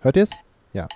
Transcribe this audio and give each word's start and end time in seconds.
Hört 0.00 0.16
ihr 0.16 0.22
es? 0.22 0.30
Ja. 0.72 0.88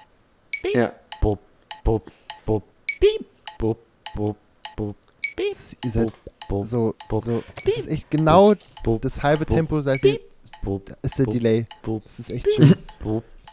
Ja. 0.72 0.92
Bub, 1.20 1.38
bub, 1.82 2.10
bub, 2.46 2.62
piep, 2.98 3.26
bub, 3.58 3.78
bub, 4.14 4.36
bub, 4.76 4.96
piep, 5.36 5.56
Ihr 5.84 5.90
seid 5.90 6.12
bub, 6.48 6.66
so, 6.66 6.94
bub, 7.08 7.22
so, 7.22 7.42
das 7.64 7.76
ist 7.76 7.88
echt 7.88 8.10
genau 8.10 8.54
bub, 8.82 9.02
das 9.02 9.22
halbe 9.22 9.44
Bub. 9.44 9.56
Tempo, 9.56 9.80
seit 9.80 10.00
bub, 10.62 10.90
ist 11.02 11.18
der. 11.18 11.26
Delay. 11.26 11.66
Das 11.82 12.18
ist 12.18 12.32
echt 12.32 12.46
schön. 12.54 12.74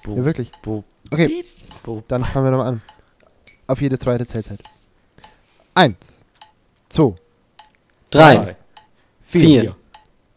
Ja, 0.08 0.26
wirklich. 0.26 0.51
Okay, 1.12 1.28
piep, 1.28 2.08
dann 2.08 2.24
fangen 2.24 2.46
wir 2.46 2.52
nochmal 2.52 2.68
an. 2.68 2.81
Auf 3.68 3.81
jede 3.81 3.99
zweite 3.99 4.26
Zählzeit. 4.26 4.62
Eins, 5.74 6.20
zwei, 6.88 7.13
Drei, 8.10 8.56
vier, 9.24 9.42
vier, 9.62 9.76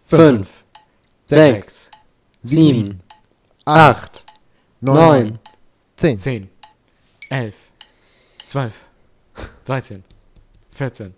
fünf, 0.01 0.65
sechs, 1.27 1.91
sieben, 2.43 3.01
acht, 3.65 4.24
neun, 4.93 5.39
zehn. 5.97 6.17
10, 6.19 6.51
11, 7.31 7.55
12, 8.47 8.75
13, 9.65 10.05
14, 10.75 11.15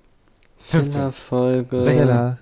15, 0.58 0.90
Kinderfolge, 0.90 1.80
Schneller. 1.80 2.38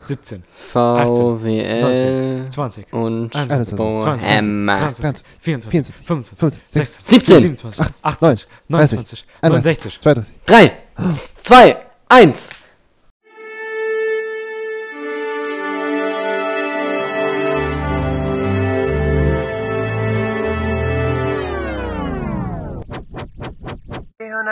17, 0.00 0.44
VWL 0.50 2.48
20, 2.50 2.92
und 2.92 3.34
21, 3.34 3.76
Bohemmer. 3.76 4.76
23, 4.76 5.24
24, 5.40 5.70
24, 5.70 6.06
25, 6.06 6.38
25, 6.38 6.62
26, 6.70 7.06
17, 7.06 7.40
27, 7.56 7.94
28, 8.02 8.46
29, 8.68 9.26
69, 9.42 10.00
32. 10.00 10.34
Drei, 10.46 10.72
zwei, 11.42 11.76
eins. 12.08 12.50
Die 12.50 12.57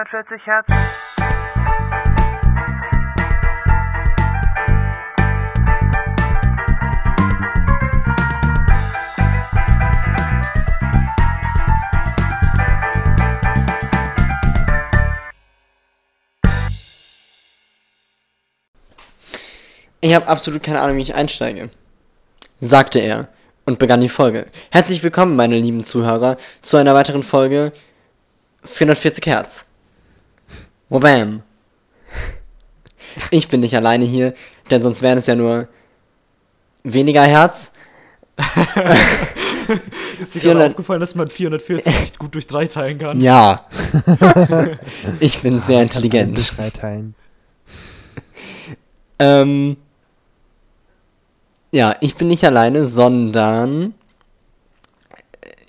140 0.06 0.46
Hertz. 0.46 0.68
Ich 20.00 20.14
habe 20.14 20.28
absolut 20.28 20.62
keine 20.62 20.80
Ahnung, 20.80 20.98
wie 20.98 21.02
ich 21.02 21.14
einsteige, 21.16 21.70
sagte 22.60 23.00
er 23.00 23.26
und 23.64 23.80
begann 23.80 24.00
die 24.00 24.08
Folge. 24.08 24.46
Herzlich 24.70 25.02
willkommen, 25.02 25.34
meine 25.34 25.58
lieben 25.58 25.82
Zuhörer, 25.82 26.36
zu 26.62 26.76
einer 26.76 26.94
weiteren 26.94 27.24
Folge 27.24 27.72
440 28.62 29.26
Hertz. 29.26 29.65
Wobam. 30.88 31.42
Ich 33.30 33.48
bin 33.48 33.60
nicht 33.60 33.74
alleine 33.74 34.04
hier, 34.04 34.34
denn 34.70 34.82
sonst 34.82 35.02
wären 35.02 35.18
es 35.18 35.26
ja 35.26 35.34
nur 35.34 35.68
weniger 36.82 37.22
Herz. 37.22 37.72
Ist 40.20 40.34
dir 40.34 40.40
400 40.40 40.42
gerade 40.42 40.70
aufgefallen, 40.70 41.00
dass 41.00 41.14
man 41.14 41.28
440 41.28 42.00
nicht 42.00 42.18
gut 42.18 42.34
durch 42.34 42.46
3 42.46 42.66
teilen 42.66 42.98
kann? 42.98 43.20
Ja. 43.20 43.66
ich 45.20 45.40
bin 45.40 45.58
sehr 45.60 45.82
intelligent. 45.82 46.38
in 46.38 46.56
drei 46.56 46.70
teilen. 46.70 47.14
Ähm, 49.18 49.76
ja, 51.72 51.96
ich 52.00 52.16
bin 52.16 52.28
nicht 52.28 52.44
alleine, 52.44 52.84
sondern 52.84 53.94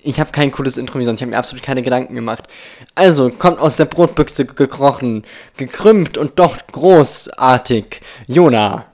ich 0.08 0.18
habe 0.18 0.32
kein 0.32 0.50
cooles 0.50 0.78
Intro 0.78 0.98
sonst. 1.02 1.20
Ich 1.20 1.22
habe 1.22 1.32
mir 1.32 1.38
absolut 1.38 1.62
keine 1.62 1.82
Gedanken 1.82 2.14
gemacht. 2.14 2.44
Also, 2.94 3.28
kommt 3.28 3.58
aus 3.60 3.76
der 3.76 3.84
Brotbüchse 3.84 4.46
gekrochen, 4.46 5.24
gekrümmt 5.58 6.16
und 6.16 6.38
doch 6.38 6.56
großartig. 6.72 8.00
Jona. 8.26 8.86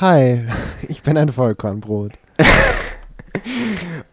Hi, 0.00 0.46
ich 0.88 1.02
bin 1.02 1.18
ein 1.18 1.28
Vollkornbrot. 1.28 2.12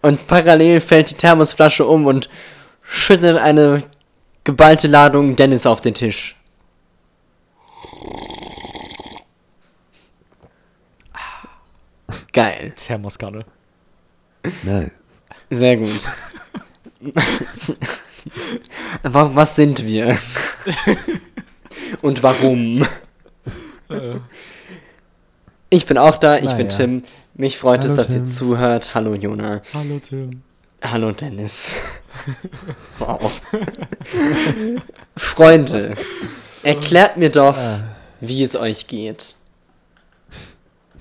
Und 0.02 0.28
parallel 0.28 0.80
fällt 0.80 1.10
die 1.10 1.16
Thermosflasche 1.16 1.86
um 1.86 2.06
und 2.06 2.30
schüttet 2.84 3.38
eine 3.38 3.84
geballte 4.46 4.88
Ladung 4.88 5.36
Dennis 5.36 5.66
auf 5.66 5.82
den 5.82 5.94
Tisch. 5.94 6.38
Geil. 12.32 12.72
Thermoskanne. 12.78 13.44
Nice. 14.64 14.92
Sehr 15.50 15.78
gut. 15.78 16.02
Was 19.04 19.56
sind 19.56 19.86
wir? 19.86 20.18
Und 22.02 22.22
warum? 22.24 22.86
Ich 25.70 25.86
bin 25.86 25.98
auch 25.98 26.18
da, 26.18 26.36
ich 26.38 26.42
bin 26.56 26.68
Naja. 26.68 26.78
Tim. 26.78 27.04
Mich 27.36 27.58
freut 27.58 27.84
es, 27.86 27.92
Hallo, 27.92 27.98
dass 27.98 28.08
Tim. 28.08 28.26
ihr 28.26 28.26
zuhört. 28.26 28.94
Hallo 28.96 29.16
Jona. 29.16 29.62
Hallo 29.74 30.00
Tim. 30.00 30.42
Hallo 30.84 31.12
Dennis. 31.12 31.70
Wow. 33.00 33.42
Freunde, 35.16 35.92
erklärt 36.64 37.18
mir 37.18 37.30
doch, 37.30 37.56
Ah, 37.58 37.80
wie 38.20 38.44
es 38.44 38.56
euch 38.56 38.88
geht. 38.88 39.36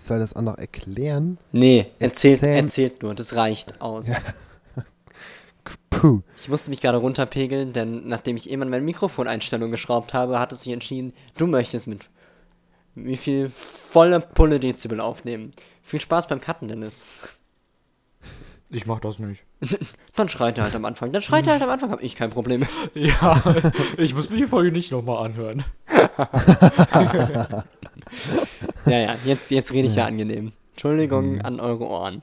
Soll 0.09 0.19
das 0.19 0.35
auch 0.35 0.43
noch 0.43 0.59
erklären? 0.59 1.39
Nee, 1.53 1.87
erzählt, 1.99 2.43
erzählt 2.43 3.03
nur, 3.03 3.15
das 3.15 3.37
reicht 3.37 3.81
aus. 3.81 4.11
Puh. 5.91 6.23
Ich 6.41 6.49
musste 6.49 6.71
mich 6.71 6.81
gerade 6.81 6.99
runterpegeln, 6.99 7.73
denn 7.73 8.09
nachdem 8.09 8.37
ich 8.37 8.51
eben 8.51 8.63
an 8.63 8.71
meine 8.71 8.85
Mikrofoneinstellung 8.85 9.71
geschraubt 9.71 10.15
habe, 10.15 10.39
hat 10.39 10.53
es 10.53 10.63
sich 10.63 10.73
entschieden, 10.73 11.13
du 11.37 11.47
möchtest 11.47 11.87
mit 11.87 12.09
wie 12.95 13.17
viel 13.17 13.49
volle 13.49 14.21
Pulle 14.21 14.61
Dezibel 14.61 15.01
aufnehmen. 15.01 15.53
Viel 15.83 16.01
Spaß 16.01 16.29
beim 16.29 16.41
Cutten, 16.41 16.69
Dennis. 16.69 17.07
Ich 18.71 18.87
mach 18.87 19.01
das 19.01 19.19
nicht. 19.19 19.45
Dann 20.15 20.29
schreit 20.29 20.59
er 20.59 20.65
halt 20.65 20.75
am 20.75 20.85
Anfang. 20.85 21.11
Dann 21.13 21.23
schreit 21.23 21.47
er 21.47 21.53
halt 21.53 21.63
am 21.63 21.71
Anfang, 21.71 21.91
hab 21.91 22.03
ich 22.03 22.15
kein 22.15 22.31
Problem. 22.31 22.67
Ja, 22.95 23.43
ich 23.97 24.15
muss 24.15 24.29
mir 24.29 24.37
die 24.37 24.45
Folge 24.45 24.73
nicht 24.73 24.93
nochmal 24.93 25.25
anhören. 25.25 25.65
Ja, 28.91 28.99
ja, 28.99 29.17
jetzt, 29.25 29.51
jetzt 29.51 29.73
rede 29.73 29.89
ich 29.89 29.95
ja 29.95 30.07
angenehm. 30.07 30.53
Entschuldigung 30.73 31.41
an 31.43 31.61
eure 31.61 31.85
Ohren. 31.87 32.23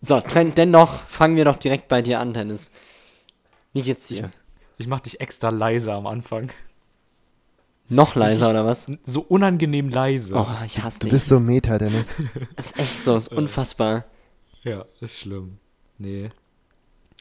So, 0.00 0.16
tren- 0.20 0.54
dennoch 0.54 1.06
fangen 1.08 1.36
wir 1.36 1.44
doch 1.44 1.56
direkt 1.56 1.88
bei 1.88 2.02
dir 2.02 2.20
an, 2.20 2.32
Dennis. 2.34 2.70
Wie 3.72 3.82
geht's 3.82 4.06
dir? 4.06 4.30
Ich 4.78 4.86
mach 4.86 5.00
dich 5.00 5.20
extra 5.20 5.50
leise 5.50 5.92
am 5.92 6.06
Anfang. 6.06 6.50
Noch 7.88 8.14
leiser 8.14 8.50
oder 8.50 8.64
was? 8.64 8.86
So 9.04 9.20
unangenehm 9.20 9.90
leise. 9.90 10.34
Oh, 10.34 10.46
ich 10.64 10.82
hasse 10.82 10.98
Du 11.00 11.04
dich. 11.06 11.12
bist 11.12 11.28
so 11.28 11.38
Meta, 11.38 11.78
Dennis. 11.78 12.14
Das 12.56 12.66
ist 12.66 12.78
echt 12.78 13.04
so, 13.04 13.16
ist 13.16 13.28
unfassbar. 13.32 14.04
Ja, 14.62 14.86
ist 15.00 15.18
schlimm. 15.18 15.58
Nee. 15.98 16.30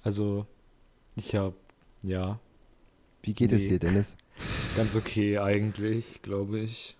Also, 0.03 0.45
ich 1.15 1.35
hab, 1.35 1.53
ja, 2.01 2.39
Wie 3.21 3.33
geht 3.33 3.51
es 3.51 3.63
Nee. 3.63 3.69
dir, 3.69 3.79
Dennis? 3.79 4.17
ganz 4.75 4.95
okay 4.95 5.37
eigentlich, 5.37 6.21
glaube 6.21 6.59
ich. 6.59 6.95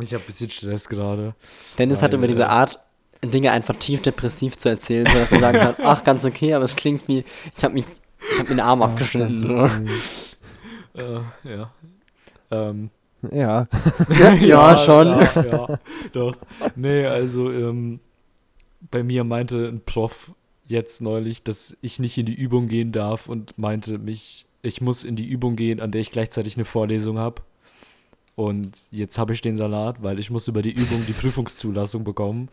Ich 0.00 0.12
hab 0.14 0.22
ein 0.22 0.26
bisschen 0.26 0.50
Stress 0.50 0.88
gerade. 0.88 1.34
Dennis 1.78 2.02
hat 2.02 2.12
Weil, 2.12 2.18
über 2.18 2.28
diese 2.28 2.42
äh, 2.42 2.46
Art, 2.46 2.80
Dinge 3.22 3.52
einfach 3.52 3.76
tief 3.76 4.02
depressiv 4.02 4.58
zu 4.58 4.68
erzählen, 4.68 5.06
sodass 5.06 5.32
er 5.32 5.40
sagen 5.40 5.58
kann, 5.58 5.74
ach, 5.84 6.04
ganz 6.04 6.24
okay, 6.24 6.54
aber 6.54 6.64
es 6.64 6.76
klingt 6.76 7.06
wie, 7.08 7.24
ich 7.56 7.64
habe 7.64 7.74
mich, 7.74 7.86
ich 8.20 8.38
habe 8.38 8.48
mir 8.50 8.56
den 8.56 8.60
Arm 8.60 8.82
Ach, 8.82 8.90
abgeschnitten. 8.90 9.36
so. 9.36 9.70
Äh, 10.96 11.20
ja. 11.42 11.72
Ähm, 12.52 12.90
okay. 13.20 13.36
Ja. 13.36 13.66
Ja, 14.34 14.78
schon. 14.78 15.08
Ja, 15.08 15.42
ja, 15.42 15.78
doch. 16.12 16.36
Nee, 16.76 17.04
also, 17.06 17.50
ähm, 17.50 17.98
bei 18.92 19.02
mir 19.02 19.24
meinte 19.24 19.66
ein 19.66 19.80
Prof 19.84 20.30
jetzt 20.66 21.02
neulich, 21.02 21.42
dass 21.42 21.76
ich 21.80 21.98
nicht 21.98 22.16
in 22.16 22.26
die 22.26 22.34
Übung 22.34 22.68
gehen 22.68 22.92
darf 22.92 23.28
und 23.28 23.58
meinte 23.58 23.98
mich, 23.98 24.46
ich 24.62 24.80
muss 24.80 25.02
in 25.02 25.16
die 25.16 25.26
Übung 25.26 25.56
gehen, 25.56 25.80
an 25.80 25.90
der 25.90 26.00
ich 26.00 26.10
gleichzeitig 26.10 26.56
eine 26.56 26.64
Vorlesung 26.64 27.18
habe. 27.18 27.42
Und 28.36 28.72
jetzt 28.90 29.16
habe 29.18 29.32
ich 29.32 29.40
den 29.42 29.56
Salat, 29.56 30.02
weil 30.02 30.18
ich 30.18 30.28
muss 30.30 30.48
über 30.48 30.60
die 30.62 30.72
Übung 30.72 31.04
die 31.06 31.12
Prüfungszulassung 31.20 32.02
bekommen. 32.04 32.48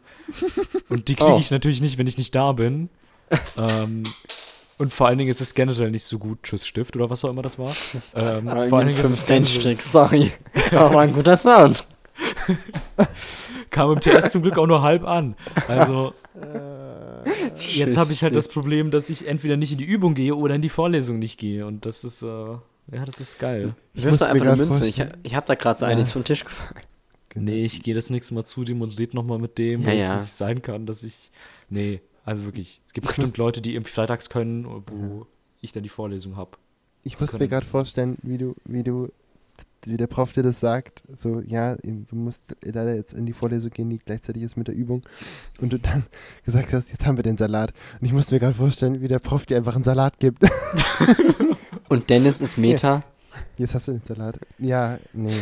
Und 0.89 1.07
die 1.07 1.15
kriege 1.15 1.33
Oh. 1.33 1.39
ich 1.39 1.49
natürlich 1.51 1.81
nicht, 1.81 1.97
wenn 1.97 2.07
ich 2.07 2.17
nicht 2.17 2.35
da 2.35 2.51
bin. 2.51 2.89
ähm, 3.57 4.03
und 4.77 4.91
vor 4.93 5.07
allen 5.07 5.17
Dingen 5.17 5.29
ist 5.31 5.41
es 5.41 5.53
generell 5.53 5.91
nicht 5.91 6.03
so 6.03 6.17
gut. 6.19 6.39
Tschüss 6.43 6.65
Stift 6.67 6.95
oder 6.95 7.09
was 7.09 7.23
auch 7.25 7.29
immer 7.29 7.41
das 7.43 7.57
war. 7.59 7.73
Ähm, 8.15 8.47
Aber 8.47 8.67
vor 8.67 8.79
allen 8.79 8.87
Dingen 8.87 8.99
ist 8.99 9.09
es 9.09 9.25
generell, 9.27 9.45
5-Cent-Stück, 9.47 9.81
sorry. 9.81 10.31
Aber 10.71 10.95
war 10.95 11.01
ein 11.01 11.13
guter 11.13 11.37
Sound. 11.37 11.85
kam 13.69 13.91
im 13.91 13.99
TS 13.99 14.31
zum 14.31 14.41
Glück 14.41 14.57
auch 14.57 14.67
nur 14.67 14.81
halb 14.81 15.03
an. 15.05 15.35
Also 15.67 16.13
jetzt 17.75 17.97
habe 17.97 18.11
ich 18.11 18.23
halt 18.23 18.35
das 18.35 18.47
Problem, 18.47 18.91
dass 18.91 19.09
ich 19.09 19.27
entweder 19.27 19.57
nicht 19.57 19.71
in 19.71 19.77
die 19.77 19.85
Übung 19.85 20.13
gehe 20.15 20.35
oder 20.35 20.55
in 20.55 20.61
die 20.61 20.69
Vorlesung 20.69 21.19
nicht 21.19 21.39
gehe. 21.39 21.65
Und 21.65 21.85
das 21.85 22.03
ist, 22.03 22.21
äh, 22.23 22.45
ja, 22.91 23.05
das 23.05 23.19
ist 23.19 23.39
geil. 23.39 23.75
Ich 23.93 24.03
muss 24.05 24.19
wirf 24.19 24.19
da 24.19 24.25
mir 24.33 24.41
einfach 24.41 24.47
eine 24.53 24.57
grad 24.57 24.69
Münze. 24.81 24.87
Ich, 24.87 25.03
ich 25.23 25.35
habe 25.35 25.47
da 25.47 25.55
gerade 25.55 25.79
so 25.79 25.85
Ja. 25.85 25.91
einiges 25.91 26.11
vom 26.11 26.23
Tisch 26.23 26.43
gefallen. 26.45 26.75
Nee, 27.35 27.63
ich 27.63 27.81
gehe 27.83 27.95
das 27.95 28.09
nächste 28.09 28.33
Mal 28.33 28.43
zu 28.43 28.63
dem 28.65 28.81
und 28.81 28.97
red 28.99 29.13
nochmal 29.13 29.39
mit 29.39 29.57
dem, 29.57 29.81
Ja, 29.81 29.87
weil 29.87 29.97
ja. 29.99 30.15
es 30.15 30.21
nicht 30.21 30.33
sein 30.33 30.61
kann, 30.61 30.85
dass 30.85 31.03
ich. 31.03 31.31
Nee, 31.69 32.01
Also 32.25 32.43
wirklich, 32.45 32.81
es 32.85 32.93
gibt 32.93 33.07
bestimmt 33.07 33.37
Leute, 33.37 33.61
die 33.61 33.73
irgendwie 33.73 33.91
freitags 33.91 34.29
können, 34.29 34.65
wo 34.87 35.25
ich 35.61 35.71
dann 35.71 35.81
die 35.83 35.89
Vorlesung 35.89 36.35
habe. 36.35 36.51
Ich 37.03 37.19
muss 37.19 37.31
mir 37.33 37.39
können- 37.39 37.49
gerade 37.49 37.65
vorstellen, 37.65 38.17
wie 38.21 38.37
du, 38.37 38.55
wie 38.65 38.83
du, 38.83 39.09
wie 39.85 39.97
der 39.97 40.07
Prof 40.07 40.31
dir 40.33 40.43
das 40.43 40.59
sagt. 40.59 41.03
So, 41.17 41.41
ja, 41.41 41.75
du 41.75 42.15
musst 42.15 42.55
leider 42.63 42.95
jetzt 42.95 43.13
in 43.13 43.25
die 43.25 43.33
Vorlesung 43.33 43.71
gehen, 43.71 43.89
die 43.89 43.97
gleichzeitig 43.97 44.43
ist 44.43 44.57
mit 44.57 44.67
der 44.67 44.75
Übung. 44.75 45.01
Und 45.59 45.73
du 45.73 45.79
dann 45.79 46.03
gesagt 46.45 46.73
hast, 46.73 46.89
jetzt 46.89 47.05
haben 47.05 47.17
wir 47.17 47.23
den 47.23 47.37
Salat. 47.37 47.73
Und 47.99 48.05
ich 48.05 48.13
muss 48.13 48.31
mir 48.31 48.39
gerade 48.39 48.53
vorstellen, 48.53 49.01
wie 49.01 49.07
der 49.07 49.19
Prof 49.19 49.45
dir 49.45 49.57
einfach 49.57 49.75
einen 49.75 49.83
Salat 49.83 50.19
gibt. 50.19 50.43
Und 51.89 52.09
Dennis 52.09 52.41
ist 52.41 52.57
Meta. 52.57 53.03
Jetzt 53.57 53.75
hast 53.75 53.87
du 53.87 53.91
den 53.91 54.03
Salat. 54.03 54.39
Ja, 54.59 54.97
nee, 55.13 55.33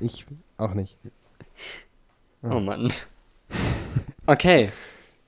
ich 0.00 0.26
auch 0.56 0.74
nicht. 0.74 0.96
Oh 2.46 2.60
Mann. 2.60 2.92
Okay. 4.26 4.70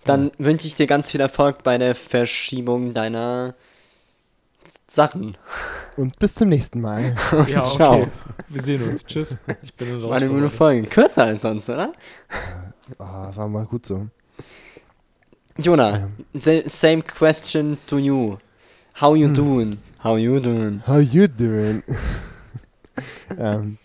Dann 0.05 0.31
wünsche 0.37 0.67
ich 0.67 0.75
dir 0.75 0.87
ganz 0.87 1.11
viel 1.11 1.21
Erfolg 1.21 1.63
bei 1.63 1.79
der 1.79 1.95
Verschiebung 1.95 2.93
deiner 2.93 3.55
Sachen. 4.89 5.37
Und 5.97 6.19
bis 6.19 6.35
zum 6.35 6.49
nächsten 6.49 6.81
Mal. 6.81 7.15
Ja, 7.49 7.65
Ciao. 7.75 8.03
okay. 8.03 8.09
Wir 8.49 8.63
sehen 8.63 8.83
uns. 8.89 9.05
Tschüss. 9.05 9.37
Ich 9.63 9.75
bin 9.75 10.01
raus. 10.01 10.11
War 10.11 10.17
eine 10.19 10.29
gute. 10.29 10.51
Folge. 10.51 10.87
Kürzer 10.89 11.25
als 11.25 11.43
sonst, 11.43 11.69
oder? 11.69 11.93
Oh, 12.99 13.05
war 13.05 13.49
mal 13.49 13.67
gut 13.67 13.85
so. 13.87 14.07
Jonah, 15.59 16.09
sa- 16.35 16.69
same 16.69 17.03
question 17.03 17.79
to 17.87 17.99
you. 17.99 18.37
How 19.01 19.15
Hm. 19.15 19.17
you 19.21 19.29
doing? 19.33 19.79
How 20.05 20.17
you 20.19 20.39
doing? 20.39 20.83
How 20.87 21.01
you 21.01 21.27
doing? 21.27 21.83
ähm, 23.39 23.79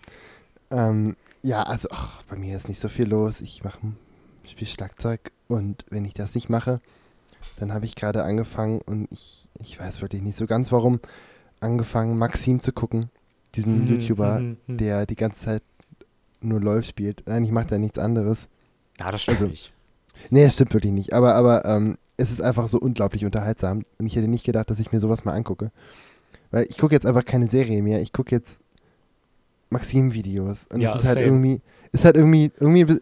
ähm, 0.69 1.15
ja, 1.42 1.63
also 1.63 1.88
ach, 1.92 2.21
bei 2.30 2.36
mir 2.36 2.56
ist 2.56 2.69
nicht 2.69 2.80
so 2.80 2.89
viel 2.89 3.07
los. 3.09 3.42
Ich 3.42 3.63
mache 3.63 3.80
spiele 4.45 4.69
Schlagzeug 4.69 5.31
und 5.47 5.86
wenn 5.89 6.06
ich 6.06 6.13
das 6.13 6.36
nicht 6.36 6.50
mache, 6.50 6.81
dann 7.57 7.74
habe 7.74 7.86
ich 7.86 7.95
gerade 7.95 8.24
angefangen 8.24 8.81
und 8.86 9.07
ich, 9.12 9.41
ich 9.63 9.80
weiß 9.80 10.02
wirklich 10.02 10.22
nicht 10.22 10.36
so 10.38 10.46
ganz 10.48 10.72
warum, 10.72 11.00
angefangen 11.60 12.18
Maxim 12.18 12.60
zu 12.60 12.72
gucken. 12.74 13.10
Diesen 13.56 13.84
Mhm, 13.86 13.88
YouTuber, 13.88 14.40
mhm, 14.40 14.58
mhm. 14.68 14.78
der 14.78 15.06
die 15.06 15.16
ganze 15.16 15.44
Zeit 15.46 15.63
nur 16.42 16.60
LOL 16.62 16.84
spielt. 16.84 17.24
Nein, 17.28 17.44
ich 17.44 17.52
mache 17.52 17.68
da 17.68 17.78
nichts 17.78 17.98
anderes. 18.00 18.48
Ja, 19.00 19.12
das 19.12 19.22
stimmt 19.22 19.38
Also- 19.42 19.50
nicht. 19.52 19.72
Nee, 20.30 20.44
es 20.44 20.54
stimmt 20.54 20.74
wirklich 20.74 20.94
nicht. 20.94 21.13
Aber, 21.13 21.36
aber 21.36 21.66
ähm, 21.66 21.98
es 22.18 22.31
ist 22.31 22.42
einfach 22.42 22.68
so 22.68 22.80
unglaublich 22.80 23.25
unterhaltsam. 23.25 23.81
Und 23.98 24.06
ich 24.06 24.16
hätte 24.16 24.28
nicht 24.28 24.46
gedacht, 24.46 24.69
dass 24.69 24.80
ich 24.80 24.92
mir 24.92 25.00
sowas 25.00 25.25
mal 25.25 25.34
angucke. 25.34 25.72
Weil 26.52 26.66
ich 26.69 26.78
gucke 26.78 26.94
jetzt 26.94 27.06
einfach 27.06 27.25
keine 27.25 27.48
Serie 27.48 27.81
mehr. 27.81 28.02
Ich 28.02 28.14
gucke 28.14 28.36
jetzt 28.36 28.60
Maxim-Videos. 29.69 30.66
Und 30.72 30.81
Ja, 30.81 30.92
es 30.96 31.02
ist 31.02 31.06
halt 31.07 31.16
same. 31.16 31.25
irgendwie, 31.28 31.62
ist 31.92 32.06
halt 32.06 32.16
irgendwie, 32.18 32.52
irgendwie, 32.60 33.00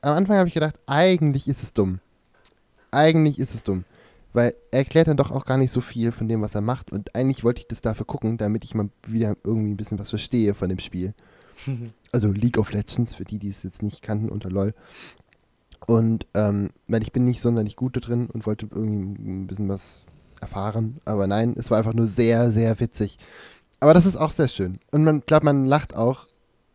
am 0.00 0.16
Anfang 0.16 0.36
habe 0.38 0.48
ich 0.48 0.54
gedacht, 0.54 0.80
eigentlich 0.86 1.48
ist 1.48 1.62
es 1.62 1.72
dumm. 1.72 2.00
Eigentlich 2.90 3.38
ist 3.38 3.54
es 3.54 3.62
dumm. 3.62 3.84
Weil 4.34 4.54
er 4.70 4.80
erklärt 4.80 5.08
dann 5.08 5.16
doch 5.16 5.30
auch 5.30 5.46
gar 5.46 5.56
nicht 5.56 5.72
so 5.72 5.80
viel 5.80 6.12
von 6.12 6.28
dem, 6.28 6.42
was 6.42 6.54
er 6.54 6.60
macht. 6.60 6.92
Und 6.92 7.14
eigentlich 7.14 7.44
wollte 7.44 7.60
ich 7.60 7.68
das 7.68 7.80
dafür 7.80 8.04
gucken, 8.04 8.36
damit 8.36 8.64
ich 8.64 8.74
mal 8.74 8.90
wieder 9.06 9.34
irgendwie 9.44 9.70
ein 9.70 9.76
bisschen 9.78 9.98
was 9.98 10.10
verstehe 10.10 10.54
von 10.54 10.68
dem 10.68 10.78
Spiel. 10.78 11.14
Also 12.12 12.30
League 12.30 12.58
of 12.58 12.70
Legends, 12.70 13.12
für 13.12 13.24
die, 13.24 13.40
die 13.40 13.48
es 13.48 13.64
jetzt 13.64 13.82
nicht 13.82 14.00
kannten 14.00 14.28
unter 14.28 14.48
LOL. 14.48 14.72
Und 15.88 16.28
ähm, 16.34 16.70
weil 16.86 17.02
ich 17.02 17.10
bin 17.10 17.24
nicht 17.24 17.40
sonderlich 17.40 17.74
gut 17.74 17.96
da 17.96 18.00
drin 18.00 18.28
und 18.32 18.46
wollte 18.46 18.68
irgendwie 18.70 19.20
ein 19.28 19.48
bisschen 19.48 19.68
was 19.68 20.04
erfahren. 20.40 21.00
Aber 21.04 21.26
nein, 21.26 21.54
es 21.58 21.72
war 21.72 21.78
einfach 21.78 21.92
nur 21.92 22.06
sehr, 22.06 22.52
sehr 22.52 22.78
witzig. 22.78 23.18
Aber 23.80 23.94
das 23.94 24.06
ist 24.06 24.16
auch 24.16 24.30
sehr 24.30 24.48
schön. 24.48 24.78
Und 24.92 25.04
man 25.04 25.22
glaubt, 25.26 25.44
man 25.44 25.66
lacht 25.66 25.96
auch. 25.96 26.26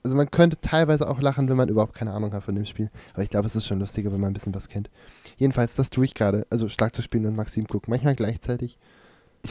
Also 0.10 0.18
man 0.18 0.32
könnte 0.32 0.60
teilweise 0.60 1.08
auch 1.08 1.22
lachen, 1.22 1.50
wenn 1.50 1.56
man 1.56 1.70
überhaupt 1.70 1.94
keine 1.94 2.14
Ahnung 2.14 2.34
hat 2.34 2.44
von 2.44 2.56
dem 2.56 2.66
Spiel. 2.66 2.90
Aber 3.14 3.22
ich 3.22 3.30
glaube, 3.30 3.46
es 3.46 3.56
ist 3.56 3.68
schon 3.68 3.78
lustiger, 3.78 4.12
wenn 4.12 4.20
man 4.20 4.32
ein 4.32 4.34
bisschen 4.34 4.56
was 4.56 4.68
kennt. 4.68 4.90
Jedenfalls, 5.38 5.76
das 5.76 5.92
tue 5.92 6.04
ich 6.04 6.16
gerade. 6.16 6.48
Also 6.50 6.68
Schlagzeug 6.68 7.06
spielen 7.06 7.28
und 7.28 7.36
Maxim 7.36 7.68
gucken. 7.68 7.92
Manchmal 7.92 8.16
gleichzeitig. 8.16 8.80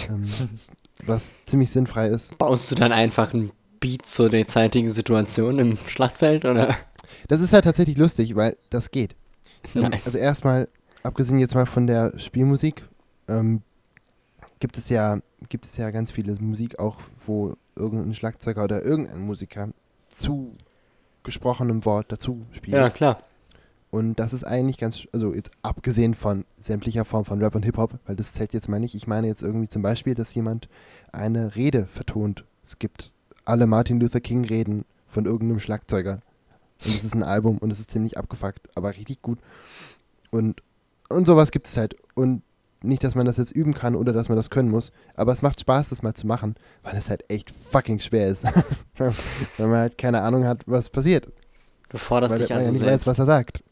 Ähm, 0.09 0.29
was 1.07 1.45
ziemlich 1.45 1.71
sinnfrei 1.71 2.09
ist. 2.09 2.37
Baust 2.39 2.69
du 2.73 2.75
dann 2.75 2.91
einfach 2.91 3.33
ein 3.35 3.53
Beat 3.79 4.05
zur 4.05 4.31
derzeitigen 4.31 4.89
Situation 4.89 5.61
im 5.61 5.79
Schlachtfeld 5.87 6.45
oder? 6.45 6.75
Das 7.29 7.41
ist 7.41 7.53
halt 7.53 7.63
tatsächlich 7.63 7.97
lustig, 7.97 8.35
weil 8.35 8.57
das 8.71 8.91
geht. 8.91 9.15
Ähm, 9.77 9.83
Nice. 9.83 10.07
Also 10.07 10.19
erstmal, 10.19 10.67
abgesehen 11.05 11.39
jetzt 11.39 11.55
mal 11.55 11.67
von 11.67 11.87
der 11.87 12.19
Spielmusik, 12.19 12.83
ähm, 13.29 13.63
gibt 14.59 14.77
es 14.77 14.89
ja, 14.89 15.21
gibt 15.51 15.67
es 15.67 15.77
ja 15.77 15.93
ganz 15.93 16.11
viele 16.11 16.35
Musik 16.41 16.81
auch, 16.81 16.97
wo 17.27 17.55
irgendein 17.77 18.15
Schlagzeuger 18.15 18.65
oder 18.65 18.83
irgendein 18.83 19.21
Musiker 19.21 19.69
zu 20.19 20.53
gesprochenem 21.23 21.85
Wort 21.85 22.11
dazu 22.11 22.47
spielt. 22.53 22.77
Ja, 22.77 22.91
klar. 22.91 23.23
Und 23.91 24.17
das 24.21 24.33
ist 24.33 24.45
eigentlich 24.45 24.77
ganz, 24.77 25.07
also 25.13 25.35
jetzt 25.35 25.51
abgesehen 25.63 26.15
von 26.15 26.45
sämtlicher 26.59 27.05
Form 27.05 27.25
von 27.25 27.43
Rap 27.43 27.55
und 27.55 27.65
Hip-Hop, 27.65 27.99
weil 28.07 28.17
das 28.17 28.35
zählt 28.35 28.53
jetzt 28.53 28.69
mal 28.69 28.81
nicht. 28.81 28.95
Ich 28.95 29.07
meine 29.07 29.27
jetzt 29.27 29.43
irgendwie 29.43 29.69
zum 29.69 29.81
Beispiel, 29.83 30.15
dass 30.15 30.35
jemand 30.35 30.69
eine 31.11 31.57
Rede 31.57 31.87
vertont. 31.87 32.45
Es 32.63 32.79
gibt 32.79 33.13
alle 33.47 33.67
Martin 33.67 33.99
Luther 33.99 34.21
King 34.21 34.45
Reden 34.45 34.85
von 35.07 35.25
irgendeinem 35.25 35.61
Schlagzeuger. 35.61 36.21
Und 36.85 36.95
es 36.95 37.05
ist 37.05 37.15
ein 37.15 37.23
Album 37.23 37.59
und 37.59 37.71
es 37.71 37.81
ist 37.81 37.91
ziemlich 37.91 38.19
abgefuckt, 38.19 38.69
aber 38.77 38.91
richtig 38.91 39.23
gut. 39.23 39.39
Und, 40.31 40.63
und 41.09 41.27
sowas 41.27 41.51
gibt 41.51 41.67
es 41.67 41.77
halt. 41.77 41.97
Und 42.15 42.43
nicht, 42.83 43.03
dass 43.05 43.15
man 43.15 43.27
das 43.27 43.37
jetzt 43.37 43.53
üben 43.53 43.75
kann 43.75 43.95
oder 43.95 44.13
dass 44.13 44.29
man 44.29 44.37
das 44.37 44.51
können 44.51 44.71
muss, 44.71 44.93
aber 45.17 45.33
es 45.33 45.43
macht 45.43 45.61
Spaß, 45.61 45.89
das 45.89 46.03
mal 46.03 46.15
zu 46.15 46.27
machen, 46.27 46.55
weil 46.83 46.97
es 46.97 47.11
halt 47.11 47.25
echt 47.31 47.51
fucking 47.51 47.99
schwer 47.99 48.29
ist. 48.29 48.45
Wenn 48.97 49.71
man 49.71 49.79
halt 49.81 49.99
keine 49.99 50.23
Ahnung 50.23 50.45
hat, 50.47 50.63
was 50.67 50.91
passiert 50.91 51.29
Du 51.91 51.99
forderst 51.99 52.33
weil 52.35 52.41
dich 52.41 52.51
man 52.51 52.59
ja 52.61 52.67
also 52.67 52.73
nicht 52.79 52.85
selbst. 52.87 53.07
weiß, 53.07 53.13
was 53.13 53.19
er 53.19 53.27
sagt. 53.27 53.65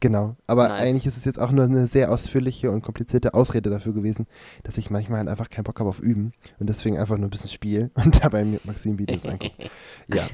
Genau. 0.00 0.34
Aber 0.48 0.68
Nice. 0.68 0.82
eigentlich 0.82 1.06
ist 1.06 1.16
es 1.16 1.24
jetzt 1.24 1.38
auch 1.38 1.52
nur 1.52 1.64
eine 1.64 1.86
sehr 1.86 2.10
ausführliche 2.10 2.72
und 2.72 2.82
komplizierte 2.82 3.34
Ausrede 3.34 3.70
dafür 3.70 3.92
gewesen, 3.92 4.26
dass 4.64 4.76
ich 4.76 4.90
manchmal 4.90 5.18
halt 5.20 5.28
einfach 5.28 5.48
keinen 5.48 5.62
Bock 5.62 5.78
habe 5.78 5.88
auf 5.88 6.00
Üben 6.00 6.32
und 6.58 6.68
deswegen 6.68 6.98
einfach 6.98 7.16
nur 7.18 7.28
ein 7.28 7.30
bisschen 7.30 7.50
spiele 7.50 7.90
und 8.02 8.24
dabei 8.24 8.44
mir 8.44 8.58
Maxim-Videos 8.64 9.26
angucke. 9.26 9.52
Ja. 10.08 10.26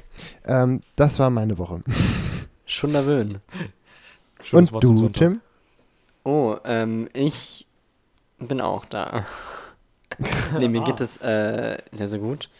Ähm, 0.46 0.80
das 0.96 1.18
war 1.18 1.28
meine 1.28 1.58
Woche. 1.58 1.82
Schon 2.64 2.92
nervös. 2.92 3.26
Schönes 4.40 4.70
und 4.70 4.72
Wort 4.72 4.84
du. 4.84 5.08
Tim? 5.10 5.40
Oh, 6.24 6.56
ähm, 6.64 7.08
ich 7.12 7.66
bin 8.38 8.60
auch 8.60 8.84
da. 8.86 9.26
nee, 10.58 10.68
mir 10.68 10.82
Ah. 10.82 10.84
geht 10.84 11.00
es 11.00 11.18
äh, 11.18 11.78
sehr, 11.92 12.08
sehr 12.08 12.18
gut. 12.18 12.50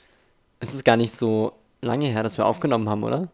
Es 0.60 0.74
ist 0.74 0.84
gar 0.84 0.96
nicht 0.96 1.12
so 1.14 1.54
lange 1.82 2.06
her, 2.06 2.22
dass 2.22 2.38
wir 2.38 2.46
aufgenommen 2.46 2.88
haben, 2.88 3.04
oder? 3.04 3.28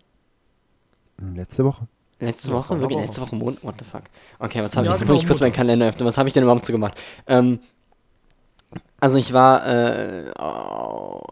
Letzte 1.19 1.64
Woche. 1.64 1.87
Letzte 2.20 2.50
Ja, 2.50 2.55
Woche? 2.55 2.81
Wirklich 2.81 2.99
Woche. 2.99 3.06
letzte 3.06 3.20
Woche 3.23 3.37
Montag? 3.37 3.64
What 3.64 3.75
the 3.79 3.85
fuck? 3.85 4.02
Okay, 4.38 4.62
was 4.62 4.76
habe 4.76 4.87
Ja, 4.87 4.93
ich? 4.93 4.99
Jetzt 4.99 5.00
genau, 5.00 5.12
muss 5.12 5.23
ich 5.23 5.26
kurz 5.26 5.41
meinen. 5.41 5.52
Kalender 5.52 5.88
öffnen. 5.88 6.06
Was 6.06 6.19
habe 6.19 6.29
ich 6.29 6.35
denn 6.35 6.43
überhaupt 6.44 6.67
so 6.67 6.73
gemacht? 6.73 6.99
Ähm, 7.26 7.61
also 9.00 9.19
ich 9.19 9.32
war 9.32 9.67
äh, 9.67 10.31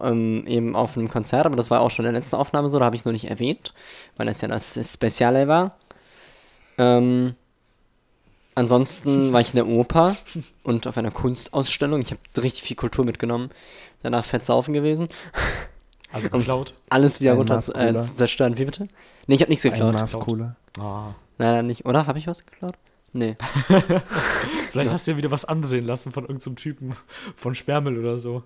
ähm, 0.00 0.46
eben 0.46 0.76
auf 0.76 0.96
einem 0.96 1.08
Konzert, 1.08 1.46
aber 1.46 1.56
das 1.56 1.70
war 1.70 1.80
auch 1.80 1.90
schon 1.90 2.04
in 2.04 2.12
der 2.12 2.20
letzten 2.20 2.36
Aufnahme 2.36 2.68
so, 2.68 2.78
da 2.78 2.84
habe 2.84 2.96
ich 2.96 3.02
es 3.02 3.04
noch 3.06 3.12
nicht 3.12 3.30
erwähnt, 3.30 3.72
weil 4.16 4.26
das 4.26 4.40
ja 4.40 4.48
das 4.48 4.74
Speziale 4.92 5.48
war. 5.48 5.76
Ähm, 6.78 7.34
ansonsten 8.54 9.32
war 9.32 9.40
ich 9.40 9.50
in 9.50 9.56
der 9.56 9.66
Oper 9.66 10.16
und 10.62 10.86
auf 10.86 10.96
einer 10.96 11.10
Kunstausstellung. 11.10 12.00
Ich 12.00 12.10
habe 12.10 12.20
richtig 12.42 12.62
viel 12.62 12.76
Kultur 12.76 13.04
mitgenommen. 13.04 13.50
Danach 14.02 14.24
fett 14.24 14.46
saufen 14.46 14.72
gewesen. 14.72 15.08
Also 16.12 16.28
Und 16.30 16.40
geklaut. 16.40 16.74
alles 16.90 17.20
wieder 17.20 17.32
Ein 17.32 17.38
runter 17.38 17.62
zu, 17.62 17.74
äh, 17.74 17.98
zu 18.00 18.14
zerstören. 18.14 18.58
Wie 18.58 18.64
bitte? 18.64 18.88
Nee, 19.26 19.36
ich 19.36 19.40
habe 19.40 19.50
nichts 19.50 19.64
Ein 19.64 19.72
geklaut. 19.72 19.94
Maß 19.94 20.12
Cola. 20.18 20.56
Ah. 20.78 21.14
Leider 21.38 21.62
nicht. 21.62 21.86
Oder? 21.86 22.06
Habe 22.06 22.18
ich 22.18 22.26
was 22.26 22.44
geklaut? 22.44 22.74
Nee. 23.14 23.36
Vielleicht 24.70 24.90
hast 24.90 25.06
du 25.06 25.12
ja 25.12 25.16
wieder 25.16 25.30
was 25.30 25.44
andrehen 25.44 25.86
lassen 25.86 26.12
von 26.12 26.24
irgendeinem 26.24 26.56
Typen 26.56 26.96
von 27.36 27.54
Sperrmüll 27.54 27.98
oder 27.98 28.18
so. 28.18 28.42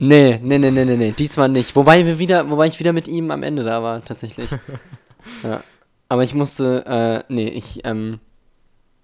Nee, 0.00 0.38
nee, 0.42 0.58
nee, 0.58 0.70
nee, 0.70 0.84
nee, 0.84 0.96
nee. 0.96 1.12
Diesmal 1.12 1.48
nicht. 1.48 1.74
Wobei 1.74 2.06
wir 2.06 2.18
wieder, 2.18 2.48
wobei 2.50 2.68
ich 2.68 2.78
wieder 2.78 2.92
mit 2.92 3.08
ihm 3.08 3.30
am 3.32 3.42
Ende 3.42 3.64
da 3.64 3.82
war, 3.82 4.04
tatsächlich. 4.04 4.50
ja. 5.42 5.62
Aber 6.08 6.22
ich 6.22 6.34
musste, 6.34 6.86
äh, 6.86 7.32
nee, 7.32 7.48
ich, 7.48 7.84
ähm, 7.84 8.20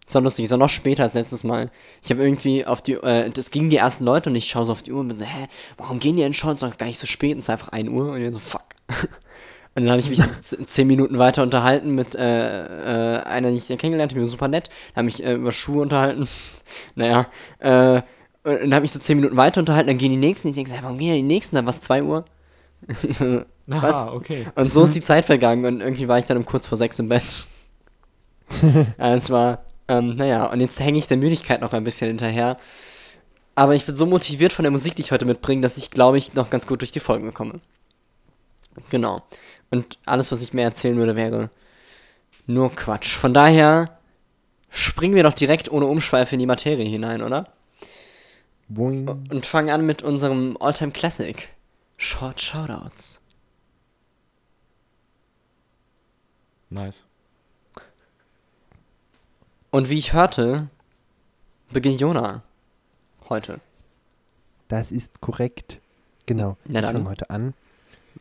es 0.07 0.15
war 0.15 0.23
lustig, 0.23 0.45
es 0.45 0.51
war 0.51 0.59
noch 0.59 0.69
später 0.69 1.05
als 1.05 1.15
letztes 1.15 1.45
Mal. 1.45 1.71
Ich 2.03 2.11
habe 2.11 2.23
irgendwie 2.23 2.67
auf 2.67 2.83
die, 2.83 2.95
äh, 2.95 3.31
das 3.31 3.51
gingen 3.51 3.71
die 3.71 3.79
ersten 3.79 4.05
Leute 4.05 4.31
und 4.31 4.37
ich 4.37 4.49
schaue 4.49 4.67
so 4.67 4.73
auf 4.73 4.83
die 4.83 4.93
Uhr 4.93 5.01
und 5.01 5.09
bin 5.09 5.19
so, 5.19 5.25
hä, 5.25 5.49
warum 5.79 5.99
gehen 5.99 6.17
die 6.17 6.23
denn 6.23 6.35
schon? 6.35 6.55
Es 6.55 6.63
ist 6.63 6.79
gar 6.79 6.87
nicht 6.87 6.99
so 6.99 7.07
spät, 7.07 7.39
es 7.39 7.47
ist 7.47 7.51
einfach 7.51 7.69
1 7.69 7.89
Uhr 7.89 8.11
und 8.11 8.17
ich 8.17 8.25
bin 8.25 8.33
so, 8.33 8.39
fuck. 8.39 8.65
Und 9.77 9.83
dann 9.83 9.91
habe 9.91 10.01
ich 10.01 10.09
mich 10.09 10.21
zehn 10.67 10.87
Minuten 10.87 11.19
weiter 11.19 11.43
unterhalten 11.43 11.97
mit 11.97 12.15
äh, 12.15 13.17
äh, 13.17 13.23
einer, 13.25 13.51
die 13.51 13.57
ich 13.57 13.67
kennengelernt 13.67 14.13
habe, 14.13 14.21
die 14.21 14.25
war 14.25 14.31
super 14.31 14.47
nett. 14.47 14.71
Dann 14.95 15.03
habe 15.03 15.09
ich 15.09 15.25
äh, 15.25 15.35
über 15.35 15.51
Schuhe 15.51 15.83
unterhalten. 15.83 16.29
naja, 16.95 17.27
äh, 17.59 18.03
und 18.45 18.61
dann 18.61 18.75
habe 18.75 18.85
ich 18.85 18.93
so 18.93 19.01
zehn 19.01 19.17
Minuten 19.17 19.37
weiter 19.37 19.61
unterhalten, 19.61 19.89
dann 19.89 19.99
gehen 19.99 20.13
die 20.13 20.17
nächsten. 20.17 20.47
Ich 20.47 20.55
denke, 20.55 20.71
so, 20.71 20.77
warum 20.81 20.99
gehen 20.99 21.09
ja 21.09 21.15
die 21.15 21.23
nächsten? 21.23 21.57
Dann 21.57 21.65
war 21.65 21.71
es 21.71 21.81
2 21.81 22.05
Uhr. 22.05 22.25
Was? 23.67 23.95
Aha, 23.95 24.13
okay. 24.13 24.47
Und 24.55 24.71
so 24.71 24.83
ist 24.83 24.95
die 24.95 25.03
Zeit 25.03 25.25
vergangen 25.25 25.65
und 25.65 25.81
irgendwie 25.81 26.07
war 26.07 26.19
ich 26.19 26.27
dann 26.27 26.37
um 26.37 26.45
kurz 26.45 26.67
vor 26.67 26.77
sechs 26.77 26.99
im 26.99 27.09
Bett. 27.09 27.47
ja, 28.99 29.15
es 29.17 29.31
war, 29.31 29.65
ähm, 29.89 30.17
naja, 30.17 30.47
und 30.47 30.61
jetzt 30.61 30.81
hänge 30.81 30.99
ich 30.99 31.07
der 31.07 31.17
Müdigkeit 31.17 31.61
noch 31.61 31.73
ein 31.73 31.85
bisschen 31.85 32.09
hinterher. 32.09 32.59
Aber 33.55 33.75
ich 33.75 33.87
bin 33.87 33.95
so 33.95 34.07
motiviert 34.07 34.53
von 34.53 34.65
der 34.65 34.73
Musik, 34.73 34.97
die 34.97 35.03
ich 35.03 35.13
heute 35.13 35.27
mitbringe, 35.27 35.63
dass 35.63 35.77
ich, 35.77 35.91
glaube 35.91 36.19
ich, 36.19 36.35
noch 36.35 36.51
ganz 36.51 36.67
gut 36.67 36.81
durch 36.81 36.93
die 36.93 37.01
Folgen 37.01 37.33
komme. 37.35 37.61
Genau. 38.91 39.23
Und 39.71 39.99
alles, 40.05 40.33
was 40.33 40.43
ich 40.43 40.53
mehr 40.53 40.65
erzählen 40.65 40.97
würde, 40.97 41.17
wäre 41.17 41.51
nur 42.47 42.75
Quatsch. 42.75 43.17
Von 43.17 43.33
daher, 43.33 43.99
springen 44.71 45.15
wir 45.15 45.23
doch 45.23 45.35
direkt 45.35 45.71
ohne 45.71 45.87
Umschweife 45.87 46.35
in 46.35 46.41
die 46.41 46.47
Materie 46.47 46.85
hinein, 46.85 47.23
oder? 47.23 47.53
Boing. 48.69 49.09
Und 49.31 49.47
fangen 49.47 49.71
an 49.71 49.87
mit 49.87 50.03
unserem 50.03 50.57
Alltime 50.59 50.91
Classic. 50.91 51.49
Short 51.97 52.41
Shoutouts. 52.41 53.21
Nice. 56.71 57.07
Und 59.75 59.91
wie 59.91 59.99
ich 59.99 60.13
hörte, 60.13 60.69
beginnt 61.73 62.01
Jona 62.01 62.43
heute. 63.29 63.59
Das 64.69 64.93
ist 64.93 65.21
korrekt. 65.21 65.81
Genau. 66.27 66.57
Na 66.65 66.79
ich 66.79 66.87
fange 66.87 67.09
heute 67.11 67.29
an, 67.29 67.55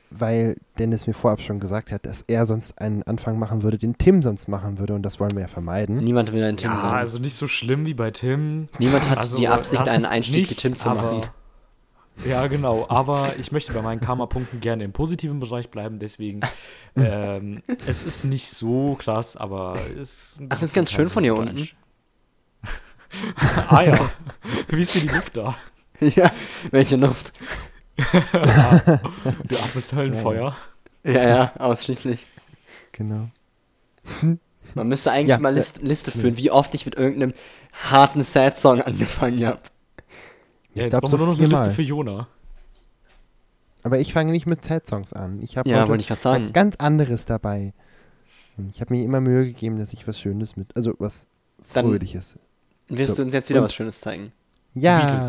weil 0.10 0.58
Dennis 0.80 1.06
mir 1.06 1.14
vorab 1.14 1.42
schon 1.42 1.60
gesagt 1.60 1.92
hat, 1.92 2.08
dass 2.08 2.24
er 2.26 2.48
sonst 2.48 2.82
einen 2.82 3.04
Anfang 3.04 3.38
machen 3.38 3.62
würde, 3.62 3.78
den 3.78 3.96
Tim 4.00 4.24
sonst 4.24 4.48
machen 4.48 4.80
würde 4.80 4.96
und 4.96 5.04
das 5.04 5.20
wollen 5.20 5.34
wir 5.36 5.42
ja 5.42 5.48
vermeiden. 5.48 5.98
Niemand 5.98 6.32
will 6.32 6.44
ein 6.44 6.58
Tim 6.58 6.72
Ja, 6.72 6.80
sein. 6.80 6.90
also 6.90 7.20
nicht 7.20 7.36
so 7.36 7.48
schlimm 7.48 7.86
wie 7.86 7.94
bei 7.94 8.10
Tim. 8.10 8.68
Niemand 8.80 9.08
hat 9.12 9.20
Also, 9.20 9.38
die 9.38 9.48
Absicht, 9.48 9.84
das 9.86 9.90
einen 9.94 10.06
Einstieg 10.06 10.36
nicht, 10.36 10.50
wie 10.50 10.56
Tim 10.56 10.76
zu 10.76 10.90
aber- 10.90 11.02
machen. 11.04 11.30
Ja, 12.26 12.48
genau. 12.48 12.86
Aber 12.90 13.34
ich 13.40 13.52
möchte 13.52 13.74
bei 13.74 13.82
meinen 13.82 14.00
Karma-Punkten 14.00 14.60
gerne 14.60 14.84
im 14.84 14.94
positiven 14.94 15.40
Bereich 15.40 15.70
bleiben. 15.70 16.00
Deswegen, 16.00 16.42
ähm, 16.96 17.64
es 17.86 18.04
ist 18.04 18.24
nicht 18.26 18.50
so 18.50 18.96
krass, 18.96 19.36
aber 19.36 19.78
es 20.00 20.40
Ach, 20.50 20.62
ist 20.62 20.74
ganz 20.74 20.92
schön 20.92 21.10
von 21.10 21.24
hier 21.24 21.36
unten. 21.36 21.70
ah 23.70 23.82
ja. 23.82 24.12
Wie 24.70 24.82
ist 24.82 24.96
denn 24.96 25.08
die 25.08 25.14
Luft 25.14 25.38
da? 25.38 25.56
ja, 26.00 26.32
welche 26.72 26.96
Luft. 26.96 27.34
Du 27.96 29.56
atmest 29.58 29.94
Höllenfeuer. 29.94 30.56
Ja, 31.04 31.28
ja, 31.28 31.54
ausschließlich. 31.60 32.26
Genau. 32.92 33.30
Man 34.74 34.88
müsste 34.88 35.12
eigentlich 35.12 35.30
Ja, 35.30 35.40
mal 35.40 35.54
List, 35.54 35.82
Liste 35.82 36.12
führen, 36.12 36.38
wie 36.38 36.50
oft 36.50 36.74
ich 36.74 36.86
mit 36.86 36.96
irgendeinem 36.96 37.34
harten 37.72 38.22
Sad-Song 38.22 38.82
angefangen 38.82 39.46
habe. 39.46 39.60
Ja, 40.76 40.84
jetzt 40.84 40.92
glaub, 40.92 41.02
brauchen 41.02 41.12
so 41.12 41.18
wir 41.20 41.26
nur 41.26 41.34
noch 41.36 41.40
eine 41.40 41.48
Liste 41.48 41.72
für 41.72 41.82
Jona. 41.82 42.28
Aber 43.84 44.00
ich 44.00 44.14
fange 44.14 44.32
nicht 44.32 44.46
mit 44.46 44.64
Sad-Songs 44.64 45.14
an. 45.14 45.42
Ich 45.42 45.58
habe 45.58 45.70
Ja, 45.70 45.88
heute 45.88 46.02
ich 46.02 46.10
was 46.10 46.54
ganz 46.54 46.76
anderes 46.78 47.26
dabei. 47.26 47.74
Und 48.58 48.70
Ich 48.70 48.82
habe 48.82 48.94
mir 48.94 49.04
immer 49.04 49.20
Mühe 49.20 49.46
gegeben, 49.46 49.78
dass 49.80 49.94
ich 49.94 50.08
was 50.08 50.20
Schönes 50.20 50.56
mit, 50.56 50.76
also 50.76 50.94
was 51.00 51.28
Dann- 51.74 51.86
Fröhliches. 51.86 52.38
Wirst 52.88 53.12
So, 53.12 53.18
du 53.18 53.22
uns 53.24 53.34
jetzt 53.34 53.50
wieder 53.50 53.60
und- 53.60 53.66
was 53.66 53.74
Schönes 53.74 54.00
zeigen? 54.00 54.32
Ja, 54.74 55.22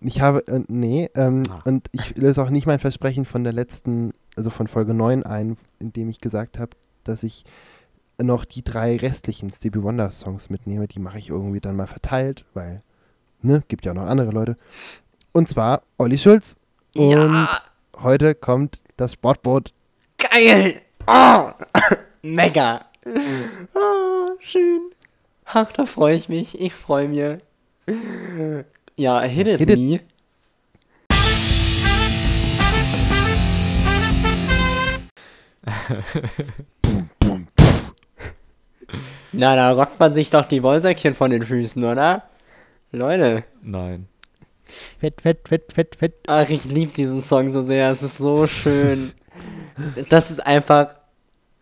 ich 0.00 0.20
habe, 0.20 0.46
äh, 0.48 0.60
nee, 0.68 1.08
ähm, 1.14 1.44
Ah. 1.48 1.60
und 1.64 1.86
ich 1.92 2.16
löse 2.16 2.42
auch 2.42 2.50
nicht 2.50 2.66
mein 2.66 2.78
Versprechen 2.80 3.24
von 3.24 3.44
der 3.44 3.52
letzten, 3.52 4.12
also 4.36 4.50
von 4.50 4.66
Folge 4.66 4.94
9 4.94 5.22
ein, 5.22 5.56
in 5.78 5.92
dem 5.92 6.08
ich 6.08 6.20
gesagt 6.20 6.58
habe, 6.58 6.72
dass 7.04 7.22
ich 7.22 7.44
noch 8.20 8.44
die 8.44 8.62
drei 8.62 8.96
restlichen 8.96 9.52
Stevie 9.52 9.82
Wonder 9.82 10.10
Songs 10.10 10.50
mitnehme. 10.50 10.88
Die 10.88 10.98
mache 10.98 11.18
ich 11.18 11.28
irgendwie 11.30 11.60
dann 11.60 11.76
mal 11.76 11.86
verteilt, 11.86 12.44
weil, 12.54 12.82
ne, 13.42 13.62
gibt 13.68 13.84
ja 13.84 13.92
auch 13.92 13.96
noch 13.96 14.06
andere 14.06 14.30
Leute. 14.30 14.56
Und 15.32 15.48
zwar 15.48 15.80
Olli 15.98 16.18
Schulz. 16.18 16.56
Und 16.96 17.10
Ja, 17.10 17.48
heute 18.02 18.34
kommt 18.34 18.80
das 18.96 19.14
Sportboot. 19.14 19.72
geil! 20.18 20.80
Oh, 21.06 21.50
mega! 22.22 22.84
Oh, 23.74 24.36
schön. 24.40 24.90
Ach, 25.46 25.70
da 25.72 25.86
freue 25.86 26.16
ich 26.16 26.28
mich. 26.28 26.60
Ich 26.60 26.72
freue 26.74 27.08
mich. 27.08 27.38
Ja, 28.96 29.20
hit 29.22 29.46
it 29.48 29.58
Hit 29.58 29.70
it. 29.70 29.78
me. 29.78 30.00
Na, 39.32 39.56
da 39.56 39.72
rockt 39.72 39.98
man 39.98 40.14
sich 40.14 40.30
doch 40.30 40.46
die 40.46 40.62
Wollsäckchen 40.62 41.14
von 41.14 41.30
den 41.30 41.42
Füßen, 41.42 41.82
oder? 41.84 42.22
Leute. 42.92 43.44
Nein. 43.62 44.06
Fett, 45.00 45.20
fett, 45.20 45.48
fett, 45.48 45.72
fett, 45.72 45.96
fett. 45.96 46.14
Ach, 46.26 46.48
ich 46.48 46.64
liebe 46.64 46.92
diesen 46.92 47.22
Song 47.22 47.52
so 47.52 47.60
sehr. 47.62 47.90
Es 47.90 48.02
ist 48.02 48.18
so 48.18 48.46
schön. 48.46 49.12
Das 50.08 50.30
ist 50.30 50.40
einfach 50.40 50.94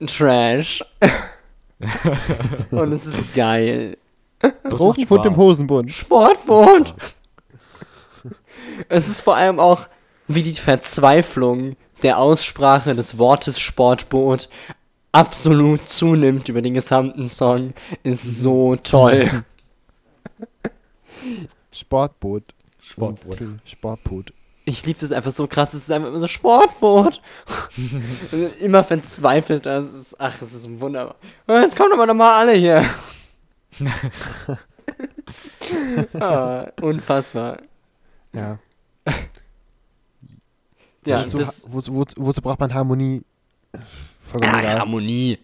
Trash. 0.06 0.84
Und 2.70 2.92
es 2.92 3.06
ist 3.06 3.34
geil. 3.34 3.96
Drogenfund 4.68 5.26
im. 5.26 5.36
Hosenbund. 5.36 5.92
Sportboot. 5.92 6.94
Es 8.88 9.08
ist 9.08 9.20
vor 9.20 9.36
allem 9.36 9.60
auch, 9.60 9.88
wie 10.26 10.42
die 10.42 10.54
Verzweiflung 10.54 11.76
der 12.02 12.18
Aussprache 12.18 12.94
des 12.94 13.18
Wortes 13.18 13.60
Sportboot 13.60 14.48
absolut 15.12 15.88
zunimmt 15.88 16.48
über 16.48 16.62
den 16.62 16.74
gesamten 16.74 17.26
Song. 17.26 17.72
Ist 18.02 18.40
so 18.40 18.76
toll. 18.76 19.44
Sportboot. 21.72 22.44
Sportboot. 22.80 23.38
Sportboot. 23.64 24.32
Ich 24.64 24.84
liebe 24.86 25.00
das 25.00 25.12
einfach 25.12 25.30
so 25.30 25.46
krass. 25.46 25.74
Es 25.74 25.84
ist 25.84 25.90
einfach 25.90 26.08
immer 26.08 26.20
so 26.20 26.26
Sportboot. 26.26 27.20
immer 28.60 28.84
verzweifelt. 28.84 29.66
Das 29.66 29.92
ist, 29.92 30.20
ach, 30.20 30.40
es 30.42 30.54
ist 30.54 30.80
wunderbar. 30.80 31.16
Oh, 31.48 31.58
Jetzt 31.58 31.76
kommen 31.76 31.92
aber 31.92 32.06
nochmal 32.06 32.40
alle 32.40 32.52
hier. 32.52 32.84
ah, 36.20 36.66
unfassbar. 36.80 37.58
Ja. 38.32 38.58
Ja, 41.06 41.24
wozu, 41.24 41.38
das, 41.38 41.64
wozu, 41.68 41.94
wozu, 41.94 42.14
wozu 42.18 42.42
braucht 42.42 42.60
man 42.60 42.74
Harmonie? 42.74 43.22
Vollkommen 44.22 44.54
ach. 44.54 44.78
Harmonie. 44.80 45.38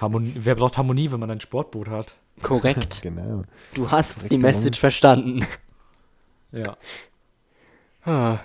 Harmonie, 0.00 0.34
wer 0.36 0.54
braucht 0.54 0.76
Harmonie, 0.76 1.10
wenn 1.10 1.20
man 1.20 1.30
ein 1.30 1.40
Sportboot 1.40 1.88
hat? 1.88 2.14
Korrekt. 2.42 3.00
Genau. 3.02 3.42
Du 3.74 3.90
hast 3.90 4.16
Korrekt, 4.16 4.32
die 4.32 4.38
Message 4.38 4.78
verstanden. 4.80 5.46
Ja. 6.52 6.76
Ah. 8.04 8.38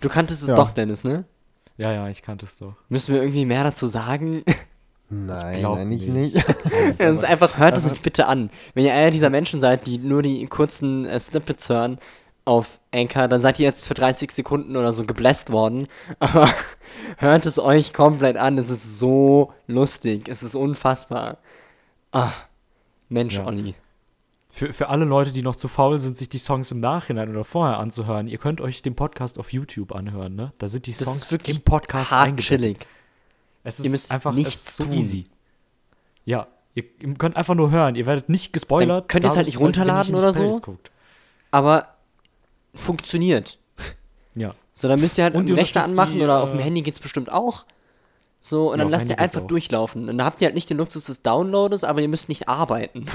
Du 0.00 0.08
kanntest 0.08 0.42
es 0.42 0.48
Ja. 0.48 0.56
doch, 0.56 0.70
Dennis, 0.70 1.04
ne? 1.04 1.24
Ja, 1.76 1.92
ja, 1.92 2.08
ich 2.08 2.22
kannte 2.22 2.46
es 2.46 2.56
doch. 2.56 2.74
Müssen 2.88 3.14
wir 3.14 3.20
irgendwie 3.22 3.44
mehr 3.44 3.64
dazu 3.64 3.86
sagen? 3.86 4.44
Nein, 5.08 5.64
eigentlich 5.64 6.06
nicht. 6.08 6.34
nicht. 6.34 6.46
Es 6.98 7.16
ist 7.16 7.24
einfach, 7.24 7.58
hört 7.58 7.76
es 7.76 7.86
euch 7.90 8.00
bitte 8.02 8.26
an. 8.26 8.50
Wenn 8.74 8.84
ihr 8.86 8.94
einer 8.94 9.10
dieser 9.10 9.30
Menschen 9.30 9.60
seid, 9.60 9.86
die 9.86 9.98
nur 9.98 10.22
die 10.22 10.46
kurzen 10.46 11.04
äh, 11.06 11.18
Snippets 11.18 11.68
hören 11.68 11.98
auf 12.44 12.80
Anchor, 12.94 13.28
dann 13.28 13.42
seid 13.42 13.58
ihr 13.60 13.66
jetzt 13.66 13.86
für 13.86 13.94
30 13.94 14.30
Sekunden 14.32 14.76
oder 14.76 14.92
so 14.92 15.04
gebläst 15.04 15.50
worden. 15.52 15.86
Aber 16.18 16.48
hört 17.18 17.44
es 17.46 17.58
euch 17.58 17.92
komplett 17.92 18.36
an. 18.36 18.58
Es 18.58 18.70
ist 18.70 18.98
so 18.98 19.52
lustig. 19.66 20.28
Es 20.28 20.42
ist 20.42 20.56
unfassbar. 20.56 21.38
Ah, 22.12 22.32
Mensch, 23.08 23.36
Ja. 23.36 23.46
Olli. 23.46 23.74
Für, 24.50 24.72
für 24.72 24.88
alle 24.88 25.04
Leute, 25.04 25.32
die 25.32 25.42
noch 25.42 25.56
zu 25.56 25.68
faul 25.68 25.98
sind, 25.98 26.16
sich 26.16 26.30
die 26.30 26.38
Songs 26.38 26.70
im 26.70 26.80
Nachhinein 26.80 27.28
oder 27.28 27.44
vorher 27.44 27.78
anzuhören, 27.78 28.26
ihr 28.26 28.38
könnt 28.38 28.62
euch 28.62 28.80
den 28.80 28.94
Podcast 28.94 29.38
auf 29.38 29.52
YouTube 29.52 29.92
anhören, 29.94 30.34
ne? 30.34 30.52
Da 30.56 30.68
sind 30.68 30.86
die 30.86 30.94
Songs 30.94 31.30
im 31.30 31.60
Podcast 31.60 32.10
hart 32.10 32.38
chillig. 32.38 32.86
Es 33.64 33.80
Ihr 33.80 33.86
ist 33.86 33.90
müsst 33.92 34.10
einfach 34.10 34.32
nichts 34.32 34.68
es 34.68 34.76
so 34.78 34.84
tun. 34.84 34.94
easy. 34.94 35.26
Ja, 36.24 36.46
ihr, 36.74 36.84
ihr 37.00 37.14
könnt 37.14 37.36
einfach 37.36 37.54
nur 37.54 37.70
hören. 37.70 37.96
Ihr 37.96 38.06
werdet 38.06 38.28
nicht 38.30 38.52
gespoilert. 38.54 39.02
Dann 39.02 39.08
könnt 39.08 39.24
ihr 39.24 39.30
es 39.30 39.36
halt 39.36 39.46
nicht 39.46 39.56
ihr 39.56 39.60
runterladen 39.60 40.14
die 40.14 40.18
oder 40.18 40.32
so. 40.32 40.48
Guckt. 40.60 40.90
Aber 41.50 41.88
funktioniert. 42.74 43.58
Ja. 44.34 44.54
So, 44.72 44.88
dann 44.88 45.00
müsst 45.00 45.18
ihr 45.18 45.24
halt 45.24 45.34
ihr 45.48 45.56
Rechner 45.56 45.84
anmachen 45.84 46.18
die, 46.18 46.22
oder 46.24 46.42
auf 46.42 46.50
dem 46.50 46.60
äh, 46.60 46.62
Handy 46.62 46.82
geht's 46.82 47.00
bestimmt 47.00 47.30
auch. 47.32 47.64
So, 48.48 48.70
und 48.70 48.78
Ja, 48.78 48.84
dann 48.84 48.92
lasst 48.92 49.08
ihr 49.10 49.18
einfach 49.18 49.42
auch. 49.42 49.46
durchlaufen. 49.48 50.02
Und 50.08 50.18
dann 50.18 50.24
habt 50.24 50.40
ihr 50.40 50.46
halt 50.46 50.54
nicht 50.54 50.70
den 50.70 50.76
Luxus 50.76 51.06
des 51.06 51.22
Downloads, 51.22 51.82
aber 51.82 52.00
ihr 52.00 52.06
müsst 52.08 52.28
nicht 52.28 52.48
arbeiten. 52.48 53.06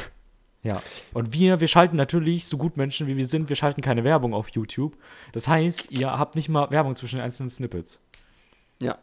Ja. 0.61 0.81
Und 1.13 1.31
wir, 1.31 1.61
wir 1.61 1.69
schalten 1.69 1.95
natürlich, 1.95 2.45
so 2.47 2.57
gut 2.57 2.75
Menschen 2.75 3.07
wie 3.07 3.15
wir 3.15 3.25
sind, 3.25 3.47
wir 3.47 3.55
schalten 3.55 3.81
keine 3.81 4.03
Werbung 4.03 4.33
auf 4.33 4.50
YouTube. 4.50 4.97
Das 5.31 5.47
heißt, 5.47 5.89
ihr 5.91 6.11
habt 6.11 6.35
nicht 6.35 6.50
mal 6.50 6.69
Werbung 6.69 6.95
zwischen 6.97 7.15
den 7.15 7.23
einzelnen 7.23 7.50
Snippets. 7.50 8.01
Ja, 8.81 8.97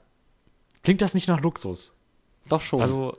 Klingt 0.83 1.01
das 1.03 1.15
nicht 1.15 1.29
nach 1.29 1.41
Luxus? 1.41 1.95
doch 2.49 2.61
schon. 2.61 2.81
Also, 2.83 3.17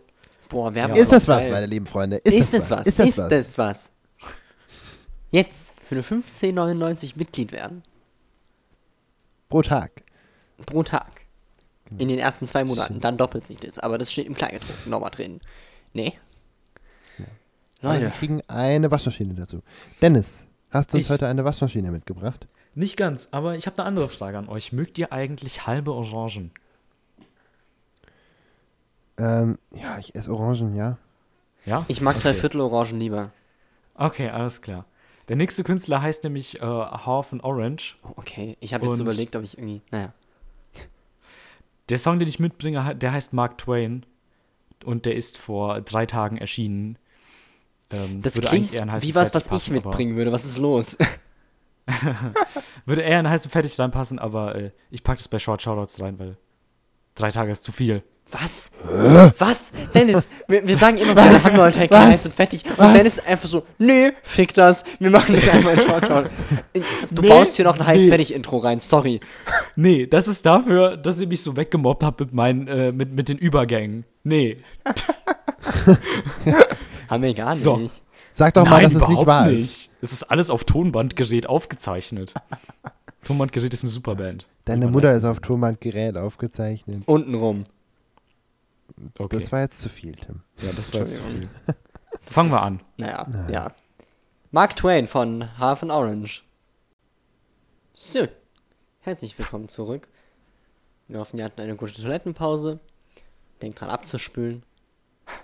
Boah, 0.47 0.73
Werbung 0.75 0.95
Ja, 0.95 1.01
Ist 1.01 1.11
das 1.11 1.27
was, 1.27 1.45
geil. 1.45 1.51
meine 1.51 1.65
lieben 1.65 1.85
Freunde? 1.87 2.17
Ist, 2.17 2.53
das 2.53 2.63
es 2.63 2.69
was? 2.69 2.85
Ist 2.87 2.99
das 2.99 3.07
Ist 3.07 3.17
was? 3.17 3.31
es 3.31 3.57
was? 3.57 3.91
Jetzt 5.31 5.73
für 5.87 5.95
eine 5.95 6.03
15,99 6.03 7.13
Mitglied 7.15 7.51
werden. 7.51 7.83
Pro 9.49 9.61
Tag. 9.63 10.03
Pro 10.65 10.83
Tag. 10.83 11.18
In 11.97 12.07
den 12.07 12.19
ersten 12.19 12.47
zwei 12.47 12.63
Monaten. 12.63 12.99
Dann 12.99 13.17
doppelt 13.17 13.47
sich 13.47 13.57
das. 13.57 13.79
Aber 13.79 13.97
das 13.97 14.11
steht 14.11 14.27
im 14.27 14.35
Kleingedruckten 14.35 14.89
nochmal 14.91 15.11
drin. 15.11 15.41
Nee. 15.93 16.13
Aber 17.81 17.93
Leute. 17.93 18.05
Sie 18.05 18.11
kriegen 18.11 18.41
eine 18.47 18.91
Waschmaschine 18.91 19.33
dazu. 19.35 19.61
Dennis, 20.01 20.45
hast 20.69 20.93
du 20.93 20.97
uns 20.97 21.05
Ich. 21.05 21.11
heute 21.11 21.27
eine 21.27 21.45
Waschmaschine 21.45 21.91
mitgebracht? 21.91 22.47
nicht 22.75 22.95
ganz, 22.97 23.29
aber 23.31 23.55
ich 23.55 23.65
habe 23.65 23.77
eine 23.79 23.87
andere 23.87 24.07
Frage 24.07 24.37
an 24.37 24.47
euch. 24.47 24.71
Mögt 24.71 24.97
ihr 24.97 25.11
eigentlich 25.11 25.67
halbe 25.67 25.91
Orangen? 25.91 26.51
Ähm, 29.17 29.57
ja, 29.75 29.97
ich 29.97 30.15
esse 30.15 30.31
Orangen, 30.33 30.75
ja. 30.75 30.97
Ja? 31.65 31.83
Ich 31.89 31.99
mag 31.99 32.19
drei 32.19 32.29
Okay. 32.29 32.39
Viertel 32.39 32.61
Orangen 32.61 32.99
lieber. 32.99 33.31
Okay, 33.95 34.29
alles 34.29 34.61
klar. 34.61 34.85
Der 35.27 35.35
nächste 35.35 35.63
Künstler 35.63 36.01
heißt 36.01 36.23
nämlich 36.23 36.61
äh, 36.61 36.65
Half 36.65 37.33
and 37.33 37.43
Orange. 37.43 37.97
Oh, 38.03 38.13
okay. 38.15 38.55
Ich 38.61 38.73
habe 38.73 38.85
jetzt 38.87 38.99
überlegt, 38.99 39.35
ob 39.35 39.43
ich 39.43 39.57
irgendwie. 39.57 39.81
Naja. 39.91 40.13
Der 41.89 41.97
Song, 41.97 42.19
den 42.19 42.27
ich 42.27 42.39
mitbringe, 42.39 42.95
der 42.95 43.11
heißt 43.11 43.33
Mark 43.33 43.57
Twain 43.57 44.05
und 44.85 45.05
der 45.05 45.15
ist 45.15 45.37
vor 45.37 45.81
drei 45.81 46.05
Tagen 46.05 46.37
erschienen. 46.37 46.97
Ähm, 47.91 48.21
Das 48.21 48.35
würde 48.35 48.47
klingt 48.47 48.71
wie 48.71 49.15
was, 49.15 49.33
was 49.33 49.43
ich 49.45 49.49
passen, 49.49 49.75
aber- 49.77 49.89
mitbringen 49.89 50.15
würde. 50.15 50.31
Was 50.31 50.45
ist 50.45 50.57
los? 50.57 50.97
Würde 52.85 53.01
eher 53.01 53.19
in 53.19 53.27
heiß 53.27 53.45
und 53.45 53.51
fertig 53.51 53.79
reinpassen, 53.79 54.19
aber 54.19 54.55
äh, 54.55 54.71
ich 54.91 55.03
packe 55.03 55.17
das 55.17 55.27
bei 55.27 55.39
Short 55.39 55.61
Shoutouts 55.61 55.99
rein, 55.99 56.19
weil 56.19 56.37
drei 57.15 57.31
Tage 57.31 57.51
ist 57.51 57.63
zu 57.63 57.71
viel. 57.71 58.03
Was? 58.31 58.69
Was? 59.39 59.71
Dennis, 59.93 60.27
wir, 60.47 60.67
wir 60.67 60.77
sagen 60.77 60.97
immer, 60.97 61.15
wir 61.15 61.31
machen 61.31 61.57
heute 61.57 61.79
halt 61.79 61.91
Was? 61.91 62.05
heiß 62.05 62.25
und 62.27 62.35
fertig. 62.35 62.63
Und 62.65 62.77
Was? 62.77 62.93
Dennis 62.93 63.13
ist 63.13 63.27
einfach 63.27 63.49
so, 63.49 63.63
nö, 63.79 64.11
fick 64.23 64.53
das, 64.53 64.83
wir 64.99 65.09
machen 65.09 65.33
nicht 65.35 65.49
einmal 65.49 65.79
ein 65.79 65.87
Shortshot. 65.87 66.29
Du 67.11 67.21
Nee, 67.23 67.29
baust 67.29 67.55
hier 67.55 67.65
noch 67.65 67.73
ein 67.73 67.79
nee. 67.79 67.85
heiß-fertig-Intro 67.85 68.57
rein, 68.59 68.79
sorry. 68.79 69.19
Nee, 69.75 70.05
das 70.05 70.27
ist 70.27 70.45
dafür, 70.45 70.95
dass 70.95 71.19
ihr 71.19 71.27
mich 71.27 71.41
so 71.41 71.57
weggemobbt 71.57 72.03
habt 72.03 72.19
mit 72.19 72.33
meinen, 72.33 72.67
äh, 72.67 72.91
mit, 72.91 73.13
mit 73.13 73.29
den 73.29 73.37
Übergängen. 73.37 74.05
Nee. 74.23 74.57
Haben 77.09 77.23
wir 77.23 77.33
gar 77.33 77.51
nicht. 77.53 77.63
So. 77.63 77.89
Sag 78.31 78.53
doch 78.53 78.65
mal, 78.65 78.83
dass 78.83 78.93
es 78.93 79.07
nicht 79.07 79.25
wahr 79.25 79.49
ist. 79.49 79.89
Es 80.01 80.13
ist 80.13 80.23
alles 80.23 80.49
auf 80.49 80.63
Tonbandgerät 80.63 81.47
aufgezeichnet. 81.47 82.33
Tonbandgerät 83.25 83.73
ist 83.73 83.83
eine 83.83 83.89
Superband. 83.89 84.45
Deine 84.65 84.87
Mutter 84.87 85.13
ist 85.15 85.25
auf. 85.25 85.39
Tonbandgerät 85.39 86.15
aufgezeichnet. 86.15 87.03
Untenrum. 87.05 87.63
Okay. 89.17 89.37
Das 89.37 89.51
war 89.51 89.61
jetzt 89.61 89.79
zu 89.79 89.89
viel, 89.89 90.15
Tim. 90.15 90.41
ja, 90.61 90.71
das 90.73 90.91
war 90.93 91.01
jetzt 91.01 91.15
zu 91.15 91.21
viel. 91.23 91.49
Fangen 92.25 92.51
wir 92.51 92.61
an. 92.61 92.81
Naja, 92.97 93.47
ja. 93.51 93.75
Mark 94.51 94.75
Twain 94.75 95.07
von 95.07 95.57
Half 95.57 95.83
an 95.83 95.91
Orange. 95.91 96.43
So, 97.93 98.27
herzlich 99.01 99.37
willkommen 99.37 99.69
zurück. 99.69 100.07
Wir 101.07 101.19
hoffen, 101.19 101.37
ihr 101.39 101.45
hatten 101.45 101.61
eine 101.61 101.75
gute 101.75 101.93
Toilettenpause. 101.93 102.77
Denkt 103.61 103.79
dran 103.81 103.89
abzuspülen. 103.89 104.63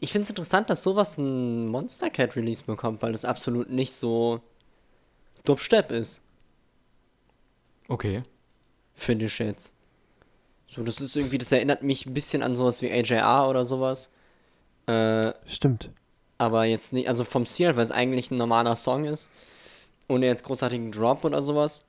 Ich 0.00 0.12
finde 0.12 0.22
es 0.22 0.30
interessant, 0.30 0.70
dass 0.70 0.84
sowas 0.84 1.18
ein 1.18 1.66
Monster 1.66 2.08
Cat 2.08 2.36
Release 2.36 2.62
bekommt, 2.62 3.02
weil 3.02 3.10
das 3.12 3.24
absolut 3.24 3.68
nicht 3.68 3.92
so 3.92 4.40
Dubstep 5.44 5.90
ist, 5.90 6.22
Okay. 7.88 8.22
finde 8.94 9.24
ich 9.26 9.36
jetzt. 9.40 9.74
So, 10.74 10.82
das 10.82 11.02
ist 11.02 11.14
irgendwie, 11.16 11.36
das 11.36 11.52
erinnert 11.52 11.82
mich 11.82 12.06
ein 12.06 12.14
bisschen 12.14 12.42
an 12.42 12.56
sowas 12.56 12.80
wie 12.80 12.90
AJR 12.90 13.46
oder 13.48 13.64
sowas. 13.66 14.10
Äh, 14.86 15.32
Stimmt. 15.46 15.90
aber 16.38 16.64
jetzt 16.64 16.94
nicht, 16.94 17.08
also 17.08 17.24
vom 17.24 17.44
Stil, 17.44 17.76
weil 17.76 17.84
es 17.84 17.90
eigentlich 17.90 18.30
ein 18.30 18.38
normaler 18.38 18.74
Song 18.76 19.04
ist, 19.04 19.28
ohne 20.08 20.26
jetzt 20.26 20.44
großartigen 20.44 20.90
Drop 20.90 21.24
oder 21.26 21.42
sowas. 21.42 21.82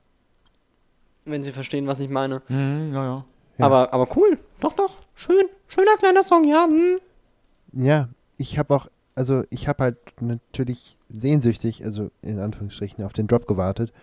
Wenn 1.24 1.44
Sie 1.44 1.54
verstehen, 1.54 1.88
was 1.88 2.02
ich 2.02 2.10
meine. 2.10 2.42
Mhm, 2.50 2.92
ja, 2.94 3.06
ja. 3.06 3.26
Ja. 3.58 3.66
Aber, 3.66 3.94
aber 3.94 4.08
cool, 4.18 4.38
doch, 4.60 4.74
doch, 4.74 4.98
schön, 5.16 5.46
schöner 5.68 5.96
kleiner 5.98 6.24
Song, 6.24 6.44
ja. 6.44 6.66
Hm. 6.66 7.00
Ja, 7.72 8.10
ich 8.38 8.58
habe 8.58 8.76
auch, 8.76 8.88
also 9.16 9.44
ich 9.50 9.70
habe 9.70 9.84
halt 9.84 9.98
natürlich 10.20 10.98
sehnsüchtig, 11.10 11.86
also 11.86 12.12
in 12.22 12.40
Anführungsstrichen, 12.40 13.06
auf 13.06 13.14
den 13.14 13.28
Drop 13.28 13.48
gewartet 13.48 13.94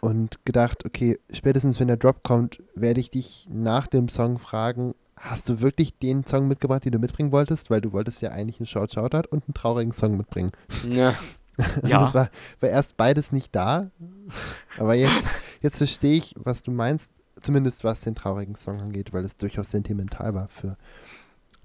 und 0.00 0.44
gedacht, 0.44 0.84
okay, 0.84 1.18
spätestens 1.32 1.80
wenn 1.80 1.88
der 1.88 1.96
Drop 1.96 2.22
kommt, 2.22 2.62
werde 2.74 3.00
ich 3.00 3.10
dich 3.10 3.46
nach 3.50 3.86
dem 3.86 4.08
Song 4.08 4.38
fragen, 4.38 4.92
hast 5.18 5.48
du 5.48 5.60
wirklich 5.60 5.98
den 5.98 6.26
Song 6.26 6.48
mitgebracht, 6.48 6.84
den 6.84 6.92
du 6.92 6.98
mitbringen 6.98 7.32
wolltest? 7.32 7.70
Weil 7.70 7.80
du 7.80 7.92
wolltest 7.92 8.20
ja 8.20 8.30
eigentlich 8.30 8.60
einen 8.60 8.66
Shout 8.66 8.88
Shoutout 8.92 9.28
und 9.30 9.44
einen 9.46 9.54
traurigen 9.54 9.92
Song 9.92 10.16
mitbringen. 10.16 10.52
Ja, 10.90 11.14
Und 11.82 11.88
Ja. 11.88 11.98
das 12.00 12.14
war, 12.14 12.30
war 12.60 12.68
erst 12.68 12.96
beides 12.96 13.32
nicht 13.32 13.54
da, 13.54 13.90
aber 14.78 14.94
jetzt, 14.94 15.26
jetzt 15.62 15.78
verstehe 15.78 16.14
ich, 16.16 16.34
was 16.36 16.62
du 16.62 16.70
meinst, 16.72 17.12
zumindest 17.40 17.84
was 17.84 18.00
den 18.02 18.14
traurigen 18.14 18.56
Song 18.56 18.80
angeht, 18.80 19.12
weil 19.12 19.24
es 19.24 19.36
durchaus 19.36 19.70
sentimental 19.70 20.34
war 20.34 20.48
für 20.48 20.76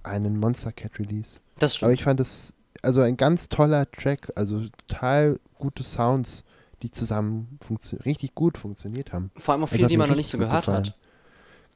einen 0.03 0.39
Monster 0.39 0.71
Cat 0.71 0.99
Release. 0.99 1.39
das 1.57 1.71
Aber 1.71 1.77
stimmt. 1.77 1.93
ich 1.95 2.03
fand 2.03 2.19
es 2.19 2.53
also 2.81 3.01
ein 3.01 3.17
ganz 3.17 3.49
toller 3.49 3.89
Track, 3.91 4.31
also 4.35 4.63
total 4.87 5.39
gute 5.57 5.83
Sounds, 5.83 6.43
die 6.81 6.91
zusammen 6.91 7.59
funktio- 7.67 8.03
richtig 8.05 8.35
gut 8.35 8.57
funktioniert 8.57 9.13
haben. 9.13 9.31
Vor 9.37 9.53
allem 9.53 9.63
auch 9.63 9.67
Also 9.67 9.75
viele, 9.75 9.85
hat 9.85 9.91
die 9.91 9.97
man 9.97 10.09
noch 10.09 10.15
nicht 10.15 10.29
so 10.29 10.37
gehört 10.37 10.65
gefallen. 10.65 10.85
hat. 10.87 10.95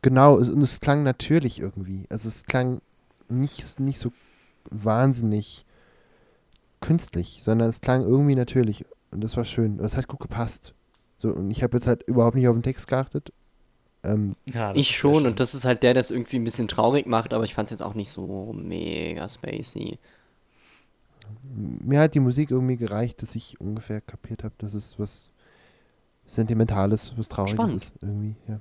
Genau, 0.01 0.37
es- 0.39 0.49
und 0.49 0.61
es 0.61 0.79
klang 0.79 1.03
natürlich 1.03 1.59
irgendwie. 1.59 2.05
Also 2.09 2.27
es 2.29 2.45
klang 2.45 2.81
nicht, 3.29 3.79
nicht 3.79 3.99
so 3.99 4.11
wahnsinnig 4.69 5.65
künstlich, 6.81 7.41
sondern 7.43 7.69
es 7.69 7.81
klang 7.81 8.03
irgendwie 8.03 8.35
natürlich 8.35 8.85
und 9.11 9.23
das 9.23 9.37
war 9.37 9.45
schön. 9.45 9.79
Und 9.79 9.85
es 9.85 9.95
hat 9.95 10.07
gut 10.07 10.19
gepasst. 10.19 10.73
So, 11.17 11.29
und 11.29 11.49
ich 11.51 11.63
habe 11.63 11.77
jetzt 11.77 11.87
halt 11.87 12.03
überhaupt 12.03 12.35
nicht 12.35 12.47
auf 12.47 12.55
den 12.55 12.63
Text 12.63 12.87
geachtet. 12.87 13.31
Ähm, 14.03 14.35
ja 14.53 14.73
Ich 14.75 14.97
schon, 14.97 15.25
und 15.25 15.39
das 15.39 15.53
ist 15.55 15.63
halt 15.63 15.81
der, 15.83 15.93
der 15.93 16.01
es 16.01 16.11
irgendwie 16.11 16.35
ein 16.35 16.43
bisschen 16.43 16.67
traurig 16.67 17.05
macht, 17.05 17.33
aber 17.33 17.45
ich 17.45 17.53
fand 17.53 17.67
es 17.71 17.79
jetzt 17.79 17.81
auch 17.85 17.93
nicht 17.93 18.09
so 18.09 18.51
mega 18.53 19.29
spacey. 19.29 19.97
Mir 21.53 21.99
hat 21.99 22.13
die 22.15 22.19
Musik 22.19 22.51
irgendwie 22.51 22.77
gereicht, 22.77 23.21
dass 23.21 23.35
ich 23.35 23.59
ungefähr 23.59 24.01
kapiert 24.01 24.43
habe, 24.43 24.53
dass 24.57 24.73
es 24.73 24.97
was 24.99 25.29
Sentimentales, 26.27 27.13
was 27.17 27.29
Trauriges 27.29 27.53
Spannend. 27.55 27.75
ist. 27.75 27.93
Irgendwie, 28.01 28.35
ja. 28.47 28.59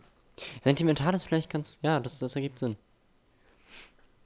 Sentimental 0.63 1.15
ist 1.15 1.25
vielleicht 1.25 1.51
ganz, 1.51 1.79
ja, 1.83 2.01
das, 2.01 2.19
das 2.19 2.35
ergibt 2.35 2.59
Sinn. 2.59 2.77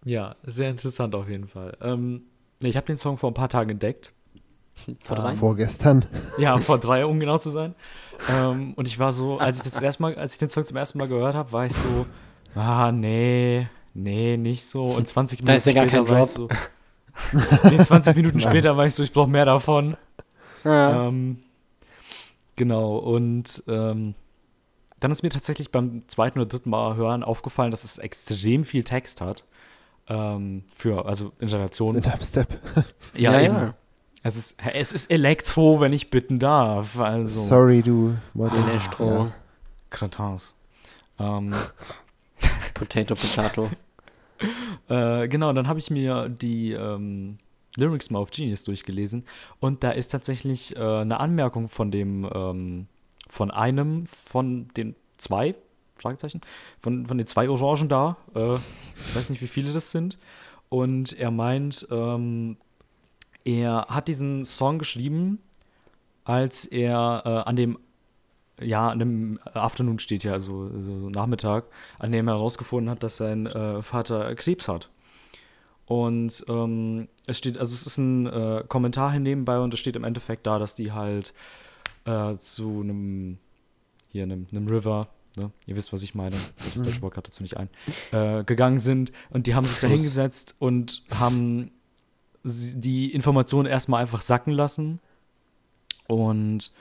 Ja, 0.05 0.37
sehr 0.45 0.71
interessant 0.71 1.15
auf 1.15 1.29
jeden 1.29 1.49
Fall. 1.49 1.77
Ähm, 1.81 2.23
ich 2.61 2.77
habe 2.77 2.87
den 2.87 2.97
Song 2.97 3.19
vor 3.19 3.31
ein 3.31 3.35
paar 3.35 3.49
Tagen 3.49 3.71
entdeckt. 3.71 4.13
Vor 5.01 5.17
drei? 5.17 5.35
Vorgestern. 5.35 6.05
Ja, 6.39 6.59
vor 6.59 6.79
drei, 6.79 7.07
um 7.07 7.19
genau 7.19 7.39
zu 7.39 7.49
sein. 7.49 7.75
Ähm, 8.29 8.75
und 8.75 8.87
ich 8.87 8.99
war 8.99 9.11
so, 9.11 9.39
als 9.39 9.57
ich 9.57 9.63
das 9.63 9.81
erste 9.81 10.03
Mal, 10.03 10.15
als 10.17 10.35
ich 10.35 10.39
den 10.39 10.51
Song 10.51 10.67
zum 10.67 10.77
ersten 10.77 10.99
Mal 10.99 11.09
gehört 11.09 11.35
habe, 11.35 11.51
war 11.51 11.65
ich 11.65 11.73
so, 11.73 12.05
ah, 12.55 12.93
nee, 12.93 13.69
nee, 13.95 14.37
nicht 14.37 14.67
so. 14.67 14.85
Und 14.93 15.09
20 15.09 15.39
Da 15.39 15.45
Minuten 15.45 15.57
ist 15.57 15.67
ja 15.67 15.73
gar 15.73 15.89
später 15.89 16.05
kein 16.05 16.15
war 16.15 16.21
ich 16.21 16.27
so. 16.27 16.49
nee, 17.71 17.79
20 17.79 18.17
Minuten 18.17 18.41
später 18.41 18.77
war 18.77 18.87
ich 18.87 18.95
so, 18.95 19.03
ich 19.03 19.13
brauche 19.13 19.29
mehr 19.29 19.45
davon. 19.45 19.97
Ja. 20.65 21.07
Ähm, 21.09 21.39
genau, 22.57 22.97
und 22.97 23.63
ähm, 23.69 24.15
dann 25.01 25.11
ist 25.13 25.23
mir 25.23 25.31
tatsächlich 25.31 25.71
beim 25.71 26.03
zweiten 26.09 26.39
oder 26.39 26.49
dritten 26.49 26.71
Mal 26.71 26.97
hören 26.97 27.23
aufgefallen, 27.23 27.71
dass 27.71 27.85
es 27.85 27.99
extrem 27.99 28.65
viel 28.65 28.83
Text 28.85 29.21
hat. 29.21 29.45
Ähm, 30.09 30.65
für, 30.75 31.07
also 31.07 31.33
in 31.41 31.49
Relation. 31.49 31.95
Mit 31.97 32.07
Dubstep. 32.07 32.49
Ja, 33.17 33.33
Ja, 33.33 33.41
eben. 33.41 33.55
ja. 33.57 33.75
Es 34.23 34.37
ist, 34.37 34.57
es 34.75 34.93
ist 34.93 35.11
Elektro, 35.11 35.81
wenn 35.81 35.93
ich 35.93 36.11
bitten 36.11 36.39
darf. 36.39 36.99
Also. 36.99 37.41
Sorry, 37.43 37.83
du 37.83 38.17
Model. 38.35 38.59
Elektro, 38.69 39.11
Ja. 39.11 39.33
Kratans. 39.91 40.55
Ähm, 41.21 41.55
Potato, 42.75 43.15
Potato. 43.15 43.71
äh, 44.89 45.29
genau, 45.29 45.53
dann 45.53 45.69
habe 45.69 45.79
ich 45.79 45.91
mir 45.91 46.29
die 46.29 46.73
ähm, 46.73 47.39
Lyrics 47.77 48.11
mal 48.11 48.19
auf 48.19 48.31
Genius 48.31 48.65
durchgelesen 48.65 49.25
und 49.61 49.83
da 49.83 49.91
ist 49.91 50.09
tatsächlich 50.09 50.77
äh, 50.77 50.81
eine 50.81 51.21
Anmerkung 51.21 51.69
von 51.69 51.91
dem, 51.91 52.29
ähm, 52.33 52.87
von 53.29 53.51
einem 53.51 54.07
von 54.07 54.69
den 54.77 54.95
zwei, 55.19 55.55
Fragezeichen, 55.97 56.41
von, 56.79 57.07
von 57.07 57.19
den 57.19 57.27
zwei 57.27 57.49
Orangen 57.49 57.89
da. 57.89 58.17
Äh, 58.35 58.55
ich 58.55 59.17
weiß 59.17 59.31
nicht, 59.31 59.43
wie 59.43 59.47
viele 59.47 59.73
das 59.73 59.91
sind. 59.91 60.19
Und 60.69 61.13
er 61.13 61.31
meint, 61.31 61.87
ähm, 61.91 62.57
er 63.45 63.87
hat 63.89 64.09
diesen 64.09 64.45
Song 64.45 64.79
geschrieben, 64.79 65.39
als 66.25 66.65
er 66.65 67.23
äh, 67.25 67.49
an 67.49 67.57
dem 67.57 67.79
ja, 68.61 68.89
an 68.89 68.99
dem 68.99 69.39
Afternoon 69.53 69.99
steht 69.99 70.25
ja, 70.25 70.33
also, 70.33 70.71
also 70.75 71.11
Nachmittag, 71.11 71.65
an 71.99 72.13
dem 72.13 72.29
er 72.29 72.35
herausgefunden 72.35 72.91
hat, 72.91 73.03
dass 73.03 73.17
sein 73.17 73.47
äh, 73.47 73.83
Vater 73.83 74.35
Krebs 74.35 74.69
hat. 74.69 74.91
Und 75.85 76.45
ähm, 76.49 77.09
es 77.27 77.39
steht, 77.39 77.59
also 77.59 77.73
es 77.73 77.87
ist 77.87 77.99
ein 77.99 78.27
äh, 78.27 78.65
Kommentar 78.67 79.13
hier 79.13 79.21
nebenbei 79.21 79.59
und 79.59 79.73
es 79.73 79.81
steht 79.81 79.95
im 79.95 80.05
Endeffekt 80.05 80.47
da, 80.47 80.59
dass 80.59 80.75
die 80.75 80.93
halt 80.93 81.33
äh, 82.05 82.35
zu 82.37 82.81
einem, 82.83 83.39
hier, 84.09 84.25
einem, 84.25 84.47
einem 84.51 84.67
River, 84.67 85.09
ne? 85.37 85.53
ihr 85.67 85.77
wisst, 85.77 85.93
was 85.93 86.03
ich 86.03 86.15
meine, 86.15 86.37
das 86.73 86.83
deutsche 86.83 87.03
Wort 87.03 87.15
gerade 87.15 87.29
dazu 87.29 87.43
nicht 87.43 87.57
ein, 87.57 87.69
äh, 88.11 88.43
gegangen 88.43 88.81
sind 88.81 89.13
und 89.31 89.47
die 89.47 89.55
haben 89.55 89.67
sich 89.67 89.79
da 89.79 89.87
hingesetzt 89.87 90.57
und 90.59 91.05
haben 91.15 91.71
die 92.43 93.13
Informationen 93.13 93.67
erstmal 93.67 94.03
einfach 94.03 94.23
sacken 94.23 94.53
lassen. 94.53 95.01
Und 96.07 96.73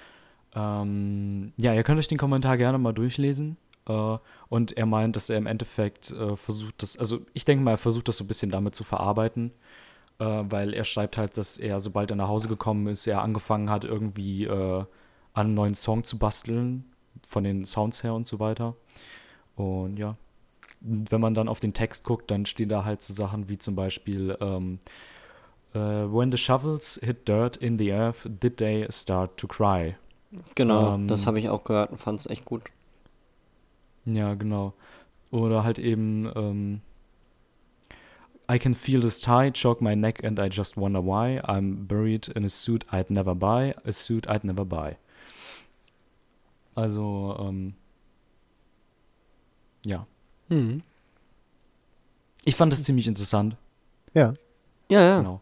ähm, 0.55 1.51
ja, 1.57 1.73
ihr 1.73 1.83
könnt 1.83 1.99
euch 1.99 2.07
den 2.07 2.17
Kommentar 2.17 2.57
gerne 2.57 2.77
mal 2.77 2.93
durchlesen. 2.93 3.57
Äh, 3.87 4.17
und 4.49 4.77
er 4.77 4.85
meint, 4.85 5.15
dass 5.15 5.29
er 5.29 5.37
im 5.37 5.47
Endeffekt 5.47 6.11
äh, 6.11 6.35
versucht, 6.35 6.81
das, 6.81 6.97
also 6.97 7.19
ich 7.33 7.45
denke 7.45 7.63
mal, 7.63 7.71
er 7.71 7.77
versucht 7.77 8.07
das 8.07 8.17
so 8.17 8.23
ein 8.23 8.27
bisschen 8.27 8.49
damit 8.49 8.75
zu 8.75 8.83
verarbeiten, 8.83 9.51
äh, 10.19 10.43
weil 10.49 10.73
er 10.73 10.85
schreibt 10.85 11.17
halt, 11.17 11.37
dass 11.37 11.57
er, 11.57 11.79
sobald 11.79 12.09
er 12.09 12.15
nach 12.15 12.29
Hause 12.29 12.49
gekommen 12.49 12.87
ist, 12.87 13.05
er 13.07 13.21
angefangen 13.21 13.69
hat, 13.69 13.83
irgendwie 13.83 14.45
äh, 14.45 14.85
an 15.33 15.47
einem 15.47 15.53
neuen 15.53 15.75
Song 15.75 16.03
zu 16.03 16.17
basteln, 16.17 16.85
von 17.27 17.43
den 17.43 17.65
Sounds 17.65 18.03
her 18.03 18.13
und 18.13 18.27
so 18.27 18.39
weiter. 18.39 18.75
Und 19.55 19.97
ja, 19.97 20.15
wenn 20.81 21.21
man 21.21 21.33
dann 21.33 21.49
auf 21.49 21.59
den 21.59 21.73
Text 21.73 22.03
guckt, 22.03 22.29
dann 22.31 22.45
stehen 22.45 22.69
da 22.69 22.85
halt 22.85 23.01
so 23.01 23.13
Sachen 23.13 23.49
wie 23.49 23.57
zum 23.57 23.75
Beispiel 23.75 24.37
ähm, 24.39 24.79
äh, 25.73 25.79
When 25.79 26.31
the 26.31 26.37
shovels 26.37 26.99
hit 27.03 27.27
dirt 27.27 27.57
in 27.57 27.77
the 27.77 27.91
earth, 27.91 28.29
did 28.41 28.57
they 28.57 28.85
start 28.89 29.37
to 29.37 29.47
cry? 29.47 29.95
Genau, 30.55 30.95
Ähm, 30.95 31.07
das 31.07 31.27
habe 31.27 31.39
ich 31.39 31.49
auch 31.49 31.63
gehört 31.63 31.91
und 31.91 31.97
fand 31.97 32.19
es 32.19 32.25
echt 32.27 32.45
gut. 32.45 32.63
Ja, 34.05 34.33
genau. 34.35 34.73
Oder 35.31 35.63
halt 35.63 35.79
eben, 35.79 36.31
ähm, 36.35 36.81
I 38.49 38.59
can 38.59 38.75
feel 38.75 39.01
this 39.01 39.19
tie 39.19 39.51
choke 39.51 39.83
my 39.83 39.95
neck 39.95 40.23
and 40.23 40.39
I 40.39 40.47
just 40.51 40.77
wonder 40.77 41.01
why. 41.03 41.39
I'm 41.43 41.88
buried 41.88 42.27
in 42.29 42.45
a 42.45 42.49
suit 42.49 42.85
I'd 42.91 43.09
never 43.09 43.33
buy, 43.33 43.73
a 43.83 43.91
suit 43.91 44.27
I'd 44.27 44.43
never 44.45 44.63
buy. 44.65 44.97
Also, 46.75 47.35
ähm, 47.39 47.73
ja. 49.83 50.05
Mhm. 50.49 50.83
Ich 52.43 52.55
fand 52.55 52.71
das 52.71 52.83
ziemlich 52.83 53.07
interessant. 53.07 53.55
Ja. 54.13 54.33
Ja, 54.89 55.01
ja. 55.01 55.17
Genau. 55.19 55.41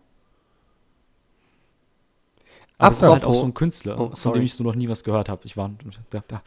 Aber 2.83 2.91
es 2.91 3.01
ist 3.01 3.09
halt 3.09 3.23
auch 3.23 3.35
so 3.35 3.45
ein 3.45 3.53
Künstler, 3.53 3.99
Oh, 3.99 4.11
von 4.15 4.33
dem 4.33 4.43
ich 4.43 4.53
so 4.53 4.63
noch 4.63 4.75
nie 4.75 4.89
was 4.89 5.03
gehört 5.03 5.29
habe. 5.29 5.41
Ich 5.45 5.55
war. 5.57 5.71
Da, 6.09 6.23
da. 6.27 6.41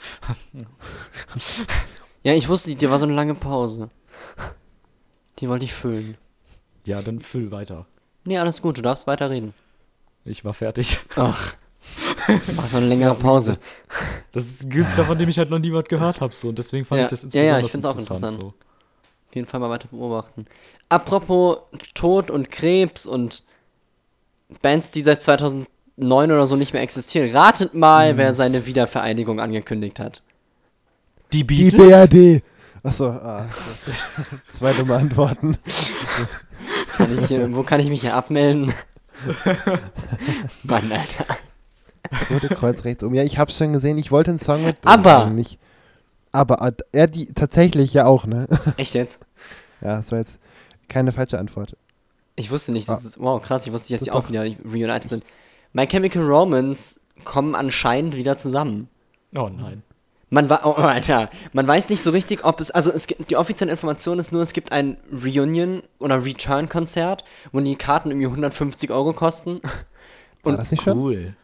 Ja, 2.23 2.35
ich 2.35 2.49
wusste, 2.49 2.75
dir 2.75 2.91
war 2.91 2.99
so 2.99 3.05
eine 3.05 3.15
lange 3.15 3.35
Pause. 3.35 3.91
Die 5.39 5.49
wollte 5.49 5.65
ich 5.65 5.73
füllen. 5.75 6.17
Ja, 6.85 7.03
dann 7.03 7.21
füll 7.21 7.51
weiter. 7.51 7.87
Nee, 8.25 8.39
alles 8.39 8.63
gut, 8.63 8.79
du 8.79 8.83
darfst 8.83 9.07
weiterreden. 9.07 9.55
Ich 10.25 10.45
war 10.45 10.55
fertig. 10.55 10.99
Ach. 11.17 11.55
Mach 12.57 12.67
so 12.67 12.79
eine 12.79 12.87
längere 12.87 13.15
Pause. 13.15 13.59
Das 14.33 14.45
ist 14.47 14.65
ein 14.65 14.71
Künstler, 14.71 15.05
von 15.05 15.17
dem 15.17 15.29
ich 15.29 15.39
halt 15.39 15.51
noch 15.51 15.61
nie 15.61 15.73
was 15.73 15.85
gehört 15.85 16.21
habe. 16.21 16.35
So. 16.35 16.49
Und 16.49 16.59
deswegen 16.59 16.85
fand 16.85 16.99
Ja, 16.99 17.05
ich 17.05 17.11
das 17.11 17.33
ja, 17.33 17.43
ja, 17.43 17.59
insbesondere 17.59 17.67
ich 17.67 17.71
find's 17.73 17.87
auch 18.11 18.17
interessant. 18.17 18.41
So. 18.43 18.49
Auf 18.49 19.35
jeden 19.35 19.47
Fall 19.47 19.61
mal 19.61 19.71
weiter 19.71 19.89
beobachten. 19.89 20.47
Apropos 20.89 21.59
Tod 21.95 22.31
und 22.31 22.51
Krebs 22.51 23.07
und 23.07 23.45
Bands, 24.63 24.91
die 24.91 25.03
seit 25.03 25.23
2009 25.99 26.33
oder 26.33 26.47
so 26.47 26.57
nicht 26.57 26.73
mehr 26.73 26.83
existieren. 26.83 27.31
Ratet 27.35 27.75
mal, 27.75 28.13
Mhm. 28.13 28.17
wer 28.19 28.33
seine 28.35 28.67
Wiedervereinigung 28.67 29.41
angekündigt 29.41 29.99
hat. 30.01 30.23
Die 31.33 31.39
Die 31.39 31.71
Beatles? 31.71 31.89
BRD. 32.09 32.43
Achso, 32.83 33.09
ah. 33.09 33.47
Zwei 34.49 34.73
dumme 34.75 34.97
Antworten. 34.97 35.57
Kann 36.97 37.19
ich 37.19 37.27
hier, 37.27 37.53
wo 37.55 37.63
kann 37.63 37.81
ich 37.81 37.89
mich 37.89 38.03
hier 38.03 38.15
abmelden? 38.15 38.73
Mann, 40.63 40.93
Alter. 40.93 41.25
Rote 42.31 42.49
Kreuz 42.55 42.85
rechts 42.85 43.03
oben. 43.03 43.15
Ja, 43.17 43.25
ich 43.25 43.39
hab's 43.39 43.57
schon 43.57 43.73
gesehen. 43.73 43.99
Ich 43.99 44.13
wollte 44.13 44.31
einen 44.31 44.39
Song 44.39 44.65
mit. 44.65 44.77
Aber- 44.85 45.27
Nicht. 45.27 45.59
Aber, 46.33 46.61
äh, 46.61 46.73
ja, 46.95 47.07
die 47.07 47.33
tatsächlich 47.33 47.95
ja 47.95 48.05
auch, 48.05 48.27
ne? 48.27 48.47
Echt 48.77 48.95
jetzt? 48.95 49.19
Ja, 49.81 49.97
das 49.99 50.13
war 50.13 50.19
jetzt 50.19 50.37
keine 50.89 51.11
falsche 51.13 51.39
Antwort. 51.39 51.77
Ich 52.37 52.51
wusste 52.51 52.73
nicht, 52.73 52.89
dass 52.89 53.05
Ah. 53.05 53.09
es, 53.09 53.19
wow, 53.19 53.43
krass, 53.43 53.67
ich 53.67 53.73
wusste 53.73 53.93
nicht, 53.93 54.03
dass 54.03 54.05
die 54.05 54.13
auch 54.13 54.29
wieder 54.29 54.43
reunited 54.43 55.09
sind. 55.09 55.25
My 55.77 55.87
Chemical 55.87 56.23
Romance 56.23 56.99
kommen 57.25 57.55
anscheinend 57.55 58.17
wieder 58.17 58.39
zusammen. 58.39 58.89
Oh 59.35 59.51
nein. 59.51 59.83
Man 60.31 60.49
war, 60.49 60.63
oh, 60.65 60.73
Alter, 60.73 61.29
man 61.53 61.67
weiß 61.67 61.91
nicht 61.91 62.03
so 62.03 62.13
richtig, 62.13 62.47
ob 62.47 62.61
es, 62.61 62.71
also 62.71 62.91
es 62.91 63.07
gibt, 63.07 63.29
die 63.29 63.37
offizielle 63.37 63.73
Information 63.73 64.19
ist 64.19 64.33
nur, 64.33 64.41
es 64.41 64.55
gibt 64.55 64.73
ein 64.73 64.97
Reunion- 65.13 65.83
oder 65.99 66.25
Return-Konzert, 66.25 67.25
wo 67.53 67.61
die 67.61 67.77
Karten 67.77 68.11
irgendwie 68.11 68.27
150 68.27 68.91
Euro 68.91 69.13
kosten. 69.13 69.61
War 70.43 70.53
Und 70.53 70.59
das 70.59 70.71
nicht 70.71 70.83
schon? 70.83 70.99
Cool. 70.99 71.37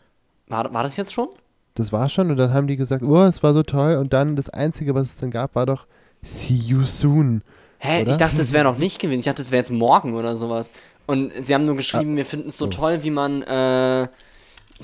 war, 0.48 0.72
war 0.72 0.82
das 0.82 0.96
jetzt 0.96 1.12
schon? 1.12 1.28
Das 1.74 1.92
war 1.92 2.08
schon 2.08 2.30
und 2.30 2.38
dann 2.38 2.54
haben 2.54 2.68
die 2.68 2.76
gesagt, 2.76 3.04
oh, 3.04 3.24
es 3.24 3.42
war 3.42 3.52
so 3.52 3.62
toll 3.62 3.96
und 3.96 4.14
dann 4.14 4.36
das 4.36 4.48
Einzige, 4.48 4.94
was 4.94 5.08
es 5.08 5.16
dann 5.18 5.30
gab, 5.30 5.54
war 5.54 5.66
doch 5.66 5.86
See 6.22 6.54
You 6.54 6.84
Soon. 6.84 7.42
Hä, 7.84 8.02
Oder? 8.02 8.12
ich 8.12 8.16
dachte, 8.16 8.40
es 8.40 8.52
wäre 8.52 8.64
noch 8.70 8.78
nicht 8.78 9.00
gewesen. 9.00 9.18
Ich 9.18 9.24
dachte, 9.24 9.42
es 9.42 9.50
wäre 9.50 9.60
jetzt 9.60 9.72
morgen 9.72 10.14
oder 10.14 10.36
sowas. 10.36 10.70
Und 11.06 11.32
sie 11.44 11.54
haben 11.54 11.64
nur 11.64 11.76
geschrieben, 11.76 12.16
wir 12.16 12.26
finden 12.26 12.48
es 12.48 12.58
so 12.58 12.66
so. 12.66 12.70
toll, 12.70 13.02
wie 13.02 13.10
man, 13.10 13.42
äh, 13.42 14.08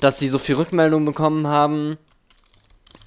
dass 0.00 0.18
sie 0.18 0.28
so 0.28 0.38
viel 0.38 0.56
Rückmeldungen 0.56 1.06
bekommen 1.06 1.46
haben. 1.46 1.96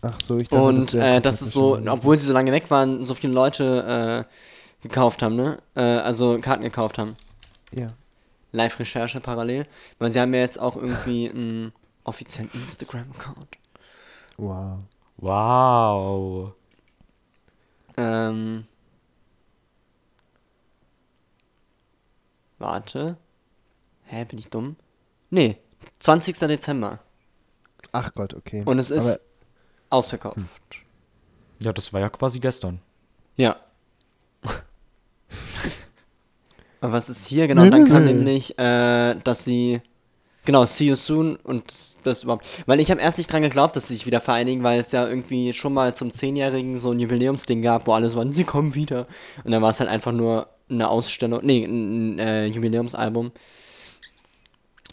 Ach 0.01 0.19
so, 0.21 0.37
ich 0.37 0.47
dachte, 0.47 0.63
Und 0.63 0.93
wär 0.93 1.17
äh, 1.17 1.21
dass 1.21 1.39
komplett 1.39 1.47
es 1.47 1.53
so, 1.53 1.79
obwohl 1.91 2.17
sie 2.17 2.25
so 2.25 2.33
lange 2.33 2.51
weg 2.51 2.71
waren, 2.71 3.05
so 3.05 3.13
viele 3.13 3.33
Leute 3.33 4.25
äh, 4.27 4.83
gekauft 4.87 5.21
haben, 5.21 5.35
ne? 5.35 5.59
Äh, 5.75 5.81
also 5.81 6.39
Karten 6.39 6.63
gekauft 6.63 6.97
haben. 6.97 7.15
Ja. 7.71 7.93
Live-Recherche 8.51 9.19
parallel. 9.19 9.67
Weil 9.99 10.11
sie 10.11 10.19
haben 10.19 10.33
ja 10.33 10.39
jetzt 10.39 10.59
auch 10.59 10.75
irgendwie 10.75 11.29
einen 11.29 11.71
offiziellen 12.03 12.49
Instagram-Account. 12.53 13.57
Wow. 14.37 14.79
Wow. 15.17 16.53
Ähm. 17.97 18.65
Warte. 22.61 23.17
Hä, 24.05 24.23
bin 24.25 24.37
ich 24.37 24.49
dumm? 24.49 24.75
Nee, 25.31 25.57
20. 25.99 26.37
Dezember. 26.37 26.99
Ach 27.91 28.13
Gott, 28.13 28.35
okay. 28.35 28.61
Und 28.65 28.77
es 28.77 28.91
ist 28.91 29.07
Aber, 29.07 29.19
ausverkauft. 29.89 30.37
Ja, 31.59 31.73
das 31.73 31.91
war 31.91 32.01
ja 32.01 32.09
quasi 32.09 32.39
gestern. 32.39 32.79
Ja. 33.35 33.55
Aber 36.81 36.93
was 36.93 37.09
ist 37.09 37.25
hier? 37.25 37.47
Genau, 37.47 37.67
dann 37.69 37.87
kann 37.87 38.05
nämlich, 38.05 38.57
äh, 38.59 39.15
dass 39.23 39.43
sie. 39.43 39.81
Genau, 40.43 40.65
see 40.65 40.85
you 40.87 40.95
soon 40.95 41.35
und 41.37 41.71
das- 42.03 42.23
überhaupt. 42.23 42.47
Weil 42.65 42.79
ich 42.79 42.89
habe 42.89 42.99
erst 42.99 43.19
nicht 43.19 43.31
dran 43.31 43.43
geglaubt, 43.43 43.75
dass 43.75 43.87
sie 43.87 43.93
sich 43.93 44.07
wieder 44.07 44.21
vereinigen, 44.21 44.63
weil 44.63 44.81
es 44.81 44.91
ja 44.91 45.07
irgendwie 45.07 45.53
schon 45.53 45.71
mal 45.73 45.95
zum 45.95 46.11
Zehnjährigen 46.11 46.79
so 46.79 46.91
ein 46.91 46.99
Jubiläumsding 46.99 47.61
gab, 47.61 47.85
wo 47.85 47.93
alle 47.93 48.09
so 48.09 48.17
waren, 48.17 48.33
sie 48.33 48.43
kommen 48.43 48.73
wieder. 48.73 49.05
Und 49.43 49.51
dann 49.51 49.61
war 49.61 49.69
es 49.69 49.79
halt 49.79 49.89
einfach 49.89 50.11
nur 50.11 50.47
eine 50.71 50.89
Ausstellung, 50.89 51.41
nee, 51.43 51.63
ein, 51.65 52.19
äh, 52.19 52.45
Jubiläumsalbum. 52.45 53.31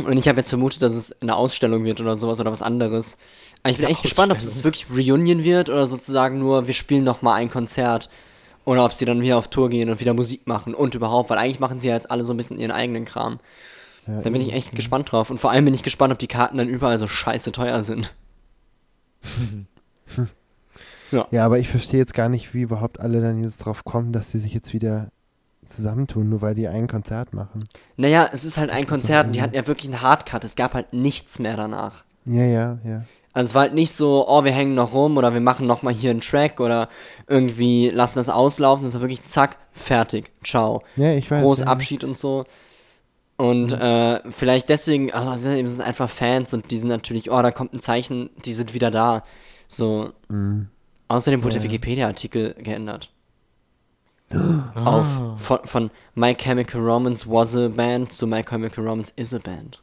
Und 0.05 0.17
ich 0.17 0.29
habe 0.29 0.39
jetzt 0.39 0.51
vermutet, 0.51 0.83
dass 0.83 0.93
es 0.93 1.21
eine 1.21 1.35
Ausstellung 1.35 1.85
wird 1.85 2.01
oder 2.01 2.17
sowas 2.17 2.39
oder 2.39 2.53
was 2.53 2.63
anderes. 2.63 3.19
Aber 3.63 3.71
ich 3.71 3.79
bin 3.79 3.87
Eine 3.87 3.93
echt 3.93 4.03
gespannt, 4.03 4.33
ob 4.33 4.39
es 4.39 4.63
wirklich 4.63 4.87
Reunion 4.91 5.43
wird 5.43 5.69
oder 5.71 5.87
sozusagen 5.87 6.39
nur, 6.39 6.67
wir 6.67 6.75
spielen 6.75 7.05
noch 7.05 7.23
mal 7.23 7.35
ein 7.35 7.51
Konzert. 7.51 8.09
Oder 8.65 8.85
ob 8.85 8.93
sie 8.93 9.07
dann 9.07 9.23
wieder 9.23 9.39
auf 9.39 9.49
Tour 9.49 9.71
gehen 9.71 9.89
und 9.89 9.99
wieder 9.99 10.13
Musik 10.13 10.47
machen 10.47 10.75
und 10.75 10.95
überhaupt, 10.95 11.31
weil 11.31 11.39
eigentlich 11.39 11.59
machen 11.59 11.81
sie 11.81 11.89
ja 11.89 11.95
jetzt 11.95 12.11
alle 12.11 12.23
so 12.25 12.35
ein 12.35 12.37
bisschen 12.37 12.59
ihren 12.59 12.71
eigenen 12.71 13.07
Kram. 13.07 13.41
ja, 14.07 14.21
Da 14.21 14.29
bin 14.29 14.43
ich 14.43 14.53
echt 14.53 14.77
gespannt 14.77 15.11
drauf. 15.11 15.31
Und 15.31 15.39
vor 15.41 15.51
allem 15.51 15.65
bin 15.65 15.73
ich 15.73 15.83
gespannt, 15.83 16.13
ob 16.13 16.19
die 16.19 16.27
Karten 16.27 16.59
dann 16.59 16.69
überall 16.69 16.99
so 16.99 17.09
scheiße 17.09 17.51
teuer 17.51 17.83
sind. 17.83 18.15
ja, 21.31 21.47
aber 21.47 21.59
ich 21.59 21.69
verstehe 21.69 21.99
jetzt 21.99 22.13
gar 22.13 22.29
nicht, 22.29 22.53
wie 22.53 22.61
überhaupt 22.61 23.01
alle 23.01 23.23
dann 23.23 23.43
jetzt 23.43 23.59
drauf 23.59 23.85
kommen, 23.85 24.13
dass 24.13 24.31
sie 24.31 24.39
sich 24.39 24.53
jetzt 24.53 24.75
wieder 24.75 25.09
zusammentun, 25.69 26.29
nur 26.29 26.41
weil 26.43 26.55
die 26.55 26.69
ein 26.69 26.87
Konzert 26.89 27.33
machen. 27.35 27.65
Naja, 27.97 28.29
es 28.33 28.45
ist 28.45 28.59
halt 28.59 28.71
ein 28.71 28.83
ist 28.85 28.89
Konzert 28.89 29.27
und 29.29 29.33
die 29.35 29.43
hatten 29.43 29.55
ja 29.55 29.67
wirklich 29.67 29.91
einen 29.93 30.03
Hardcut. 30.03 30.45
Es 30.45 30.57
gab 30.57 30.75
halt 30.75 30.93
nichts 30.93 31.39
mehr 31.39 31.57
danach. 31.57 32.05
Ja, 32.25 32.45
ja, 32.45 32.79
ja. 32.85 33.05
Also 33.35 33.49
es 33.51 33.55
war 33.55 33.63
halt 33.63 33.75
nicht 33.75 33.95
so, 33.95 34.27
oh, 34.29 34.43
wir 34.45 34.51
hängen 34.53 34.75
noch 34.75 34.93
rum 34.93 35.17
oder 35.17 35.33
wir 35.33 35.41
machen 35.41 35.67
noch 35.67 35.83
mal 35.83 35.93
hier 35.95 36.11
einen 36.11 36.21
Track 36.21 36.59
oder 36.61 36.89
irgendwie 37.29 37.89
lassen 37.91 38.17
das 38.19 38.29
auslaufen. 38.29 38.85
Das 38.85 38.95
war 38.95 39.01
wirklich 39.03 39.25
zack, 39.27 39.57
fertig, 39.71 40.31
ciao. 40.43 40.83
Ja, 40.97 41.13
ich 41.13 41.31
weiß. 41.31 41.43
Groß 41.43 41.61
ja. 41.61 41.67
Abschied 41.67 42.03
und 42.03 42.19
so. 42.19 42.47
Und 43.37 43.73
äh, 43.73 44.21
vielleicht 44.33 44.69
deswegen, 44.69 45.13
also 45.13 45.33
sie 45.35 45.43
sind- 45.57 45.69
sind 45.69 45.81
einfach 45.83 46.11
Fans 46.11 46.53
und 46.53 46.71
die 46.73 46.79
sind 46.79 46.89
natürlich, 46.89 47.31
oh, 47.31 47.41
da 47.41 47.53
kommt 47.53 47.73
ein 47.75 47.81
Zeichen, 47.81 48.31
die 48.45 48.53
sind 48.53 48.75
wieder 48.75 48.91
da. 48.91 49.23
So. 49.69 50.11
Mhm. 50.29 50.69
Außerdem 51.07 51.45
wurde 51.45 51.57
Ja, 51.57 51.63
der. 51.63 51.71
Wikipedia-Artikel 51.71 52.55
geändert. 52.55 53.11
Ah. 54.31 54.73
Auf 54.85 55.41
von, 55.41 55.59
von 55.65 55.91
My 56.15 56.35
Chemical 56.35 56.81
Romance 56.81 57.27
was 57.27 57.57
a 57.57 57.69
band 57.69 58.13
zu 58.13 58.27
My 58.27 58.43
Chemical 58.43 58.85
Romance 58.85 59.13
is 59.17 59.33
a 59.33 59.39
band. 59.39 59.81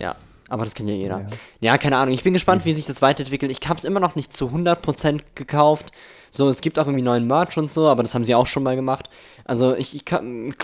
Ja, 0.00 0.16
aber 0.48 0.64
das 0.64 0.74
kennt 0.74 0.88
ja 0.88 0.94
jeder. 0.94 1.20
Ja. 1.20 1.28
Ja, 1.60 1.78
keine 1.78 1.96
Ahnung. 1.96 2.12
Ich 2.12 2.24
bin 2.24 2.32
gespannt, 2.32 2.64
wie 2.64 2.72
sich 2.72 2.86
das 2.86 3.02
weiterentwickelt. 3.02 3.52
Ich 3.52 3.66
habe 3.68 3.78
es 3.78 3.84
immer 3.84 4.00
noch 4.00 4.16
nicht 4.16 4.32
zu 4.32 4.48
100% 4.48 5.20
gekauft. 5.34 5.92
So, 6.32 6.48
es 6.48 6.60
gibt 6.60 6.78
auch 6.78 6.86
irgendwie 6.86 7.04
neuen 7.04 7.26
Merch 7.26 7.56
und 7.56 7.72
so, 7.72 7.88
aber 7.88 8.02
das 8.02 8.14
haben 8.14 8.24
sie 8.24 8.34
auch 8.34 8.46
schon 8.46 8.62
mal 8.62 8.76
gemacht. 8.76 9.08
Also 9.44 9.74
ich, 9.74 9.94
ich 9.94 10.04
ka 10.04 10.20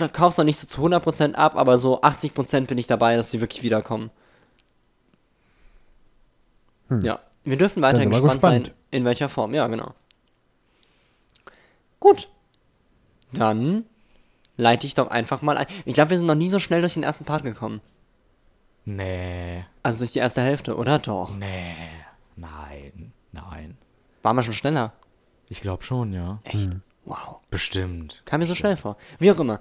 kaufe 0.09 0.31
es 0.31 0.37
noch 0.37 0.45
nicht 0.45 0.59
so 0.59 0.67
zu 0.67 0.85
100% 0.85 1.35
ab, 1.35 1.57
aber 1.57 1.79
so 1.79 2.03
80% 2.03 2.67
bin 2.67 2.79
ich 2.79 2.89
dabei, 2.89 3.17
dass 3.17 3.31
sie 3.31 3.41
wirklich 3.41 3.63
wiederkommen. 3.63 4.11
Hm. 6.89 7.05
Ja, 7.05 7.21
wir 7.45 7.57
dürfen 7.57 7.83
weiterhin 7.83 8.11
wir 8.11 8.21
gespannt, 8.21 8.43
sein, 8.43 8.63
gespannt. 8.63 8.79
in 8.91 9.05
welcher 9.05 9.29
Form. 9.29 9.55
Ja, 9.55 9.67
genau. 9.67 9.95
Gut. 12.01 12.29
Dann 13.33 13.85
leite 14.57 14.87
ich 14.87 14.95
doch 14.95 15.09
einfach 15.09 15.43
mal 15.43 15.57
ein. 15.57 15.67
Ich 15.85 15.95
glaube, 15.95 16.11
wir 16.11 16.19
sind 16.19 16.27
noch 16.27 16.35
nie 16.35 16.49
so 16.49 16.59
schnell 16.59 16.81
durch 16.81 16.95
den 16.95 17.03
ersten 17.03 17.25
Part 17.25 17.43
gekommen. 17.45 17.81
Nee. 18.85 19.65
Also 19.83 20.01
durch 20.01 20.13
die 20.13 20.19
erste 20.19 20.43
Hälfte, 20.43 20.77
oder 20.77 20.99
doch? 20.99 21.37
Nee. 21.37 21.77
Nein. 22.37 23.13
Nein. 23.33 23.77
Waren 24.23 24.37
wir 24.37 24.43
schon 24.43 24.55
schneller? 24.55 24.93
Ich 25.49 25.61
glaube 25.61 25.83
schon, 25.83 26.13
ja. 26.13 26.41
Echt? 26.45 26.71
Wow. 27.05 27.41
Bestimmt. 27.51 28.23
Kam 28.25 28.41
mir 28.41 28.47
so 28.47 28.55
schnell 28.55 28.77
vor. 28.77 28.97
Wie 29.19 29.31
auch 29.31 29.39
immer. 29.39 29.61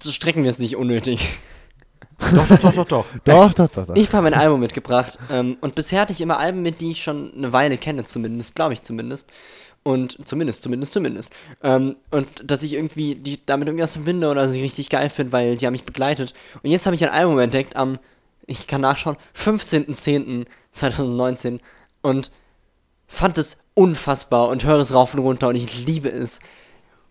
So 0.00 0.10
strecken 0.12 0.42
wir 0.42 0.50
es 0.50 0.58
nicht 0.58 0.76
unnötig. 0.76 1.28
Doch, 2.32 2.48
doch, 2.48 2.58
doch, 2.58 2.74
doch, 2.74 2.86
doch. 2.86 3.04
Doch, 3.24 3.54
doch, 3.54 3.70
doch, 3.70 3.86
doch. 3.86 3.96
Ich 3.96 4.12
habe 4.12 4.22
mein 4.22 4.34
Album 4.34 4.60
mitgebracht. 4.60 5.18
Ähm, 5.30 5.56
und 5.60 5.74
bisher 5.74 6.00
hatte 6.00 6.12
ich 6.12 6.20
immer 6.20 6.38
Alben 6.38 6.62
mit, 6.62 6.80
die 6.80 6.92
ich 6.92 7.02
schon 7.02 7.32
eine 7.36 7.52
Weile 7.52 7.76
kenne, 7.76 8.04
zumindest, 8.04 8.54
glaube 8.54 8.74
ich 8.74 8.82
zumindest. 8.82 9.28
Und 9.82 10.16
zumindest, 10.26 10.62
zumindest, 10.62 10.92
zumindest. 10.94 11.28
Ähm, 11.62 11.96
und 12.10 12.26
dass 12.42 12.62
ich 12.62 12.72
irgendwie 12.72 13.16
die 13.16 13.44
damit 13.44 13.68
irgendwas 13.68 13.92
verbinde 13.92 14.30
oder 14.30 14.48
sie 14.48 14.62
richtig 14.62 14.88
geil 14.88 15.10
finde, 15.10 15.32
weil 15.32 15.56
die 15.56 15.66
haben 15.66 15.72
mich 15.72 15.84
begleitet. 15.84 16.32
Und 16.62 16.70
jetzt 16.70 16.86
habe 16.86 16.96
ich 16.96 17.04
ein 17.04 17.10
Album 17.10 17.38
entdeckt 17.38 17.76
am, 17.76 17.98
ich 18.46 18.66
kann 18.66 18.80
nachschauen, 18.80 19.18
15.10.2019 19.36 21.60
und 22.00 22.30
fand 23.06 23.36
es 23.38 23.58
unfassbar 23.74 24.48
und 24.48 24.64
höre 24.64 24.80
es 24.80 24.94
rauf 24.94 25.12
und 25.14 25.20
runter 25.20 25.48
und 25.48 25.56
ich 25.56 25.84
liebe 25.84 26.08
es. 26.08 26.40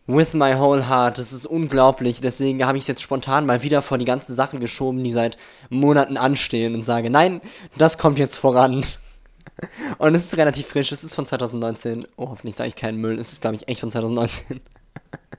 With 0.05 0.33
my 0.33 0.55
whole 0.55 0.89
heart. 0.89 1.17
Das 1.17 1.31
ist 1.31 1.45
unglaublich. 1.45 2.19
Deswegen 2.19 2.65
habe 2.65 2.77
ich 2.77 2.83
es 2.83 2.87
jetzt 2.87 3.01
spontan 3.01 3.45
mal 3.45 3.63
wieder 3.63 3.81
vor 3.81 3.97
die 3.97 4.05
ganzen 4.05 4.35
Sachen 4.35 4.59
geschoben, 4.59 5.03
die 5.03 5.11
seit 5.11 5.37
Monaten 5.69 6.17
anstehen 6.17 6.75
und 6.75 6.83
sage, 6.83 7.09
nein, 7.09 7.41
das 7.77 7.97
kommt 7.97 8.19
jetzt 8.19 8.37
voran. 8.37 8.85
Und 9.97 10.15
es 10.15 10.25
ist 10.25 10.37
relativ 10.37 10.67
frisch. 10.67 10.91
Es 10.91 11.03
ist 11.03 11.15
von 11.15 11.25
2019. 11.25 12.07
Oh, 12.17 12.29
hoffentlich 12.29 12.55
sage 12.55 12.69
ich 12.69 12.75
keinen 12.75 12.99
Müll. 12.99 13.19
Es 13.19 13.33
ist, 13.33 13.41
glaube 13.41 13.55
ich, 13.55 13.67
echt 13.67 13.81
von 13.81 13.91
2019. 13.91 14.61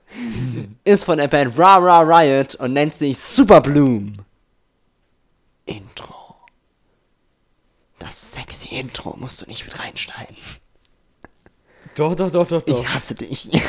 ist 0.84 1.04
von 1.04 1.18
der 1.18 1.28
Band 1.28 1.58
Ra 1.58 1.76
Ra 1.76 2.00
Riot 2.00 2.54
und 2.54 2.72
nennt 2.72 2.96
sich 2.96 3.18
Super 3.18 3.60
Bloom. 3.60 4.18
Intro. 5.66 6.36
Das 7.98 8.32
sexy 8.32 8.68
Intro 8.74 9.16
musst 9.18 9.42
du 9.42 9.46
nicht 9.46 9.64
mit 9.64 9.78
reinschneiden. 9.78 10.36
Doch, 11.96 12.14
doch, 12.16 12.30
doch, 12.30 12.46
doch, 12.46 12.62
doch. 12.62 12.80
Ich 12.80 12.88
hasse 12.88 13.14
dich. 13.14 13.50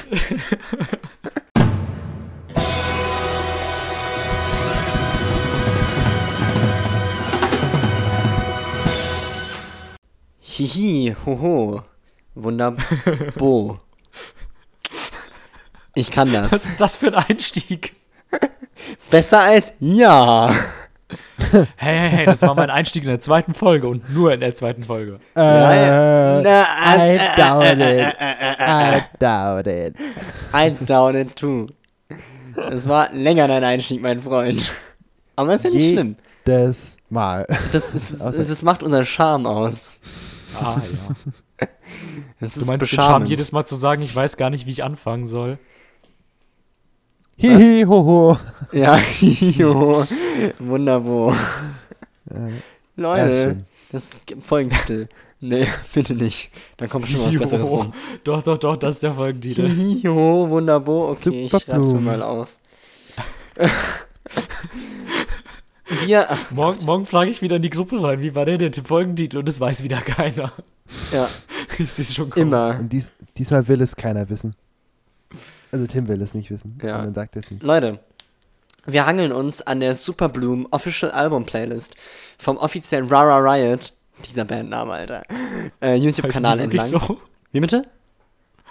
Hihi, 10.39 11.15
hoho. 11.25 11.83
Wunderbo. 12.33 13.79
Ich 15.93 16.09
kann 16.11 16.33
Was 16.33 16.49
das. 16.51 16.65
ist 16.65 16.81
das 16.81 16.97
für 16.97 17.07
ein 17.07 17.25
Einstieg? 17.29 17.95
Besser 19.11 19.41
als 19.41 19.73
ja. 19.79 20.53
Hey, 21.78 21.99
hey, 21.99 22.10
hey, 22.10 22.25
das 22.25 22.41
war 22.41 22.54
mein 22.56 22.69
Einstieg 22.69 23.04
in 23.04 23.10
der 23.10 23.19
zweiten 23.19 23.54
Folge 23.54 23.88
und 23.88 24.13
nur 24.13 24.34
in 24.34 24.39
der 24.41 24.54
zweiten 24.56 24.84
Folge. 24.84 25.19
Äh, 25.36 26.41
Na, 26.41 26.65
I 26.97 27.15
äh, 27.15 27.19
doubt 27.38 27.80
it. 27.80 28.15
I 28.60 29.01
doubt 29.19 29.67
it. 29.67 29.95
I 30.54 30.86
doubt 30.86 31.15
it 31.15 31.36
too. 31.36 31.67
Es 32.71 32.88
war 32.88 33.12
länger 33.13 33.47
dein 33.47 33.63
Einstieg, 33.63 34.01
mein 34.01 34.21
Freund. 34.21 34.71
Aber 35.36 35.56
ist 35.56 35.63
ja 35.65 35.69
nicht 35.69 35.93
schlimm. 35.93 36.15
Jedes 36.45 36.97
Mal. 37.10 37.45
Das, 37.71 37.93
ist, 37.95 38.19
das 38.49 38.62
macht 38.62 38.84
unseren 38.84 39.06
Charme 39.06 39.45
aus. 39.45 39.91
Ah, 40.60 40.78
ja. 40.80 41.67
Das 42.39 42.56
Du 42.56 42.62
ist 42.62 42.67
meinst 42.67 42.91
den 42.91 42.95
Charme, 42.99 43.25
jedes 43.28 43.54
Mal 43.54 43.65
zu 43.65 43.75
sagen, 43.75 44.01
ich 44.01 44.13
weiß 44.13 44.36
gar 44.36 44.49
nicht, 44.49 44.65
wie 44.65 44.71
ich 44.71 44.84
anfangen 44.84 45.25
soll. 45.25 45.58
Hihi, 47.38 47.84
hoho. 47.86 48.38
Ja, 48.71 48.98
jo. 49.19 50.06
Wunderbar. 50.60 51.36
Ja, 52.30 52.48
Leute, 52.95 53.65
das 53.91 54.10
gibt 54.26 54.48
Folgentitel. 54.48 55.08
Nee, 55.41 55.67
bitte 55.93 56.15
nicht. 56.15 56.50
Dann 56.78 56.89
kommt 56.89 57.08
schon 57.08 57.19
was 57.21 57.38
Besseres 57.38 57.69
rum. 57.69 57.93
Doch, 58.24 58.41
doch, 58.41 58.58
doch, 58.58 58.78
das 58.78 58.95
ist 58.95 59.04
der 59.04 59.13
Folgentitel. 59.13 59.67
Jo, 60.02 60.50
wunderbar. 60.50 61.10
Okay, 61.10 61.45
ich 61.45 61.52
Super 61.52 61.60
schreib's 61.60 61.89
mir 61.89 62.00
mal 62.00 62.21
auf. 62.24 62.48
Wir, 66.06 66.28
Morgen, 66.50 66.84
morgen 66.86 67.06
frage 67.06 67.30
ich 67.30 67.41
wieder 67.41 67.58
in 67.58 67.62
die 67.62 67.69
Gruppe 67.69 68.02
rein, 68.02 68.21
wie 68.21 68.34
war 68.34 68.45
denn 68.45 68.58
der 68.60 68.71
Folgentitel 68.84 69.38
und 69.38 69.48
es 69.48 69.60
weiß 69.60 69.84
wieder 69.84 70.02
keiner. 70.02 70.52
ja, 71.12 71.28
Ich 71.78 71.91
sehe 71.91 72.06
schon 72.06 72.30
kommen. 72.30 72.48
immer. 72.48 72.78
Und 72.80 72.91
dies, 72.91 73.12
diesmal 73.38 73.67
will 73.67 73.82
es 73.82 73.95
keiner 73.95 74.30
wissen. 74.30 74.56
Also 75.75 75.88
Tim 75.88 76.07
will 76.07 76.21
es 76.21 76.33
nicht 76.33 76.49
wissen. 76.49 76.79
Ja. 76.81 76.99
Und 76.99 77.05
dann 77.07 77.13
sagt 77.13 77.35
er 77.35 77.41
es 77.41 77.51
nicht. 77.51 77.61
Leute, 77.61 77.99
wir 78.85 79.05
hangeln 79.05 79.33
uns 79.33 79.61
an 79.61 79.81
der 79.81 79.93
Super 79.93 80.29
Bloom 80.29 80.65
Official 80.71 81.11
Album 81.11 81.45
Playlist 81.45 81.95
vom 82.38 82.55
offiziellen 82.55 83.09
Rara 83.09 83.39
Riot, 83.39 83.91
dieser 84.23 84.45
Bandname, 84.45 84.93
Alter, 84.93 85.23
äh, 85.81 85.95
YouTube-Kanal 85.95 86.61
entlang. 86.61 86.88
so? 86.88 87.19
Wie 87.51 87.59
bitte? 87.59 87.85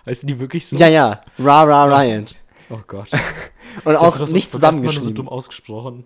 Heißen 0.06 0.26
die 0.26 0.40
wirklich 0.40 0.66
so? 0.66 0.76
Ja, 0.78 0.88
ja, 0.88 1.20
Rara 1.38 1.84
Riot. 2.00 2.36
Oh 2.70 2.78
Gott. 2.86 3.08
Und 3.84 3.92
Ich 3.92 3.98
auch 3.98 4.16
dachte, 4.16 4.32
nicht 4.32 4.50
Mal 4.54 4.58
nur 4.60 4.72
so 4.72 4.78
zusammengeschrieben. 4.78 5.14
dumm 5.14 5.28
ausgesprochen. 5.28 6.04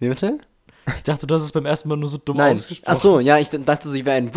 Wie 0.00 0.08
bitte? 0.08 0.38
Ich 0.96 1.04
dachte, 1.04 1.28
das 1.28 1.42
ist 1.42 1.52
beim 1.52 1.66
ersten 1.66 1.88
Mal 1.88 1.98
nur 1.98 2.08
so 2.08 2.18
dumm 2.18 2.38
Nein. 2.38 2.56
ausgesprochen. 2.56 2.92
Ach 2.96 3.00
so, 3.00 3.20
ja, 3.20 3.38
ich 3.38 3.50
dachte, 3.50 3.88
sie 3.88 4.04
wäre 4.04 4.16
ein 4.16 4.32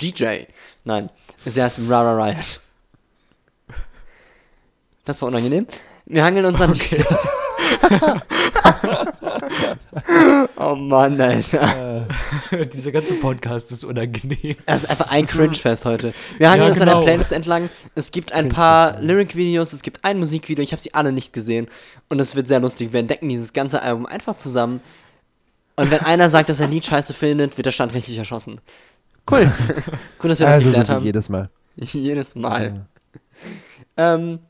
DJ. 0.00 0.46
Nein, 0.82 1.08
sie 1.46 1.62
heißt 1.62 1.78
Rara 1.88 2.24
Riot. 2.24 2.60
Das 5.04 5.20
war 5.22 5.28
unangenehm. 5.28 5.66
Wir 6.06 6.24
hangeln 6.24 6.44
uns 6.46 6.60
an. 6.60 6.74
oh 10.56 10.74
Mann, 10.74 11.20
Alter. 11.20 12.06
Dieser 12.72 12.92
ganze 12.92 13.14
Podcast 13.14 13.70
ist 13.72 13.84
unangenehm. 13.84 14.56
Das 14.66 14.84
ist 14.84 14.90
einfach 14.90 15.10
ein 15.10 15.26
Cringe-Fest 15.26 15.84
heute. 15.84 16.12
Wir 16.38 16.50
hangeln 16.50 16.68
Ja, 16.68 16.72
uns 16.72 16.80
an 16.80 16.86
der 16.86 16.94
genau. 16.96 17.04
Playlist 17.06 17.32
entlang. 17.32 17.68
Es 17.94 18.10
gibt 18.10 18.32
ein 18.32 18.48
paar 18.48 19.00
Lyric-Videos, 19.00 19.72
es 19.72 19.82
gibt 19.82 20.04
ein 20.04 20.18
Musikvideo. 20.18 20.62
Ich 20.62 20.72
habe 20.72 20.82
sie 20.82 20.94
alle 20.94 21.12
nicht 21.12 21.32
gesehen. 21.32 21.68
Und 22.08 22.20
es 22.20 22.34
wird 22.34 22.48
sehr 22.48 22.60
lustig. 22.60 22.92
Wir 22.92 23.00
entdecken 23.00 23.28
dieses 23.28 23.52
ganze 23.52 23.82
Album 23.82 24.06
einfach 24.06 24.36
zusammen. 24.36 24.80
Und 25.76 25.90
wenn 25.90 26.00
einer 26.00 26.28
sagt, 26.28 26.48
dass 26.48 26.60
er 26.60 26.66
ein 26.66 26.72
Lied 26.72 26.84
scheiße 26.84 27.14
findet, 27.14 27.56
wird 27.56 27.66
der 27.66 27.72
Stand 27.72 27.94
richtig 27.94 28.18
erschossen. 28.18 28.60
Cool. 29.30 29.50
cool, 30.22 30.28
dass 30.28 30.40
wir 30.40 30.46
das 30.46 30.54
Also 30.56 30.68
so 30.68 30.68
geklärt 30.70 30.88
haben. 30.88 31.04
jedes 31.04 31.28
Mal. 31.28 31.48
Jedes 31.76 32.34
Mal. 32.34 32.86
Ähm, 33.96 34.40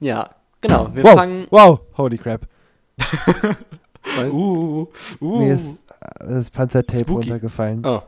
ja, 0.00 0.30
genau. 0.60 0.88
Wir 0.94 1.04
wow, 1.04 1.14
fangen. 1.14 1.46
wow, 1.50 1.80
holy 1.96 2.18
crap. 2.18 2.42
Uh, 4.32 4.86
uh. 5.20 5.38
Mir 5.38 5.52
ist 5.52 5.82
äh, 6.20 6.26
das 6.26 6.50
Panzertape 6.50 7.00
Spooky. 7.00 7.28
runtergefallen. 7.30 7.84
Oh. 7.86 8.02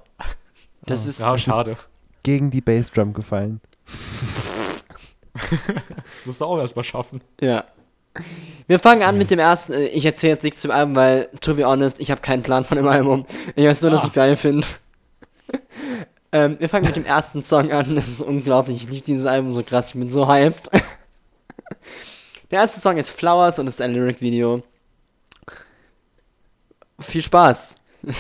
Das 0.87 1.07
ist. 1.07 1.21
Ja, 1.21 1.37
schade. 1.37 1.77
Gegen 2.23 2.51
die 2.51 2.61
Bassdrum 2.63 3.13
gefallen. 3.13 3.61
Das 5.35 6.27
musst 6.27 6.41
du 6.41 6.45
auch 6.45 6.59
erstmal 6.59 6.85
schaffen. 6.85 7.21
Ja. 7.41 7.65
Wir 8.67 8.79
fangen 8.79 9.03
an 9.03 9.17
mit 9.17 9.31
dem 9.31 9.39
ersten. 9.39 9.73
äh, 9.73 9.87
Ich 9.87 10.05
erzähle 10.05 10.35
jetzt 10.35 10.43
nichts 10.45 10.61
zum 10.61 10.71
Album, 10.71 10.95
weil, 10.95 11.29
to 11.41 11.55
be 11.55 11.65
honest, 11.65 12.01
ich 12.01 12.11
habe 12.11 12.21
keinen 12.21 12.43
Plan 12.43 12.65
von 12.65 12.77
dem 12.77 12.87
Album. 12.89 13.25
Ich 13.57 13.65
weiß 13.67 13.83
nur, 13.83 13.91
dass 13.91 14.03
Ah. 14.03 14.07
ich 14.09 14.13
geil 14.13 14.37
finde. 14.37 14.67
ähm, 16.33 16.57
wir 16.59 16.69
fangen 16.69 16.87
mit 16.87 16.97
dem 16.97 17.07
ersten 17.07 17.43
Song 17.45 17.73
an. 17.73 17.97
Das 17.97 18.09
ist 18.09 18.21
unglaublich. 18.21 18.85
Ich 18.85 18.91
liebe 18.91 19.05
dieses 19.07 19.25
Album 19.27 19.51
so 19.51 19.63
krass. 19.63 19.89
Ich 19.89 19.95
bin 19.95 20.11
so 20.11 20.29
hyped. 20.29 20.71
Der 22.53 22.61
erste 22.61 22.79
Song 22.81 22.97
ist 22.99 23.11
Flowers 23.11 23.59
und 23.59 23.67
ist 23.67 23.81
ein 23.81 23.95
Lyric-Video. 23.95 24.63
Viel 27.01 27.23
Spaß. 27.23 27.77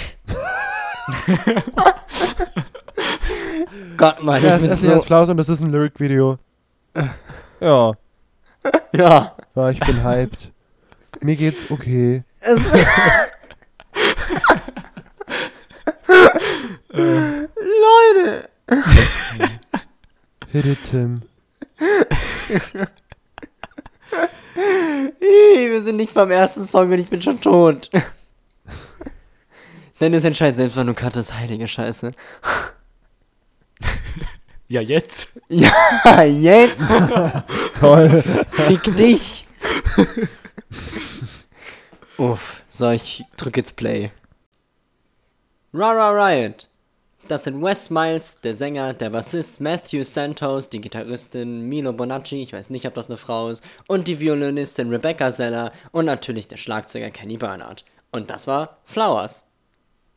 Gott, 3.98 4.22
Mann, 4.22 4.42
Ja, 4.42 4.56
das 4.56 4.64
erste 4.64 4.86
so, 4.86 4.94
ist 4.94 5.04
Flaus 5.04 5.28
und 5.28 5.36
das 5.36 5.50
ist 5.50 5.60
ein 5.60 5.70
Lyric-Video. 5.70 6.38
Ja, 7.60 7.92
ja. 8.92 9.36
ja, 9.54 9.70
ich 9.70 9.80
bin 9.80 10.02
hyped. 10.02 10.50
Mir 11.20 11.36
geht's 11.36 11.70
okay. 11.70 12.24
Es 12.40 12.58
Leute! 16.88 18.48
Hit 20.48 20.64
it, 20.64 20.82
Tim. 20.84 21.20
Wir 24.54 25.82
sind 25.82 25.96
nicht 25.96 26.14
beim 26.14 26.30
ersten 26.30 26.66
Song 26.66 26.90
und 26.92 26.98
ich 26.98 27.08
bin 27.08 27.22
schon 27.22 27.40
tot. 27.40 27.90
Dennis 30.00 30.24
entscheidet 30.24 30.56
selbst, 30.56 30.76
wann 30.76 30.88
du 30.88 30.94
cuttest. 30.94 31.34
Heilige 31.34 31.68
Scheiße. 31.68 32.12
Ja, 34.68 34.80
jetzt. 34.80 35.28
Ja, 35.48 36.22
jetzt 36.22 36.76
Toll. 37.78 38.22
fick 38.52 38.82
dich. 38.96 39.46
Uff, 42.16 42.62
so, 42.68 42.90
ich 42.90 43.24
drück 43.36 43.56
jetzt 43.56 43.76
Play. 43.76 44.10
Rara 45.74 46.10
Riot. 46.10 46.68
Das 47.28 47.44
sind 47.44 47.62
Wes 47.62 47.88
Miles, 47.88 48.40
der 48.40 48.52
Sänger, 48.52 48.94
der 48.94 49.10
Bassist 49.10 49.60
Matthew 49.60 50.02
Santos, 50.02 50.68
die 50.68 50.80
Gitarristin 50.80 51.68
Milo 51.68 51.92
Bonacci, 51.92 52.42
ich 52.42 52.52
weiß 52.52 52.68
nicht, 52.70 52.86
ob 52.86 52.94
das 52.94 53.08
eine 53.08 53.16
Frau 53.16 53.48
ist, 53.48 53.64
und 53.86 54.08
die 54.08 54.18
Violinistin 54.18 54.90
Rebecca 54.90 55.30
Zeller 55.30 55.72
und 55.92 56.04
natürlich 56.04 56.48
der 56.48 56.56
Schlagzeuger 56.56 57.10
Kenny 57.10 57.36
Bernard. 57.36 57.84
Und 58.10 58.28
das 58.28 58.46
war 58.46 58.78
Flowers. 58.84 59.46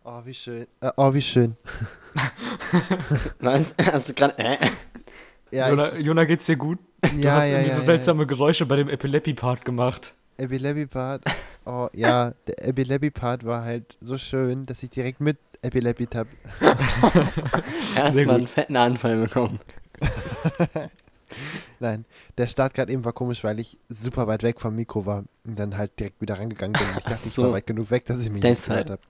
Oh, 0.03 0.21
wie 0.25 0.33
schön. 0.33 0.67
Äh, 0.81 0.91
oh, 0.97 1.13
wie 1.13 1.21
schön. 1.21 1.55
Was? 3.39 3.75
Hast 3.83 4.09
du 4.09 4.13
gerade. 4.13 4.37
Äh? 4.37 4.57
Ja, 5.51 5.69
Jona, 5.69 5.93
ich, 5.93 6.05
Jona, 6.05 6.25
geht's 6.25 6.45
dir 6.47 6.57
gut? 6.57 6.79
Du 7.01 7.17
ja, 7.17 7.35
hast 7.35 7.49
ja, 7.49 7.57
irgendwie 7.57 7.69
ja, 7.69 7.75
so 7.75 7.81
ja. 7.81 7.85
seltsame 7.85 8.25
Geräusche 8.25 8.65
bei 8.65 8.77
dem 8.77 8.89
Epilepsy-Part 8.89 9.63
gemacht. 9.63 10.13
Epilepsy-Part. 10.37 11.23
Oh, 11.65 11.87
ja, 11.93 12.33
der 12.47 12.67
Epilepsy-Part 12.67 13.45
war 13.45 13.63
halt 13.63 13.95
so 14.01 14.17
schön, 14.17 14.65
dass 14.65 14.83
ich 14.83 14.89
direkt 14.89 15.21
mit 15.21 15.37
Epilepsy 15.65 16.07
hab. 16.15 16.27
Erstmal 17.95 18.35
einen 18.35 18.47
fetten 18.47 18.75
Anfall 18.75 19.17
bekommen. 19.17 19.59
Nein, 21.79 22.05
der 22.37 22.47
Start 22.47 22.73
gerade 22.73 22.91
eben 22.91 23.03
war 23.03 23.13
komisch, 23.13 23.43
weil 23.43 23.59
ich 23.59 23.77
super 23.89 24.27
weit 24.27 24.43
weg 24.43 24.61
vom 24.61 24.75
Mikro 24.75 25.05
war 25.05 25.25
und 25.45 25.59
dann 25.59 25.77
halt 25.77 25.99
direkt 25.99 26.21
wieder 26.21 26.39
rangegangen 26.39 26.73
bin. 26.73 26.87
Ich 26.97 27.03
dachte, 27.03 27.27
ich 27.27 27.33
so. 27.33 27.43
war 27.43 27.53
weit 27.53 27.67
genug 27.67 27.91
weg, 27.91 28.05
dass 28.05 28.21
ich 28.21 28.29
mich 28.29 28.43
nicht 28.43 28.65
gehört 28.65 28.89
habe. 28.89 29.01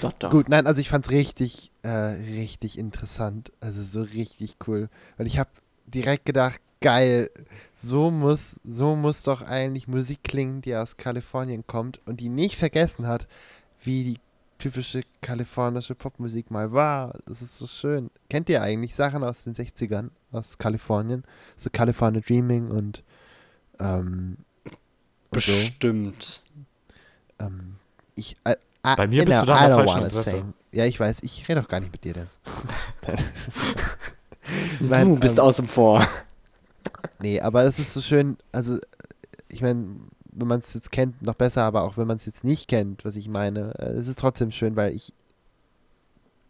Doch, 0.00 0.12
doch. 0.12 0.30
Gut, 0.30 0.48
nein, 0.48 0.66
also 0.66 0.80
ich 0.80 0.88
fand's 0.88 1.10
richtig, 1.10 1.70
äh, 1.82 1.88
richtig 1.88 2.78
interessant. 2.78 3.50
Also 3.60 3.82
so 3.82 4.02
richtig 4.02 4.56
cool. 4.66 4.88
Weil 5.16 5.26
ich 5.26 5.38
habe 5.38 5.50
direkt 5.86 6.26
gedacht, 6.26 6.60
geil. 6.80 7.30
So 7.74 8.10
muss, 8.10 8.56
so 8.64 8.94
muss 8.94 9.22
doch 9.22 9.42
eigentlich 9.42 9.88
Musik 9.88 10.22
klingen, 10.22 10.60
die 10.60 10.76
aus 10.76 10.96
Kalifornien 10.96 11.66
kommt 11.66 12.00
und 12.06 12.20
die 12.20 12.28
nicht 12.28 12.56
vergessen 12.56 13.06
hat, 13.06 13.26
wie 13.80 14.04
die 14.04 14.18
typische 14.62 15.00
kalifornische 15.20 15.96
Popmusik 15.96 16.50
mal 16.50 16.72
war. 16.72 17.18
Das 17.26 17.42
ist 17.42 17.58
so 17.58 17.66
schön. 17.66 18.10
Kennt 18.30 18.48
ihr 18.48 18.62
eigentlich 18.62 18.94
Sachen 18.94 19.24
aus 19.24 19.42
den 19.42 19.54
60ern 19.54 20.10
aus 20.30 20.56
Kalifornien? 20.56 21.24
So 21.56 21.68
California 21.70 22.20
Dreaming 22.20 22.68
und 22.70 23.02
ähm, 23.80 24.36
und 25.30 25.42
so. 25.42 25.52
Bestimmt. 25.52 26.42
Ähm, 27.40 27.76
ich, 28.14 28.36
I, 28.46 28.52
I, 28.86 28.94
Bei 28.96 29.08
mir 29.08 29.24
bist 29.24 29.38
know, 29.38 29.46
du 29.46 29.52
da 29.52 29.66
der 29.66 29.76
falschen 29.76 30.04
Adresse. 30.04 30.44
Ja, 30.70 30.84
ich 30.84 31.00
weiß. 31.00 31.22
Ich 31.22 31.48
rede 31.48 31.60
doch 31.60 31.68
gar 31.68 31.80
nicht 31.80 31.90
mit 31.90 32.04
dir, 32.04 32.14
das. 32.14 32.38
du 34.80 35.16
bist 35.16 35.40
außen 35.40 35.66
vor. 35.66 36.06
Nee, 37.18 37.40
aber 37.40 37.64
es 37.64 37.80
ist 37.80 37.94
so 37.94 38.00
schön, 38.00 38.36
also 38.52 38.78
ich 39.48 39.60
meine, 39.60 39.96
wenn 40.32 40.48
man 40.48 40.58
es 40.58 40.74
jetzt 40.74 40.90
kennt, 40.90 41.22
noch 41.22 41.34
besser, 41.34 41.62
aber 41.62 41.82
auch 41.82 41.96
wenn 41.96 42.06
man 42.06 42.16
es 42.16 42.24
jetzt 42.24 42.44
nicht 42.44 42.68
kennt, 42.68 43.04
was 43.04 43.16
ich 43.16 43.28
meine, 43.28 43.74
äh, 43.78 43.92
es 43.92 44.08
ist 44.08 44.18
trotzdem 44.18 44.50
schön, 44.50 44.76
weil 44.76 44.94
ich 44.94 45.12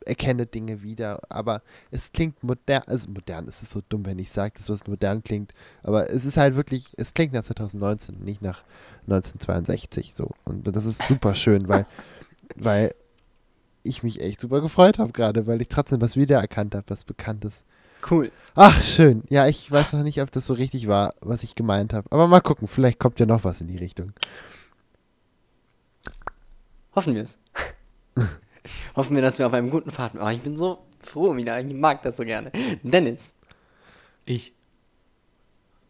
erkenne 0.04 0.46
Dinge 0.46 0.82
wieder, 0.82 1.20
aber 1.28 1.62
es 1.90 2.12
klingt 2.12 2.42
modern, 2.42 2.82
also 2.86 3.10
modern, 3.10 3.48
es 3.48 3.62
ist 3.62 3.70
so 3.70 3.80
dumm, 3.88 4.04
wenn 4.06 4.18
ich 4.18 4.30
sage, 4.30 4.54
dass 4.56 4.68
was 4.68 4.86
modern 4.86 5.22
klingt, 5.22 5.52
aber 5.82 6.10
es 6.10 6.24
ist 6.24 6.36
halt 6.36 6.56
wirklich, 6.56 6.86
es 6.96 7.14
klingt 7.14 7.32
nach 7.32 7.44
2019, 7.44 8.18
nicht 8.24 8.42
nach 8.42 8.62
1962 9.02 10.14
so. 10.14 10.30
Und 10.44 10.66
das 10.74 10.86
ist 10.86 11.06
super 11.06 11.34
schön, 11.34 11.68
weil, 11.68 11.86
weil 12.56 12.94
ich 13.82 14.02
mich 14.02 14.20
echt 14.20 14.40
super 14.40 14.60
gefreut 14.60 14.98
habe 14.98 15.12
gerade, 15.12 15.46
weil 15.46 15.60
ich 15.60 15.68
trotzdem 15.68 16.00
was 16.00 16.16
wiedererkannt 16.16 16.74
habe, 16.74 16.84
was 16.88 17.04
bekannt 17.04 17.44
ist. 17.44 17.62
Cool. 18.08 18.32
Ach, 18.54 18.82
schön. 18.82 19.22
Ja, 19.30 19.46
ich 19.46 19.70
weiß 19.70 19.94
noch 19.94 20.02
nicht, 20.02 20.20
ob 20.20 20.30
das 20.30 20.46
so 20.46 20.54
richtig 20.54 20.86
war, 20.86 21.12
was 21.22 21.42
ich 21.42 21.54
gemeint 21.54 21.94
habe. 21.94 22.06
Aber 22.10 22.26
mal 22.26 22.40
gucken, 22.40 22.68
vielleicht 22.68 22.98
kommt 22.98 23.18
ja 23.20 23.26
noch 23.26 23.44
was 23.44 23.60
in 23.60 23.68
die 23.68 23.78
Richtung. 23.78 24.12
Hoffen 26.94 27.14
wir 27.14 27.22
es. 27.22 27.38
Hoffen 28.96 29.14
wir, 29.14 29.22
dass 29.22 29.38
wir 29.38 29.46
auf 29.46 29.54
einem 29.54 29.70
guten 29.70 29.90
Pfad 29.90 30.12
sind. 30.12 30.22
Oh, 30.22 30.28
ich 30.28 30.42
bin 30.42 30.56
so 30.56 30.84
froh 31.00 31.34
wieder. 31.36 31.58
Ich 31.60 31.72
mag 31.72 32.02
das 32.02 32.16
so 32.16 32.24
gerne. 32.24 32.52
Dennis. 32.82 33.34
Ich. 34.26 34.52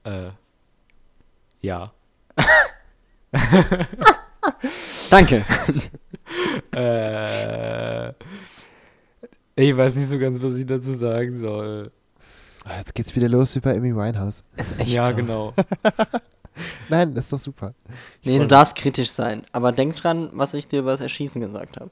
Äh. 0.05 0.31
Ja. 1.61 1.92
Danke. 5.11 5.44
Äh. 6.75 8.09
Ich 9.55 9.77
weiß 9.77 9.96
nicht 9.96 10.09
so 10.09 10.18
ganz, 10.18 10.40
was 10.40 10.57
ich 10.57 10.64
dazu 10.64 10.92
sagen 10.92 11.37
soll. 11.37 11.92
Ah, 12.64 12.79
Jetzt 12.79 12.94
geht's 12.94 13.14
wieder 13.16 13.29
los 13.29 13.55
wie 13.57 13.61
bei 13.61 13.77
Amy 13.77 13.94
Winehouse. 13.94 14.44
Ist 14.57 14.79
echt 14.79 14.90
ja, 14.90 15.11
so. 15.11 15.16
genau. 15.16 15.55
Nein, 16.88 17.14
das 17.14 17.27
ist 17.27 17.33
doch 17.33 17.38
super. 17.38 17.75
Ich 18.20 18.27
Nee, 18.27 18.35
du 18.35 18.38
mich. 18.40 18.48
darfst 18.48 18.77
kritisch 18.77 19.11
sein. 19.11 19.42
Aber 19.53 19.72
denk 19.72 19.96
dran, 19.96 20.31
was 20.33 20.55
ich 20.55 20.68
dir 20.68 20.81
über 20.81 20.92
das 20.92 21.01
Erschießen 21.01 21.40
gesagt 21.40 21.79
habe. 21.81 21.90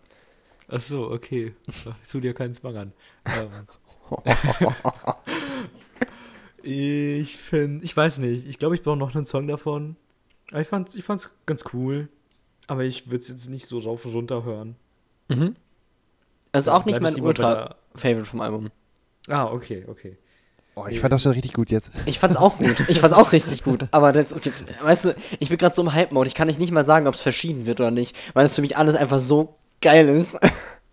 Ach 0.69 0.81
so, 0.81 1.11
okay. 1.11 1.55
Tu 2.11 2.21
dir 2.21 2.35
keinen 2.35 2.55
Zwang 2.55 2.77
an. 2.77 2.93
Ähm. 3.27 3.49
ich 6.63 7.37
finde, 7.37 7.85
ich 7.85 7.97
weiß 7.97 8.19
nicht. 8.19 8.47
Ich 8.47 8.59
glaube, 8.59 8.75
ich 8.75 8.83
brauche 8.83 8.97
noch 8.97 9.15
einen 9.15 9.27
Song 9.27 9.49
davon. 9.49 9.97
Aber 10.51 10.61
ich 10.61 10.69
fand's, 10.69 10.95
ich 10.95 11.05
fand's 11.05 11.31
ganz 11.47 11.65
cool. 11.73 12.09
Aber 12.67 12.85
ich 12.85 13.07
würde 13.07 13.19
es 13.23 13.29
jetzt 13.29 13.49
nicht 13.49 13.67
so 13.67 13.79
rauf 13.79 14.05
und 14.05 14.15
runter 14.15 14.45
hören. 14.45 14.77
Mhm. 15.29 15.57
Das 16.53 16.63
ist 16.63 16.67
Dann 16.67 16.75
auch 16.75 16.85
nicht 16.85 16.97
ich 16.97 17.03
mein 17.03 17.21
Ultra-Favorite 17.21 18.25
vom 18.27 18.41
Album. 18.41 18.71
Ah, 19.29 19.47
okay, 19.47 19.85
okay. 19.89 20.17
Oh, 20.81 20.89
ich 20.89 21.01
fand 21.01 21.13
das 21.13 21.23
schon 21.23 21.33
richtig 21.33 21.53
gut 21.53 21.71
jetzt. 21.71 21.91
Ich 22.07 22.19
fand's 22.19 22.37
auch 22.37 22.59
gut. 22.59 22.89
Ich 22.89 23.01
fand's 23.01 23.17
auch 23.17 23.33
richtig 23.33 23.65
gut. 23.65 23.87
Aber 23.91 24.13
das, 24.13 24.35
weißt 24.83 25.05
du, 25.05 25.15
ich 25.39 25.49
bin 25.49 25.59
gerade 25.59 25.75
so 25.75 25.83
im 25.83 25.93
Hype-Mode. 25.93 26.29
Ich 26.29 26.35
kann 26.35 26.47
nicht 26.47 26.59
nicht 26.59 26.73
mal 26.73 26.87
sagen, 26.87 27.07
ob 27.07 27.15
es 27.15 27.21
verschieden 27.21 27.67
wird 27.67 27.81
oder 27.81 27.91
nicht, 27.91 28.17
weil 28.35 28.47
es 28.47 28.55
für 28.55 28.63
mich 28.63 28.77
alles 28.77 28.95
einfach 28.95 29.21
so 29.21 29.57
geil 29.81 30.09
ist. 30.09 30.39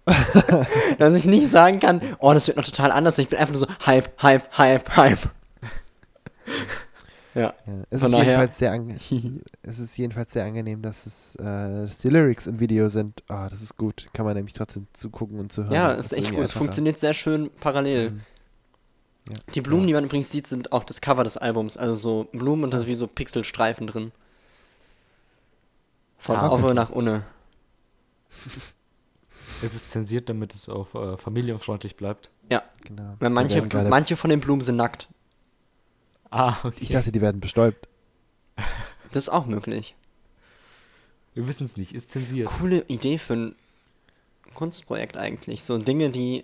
dass 0.99 1.13
ich 1.13 1.25
nicht 1.25 1.51
sagen 1.51 1.79
kann, 1.79 2.01
oh, 2.19 2.33
das 2.33 2.47
wird 2.47 2.57
noch 2.57 2.63
total 2.63 2.91
anders. 2.91 3.17
Ich 3.17 3.27
bin 3.29 3.39
einfach 3.39 3.53
nur 3.53 3.59
so 3.59 3.67
Hype, 3.85 4.09
Hype, 4.21 4.57
Hype, 4.57 4.95
Hype. 4.95 5.19
Ja. 7.35 7.53
Ja, 7.67 7.83
es, 7.89 7.99
Von 7.99 8.13
ist 8.13 8.19
jedenfalls 8.19 8.57
sehr 8.57 8.73
es 9.61 9.79
ist 9.79 9.97
jedenfalls 9.97 10.33
sehr 10.33 10.45
angenehm, 10.45 10.81
dass 10.81 11.05
es 11.05 11.35
äh, 11.35 11.43
dass 11.43 11.99
die 11.99 12.09
Lyrics 12.09 12.47
im 12.47 12.59
Video 12.59 12.89
sind. 12.89 13.21
Ah, 13.27 13.47
das 13.49 13.61
ist 13.61 13.77
gut. 13.77 14.07
Kann 14.13 14.25
man 14.25 14.35
nämlich 14.35 14.55
trotzdem 14.55 14.87
zugucken 14.93 15.39
und 15.39 15.51
zu 15.51 15.65
hören. 15.65 15.73
Ja, 15.73 15.91
ist 15.91 16.13
echt 16.13 16.31
gut. 16.31 16.39
Es 16.39 16.51
funktioniert 16.51 16.97
sehr 16.97 17.13
schön 17.13 17.51
parallel. 17.59 18.11
Mhm. 18.11 18.21
Ja. 19.29 19.35
Die 19.55 19.61
Blumen, 19.61 19.87
die 19.87 19.93
man 19.93 20.05
übrigens 20.05 20.31
sieht, 20.31 20.47
sind 20.47 20.71
auch 20.71 20.83
das 20.83 21.01
Cover 21.01 21.23
des 21.23 21.37
Albums. 21.37 21.75
Also 21.77 21.95
so 21.95 22.23
Blumen 22.31 22.63
und 22.65 22.71
da 22.73 22.79
sind 22.79 22.87
wie 22.87 22.95
so 22.95 23.07
Pixelstreifen 23.07 23.87
drin. 23.87 24.11
Von 26.17 26.37
Ah, 26.37 26.47
Auffe 26.47 26.65
okay. 26.65 26.73
nach 26.73 26.89
Unne. 26.89 27.23
Es 29.63 29.73
ist 29.73 29.89
zensiert, 29.89 30.29
damit 30.29 30.53
es 30.53 30.69
auch 30.69 30.93
äh, 30.93 31.17
familienfreundlich 31.17 31.95
bleibt. 31.95 32.29
Ja, 32.51 32.61
Genau. 32.83 33.15
weil 33.19 33.31
manche, 33.31 33.63
manche 33.89 34.15
von 34.15 34.29
den 34.29 34.39
Blumen 34.39 34.61
sind 34.61 34.75
nackt. 34.75 35.07
Ah, 36.29 36.57
okay. 36.63 36.77
Ich 36.79 36.89
dachte, 36.89 37.11
die 37.11 37.21
werden 37.21 37.41
bestäubt. 37.41 37.87
Das 39.13 39.23
ist 39.23 39.29
auch 39.29 39.45
möglich. 39.45 39.95
Wir 41.33 41.47
wissen 41.47 41.63
es 41.63 41.77
nicht. 41.77 41.93
Ist 41.95 42.11
zensiert. 42.11 42.49
Coole 42.59 42.83
Idee 42.87 43.17
für 43.17 43.33
ein 43.33 43.55
Kunstprojekt 44.53 45.15
eigentlich. 45.17 45.63
So 45.63 45.77
Dinge, 45.77 46.09
die. 46.09 46.43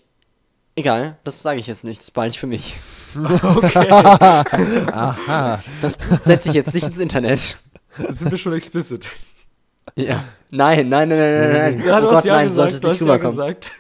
Egal, 0.75 1.17
das 1.23 1.41
sage 1.41 1.59
ich 1.59 1.67
jetzt 1.67 1.83
nicht. 1.83 2.01
Das 2.01 2.11
behalte 2.11 2.31
ich 2.33 2.39
für 2.39 2.47
mich. 2.47 2.75
Okay. 3.15 3.89
Aha. 4.91 5.61
Das 5.83 5.99
setze 6.23 6.49
ich 6.49 6.55
jetzt 6.55 6.73
nicht 6.73 6.87
ins 6.87 6.97
Internet. 6.97 7.57
Sind 8.09 8.31
wir 8.31 8.37
schon 8.39 8.53
explicit? 8.53 9.05
Ja. 9.95 10.23
Nein, 10.49 10.89
nein, 10.89 11.09
nein, 11.09 11.19
nein, 11.19 11.41
nein, 11.41 11.51
nein. 11.77 11.85
Ja, 11.85 11.97
oh 11.97 12.01
du 12.01 12.07
Gott, 12.07 12.15
hast 12.15 12.25
ja 12.25 12.33
nein, 12.37 12.49
sollte 12.49 12.73
es 12.75 12.81
gesagt. 12.81 13.01
Du 13.01 13.05
nicht 13.05 13.23
hast 13.23 13.37
ja 13.37 13.43
rüberkommen. 13.43 13.53
gesagt. 13.53 13.71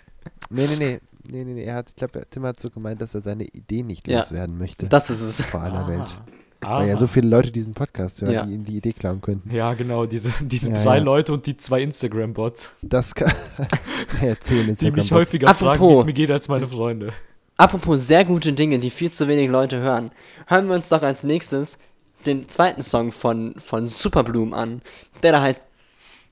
Nee, 0.51 0.67
nee, 0.67 0.75
nee. 0.75 0.99
Nee, 1.31 1.43
nee, 1.45 1.53
nee. 1.53 1.63
Er 1.63 1.75
hat, 1.77 1.89
ich 1.89 1.95
glaube, 1.95 2.21
Tim 2.29 2.45
hat 2.45 2.59
so 2.59 2.69
gemeint, 2.69 3.01
dass 3.01 3.15
er 3.15 3.23
seine 3.23 3.45
Idee 3.45 3.81
nicht 3.81 4.07
Ja. 4.07 4.19
loswerden 4.19 4.59
möchte. 4.59 4.87
Das 4.87 5.09
ist 5.09 5.21
es. 5.21 5.41
vor 5.43 5.61
aller 5.61 5.87
Welt. 5.87 6.19
Ah. 6.65 6.79
Weil 6.79 6.89
ja 6.89 6.97
so 6.97 7.07
viele 7.07 7.27
Leute 7.27 7.51
diesen 7.51 7.73
Podcast 7.73 8.21
hören, 8.21 8.31
Ja. 8.33 8.45
die 8.45 8.53
ihm 8.53 8.65
die 8.65 8.77
Idee 8.77 8.93
klauen 8.93 9.21
könnten. 9.21 9.53
Ja, 9.53 9.73
genau, 9.73 10.05
diese, 10.05 10.31
diese 10.41 10.71
Ja, 10.71 10.83
drei 10.83 10.97
ja. 10.97 11.03
Leute 11.03 11.33
und 11.33 11.45
die 11.45 11.57
zwei 11.57 11.81
Instagram-Bots, 11.81 12.69
Das 12.81 13.13
kann. 13.15 13.31
ja, 14.21 14.39
zehn 14.39 14.63
die 14.65 14.69
Instagram 14.71 14.95
mich 14.95 15.11
häufiger 15.11 15.47
Apropos. 15.49 15.77
fragen, 15.77 15.89
wie 15.89 15.99
es 15.99 16.05
mir 16.05 16.13
geht, 16.13 16.31
als 16.31 16.47
meine 16.47 16.65
Freunde. 16.67 17.13
Apropos 17.57 18.07
sehr 18.07 18.25
gute 18.25 18.53
Dinge, 18.53 18.79
die 18.79 18.89
viel 18.89 19.11
zu 19.11 19.27
wenig 19.27 19.49
Leute 19.49 19.79
hören, 19.79 20.11
hören 20.47 20.67
wir 20.67 20.75
uns 20.75 20.89
doch 20.89 21.01
als 21.03 21.23
nächstes 21.23 21.77
den 22.25 22.47
zweiten 22.49 22.81
Song 22.81 23.11
von, 23.11 23.53
von 23.57 23.87
Superbloom 23.87 24.53
an. 24.53 24.81
Der 25.21 25.33
da 25.33 25.41
heißt 25.41 25.63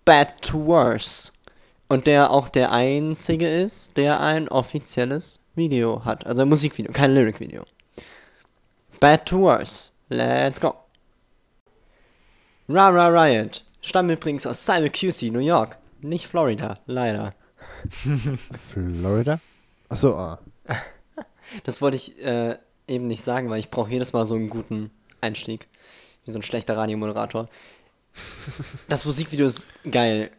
Bad 0.06 0.42
to 0.42 0.66
Worse. 0.66 1.32
Und 1.90 2.08
der 2.08 2.32
auch 2.32 2.48
der 2.50 2.72
einzige 2.72 3.48
ist, 3.50 3.98
der 3.98 4.22
ein 4.22 4.48
offizielles 4.48 5.42
Video 5.56 6.06
hat. 6.06 6.26
Also 6.26 6.42
ein 6.44 6.50
Musikvideo, 6.50 6.94
kein 6.94 7.14
Lyric-Video. 7.14 7.64
Bad 9.00 9.26
to 9.26 9.40
Worse. 9.42 9.90
Let's 10.12 10.60
go. 10.60 10.76
Ra 12.68 12.90
Ra 12.90 13.08
Riot. 13.08 13.64
Stammen 13.82 14.10
übrigens 14.10 14.46
aus 14.46 14.66
Syracuse, 14.66 15.32
New 15.32 15.40
York. 15.40 15.78
Nicht 16.02 16.28
Florida, 16.28 16.80
leider. 16.86 17.34
Florida? 18.74 19.40
Achso, 19.88 20.14
ah. 20.18 20.40
Das 21.64 21.82
wollte 21.82 21.96
ich 21.96 22.22
äh, 22.22 22.58
eben 22.90 23.08
nicht 23.08 23.24
sagen, 23.24 23.50
weil 23.50 23.62
ich 23.62 23.72
brauche 23.72 23.90
jedes 23.90 24.12
Mal 24.12 24.26
so 24.26 24.36
einen 24.36 24.50
guten 24.50 24.92
Einstieg. 25.22 25.70
Wie 26.26 26.32
so 26.32 26.40
ein 26.40 26.44
schlechter 26.44 26.76
Radiomoderator. 26.76 27.48
Das 28.90 29.06
Musikvideo 29.06 29.46
ist 29.46 29.70
geil. 29.90 30.30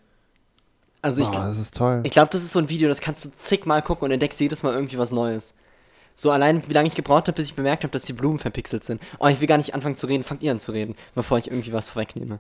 Also 1.01 1.23
ich, 1.23 1.29
oh, 1.29 1.33
das 1.33 1.59
ist 1.59 1.75
toll. 1.79 2.03
ich 2.05 2.13
glaube, 2.13 2.31
das 2.31 2.43
ist 2.43 2.53
so 2.53 2.59
ein 2.59 2.69
Video, 2.69 2.89
das 2.89 3.01
kannst 3.01 3.25
du 3.25 3.31
zigmal 3.31 3.81
gucken 3.81 4.05
und 4.05 4.11
entdeckst 4.11 4.39
jedes 4.39 4.63
Mal 4.63 4.75
irgendwie 4.75 4.99
was 4.99 5.13
Neues. 5.13 5.55
So 6.14 6.31
allein, 6.31 6.62
wie 6.68 6.72
lange 6.72 6.88
ich 6.88 6.94
gebraucht 6.94 7.29
habe, 7.29 7.37
bis 7.37 7.46
ich 7.46 7.55
bemerkt 7.55 7.85
habe, 7.85 7.92
dass 7.92 8.03
die 8.05 8.12
Blumen 8.12 8.38
verpixelt 8.38 8.85
sind. 8.85 9.01
Oh, 9.18 9.27
ich 9.29 9.40
will 9.40 9.48
gar 9.48 9.56
nicht 9.56 9.75
anfangen 9.75 9.96
zu 9.96 10.06
reden, 10.06 10.23
fangt 10.23 10.42
ihr 10.42 10.52
an 10.52 10.60
zu 10.60 10.73
reden, 10.73 10.94
bevor 11.15 11.38
ich 11.38 11.48
irgendwie 11.48 11.73
was 11.73 11.88
vorwegnehme. 11.88 12.38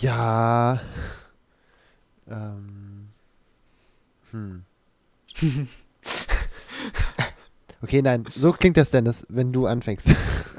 Ja. 0.00 0.80
Ähm. 2.28 3.08
Hm. 4.30 4.64
Okay, 7.84 8.00
nein, 8.00 8.24
so 8.36 8.52
klingt 8.52 8.76
das, 8.76 8.92
Dennis, 8.92 9.26
wenn 9.28 9.52
du 9.52 9.66
anfängst. 9.66 10.08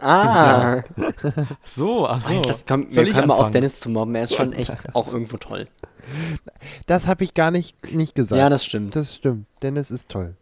Ah, 0.01 0.84
So, 1.63 2.05
ach 2.05 2.21
so. 2.21 2.41
das 2.41 2.65
kommt, 2.65 2.91
Soll 2.91 3.05
wir 3.05 3.11
ich 3.11 3.15
können 3.15 3.29
mal 3.29 3.36
auf? 3.36 3.49
Dennis 3.49 3.79
zu 3.79 3.89
mobben, 3.89 4.13
er 4.15 4.23
ist 4.23 4.36
schon 4.36 4.51
echt 4.51 4.73
auch 4.93 5.07
irgendwo 5.07 5.38
toll. 5.38 5.69
Das 6.86 7.07
habe 7.07 7.23
ich 7.23 7.34
gar 7.34 7.49
nicht, 7.49 7.93
nicht 7.93 8.13
gesagt. 8.13 8.38
Ja, 8.38 8.49
das 8.49 8.65
stimmt. 8.65 8.93
Das 8.97 9.15
stimmt. 9.15 9.45
Dennis 9.61 9.89
ist 9.89 10.09
toll. 10.09 10.36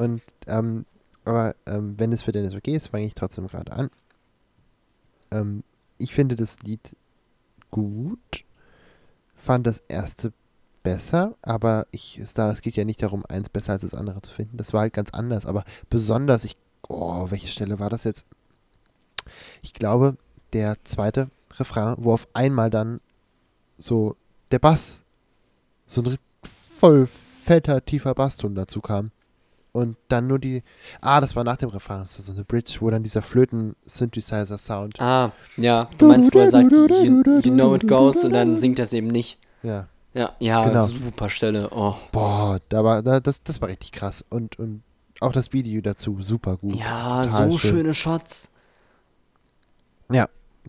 Und, 0.00 0.22
ähm, 0.46 0.86
aber 1.26 1.54
ähm, 1.66 1.94
wenn 1.98 2.10
es 2.10 2.22
für 2.22 2.32
Dennis 2.32 2.54
okay 2.54 2.74
ist, 2.74 2.88
fange 2.88 3.04
ich 3.04 3.14
trotzdem 3.14 3.48
gerade 3.48 3.70
an. 3.72 3.90
Ähm, 5.30 5.62
ich 5.98 6.14
finde 6.14 6.36
das 6.36 6.60
Lied 6.60 6.96
gut. 7.70 8.44
Fand 9.36 9.66
das 9.66 9.82
erste 9.88 10.32
besser, 10.82 11.34
aber 11.42 11.86
ich, 11.90 12.18
es, 12.18 12.32
da, 12.32 12.50
es 12.50 12.62
geht 12.62 12.76
ja 12.76 12.86
nicht 12.86 13.02
darum, 13.02 13.26
eins 13.28 13.50
besser 13.50 13.74
als 13.74 13.82
das 13.82 13.92
andere 13.92 14.22
zu 14.22 14.32
finden. 14.32 14.56
Das 14.56 14.72
war 14.72 14.80
halt 14.80 14.94
ganz 14.94 15.10
anders, 15.10 15.44
aber 15.44 15.64
besonders, 15.90 16.44
ich, 16.44 16.56
oh, 16.88 17.30
welche 17.30 17.48
Stelle 17.48 17.78
war 17.78 17.90
das 17.90 18.04
jetzt? 18.04 18.24
Ich 19.60 19.74
glaube, 19.74 20.16
der 20.54 20.82
zweite 20.82 21.28
Refrain, 21.58 21.96
wo 21.98 22.14
auf 22.14 22.26
einmal 22.32 22.70
dann 22.70 23.00
so 23.78 24.16
der 24.50 24.60
Bass, 24.60 25.02
so 25.86 26.00
ein 26.00 26.16
voll 26.42 27.06
fetter, 27.06 27.84
tiefer 27.84 28.14
Basston 28.14 28.54
dazu 28.54 28.80
kam. 28.80 29.10
Und 29.72 29.96
dann 30.08 30.26
nur 30.26 30.38
die, 30.38 30.62
ah, 31.00 31.20
das 31.20 31.36
war 31.36 31.44
nach 31.44 31.56
dem 31.56 31.68
Refrain, 31.68 32.00
das 32.00 32.16
so 32.16 32.32
eine 32.32 32.44
Bridge, 32.44 32.78
wo 32.80 32.90
dann 32.90 33.02
dieser 33.04 33.22
Flöten-Synthesizer-Sound, 33.22 35.00
Ah, 35.00 35.32
ja, 35.56 35.88
du 35.98 36.08
meinst, 36.08 36.34
wo 36.34 36.38
er 36.40 36.50
sagt, 36.50 36.72
you, 36.72 36.86
you 36.88 37.52
know 37.52 37.74
it 37.76 37.86
goes 37.86 38.24
und 38.24 38.32
dann 38.32 38.56
singt 38.56 38.78
es 38.80 38.92
eben 38.92 39.06
nicht. 39.08 39.38
ja, 39.62 39.86
Ja, 40.12 40.34
ja, 40.40 40.64
Genau. 40.66 40.86
super 40.86 41.30
Stelle. 41.30 41.68
Oh. 41.70 41.94
boah, 42.10 42.58
da 42.68 42.82
war, 42.82 43.02
da, 43.02 43.20
das, 43.20 43.42
das 43.44 43.60
war 43.60 43.68
richtig 43.68 43.92
krass. 43.92 44.24
Und, 44.28 44.58
und 44.58 44.82
auch 45.20 45.32
das 45.32 45.52
Video 45.52 45.80
dazu, 45.82 46.20
super 46.20 46.56
gut. 46.56 46.74
Ja, 46.76 47.28
so 47.28 47.56
schön. 47.58 47.70
schöne 47.70 47.94
Shots. 47.94 48.50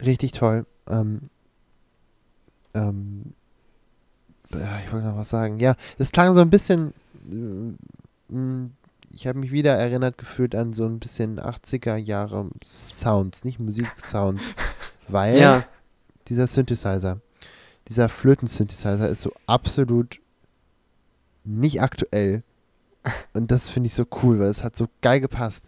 Richtig 0.02 0.32
toll. 0.32 0.66
Ähm, 0.90 1.30
ähm, 2.74 3.32
ja, 4.54 4.80
ich 4.86 4.92
wollte 4.92 5.06
noch 5.08 5.18
was 5.18 5.30
sagen. 5.30 5.60
Ja, 5.60 5.76
es 5.98 6.12
klang 6.12 6.34
so 6.34 6.40
ein 6.42 6.50
bisschen. 6.50 6.94
äh, 7.30 8.34
mh, 8.34 8.70
Ich 9.14 9.28
habe 9.28 9.40
mich 9.40 9.52
wieder 9.52 9.74
erinnert 9.74 10.18
gefühlt 10.18 10.56
an 10.56 10.74
so 10.74 10.86
ein 10.86 11.00
bisschen 11.00 11.40
80er 11.40 11.96
Jahre 11.98 12.50
Sounds, 12.66 13.44
nicht 13.44 13.60
Musiksounds. 13.60 14.56
Weil 15.08 15.40
Ja, 15.40 15.66
dieser 16.28 16.48
Synthesizer, 16.48 17.20
dieser 17.90 18.08
Flöten-Synthesizer 18.08 19.10
ist 19.10 19.22
so 19.22 19.32
absolut 19.48 20.20
nicht 21.44 21.82
aktuell. 21.82 22.44
Und 23.34 23.52
das 23.52 23.70
finde 23.70 23.88
ich 23.88 23.96
so 23.96 24.06
cool, 24.22 24.40
weil 24.40 24.50
es 24.50 24.64
hat 24.64 24.78
so 24.78 24.88
geil 25.02 25.20
gepasst. 25.20 25.66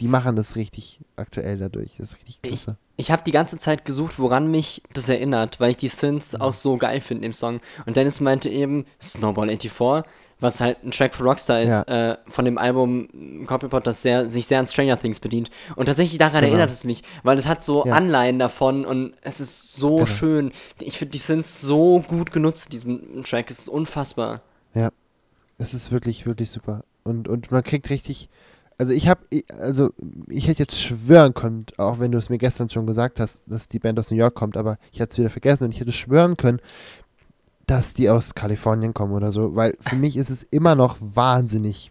Die 0.00 0.08
machen 0.08 0.36
das 0.36 0.56
richtig 0.56 1.00
aktuell 1.16 1.58
dadurch. 1.58 1.96
Das 1.98 2.10
ist 2.10 2.16
richtig 2.16 2.40
klasse. 2.42 2.76
ich 2.96 3.10
habe 3.10 3.22
die 3.24 3.32
ganze 3.32 3.58
Zeit 3.58 3.84
gesucht, 3.84 4.18
woran 4.18 4.50
mich 4.50 4.82
das 4.94 5.08
erinnert, 5.08 5.60
weil 5.60 5.70
ich 5.70 5.76
die 5.76 5.88
Synths 5.88 6.34
auch 6.36 6.52
so 6.52 6.76
geil 6.76 7.00
finde 7.00 7.26
im 7.26 7.34
Song. 7.34 7.60
Und 7.84 7.96
Dennis 7.96 8.20
meinte 8.20 8.48
eben 8.48 8.86
Snowball 9.00 9.48
84, 9.48 10.04
was 10.42 10.60
halt 10.60 10.82
ein 10.84 10.90
Track 10.90 11.14
für 11.14 11.22
Rockstar 11.24 11.60
ist, 11.62 11.88
äh, 11.88 12.16
von 12.28 12.44
dem 12.44 12.58
Album 12.58 13.44
Copypot, 13.46 13.86
das 13.86 14.02
sehr, 14.02 14.28
sich 14.28 14.46
sehr 14.46 14.58
an 14.58 14.66
Stranger 14.66 14.98
Things 15.00 15.20
bedient. 15.20 15.50
Und 15.76 15.86
tatsächlich 15.86 16.18
daran 16.18 16.40
Genau. 16.42 16.48
erinnert 16.54 16.70
es 16.70 16.84
mich, 16.84 17.02
weil 17.22 17.38
es 17.38 17.46
hat 17.46 17.64
so 17.64 17.86
Ja. 17.86 17.94
Anleihen 17.94 18.38
davon 18.38 18.84
und 18.84 19.14
es 19.22 19.40
ist 19.40 19.74
so 19.76 19.96
Genau. 19.96 20.06
schön. 20.06 20.52
Ich 20.80 20.98
finde 20.98 21.12
die 21.12 21.18
Synths 21.18 21.60
so 21.60 22.00
gut 22.00 22.32
genutzt, 22.32 22.66
in 22.66 22.70
diesem 22.72 23.22
Track. 23.24 23.50
Es 23.50 23.60
ist 23.60 23.68
unfassbar. 23.68 24.42
Ja, 24.74 24.90
es 25.58 25.74
ist 25.74 25.92
wirklich, 25.92 26.26
wirklich 26.26 26.50
super. 26.50 26.82
Und, 27.04 27.28
und 27.28 27.50
man 27.50 27.62
kriegt 27.62 27.88
richtig, 27.90 28.28
also 28.78 28.92
ich 28.92 29.06
habe, 29.08 29.20
also 29.60 29.90
ich 30.28 30.48
hätte 30.48 30.60
jetzt 30.60 30.80
schwören 30.80 31.34
können, 31.34 31.66
auch 31.78 32.00
wenn 32.00 32.10
du 32.10 32.18
es 32.18 32.30
mir 32.30 32.38
gestern 32.38 32.70
schon 32.70 32.86
gesagt 32.86 33.20
hast, 33.20 33.40
dass 33.46 33.68
die 33.68 33.78
Band 33.78 33.98
aus 33.98 34.10
New 34.10 34.16
York 34.16 34.34
kommt, 34.34 34.56
aber 34.56 34.78
ich 34.92 35.00
hatte 35.00 35.10
es 35.12 35.18
wieder 35.18 35.30
vergessen 35.30 35.64
und 35.64 35.72
ich 35.74 35.80
hätte 35.80 35.92
schwören 35.92 36.36
können, 36.36 36.58
dass 37.72 37.94
die 37.94 38.10
aus 38.10 38.34
Kalifornien 38.34 38.92
kommen 38.92 39.12
oder 39.14 39.32
so, 39.32 39.56
weil 39.56 39.74
für 39.80 39.96
mich 39.96 40.16
ist 40.18 40.28
es 40.30 40.42
immer 40.42 40.74
noch 40.74 40.98
wahnsinnig 41.00 41.90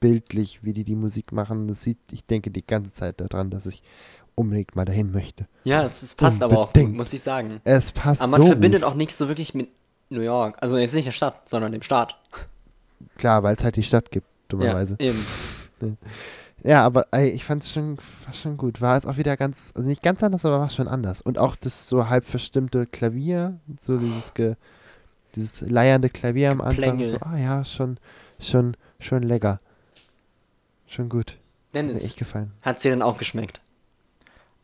bildlich, 0.00 0.60
wie 0.62 0.72
die 0.72 0.84
die 0.84 0.94
Musik 0.94 1.30
machen. 1.32 1.68
Das 1.68 1.82
sieht, 1.82 1.98
ich 2.10 2.24
denke 2.24 2.50
die 2.50 2.66
ganze 2.66 2.90
Zeit 2.92 3.20
daran, 3.20 3.50
dass 3.50 3.66
ich 3.66 3.82
unbedingt 4.34 4.74
mal 4.76 4.86
dahin 4.86 5.12
möchte. 5.12 5.46
Ja, 5.64 5.82
es, 5.84 6.02
es 6.02 6.14
passt 6.14 6.42
aber 6.42 6.58
auch 6.58 6.66
gut, 6.68 6.76
Unbedingt. 6.78 6.96
muss 6.96 7.12
ich 7.12 7.22
sagen. 7.22 7.60
Es 7.64 7.92
passt 7.92 8.22
Aber 8.22 8.30
man 8.32 8.40
so 8.40 8.46
verbindet 8.46 8.80
gut. 8.82 8.90
auch 8.90 8.94
nichts 8.94 9.18
so 9.18 9.28
wirklich 9.28 9.52
mit 9.52 9.68
New 10.08 10.22
York. 10.22 10.56
Also 10.62 10.78
jetzt 10.78 10.94
nicht 10.94 11.06
der 11.06 11.12
Stadt, 11.12 11.48
sondern 11.50 11.72
dem 11.72 11.82
Staat. 11.82 12.16
Klar, 13.18 13.42
weil 13.42 13.54
es 13.56 13.62
halt 13.62 13.76
die 13.76 13.82
Stadt 13.82 14.10
gibt, 14.10 14.26
Ja, 14.26 14.48
dummerweise. 14.48 14.96
eben. 14.98 15.18
Ja, 16.62 16.84
aber 16.84 17.04
ey, 17.10 17.28
ich 17.28 17.44
fand 17.44 17.62
es 17.62 17.70
schon, 17.70 17.98
schon 18.32 18.56
gut. 18.56 18.80
War 18.80 18.96
es 18.96 19.04
auch 19.06 19.16
wieder 19.18 19.36
ganz, 19.36 19.72
also 19.74 19.86
nicht 19.86 20.02
ganz 20.02 20.22
anders, 20.22 20.44
aber 20.46 20.60
war 20.60 20.70
schon 20.70 20.88
anders. 20.88 21.20
Und 21.20 21.38
auch 21.38 21.56
das 21.56 21.88
so 21.88 22.08
halb 22.08 22.26
verstimmte 22.26 22.86
Klavier, 22.86 23.58
so 23.78 23.98
dieses, 23.98 24.32
ge, 24.34 24.56
dieses 25.34 25.60
leiernde 25.62 26.10
Klavier 26.10 26.50
am 26.50 26.60
Anfang. 26.60 27.06
So, 27.06 27.16
ah 27.20 27.36
ja, 27.36 27.64
schon, 27.64 27.98
schon, 28.40 28.76
schon 28.98 29.22
lecker. 29.22 29.60
Schon 30.86 31.08
gut. 31.08 31.30
Hat 31.30 31.36
mir 31.74 31.82
Dennis, 31.82 32.04
echt 32.04 32.16
gefallen. 32.16 32.52
hat's 32.62 32.82
dir 32.82 32.90
denn 32.90 33.02
auch 33.02 33.16
geschmeckt? 33.16 33.60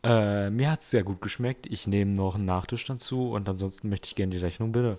Äh, 0.03 0.51
mir 0.51 0.71
hat 0.71 0.83
es 0.83 0.91
sehr 0.91 1.03
gut 1.03 1.21
geschmeckt. 1.21 1.67
Ich 1.67 1.87
nehme 1.87 2.13
noch 2.13 2.35
einen 2.35 2.45
Nachtisch 2.45 2.85
dazu 2.85 3.31
und 3.31 3.49
ansonsten 3.49 3.89
möchte 3.89 4.09
ich 4.09 4.15
gerne 4.15 4.31
die 4.31 4.39
Rechnung, 4.39 4.73
bitte. 4.73 4.99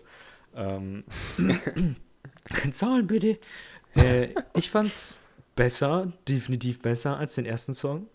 Ähm, 0.55 1.03
Zahlen 2.71 3.07
bitte. 3.07 3.39
Äh, 3.95 4.29
ich 4.53 4.69
fand's 4.69 5.19
besser, 5.55 6.11
definitiv 6.27 6.81
besser 6.81 7.17
als 7.17 7.35
den 7.35 7.45
ersten 7.45 7.73
Song. 7.73 8.07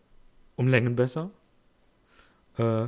Um 0.57 0.69
Längen 0.69 0.97
besser. 0.97 1.31
Äh, 2.59 2.87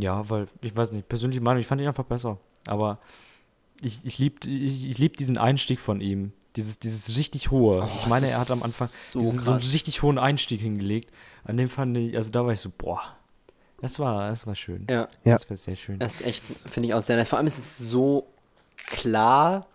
ja, 0.00 0.28
weil, 0.30 0.48
ich 0.60 0.76
weiß 0.76 0.92
nicht, 0.92 1.08
persönliche 1.08 1.40
Meinung, 1.40 1.60
ich 1.60 1.66
fand 1.66 1.80
ihn 1.80 1.88
einfach 1.88 2.04
besser. 2.04 2.38
Aber 2.66 2.98
ich, 3.80 4.00
ich 4.04 4.18
lieb, 4.18 4.44
ich, 4.46 4.88
ich 4.88 4.98
lieb 4.98 5.16
diesen 5.16 5.38
Einstieg 5.38 5.80
von 5.80 6.00
ihm. 6.00 6.32
Dieses, 6.56 6.78
dieses 6.78 7.16
richtig 7.16 7.50
hohe. 7.50 7.84
ich 7.96 8.06
Oh, 8.06 8.08
meine, 8.08 8.26
das 8.26 8.34
er 8.34 8.40
hat 8.40 8.50
am 8.50 8.62
Anfang 8.62 8.88
so 8.88 9.20
diesen, 9.20 9.40
so 9.42 9.52
einen 9.52 9.60
richtig 9.60 10.02
hohen 10.02 10.18
Einstieg 10.18 10.60
hingelegt. 10.60 11.12
An 11.44 11.56
dem 11.56 11.68
fand 11.68 11.96
ich, 11.96 12.16
also 12.16 12.30
da 12.30 12.44
war 12.44 12.52
ich 12.52 12.60
so, 12.60 12.70
boah, 12.76 13.00
das 13.80 13.98
war, 14.00 14.28
das 14.28 14.46
war 14.46 14.54
schön. 14.56 14.86
Ja, 14.90 15.08
Ja. 15.24 15.34
Das 15.34 15.48
war 15.48 15.56
sehr 15.56 15.76
schön. 15.76 15.98
das 16.00 16.14
ist 16.14 16.26
echt, 16.26 16.42
finde 16.66 16.88
ich 16.88 16.94
auch 16.94 17.00
sehr 17.00 17.16
nett. 17.16 17.28
Vor 17.28 17.38
allem 17.38 17.46
ist 17.46 17.58
es 17.58 17.78
so 17.78 18.26
klar, 18.76 19.66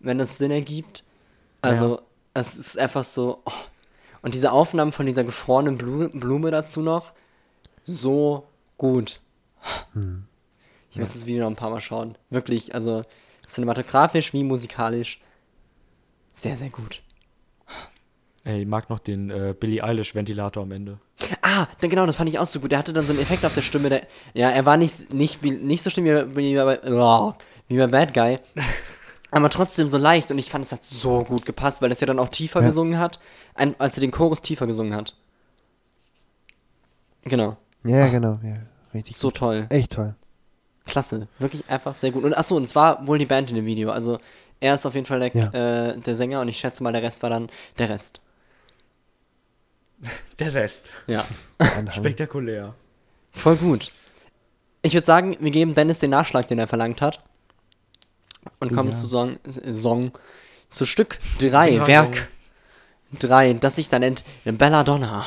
wenn 0.00 0.18
es 0.20 0.38
Sinn 0.38 0.50
ergibt. 0.50 1.04
Also, 1.60 2.00
es 2.34 2.56
ist 2.56 2.78
einfach 2.78 3.04
so. 3.04 3.42
Oh. 3.44 3.50
Und 4.22 4.34
diese 4.34 4.52
Aufnahmen 4.52 4.92
von 4.92 5.04
dieser 5.04 5.24
gefrorenen 5.24 5.76
Blume, 5.76 6.08
Blume 6.08 6.50
dazu 6.50 6.80
noch, 6.80 7.12
so 7.84 8.46
gut. 8.78 9.20
Ich 10.90 10.98
muss 10.98 11.12
das 11.12 11.26
Video 11.26 11.42
noch 11.44 11.50
ein 11.50 11.56
paar 11.56 11.70
Mal 11.70 11.80
schauen. 11.80 12.16
Wirklich, 12.30 12.74
also 12.74 13.04
cinematografisch 13.46 14.32
wie 14.32 14.44
musikalisch. 14.44 15.20
Sehr, 16.32 16.56
sehr 16.56 16.70
gut. 16.70 17.02
Ey, 18.44 18.62
ich 18.62 18.66
mag 18.68 18.90
noch 18.90 18.98
den 18.98 19.30
äh, 19.30 19.54
Billie 19.58 19.84
Eilish 19.84 20.14
Ventilator 20.14 20.64
am 20.64 20.72
Ende. 20.72 20.98
Ah, 21.42 21.66
dann 21.80 21.90
genau, 21.90 22.06
das 22.06 22.16
fand 22.16 22.28
ich 22.28 22.38
auch 22.38 22.46
so 22.46 22.58
gut. 22.60 22.72
Der 22.72 22.78
hatte 22.78 22.92
dann 22.92 23.06
so 23.06 23.12
einen 23.12 23.22
Effekt 23.22 23.44
auf 23.44 23.54
der 23.54 23.62
Stimme. 23.62 23.88
Der, 23.88 24.06
ja, 24.34 24.50
er 24.50 24.66
war 24.66 24.76
nicht, 24.76 25.12
nicht, 25.12 25.42
nicht 25.42 25.82
so 25.82 25.90
schlimm 25.90 26.06
wie, 26.06 26.36
wie, 26.36 26.54
bei, 26.56 26.80
oh, 26.90 27.34
wie 27.68 27.76
bei 27.78 27.86
Bad 27.86 28.12
Guy. 28.14 28.38
Aber 29.30 29.48
trotzdem 29.48 29.88
so 29.90 29.96
leicht. 29.96 30.30
Und 30.30 30.38
ich 30.38 30.50
fand, 30.50 30.64
es 30.64 30.72
hat 30.72 30.82
so 30.84 31.22
gut 31.24 31.46
gepasst, 31.46 31.80
weil 31.80 31.92
es 31.92 32.00
ja 32.00 32.06
dann 32.06 32.18
auch 32.18 32.28
tiefer 32.28 32.60
Ja. 32.60 32.66
gesungen 32.66 32.98
hat, 32.98 33.20
als 33.54 33.96
er 33.96 34.00
den 34.00 34.10
Chorus 34.10 34.42
tiefer 34.42 34.66
gesungen 34.66 34.94
hat. 34.94 35.14
Genau. 37.22 37.56
Ja, 37.84 38.08
genau, 38.08 38.40
ja. 38.42 38.56
Richtig 38.94 39.16
So 39.16 39.28
gut. 39.28 39.36
toll. 39.36 39.66
Echt 39.70 39.92
toll. 39.92 40.14
Klasse. 40.84 41.28
Wirklich 41.38 41.64
einfach 41.68 41.94
sehr 41.94 42.10
gut. 42.10 42.24
Und 42.24 42.34
achso, 42.36 42.56
und 42.56 42.64
es 42.64 42.74
war 42.74 43.06
wohl 43.06 43.18
die 43.18 43.26
Band 43.26 43.50
in 43.50 43.56
dem 43.56 43.66
Video. 43.66 43.90
Also 43.90 44.18
er 44.60 44.74
ist 44.74 44.84
auf 44.86 44.94
jeden 44.94 45.06
Fall 45.06 45.20
der, 45.20 45.32
Ja. 45.34 45.88
äh, 45.90 45.98
der 45.98 46.14
Sänger 46.14 46.40
und 46.40 46.48
ich 46.48 46.58
schätze 46.58 46.82
mal, 46.82 46.92
der 46.92 47.02
Rest 47.02 47.22
war 47.22 47.30
dann 47.30 47.48
der 47.78 47.88
Rest. 47.88 48.20
Der 50.40 50.52
Rest. 50.54 50.90
Ja. 51.06 51.24
Spektakulär. 51.92 52.74
Voll 53.30 53.54
gut. 53.56 53.92
Ich 54.82 54.94
würde 54.94 55.06
sagen, 55.06 55.36
wir 55.38 55.50
geben 55.52 55.76
Dennis 55.76 56.00
den 56.00 56.10
Nachschlag, 56.10 56.48
den 56.48 56.58
er 56.58 56.66
verlangt 56.66 57.00
hat. 57.00 57.22
Und 58.58 58.74
kommen 58.74 58.88
Ja. 58.88 58.94
zu 58.96 59.06
Song, 59.06 59.38
Song, 59.70 60.10
zu 60.70 60.86
Stück 60.86 61.18
3, 61.38 61.66
Sing-Song. 61.66 61.86
Werk 61.86 62.28
3, 63.20 63.52
das 63.54 63.76
sich 63.76 63.88
da 63.90 64.00
nennt 64.00 64.24
Belladonna. 64.44 65.24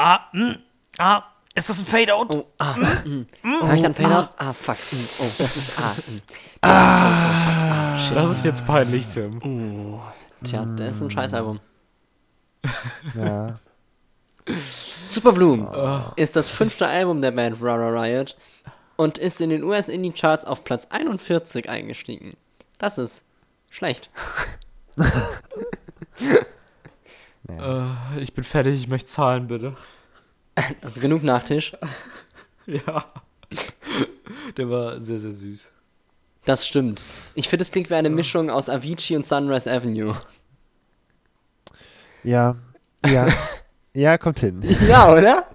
Ah, 0.00 0.20
mm, 0.32 0.52
ah, 0.98 1.24
ist 1.56 1.68
das 1.68 1.80
ein 1.80 1.86
Fade-Out? 1.86 2.32
Oh, 2.32 2.46
ah, 2.58 2.76
mm. 3.04 3.26
Habe 3.62 3.74
ich 3.74 3.82
dann 3.82 3.96
Fader? 3.96 4.30
Ah, 4.36 4.52
fuck. 4.52 4.76
mm, 4.76 5.08
Oh, 5.18 5.24
das 5.38 5.56
ist 5.56 5.76
ah. 5.80 5.92
mm. 6.06 6.20
Ah, 6.62 7.98
shit. 7.98 8.16
Das 8.16 8.30
ist 8.30 8.44
jetzt 8.44 8.64
peinlich, 8.64 9.08
Tim. 9.08 9.42
Oh, 9.42 10.00
tja, 10.44 10.64
das 10.76 10.96
ist 10.96 11.02
ein 11.02 11.10
Scheißalbum. 11.10 11.60
Ja. 13.14 13.58
Super 15.04 15.32
Bloom 15.32 15.68
ist 16.16 16.36
das 16.36 16.48
fünfte 16.48 16.86
Album 16.86 17.20
der 17.20 17.32
Band 17.32 17.58
Rara 17.60 17.88
Riot 17.88 18.36
und 18.96 19.18
ist 19.18 19.40
in 19.40 19.50
den 19.50 19.62
US 19.62 19.88
Indie 19.88 20.12
Charts 20.12 20.44
auf 20.44 20.64
Platz 20.64 20.86
41 20.90 21.68
eingestiegen. 21.68 22.36
Das 22.78 22.98
ist 22.98 23.24
schlecht. 23.68 24.10
Äh, 27.48 28.20
ich 28.20 28.32
bin 28.34 28.44
fertig, 28.44 28.74
ich 28.74 28.88
möchte 28.88 29.08
zahlen, 29.08 29.48
bitte. 29.48 29.74
Genug 31.00 31.22
Nachtisch. 31.22 31.76
Ja. 32.66 33.06
Der 34.58 34.68
war 34.68 35.00
sehr, 35.00 35.18
sehr 35.20 35.32
süß. 35.32 35.72
Das 36.44 36.66
stimmt. 36.66 37.02
Ich 37.34 37.48
finde, 37.48 37.62
es 37.62 37.70
klingt 37.70 37.88
wie 37.88 37.94
eine 37.94 38.10
Mischung 38.10 38.50
aus 38.50 38.68
Avicii 38.68 39.16
und 39.16 39.24
Sunrise 39.24 39.72
Avenue. 39.72 40.14
Ja. 42.24 42.56
Ja. 43.06 43.28
ja, 43.94 44.18
kommt 44.18 44.40
hin. 44.40 44.62
Ja, 44.86 45.10
oder? 45.10 45.46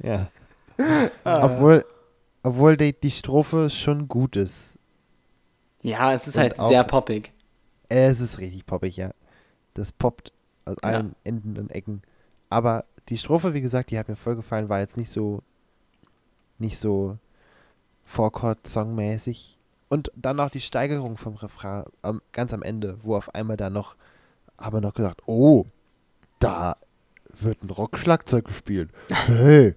Ja. 0.00 0.28
Obwohl, 1.24 1.84
obwohl 2.44 2.76
die, 2.76 2.92
die 2.92 3.10
Strophe 3.10 3.68
schon 3.68 4.06
gut 4.06 4.36
ist. 4.36 4.78
Ja, 5.82 6.12
es 6.14 6.28
ist 6.28 6.36
Und 6.36 6.42
halt 6.42 6.58
auch- 6.60 6.68
sehr 6.68 6.84
poppig. 6.84 7.32
Es 7.88 8.20
ist 8.20 8.38
richtig 8.38 8.64
poppig, 8.64 8.96
ja. 8.96 9.10
Das 9.74 9.90
poppt 9.90 10.32
aus 10.64 10.76
Ja. 10.82 10.88
allen 10.90 11.14
Enden 11.24 11.58
und 11.58 11.70
Ecken. 11.70 12.02
Aber 12.50 12.84
die 13.08 13.18
Strophe, 13.18 13.54
wie 13.54 13.60
gesagt, 13.60 13.90
die 13.90 13.98
hat 13.98 14.08
mir 14.08 14.16
voll 14.16 14.36
gefallen, 14.36 14.68
war 14.68 14.80
jetzt 14.80 14.96
nicht 14.96 15.10
so, 15.10 15.42
nicht 16.58 16.78
so 16.78 17.18
Four-Chord-Song-mäßig. 18.04 19.58
Und 19.88 20.10
dann 20.16 20.36
noch 20.36 20.50
die 20.50 20.60
Steigerung 20.60 21.16
vom 21.16 21.34
Refrain 21.36 21.84
am, 22.02 22.22
ganz 22.32 22.52
am 22.54 22.62
Ende, 22.62 22.98
wo 23.02 23.14
auf 23.16 23.34
einmal 23.34 23.56
da 23.56 23.68
noch, 23.70 23.96
haben 24.58 24.76
wir 24.76 24.80
noch 24.80 24.94
gesagt, 24.94 25.22
oh, 25.26 25.66
da 26.38 26.76
wird 27.40 27.62
ein 27.62 27.70
Rockschlagzeug 27.70 28.44
gespielt. 28.46 28.90
Hey. 29.26 29.74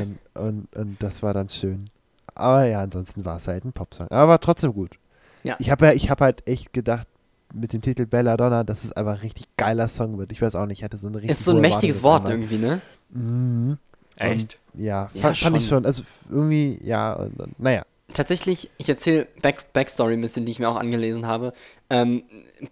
und, 0.00 0.18
und, 0.34 0.76
und 0.76 1.02
das 1.02 1.22
war 1.22 1.34
dann 1.34 1.48
schön. 1.48 1.88
Aber 2.34 2.64
ja, 2.66 2.80
ansonsten 2.82 3.24
war 3.24 3.38
es 3.38 3.48
halt 3.48 3.64
ein 3.64 3.72
Popsong. 3.72 4.08
Aber 4.10 4.28
war 4.28 4.40
trotzdem 4.40 4.72
gut. 4.72 4.98
Ja. 5.42 5.56
Ich 5.58 5.70
habe 5.70 5.86
ja, 5.86 5.92
ich 5.92 6.10
habe 6.10 6.24
halt 6.24 6.46
echt 6.48 6.72
gedacht, 6.72 7.06
mit 7.52 7.72
dem 7.72 7.82
Titel 7.82 8.06
Belladonna, 8.06 8.64
dass 8.64 8.84
es 8.84 8.92
einfach 8.92 9.14
ein 9.14 9.20
richtig 9.20 9.46
geiler 9.56 9.88
Song 9.88 10.18
wird. 10.18 10.32
Ich 10.32 10.40
weiß 10.42 10.54
auch 10.54 10.66
nicht, 10.66 10.78
ich 10.78 10.84
hatte 10.84 10.96
so 10.96 11.08
eine 11.08 11.16
richtig 11.18 11.30
Ist 11.30 11.44
so 11.44 11.52
ein 11.52 11.60
mächtiges 11.60 12.02
Wort 12.02 12.24
einmal. 12.26 12.32
irgendwie, 12.32 12.58
ne? 12.58 12.80
Mhm. 13.10 13.78
Echt? 14.16 14.58
Ja, 14.74 15.10
Ja, 15.14 15.20
fand, 15.20 15.38
fand 15.38 15.56
ich 15.56 15.62
schon. 15.66 15.78
schon. 15.78 15.86
Also 15.86 16.02
irgendwie, 16.30 16.78
ja, 16.82 17.14
und, 17.14 17.38
und, 17.40 17.58
naja. 17.60 17.82
Tatsächlich, 18.12 18.70
ich 18.78 18.88
erzähle 18.88 19.26
Back 19.40 19.72
Backstory 19.72 20.14
ein 20.14 20.20
bisschen, 20.20 20.44
die 20.44 20.52
ich 20.52 20.58
mir 20.58 20.68
auch 20.68 20.76
angelesen 20.76 21.26
habe. 21.26 21.52
Ähm, 21.90 22.24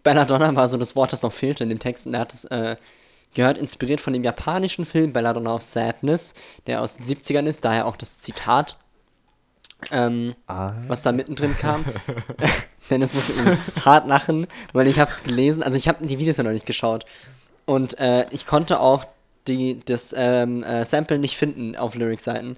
Belladonna 0.03 0.55
war 0.57 0.69
so 0.69 0.77
das 0.77 0.97
Wort, 0.97 1.13
das 1.13 1.23
noch 1.23 1.33
fehlte 1.33 1.63
in 1.63 1.69
dem 1.71 1.79
Text 1.79 2.07
und 2.07 2.15
er 2.15 2.21
hat 2.21 2.35
es 2.35 2.45
äh, 2.47 2.77
gehört, 3.35 3.57
inspiriert 3.57 4.01
von 4.01 4.13
dem 4.13 4.25
japanischen 4.25 4.85
Film 4.85 5.13
Belladonna 5.13 5.55
of 5.55 5.63
Sadness, 5.63 6.35
der 6.67 6.83
aus 6.83 6.97
den 6.97 7.07
70ern 7.07 7.47
ist, 7.47 7.65
daher 7.65 7.87
auch 7.87 7.97
das 7.97 8.19
Zitat, 8.19 8.77
ähm, 9.91 10.35
Ah, 10.47 10.73
was 10.87 11.03
da 11.03 11.13
mittendrin 11.13 11.57
kam. 11.57 11.85
Dennis 12.91 13.15
musste 13.15 13.33
irgendwie 13.33 13.59
hart 13.85 14.07
lachen, 14.07 14.47
weil 14.73 14.87
ich 14.87 14.99
habe 14.99 15.11
es 15.11 15.23
gelesen, 15.23 15.63
also 15.63 15.77
ich 15.77 15.89
habe 15.89 16.07
die 16.07 16.19
Videos 16.19 16.39
ja 16.39 16.45
noch 16.45 16.53
nicht 16.53 16.67
geschaut 16.67 17.05
und 17.67 17.99
äh, 17.99 18.27
ich 18.31 18.47
konnte 18.47 18.81
auch 18.81 19.05
die, 19.47 19.81
das 19.85 20.15
ähm, 20.17 20.63
äh, 20.63 20.85
Sample 20.85 21.19
nicht 21.19 21.37
finden 21.37 21.77
auf 21.77 21.95
Lyric-Seiten. 21.95 22.57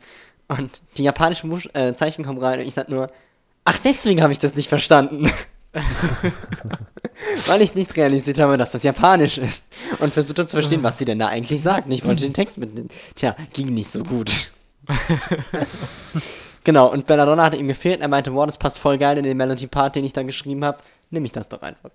Und 0.48 0.82
die 0.96 1.04
japanischen 1.04 1.50
Buch 1.50 1.60
äh, 1.74 1.94
Zeichen 1.94 2.24
kommen 2.24 2.38
rein 2.38 2.58
und 2.60 2.66
ich 2.66 2.74
sag 2.74 2.88
nur, 2.88 3.10
ach, 3.64 3.78
deswegen 3.84 4.22
habe 4.22 4.32
ich 4.32 4.38
das 4.38 4.56
nicht 4.56 4.68
verstanden. 4.68 5.32
Weil 7.46 7.62
ich 7.62 7.76
nicht 7.76 7.96
realisiert 7.96 8.40
habe, 8.40 8.56
dass 8.56 8.72
das 8.72 8.82
japanisch 8.82 9.38
ist. 9.38 9.62
Und 10.00 10.12
versucht 10.12 10.38
habe 10.38 10.48
zu 10.48 10.56
verstehen, 10.56 10.82
was 10.82 10.98
sie 10.98 11.04
denn 11.04 11.20
da 11.20 11.28
eigentlich 11.28 11.62
sagt. 11.62 11.92
Ich 11.92 12.04
wollte 12.04 12.22
den 12.22 12.34
Text 12.34 12.58
mitnehmen. 12.58 12.88
Tja, 13.14 13.36
ging 13.52 13.72
nicht 13.72 13.92
so 13.92 14.02
gut. 14.02 14.50
genau, 16.64 16.90
und 16.90 17.06
Belladonna 17.06 17.44
hatte 17.44 17.56
ihm 17.56 17.68
gefehlt. 17.68 18.00
Er 18.00 18.08
meinte, 18.08 18.32
wow, 18.34 18.46
das 18.46 18.58
passt 18.58 18.78
voll 18.78 18.98
geil 18.98 19.18
in 19.18 19.24
den 19.24 19.36
Melody-Part, 19.36 19.96
den 19.96 20.04
ich 20.04 20.12
da 20.12 20.22
geschrieben 20.22 20.64
habe. 20.64 20.78
Nimm 21.10 21.24
ich 21.24 21.32
das 21.32 21.48
doch 21.48 21.62
einfach. 21.62 21.90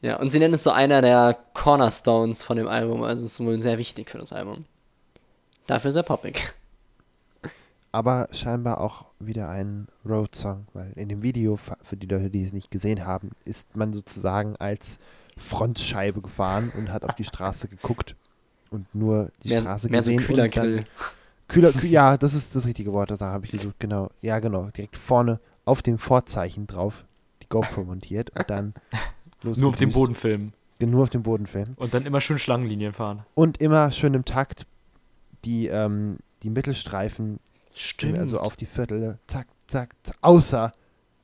Ja, 0.00 0.16
und 0.16 0.30
sie 0.30 0.38
nennen 0.38 0.54
es 0.54 0.62
so 0.62 0.70
einer 0.70 1.02
der 1.02 1.36
Cornerstones 1.54 2.42
von 2.42 2.56
dem 2.56 2.68
Album. 2.68 3.02
Also 3.02 3.24
es 3.24 3.32
ist 3.32 3.44
wohl 3.44 3.60
sehr 3.60 3.78
wichtig 3.78 4.10
für 4.10 4.18
das 4.18 4.32
Album. 4.32 4.64
Dafür 5.66 5.92
sehr 5.92 6.04
poppig. 6.04 6.52
aber 7.92 8.28
scheinbar 8.32 8.80
auch 8.80 9.06
wieder 9.18 9.48
ein 9.48 9.88
Road-Song, 10.06 10.66
weil 10.72 10.92
in 10.94 11.08
dem 11.08 11.22
Video, 11.22 11.58
für 11.82 11.96
die 11.96 12.06
Leute, 12.06 12.30
die 12.30 12.44
es 12.44 12.52
nicht 12.52 12.70
gesehen 12.70 13.04
haben, 13.04 13.32
ist 13.44 13.76
man 13.76 13.92
sozusagen 13.92 14.56
als 14.56 14.98
Frontscheibe 15.36 16.20
gefahren 16.20 16.72
und 16.76 16.92
hat 16.92 17.04
auf 17.04 17.14
die 17.14 17.24
Straße 17.24 17.68
geguckt 17.68 18.14
und 18.70 18.92
nur 18.94 19.30
die 19.42 19.48
mehr 19.48 19.62
Straße 19.62 19.88
mehr 19.88 20.02
so 20.02 20.14
gesehen. 20.14 20.40
und 20.40 20.56
dann-. 20.56 20.86
Kühler, 21.48 21.72
Kü 21.72 21.86
ja, 21.86 22.16
das 22.16 22.34
ist 22.34 22.54
das 22.54 22.66
richtige 22.66 22.92
Wort, 22.92 23.10
das 23.10 23.20
habe 23.20 23.44
ich 23.46 23.50
gesucht, 23.52 23.76
genau. 23.78 24.10
Ja, 24.20 24.38
genau. 24.38 24.68
Direkt 24.70 24.96
vorne 24.96 25.40
auf 25.64 25.82
dem 25.82 25.98
Vorzeichen 25.98 26.66
drauf 26.66 27.04
die 27.42 27.48
GoPro 27.48 27.84
montiert 27.84 28.30
und 28.30 28.48
dann 28.48 28.74
los 29.42 29.58
Nur 29.58 29.70
auf 29.70 29.76
dem. 29.76 29.90
Boden 29.90 30.14
filmen. 30.14 30.52
Nur 30.80 31.02
auf 31.02 31.10
dem 31.10 31.22
Boden 31.24 31.46
filmen. 31.46 31.74
Und 31.76 31.92
dann 31.92 32.06
immer 32.06 32.20
schön 32.20 32.38
Schlangenlinien 32.38 32.92
fahren. 32.92 33.24
Und 33.34 33.60
immer 33.60 33.90
schön 33.90 34.14
im 34.14 34.24
Takt 34.24 34.66
die, 35.44 35.66
ähm, 35.66 36.18
die 36.42 36.50
Mittelstreifen, 36.50 37.40
Stimmt. 37.74 38.18
also 38.18 38.38
auf 38.38 38.54
die 38.54 38.66
Viertel, 38.66 39.18
zack, 39.26 39.46
zack, 39.66 39.94
zack, 40.04 40.16
außer 40.20 40.72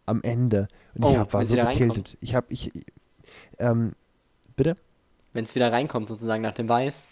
am 0.07 0.23
Ende. 0.23 0.69
Und 0.95 1.05
ich 1.05 1.11
Oh, 1.11 1.19
hab, 1.19 1.33
war 1.33 1.45
so 1.47 1.55
gekiltet. 1.55 2.17
Ich 2.21 2.35
habe, 2.35 2.47
ich, 2.51 2.73
ähm, 3.59 3.93
bitte? 4.57 4.77
Wenn 5.33 5.45
es 5.45 5.55
wieder 5.55 5.73
reinkommt, 5.73 6.09
sozusagen 6.09 6.43
nach 6.43 6.53
dem 6.55 6.69
Weiß. 6.69 7.09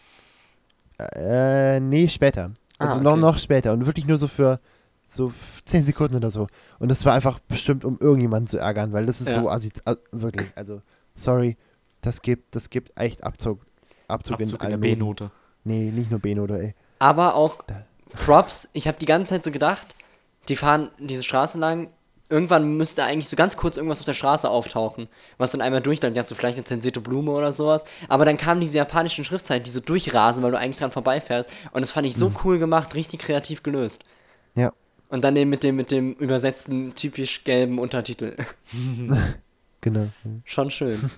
Äh, 0.99 1.81
nee, 1.81 2.09
später. 2.09 2.53
Ah, 2.83 2.91
Also 2.93 3.01
noch, 3.03 3.13
okay. 3.13 3.21
noch 3.21 3.39
später. 3.39 3.73
Und 3.73 3.87
wirklich 3.87 4.07
nur 4.07 4.19
so 4.19 4.29
für 4.29 4.61
so 5.09 5.29
f- 5.29 5.61
10 5.65 5.85
Sekunden 5.85 6.17
oder 6.17 6.31
so. 6.31 6.47
Und 6.79 6.89
das 6.91 7.05
war 7.05 7.13
einfach 7.15 7.39
bestimmt, 7.41 7.85
um 7.85 7.99
irgendjemanden 7.99 8.47
zu 8.47 8.59
ärgern, 8.59 8.93
weil 8.93 9.07
das 9.07 9.21
ist 9.21 9.29
Ja. 9.29 9.35
so 9.35 9.49
assi 9.51 9.71
wirklich. 10.13 10.49
Also, 10.57 10.81
sorry, 11.15 11.57
das 12.01 12.23
gibt, 12.23 12.57
das 12.57 12.71
gibt 12.71 12.99
echt 12.99 13.23
Abzug. 13.25 13.61
Abzug, 14.09 14.35
Abzug 14.41 14.41
in 14.41 14.59
der 14.59 14.61
allen 14.61 14.81
Noten. 14.81 14.99
B-Note. 14.99 15.31
Nee, 15.65 15.91
nicht 15.91 16.11
nur 16.11 16.21
B-Note, 16.21 16.59
ey. 16.61 16.75
Aber 16.99 17.35
auch 17.35 17.59
Da- 17.67 17.85
Props. 18.25 18.69
Ich 18.73 18.87
habe 18.89 18.99
die 18.99 19.07
ganze 19.07 19.31
Zeit 19.31 19.45
so 19.45 19.51
gedacht, 19.51 19.95
die 20.49 20.57
fahren 20.57 20.91
diese 20.99 21.23
Straße 21.23 21.59
lang. 21.59 21.89
Irgendwann 22.29 22.77
müsste 22.79 23.05
eigentlich 23.05 23.29
so 23.29 23.37
ganz 23.37 23.57
kurz 23.59 23.77
irgendwas 23.77 23.99
auf 24.01 24.07
der 24.07 24.15
Straße 24.15 24.49
auftauchen, 24.49 25.09
was 25.37 25.51
dann 25.53 25.61
einmal 25.61 25.83
durchläuft. 25.83 26.17
Ja, 26.17 26.25
so 26.25 26.35
vielleicht 26.35 26.57
eine 26.57 26.65
zensierte 26.65 27.01
Blume 27.01 27.31
oder 27.33 27.53
sowas. 27.53 27.85
Aber 28.09 28.25
dann 28.25 28.39
kamen 28.39 28.61
diese 28.61 28.79
japanischen 28.79 29.25
Schriftzeichen, 29.25 29.65
die 29.65 29.71
so 29.71 29.81
durchrasen, 29.81 30.43
weil 30.43 30.51
du 30.53 30.59
eigentlich 30.59 30.79
dran 30.79 30.93
vorbeifährst. 30.93 31.51
Und 31.73 31.83
das 31.83 31.91
fand 31.91 32.07
ich 32.07 32.17
so 32.17 32.31
Mhm. 32.31 32.37
cool 32.45 32.59
gemacht, 32.59 32.95
richtig 32.95 33.21
kreativ 33.21 33.63
gelöst. 33.63 34.03
Ja. 34.55 34.71
Und 35.11 35.23
dann 35.25 35.37
eben 35.37 35.51
mit 35.51 35.63
dem, 35.63 35.77
mit 35.77 35.91
dem 35.91 36.15
übersetzten, 36.15 36.95
typisch 36.95 37.45
gelben 37.45 37.79
Untertitel. 37.79 38.35
Genau. 39.83 40.07
Schon 40.45 40.71
schön. 40.71 41.11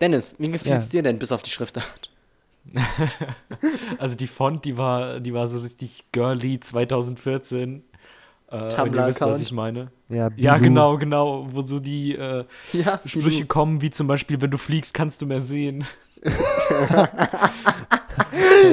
Dennis, 0.00 0.36
wie 0.38 0.50
gefällt's 0.50 0.86
Ja. 0.86 0.90
dir 0.90 1.02
denn 1.02 1.18
bis 1.18 1.30
auf 1.32 1.42
die 1.42 1.50
Schriftart? 1.50 2.10
Also 3.98 4.16
die 4.16 4.26
Font, 4.26 4.64
die 4.64 4.76
war, 4.76 5.20
die 5.20 5.34
war 5.34 5.46
so 5.46 5.58
richtig 5.58 6.04
girly 6.12 6.58
2014. 6.60 7.82
Äh, 8.50 8.70
wenn 8.76 8.94
ihr 8.94 9.06
wisst, 9.06 9.20
was 9.20 9.40
ich 9.40 9.52
meine. 9.52 9.90
Ja, 10.08 10.30
Ja, 10.36 10.58
genau, 10.58 10.98
genau. 10.98 11.46
Wo 11.50 11.62
so 11.62 11.78
die 11.78 12.14
äh, 12.14 12.44
Ja, 12.72 13.00
Sprüche 13.04 13.46
kommen, 13.46 13.80
wie 13.80 13.90
zum 13.90 14.06
Beispiel, 14.06 14.40
wenn 14.40 14.50
du 14.50 14.58
fliegst, 14.58 14.94
kannst 14.94 15.22
du 15.22 15.26
mehr 15.26 15.40
sehen. 15.40 15.84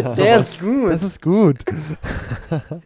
Sehr 0.09 0.39
ist 0.39 0.59
gut. 0.61 0.91
Das 0.91 1.03
ist 1.03 1.21
gut. 1.21 1.65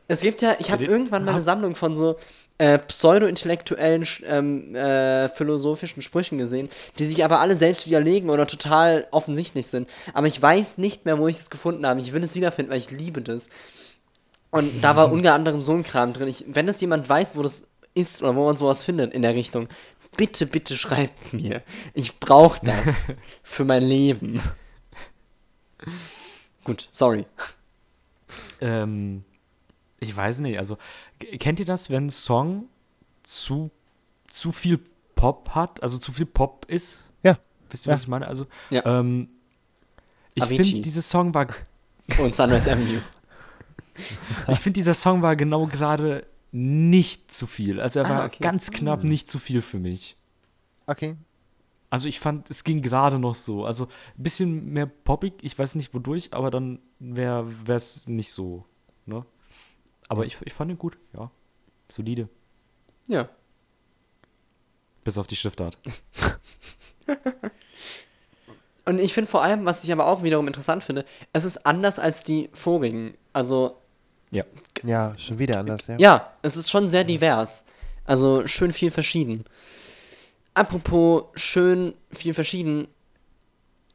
Es 0.08 0.20
gibt 0.20 0.44
ja, 0.44 0.56
ich 0.60 0.72
habe 0.72 0.86
irgendwann 0.86 1.26
mal 1.26 1.32
eine 1.34 1.42
Sammlung 1.42 1.76
von 1.76 1.96
so 1.96 2.18
äh, 2.60 2.78
pseudo-intellektuellen, 2.78 4.08
ähm, 4.28 4.76
äh, 4.76 5.28
philosophischen 5.30 6.04
Sprüchen 6.04 6.38
gesehen, 6.38 6.70
die 7.00 7.08
sich 7.08 7.26
aber 7.26 7.40
alle 7.40 7.56
selbst 7.56 7.88
widerlegen 7.88 8.30
oder 8.30 8.46
total 8.48 9.08
offensichtlich 9.12 9.68
sind. 9.68 9.90
Aber 10.14 10.28
ich 10.28 10.40
weiß 10.42 10.78
nicht 10.78 11.06
mehr, 11.06 11.18
wo 11.18 11.28
ich 11.28 11.38
es 11.38 11.50
gefunden 11.50 11.86
habe. 11.86 12.00
Ich 12.00 12.14
will 12.14 12.24
es 12.24 12.36
wiederfinden, 12.36 12.72
weil 12.72 12.78
ich 12.78 12.92
liebe 12.92 13.22
das. 13.22 13.50
Und 14.56 14.82
da 14.82 14.96
war 14.96 15.12
unter 15.12 15.34
anderem 15.34 15.62
so 15.62 15.74
ein 15.74 15.84
Kram 15.84 16.14
drin. 16.14 16.28
Ich, 16.30 16.46
wenn 16.48 16.68
es 16.70 16.80
jemand 16.80 17.10
weiß, 17.10 17.36
wo 17.36 17.44
das 17.44 17.68
ist 17.94 18.22
oder 18.22 18.36
wo 18.36 18.46
man 18.46 18.56
sowas 18.58 18.84
findet 18.84 19.14
in 19.14 19.22
der 19.22 19.36
Richtung, 19.36 19.68
bitte, 20.16 20.46
bitte 20.46 20.78
schreibt 20.78 21.34
mir. 21.34 21.62
Ich 21.94 22.20
brauche 22.20 22.66
das 22.66 23.06
für 23.44 23.66
mein 23.66 23.84
Leben. 23.84 24.42
Gut, 26.64 26.88
sorry. 26.92 27.26
Ähm, 28.62 29.24
ich 30.00 30.16
weiß 30.16 30.40
nicht, 30.40 30.58
also 30.58 30.78
kennt 31.40 31.60
ihr 31.60 31.66
das, 31.66 31.90
wenn 31.90 32.08
ein 32.08 32.10
Song 32.10 32.66
zu, 33.24 33.72
zu 34.30 34.52
viel 34.52 34.80
Pop 35.16 35.50
hat, 35.50 35.82
also 35.84 35.98
zu 35.98 36.12
viel 36.12 36.26
Pop 36.26 36.66
ist? 36.70 37.10
Ja. 37.24 37.38
Wisst 37.70 37.88
ihr, 37.88 37.92
was 37.92 38.00
Ja. 38.00 38.04
ich 38.04 38.08
meine? 38.08 38.28
Also, 38.28 38.48
Ja. 38.70 38.86
ähm, 39.00 39.30
ich 40.34 40.44
finde, 40.46 40.64
dieser 40.64 41.02
Song 41.02 41.34
war, 41.34 41.48
Und 42.20 42.36
Sunrise 42.36 42.72
Avenue. 42.72 43.02
ich 44.48 44.60
finde, 44.60 44.78
dieser 44.80 44.94
Song 44.94 45.22
war 45.22 45.36
genau 45.36 45.66
gerade 45.68 46.26
nicht 46.52 47.32
zu 47.32 47.48
viel. 47.48 47.80
Also 47.82 48.00
er 48.00 48.06
Ah, 48.06 48.10
war 48.10 48.26
okay. 48.26 48.42
ganz 48.42 48.72
knapp 48.72 49.04
nicht 49.04 49.28
zu 49.28 49.40
viel 49.40 49.62
für 49.62 49.78
mich. 49.80 50.16
Okay. 50.88 51.16
Also 51.90 52.08
ich 52.08 52.20
fand, 52.20 52.50
es 52.50 52.64
ging 52.64 52.82
gerade 52.82 53.20
noch 53.20 53.36
so. 53.36 53.66
Also 53.66 53.86
ein 54.18 54.24
bisschen 54.24 54.66
mehr 54.74 54.86
poppig, 54.86 55.34
ich 55.42 55.58
weiß 55.58 55.76
nicht 55.76 55.94
wodurch, 55.94 56.30
aber 56.32 56.52
dann 56.52 56.80
wäre 57.00 57.48
es 57.68 58.08
nicht 58.08 58.32
so. 58.32 58.66
Ne? 59.06 59.26
Aber 60.08 60.26
ich, 60.26 60.38
ich 60.44 60.54
fand 60.54 60.72
ihn 60.72 60.78
gut, 60.78 60.98
ja. 61.14 61.32
Solide. 61.90 62.28
Ja. 63.08 63.30
Bis 65.04 65.18
auf 65.18 65.28
die 65.28 65.36
Schriftart. 65.36 65.78
Und 68.86 69.00
ich 69.00 69.14
finde 69.14 69.30
vor 69.32 69.42
allem, 69.42 69.66
was 69.66 69.84
ich 69.84 69.92
aber 69.92 70.08
auch 70.08 70.22
wiederum 70.24 70.48
interessant 70.48 70.84
finde, 70.84 71.06
es 71.34 71.44
ist 71.44 71.66
anders 71.66 71.98
als 71.98 72.24
die 72.24 72.50
vorigen. 72.54 73.16
Also, 73.34 73.78
Ja. 74.36 74.44
Ja, 74.84 75.14
schon 75.18 75.40
wieder 75.40 75.60
anders, 75.60 75.88
ja. 75.88 75.96
ja, 75.98 76.34
es 76.42 76.58
ist 76.58 76.70
schon 76.70 76.88
sehr 76.88 77.04
divers. 77.04 77.64
Also 78.06 78.46
schön 78.48 78.74
viel 78.74 78.92
verschieden. 78.92 79.46
Apropos 80.54 81.24
schön 81.36 81.94
viel 82.12 82.34
verschieden. 82.34 82.88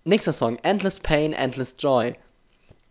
Nächster 0.05 0.33
Song, 0.33 0.59
Endless 0.63 0.99
Pain, 0.99 1.33
Endless 1.33 1.77
Joy. 1.79 2.15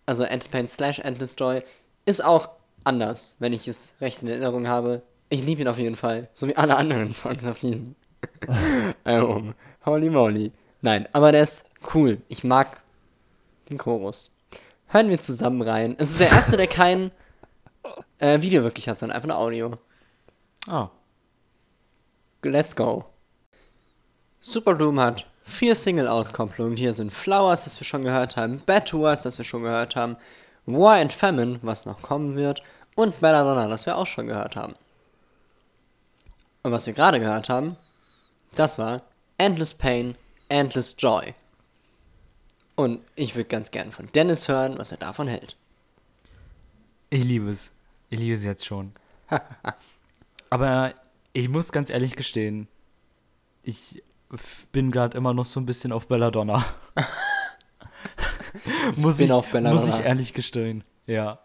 Also 0.06 0.24
Endless 0.24 0.48
Pain 0.48 0.68
slash 0.68 1.00
Endless 1.00 1.36
Joy 1.38 1.64
ist 2.06 2.24
auch 2.24 2.50
anders, 2.84 3.36
wenn 3.40 3.54
ich 3.54 3.68
es 3.68 3.94
recht 4.00 4.22
in 4.22 4.28
Erinnerung 4.30 4.68
habe. 4.68 5.02
Ich 5.30 5.44
liebe 5.44 5.62
ihn 5.62 5.68
auf 5.68 5.78
jeden 5.78 5.96
Fall. 5.96 6.30
So 6.34 6.48
wie 6.48 6.56
alle 6.56 6.78
anderen 6.78 7.12
Songs 7.14 7.46
auf 7.46 7.60
diesem 7.60 7.96
Album. 9.04 9.56
Holy 9.86 10.10
moly. 10.10 10.52
Nein, 10.82 11.08
aber 11.12 11.32
der 11.32 11.44
ist 11.44 11.66
Cool. 11.94 12.22
Ich 12.28 12.44
mag 12.44 12.82
den 13.70 13.78
Chorus. 13.78 14.36
Hören 14.88 15.10
wir 15.10 15.20
zusammen 15.20 15.62
rein. 15.62 15.96
Es 15.98 16.12
ist 16.12 16.20
der 16.20 16.30
erste, 16.30 16.58
der 16.58 16.68
kein 16.68 17.12
äh, 18.20 18.42
Video 18.42 18.64
wirklich 18.64 18.88
hat, 18.88 19.00
sondern 19.00 19.16
einfach 19.16 19.28
nur 19.28 19.38
Audio. 19.38 19.78
Ah. 20.68 20.90
Let's 22.44 22.76
go. 22.76 23.06
Superdome 24.42 25.02
hat 25.02 25.26
vier 25.44 25.76
Single-Auskopplungen. 25.76 26.78
Hier 26.78 26.94
sind 26.94 27.12
Flowers, 27.12 27.66
das 27.66 27.80
wir 27.80 27.86
schon 27.86 28.04
gehört 28.04 28.38
haben, 28.38 28.62
Bad 28.66 28.88
to 28.88 29.00
Us, 29.00 29.22
das 29.22 29.38
wir 29.38 29.46
schon 29.46 29.64
gehört 29.64 29.96
haben, 29.96 30.16
War 30.66 30.96
and 30.96 31.12
Famine, 31.12 31.60
was 31.62 31.86
noch 31.86 32.02
kommen 32.02 32.36
wird, 32.36 32.62
und 32.96 33.20
Belladonna, 33.20 33.68
das 33.68 33.86
wir 33.86 33.98
auch 33.98 34.08
schon 34.08 34.28
gehört 34.28 34.56
haben. 34.56 34.76
Und 36.64 36.72
was 36.72 36.86
wir 36.86 36.94
gerade 36.94 37.20
gehört 37.20 37.50
haben, 37.50 37.78
das 38.56 38.78
war 38.78 39.02
Endless 39.38 39.74
Pain, 39.74 40.16
Endless 40.50 40.96
Joy. 40.98 41.34
Und 42.76 43.02
ich 43.16 43.36
würde 43.36 43.50
ganz 43.50 43.72
gern 43.72 43.92
von 43.92 44.10
Dennis 44.14 44.48
hören, 44.48 44.78
was 44.78 44.92
er 44.92 44.98
davon 44.98 45.28
hält. 45.28 45.58
Ich 47.10 47.24
liebe 47.24 47.50
es. 47.50 47.72
Ich 48.10 48.20
liebe 48.20 48.34
es 48.34 48.44
jetzt 48.44 48.66
schon. 48.66 48.94
Aber 50.50 50.94
ich 51.34 51.50
muss 51.50 51.72
ganz 51.72 51.90
ehrlich 51.90 52.16
gestehen, 52.16 52.68
ich 53.64 54.02
bin 54.72 54.92
gerade 54.92 55.18
immer 55.18 55.34
noch 55.34 55.46
so 55.46 55.60
ein 55.60 55.66
bisschen 55.66 55.92
auf 55.92 56.08
Belladonna. 56.08 56.66
muss, 58.96 59.18
bin 59.18 59.28
ich, 59.28 59.32
auf 59.32 59.52
Belladonna. 59.52 59.86
muss 59.86 60.00
ich 60.00 60.04
ehrlich 60.04 60.34
gestehen, 60.34 60.84
ja. 61.06 61.40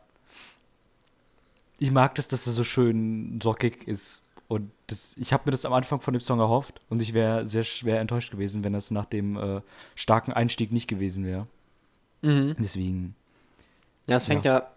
Ich 1.79 1.91
mag 1.91 2.15
das, 2.15 2.29
dass 2.29 2.47
er 2.47 2.53
so 2.53 2.65
schön 2.65 3.39
rockig 3.45 3.87
ist. 3.87 4.23
Und 4.47 4.71
das, 4.87 5.17
ich 5.17 5.33
habe 5.33 5.45
mir 5.47 5.51
das 5.51 5.65
am 5.65 5.73
Anfang 5.73 6.01
von 6.01 6.13
dem 6.15 6.21
Song 6.21 6.39
erhofft 6.39 6.81
und 6.89 7.01
ich 7.03 7.15
wäre 7.15 7.47
sehr 7.47 7.65
schwer 7.65 8.01
enttäuscht 8.01 8.31
gewesen, 8.31 8.63
wenn 8.63 8.75
das 8.75 8.91
nach 8.91 9.07
dem 9.07 9.37
äh, 9.37 9.61
starken 9.95 10.33
Einstieg 10.33 10.71
nicht 10.71 10.87
gewesen 10.87 11.25
wäre. 11.25 11.47
Mhm. 12.23 12.55
Deswegen, 12.59 13.17
Ja, 14.07 14.17
es 14.17 14.27
fängt 14.27 14.45
ja. 14.45 14.74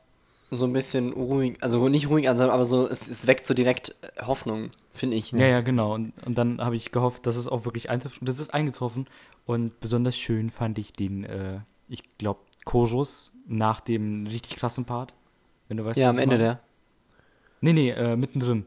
So 0.50 0.66
ein 0.66 0.74
bisschen 0.74 1.12
ruhig, 1.14 1.58
also 1.62 1.88
nicht 1.90 2.10
ruhig 2.10 2.30
aber 2.30 2.66
so, 2.66 2.88
es, 2.88 3.08
es 3.08 3.28
weckt 3.28 3.46
so 3.46 3.54
direkt 3.54 3.96
äh, 4.02 4.24
Hoffnung, 4.24 4.72
finde 4.94 5.18
ich. 5.18 5.32
Ja, 5.32 5.46
ja, 5.46 5.62
genau. 5.62 5.94
Und, 5.94 6.14
und 6.26 6.38
dann 6.38 6.62
habe 6.62 6.76
ich 6.76 6.92
gehofft, 6.92 7.26
dass 7.26 7.36
es 7.36 7.48
auch 7.48 7.66
wirklich 7.66 7.90
eintrifft. 7.90 8.22
Und 8.22 8.30
das 8.30 8.40
ist 8.40 8.54
eingetroffen. 8.54 9.08
Und 9.46 9.80
besonders 9.80 10.18
schön 10.18 10.50
fand 10.50 10.78
ich 10.78 10.94
den, 10.94 11.24
äh, 11.26 11.60
ich 11.90 12.04
glaube, 12.18 12.40
Chorus 12.66 13.32
nach 13.48 13.80
dem 13.82 14.28
richtig 14.28 14.56
krassen 14.58 14.86
Part. 14.86 15.14
Wenn 15.68 15.78
du 15.78 15.86
weißt, 15.86 16.00
Ja, 16.00 16.08
was 16.08 16.16
am 16.16 16.20
Ende 16.20 16.38
der. 16.38 16.60
Nee, 17.62 17.74
nee, 17.74 17.90
äh, 17.90 18.16
mittendrin. 18.16 18.66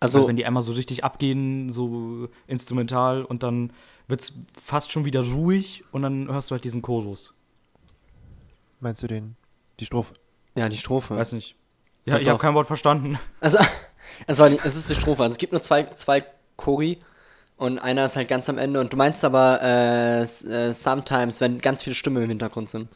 Also, 0.00 0.18
Also, 0.18 0.28
wenn 0.28 0.36
die 0.36 0.44
einmal 0.44 0.62
so 0.62 0.72
richtig 0.72 1.02
abgehen, 1.04 1.70
so 1.70 2.28
instrumental, 2.46 3.24
und 3.24 3.42
dann 3.42 3.72
wird 4.06 4.20
es 4.20 4.34
fast 4.60 4.92
schon 4.92 5.06
wieder 5.06 5.22
ruhig 5.22 5.82
und 5.92 6.02
dann 6.02 6.28
hörst 6.28 6.50
du 6.50 6.52
halt 6.52 6.64
diesen 6.64 6.82
Chorus. 6.82 7.32
Meinst 8.80 9.02
du 9.02 9.06
den, 9.06 9.36
die 9.80 9.86
Strophe? 9.86 10.14
ja, 10.56 10.68
die 10.68 10.76
Strophe. 10.76 11.16
Weiß 11.16 11.32
nicht. 11.32 11.56
Doch, 12.06 12.14
Ja, 12.14 12.18
ich 12.20 12.28
habe 12.28 12.38
kein 12.38 12.54
Wort 12.54 12.66
verstanden. 12.66 13.18
Also, 13.40 13.58
es, 14.26 14.38
war 14.38 14.48
die, 14.48 14.58
es 14.62 14.76
ist 14.76 14.88
die 14.90 14.94
Strophe. 14.94 15.22
Also, 15.22 15.32
es 15.32 15.38
gibt 15.38 15.52
nur 15.52 15.62
zwei, 15.62 15.84
zwei 15.96 16.24
Chori 16.56 16.98
und 17.56 17.78
einer 17.78 18.04
ist 18.04 18.16
halt 18.16 18.28
ganz 18.28 18.48
am 18.48 18.58
Ende. 18.58 18.80
Und 18.80 18.92
du 18.92 18.96
meinst 18.96 19.24
aber, 19.24 19.60
äh, 19.62 20.22
äh, 20.22 20.72
sometimes, 20.72 21.40
wenn 21.40 21.58
ganz 21.58 21.82
viele 21.82 21.94
Stimmen 21.94 22.22
im 22.22 22.28
Hintergrund 22.28 22.70
sind. 22.70 22.88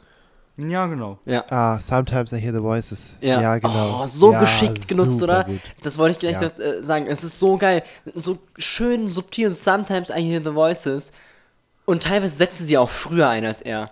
Ja, 0.57 0.87
genau. 0.87 1.19
Ja. 1.25 1.45
Ah, 1.49 1.79
Sometimes 1.79 2.33
I 2.33 2.37
Hear 2.39 2.53
the 2.53 2.61
Voices. 2.61 3.15
Ja, 3.21 3.41
Ja, 3.41 3.57
genau. 3.59 4.01
Oh, 4.03 4.07
so 4.07 4.33
ja, 4.33 4.41
geschickt 4.41 4.87
genutzt, 4.89 5.21
oder? 5.23 5.45
Gut. 5.45 5.59
Das 5.83 5.97
wollte 5.97 6.11
ich 6.13 6.19
gleich 6.19 6.41
Ja. 6.41 6.49
äh, 6.63 6.83
sagen. 6.83 7.07
Es 7.07 7.23
ist 7.23 7.39
so 7.39 7.57
geil. 7.57 7.81
So 8.13 8.39
schön 8.57 9.07
subtil. 9.07 9.51
Sometimes 9.51 10.09
I 10.09 10.21
hear 10.21 10.41
the 10.43 10.53
voices. 10.53 11.13
Und 11.85 12.03
teilweise 12.03 12.35
setzen 12.35 12.65
sie 12.65 12.77
auch 12.77 12.89
früher 12.89 13.29
ein 13.29 13.45
als 13.45 13.61
er. 13.61 13.91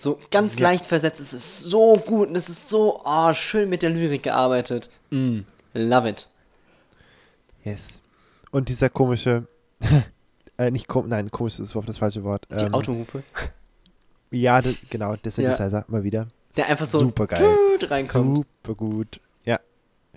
So 0.00 0.18
ganz 0.30 0.58
Ja. 0.58 0.62
leicht 0.70 0.86
versetzt. 0.86 1.20
Es 1.20 1.32
ist 1.34 1.60
so 1.60 1.94
gut 1.96 2.28
und 2.30 2.36
es 2.36 2.48
ist 2.48 2.68
so 2.70 3.02
oh, 3.04 3.32
schön 3.34 3.68
mit 3.68 3.82
der 3.82 3.90
Lyrik 3.90 4.22
gearbeitet. 4.22 4.88
Mm, 5.10 5.40
love 5.74 6.08
it. 6.08 6.26
Yes. 7.64 8.00
Und 8.50 8.68
dieser 8.70 8.88
komische, 8.88 9.46
äh, 10.56 10.70
nicht 10.70 10.88
kom 10.88 11.08
nein, 11.08 11.30
komisch 11.30 11.58
ist 11.60 11.74
das 11.74 11.98
falsche 11.98 12.24
Wort. 12.24 12.46
Die 12.50 12.64
Ähm, 12.64 12.72
Autohupe. 12.74 13.22
Ja, 14.30 14.62
das, 14.62 14.76
genau, 14.88 15.16
der 15.16 15.32
Synthesizer, 15.32 15.84
mal 15.88 16.02
wieder. 16.02 16.28
Der 16.56 16.66
einfach 16.68 16.86
so 16.86 16.98
Super 16.98 17.26
geil. 17.26 17.44
reinkommt. 17.82 18.46
Super 18.62 18.74
gut. 18.74 19.20
Ja, 19.44 19.58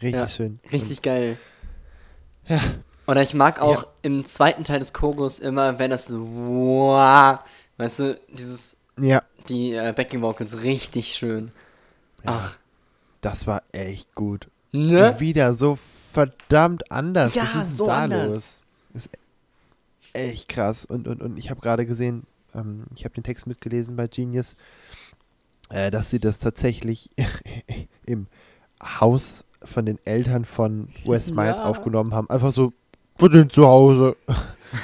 richtig 0.01 0.21
Ja, 0.21 0.27
schön. 0.27 0.59
Richtig 0.71 1.01
geil. 1.01 1.37
Ja. 2.47 2.59
Oder 3.05 3.21
ich 3.21 3.33
mag 3.33 3.59
auch 3.61 3.83
Ja. 3.83 3.87
im 4.03 4.25
zweiten 4.27 4.63
Teil 4.63 4.79
des 4.79 4.93
Chorus 4.93 5.39
immer, 5.39 5.77
wenn 5.77 5.91
das 5.91 6.05
so, 6.05 6.21
wow, 6.21 7.39
weißt 7.77 7.99
du, 7.99 8.19
dieses, 8.29 8.77
Und, 8.95 9.03
ja, 9.03 9.21
die 9.49 9.73
äh, 9.73 9.93
Backing 9.95 10.21
Vocals 10.21 10.61
richtig 10.61 11.15
schön. 11.15 11.51
Ach, 12.25 12.55
das 13.21 13.47
war 13.47 13.63
echt 13.71 14.13
gut. 14.15 14.47
ne? 14.71 15.11
Und 15.11 15.19
wieder 15.19 15.53
so 15.53 15.77
verdammt 15.77 16.91
anders. 16.91 17.35
Ja, 17.35 17.43
Was 17.53 17.67
ist 17.67 17.77
so 17.77 17.87
da 17.87 18.03
anders. 18.03 18.27
los? 18.27 18.57
Das 18.93 19.05
ist 19.05 19.09
echt 20.13 20.49
krass. 20.49 20.85
Und, 20.85 21.07
und, 21.07 21.21
und 21.21 21.37
ich 21.37 21.49
habe 21.49 21.59
gerade 21.61 21.85
gesehen, 21.85 22.23
ähm, 22.55 22.85
ich 22.95 23.03
habe 23.05 23.13
den 23.15 23.23
Text 23.23 23.47
mitgelesen 23.47 23.95
bei 23.95 24.07
Genius, 24.07 24.55
äh, 25.69 25.89
dass 25.91 26.09
sie 26.09 26.19
das 26.19 26.39
tatsächlich 26.39 27.09
im 28.05 28.27
Haus 28.81 29.43
von 29.63 29.85
den 29.85 29.97
Eltern 30.05 30.45
von 30.45 30.89
Wes 31.05 31.31
Miles 31.31 31.57
Ja. 31.59 31.63
aufgenommen 31.65 32.13
haben. 32.13 32.29
Einfach 32.29 32.51
so, 32.51 32.73
wir 33.17 33.31
sind 33.31 33.51
zu 33.51 33.65
Hause. 33.65 34.15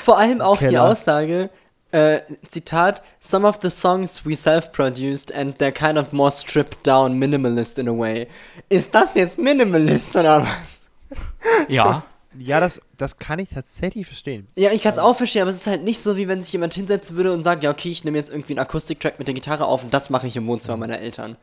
Vor 0.02 0.18
allem 0.18 0.40
auch 0.42 0.58
die 0.58 0.66
Keller. 0.66 0.84
Aussage, 0.90 1.50
äh, 1.92 2.20
Zitat, 2.50 3.02
some 3.20 3.48
of 3.48 3.60
the 3.62 3.70
songs 3.72 4.26
we 4.26 4.36
self-produced 4.36 5.34
and 5.34 5.56
they're 5.58 5.72
kind 5.72 5.98
of 5.98 6.12
more 6.14 6.32
stripped 6.32 6.86
down, 6.86 7.18
minimalist 7.18 7.78
in 7.80 7.88
a 7.88 7.98
way. 7.98 8.28
Ist 8.70 8.94
das 8.94 9.16
jetzt 9.16 9.38
Minimalist 9.38 10.16
oder 10.16 10.42
was? 10.44 10.80
Ja. 11.68 12.04
Ja, 12.38 12.60
das, 12.60 12.80
das 12.96 13.18
kann 13.18 13.40
ich 13.40 13.50
tatsächlich 13.50 14.06
verstehen. 14.06 14.48
Ja, 14.56 14.72
ich 14.72 14.84
kann 14.84 14.94
es 14.94 15.00
auch 15.00 15.18
verstehen, 15.18 15.42
aber 15.42 15.50
es 15.50 15.58
ist 15.58 15.66
halt 15.68 15.84
nicht 15.84 16.00
so, 16.00 16.16
wie 16.16 16.28
wenn 16.28 16.44
sich 16.44 16.54
jemand 16.54 16.76
hinsetzen 16.76 17.16
würde 17.18 17.34
und 17.34 17.44
sagt, 17.44 17.64
ja, 17.64 17.72
okay, 17.72 17.90
ich 17.90 18.04
nehme 18.04 18.20
jetzt 18.20 18.30
irgendwie 18.30 18.54
einen 18.54 18.60
Akustiktrack 18.60 19.18
mit 19.18 19.28
der 19.28 19.34
Gitarre 19.34 19.66
auf 19.66 19.84
und 19.84 19.92
das 19.92 20.12
mache 20.12 20.28
ich 20.28 20.36
im 20.38 20.46
Wohnzimmer 20.46 20.78
meiner 20.78 21.00
Eltern. 21.00 21.38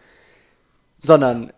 Sondern 1.00 1.52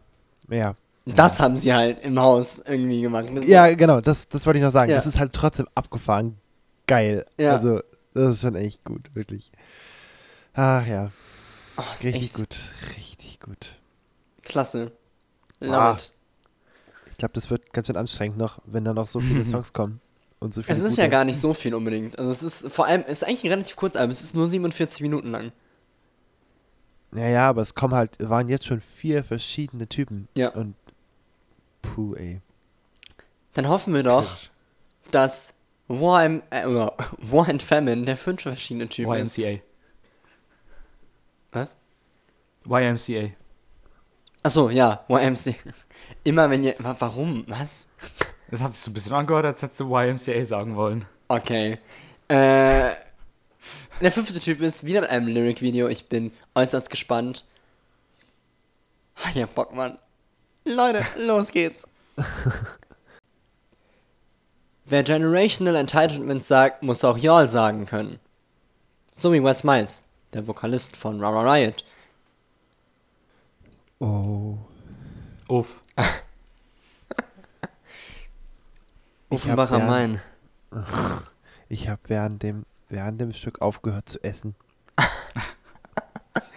Ja. 0.50 0.74
das 1.04 1.40
haben 1.40 1.56
sie 1.58 1.72
halt 1.74 2.00
im 2.02 2.18
Haus 2.18 2.58
irgendwie 2.66 3.02
gemacht. 3.02 3.26
Das- 3.34 3.46
Ja, 3.46 3.72
genau, 3.74 4.00
das, 4.00 4.28
das 4.28 4.46
wollte 4.46 4.58
ich 4.60 4.64
noch 4.64 4.72
sagen. 4.72 4.90
Ja. 4.90 4.96
Das 4.96 5.06
ist 5.06 5.18
halt 5.18 5.34
trotzdem 5.34 5.66
abgefahren 5.74 6.38
geil. 6.86 7.24
Ja. 7.36 7.56
Also, 7.56 7.82
das 8.18 8.36
ist 8.36 8.42
schon 8.42 8.54
echt 8.56 8.84
gut, 8.84 9.14
wirklich. 9.14 9.50
Ach 10.54 10.86
ja, 10.86 11.10
Oh, 11.76 11.82
richtig 12.02 12.22
echt 12.22 12.34
gut, 12.34 12.58
richtig 12.96 13.38
gut. 13.40 13.78
Klasse. 14.42 14.90
Love. 15.60 15.98
Ich 17.12 17.18
glaube, 17.18 17.34
das 17.34 17.50
wird 17.50 17.72
ganz 17.72 17.86
schön 17.86 17.96
anstrengend 17.96 18.36
noch, 18.38 18.58
wenn 18.64 18.84
da 18.84 18.92
noch 18.94 19.06
so 19.06 19.20
viele 19.20 19.44
Songs 19.44 19.72
kommen. 19.72 20.00
Und 20.40 20.54
so 20.54 20.62
viele 20.62 20.76
Es 20.76 20.82
ist 20.82 20.90
gute. 20.92 21.02
ja 21.02 21.08
gar 21.08 21.24
nicht 21.24 21.40
so 21.40 21.54
viel 21.54 21.74
unbedingt. 21.74 22.18
Also 22.18 22.30
es 22.30 22.42
ist 22.42 22.72
vor 22.72 22.86
allem, 22.86 23.02
es 23.06 23.22
ist 23.22 23.24
eigentlich 23.24 23.44
ein 23.44 23.50
relativ 23.50 23.76
kurz 23.76 23.96
Album. 23.96 24.10
Es 24.10 24.22
ist 24.22 24.34
nur 24.34 24.48
47 24.48 25.00
Minuten 25.02 25.30
lang. 25.30 25.52
Ja, 27.12 27.26
ja, 27.28 27.48
aber 27.48 27.62
es 27.62 27.74
kommen 27.74 27.94
halt, 27.94 28.16
waren 28.20 28.48
jetzt 28.48 28.66
schon 28.66 28.80
vier 28.80 29.24
verschiedene 29.24 29.88
Typen. 29.88 30.28
Ja. 30.34 30.50
Und 30.50 30.74
puh, 31.82 32.14
ey. 32.14 32.40
Dann 33.54 33.68
hoffen 33.68 33.94
wir 33.94 34.02
doch, 34.02 34.36
dass 35.10 35.54
War, 35.88 36.24
im, 36.24 36.42
äh, 36.50 36.66
oder 36.66 36.94
War 37.18 37.48
and 37.48 37.62
Famine 37.62 38.04
der 38.04 38.16
fünf 38.16 38.42
verschiedene 38.42 38.88
Typen 38.88 39.12
ist. 39.14 39.36
YMCA. 39.38 39.60
Was? 41.52 41.76
YMCA. 42.66 43.30
Achso, 44.42 44.68
ja, 44.70 45.04
YMC. 45.08 45.54
Immer 46.24 46.50
wenn 46.50 46.62
ihr. 46.64 46.74
wa- 46.78 46.96
Warum? 46.98 47.44
Was? 47.48 47.88
Das 48.50 48.62
hat 48.62 48.72
sich 48.72 48.82
so 48.82 48.90
ein 48.90 48.94
bisschen 48.94 49.14
angehört, 49.14 49.46
als 49.46 49.62
hättest 49.62 49.80
du 49.80 49.94
YMCA 49.96 50.44
sagen 50.44 50.76
wollen. 50.76 51.04
Okay. 51.28 51.78
Äh. 52.28 52.90
Der 54.00 54.12
fünfte 54.12 54.38
Typ 54.38 54.60
ist 54.60 54.84
wieder 54.84 55.00
mit 55.00 55.10
einem 55.10 55.26
Lyric-Video. 55.26 55.88
Ich 55.88 56.08
bin 56.08 56.30
äußerst 56.54 56.88
gespannt. 56.88 57.44
Ah, 59.16 59.30
Ja, 59.34 59.46
Bock, 59.46 59.74
Mann. 59.74 59.98
Leute, 60.64 61.04
los 61.18 61.50
geht's. 61.50 61.88
Wer 64.88 65.02
Generational 65.02 65.76
Entitlement 65.76 66.42
sagt, 66.42 66.82
muss 66.82 67.04
auch 67.04 67.18
Y'all 67.18 67.48
sagen 67.48 67.84
können. 67.84 68.18
So 69.18 69.32
wie 69.32 69.44
Wes 69.44 69.62
Miles, 69.62 70.04
der 70.32 70.46
Vokalist 70.46 70.96
von 70.96 71.22
Rara 71.22 71.42
Riot. 71.52 71.84
Oh. 74.00 74.56
Uff. 75.48 75.76
Ich 79.30 79.46
hab 79.46 79.58
Offenbacher 79.58 79.78
Main. 79.80 80.22
Ich 81.68 81.86
habe 81.90 82.00
während 82.06 82.42
dem, 82.42 82.64
während 82.88 83.20
dem 83.20 83.34
Stück 83.34 83.60
aufgehört 83.60 84.08
zu 84.08 84.24
essen. 84.24 84.54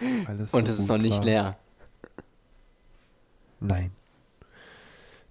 Weil 0.00 0.40
es 0.40 0.54
Und 0.54 0.64
so 0.66 0.72
es 0.72 0.78
ist 0.78 0.88
noch 0.88 0.96
nicht 0.96 1.18
war. 1.18 1.24
leer. 1.24 1.58
Nein. 3.60 3.92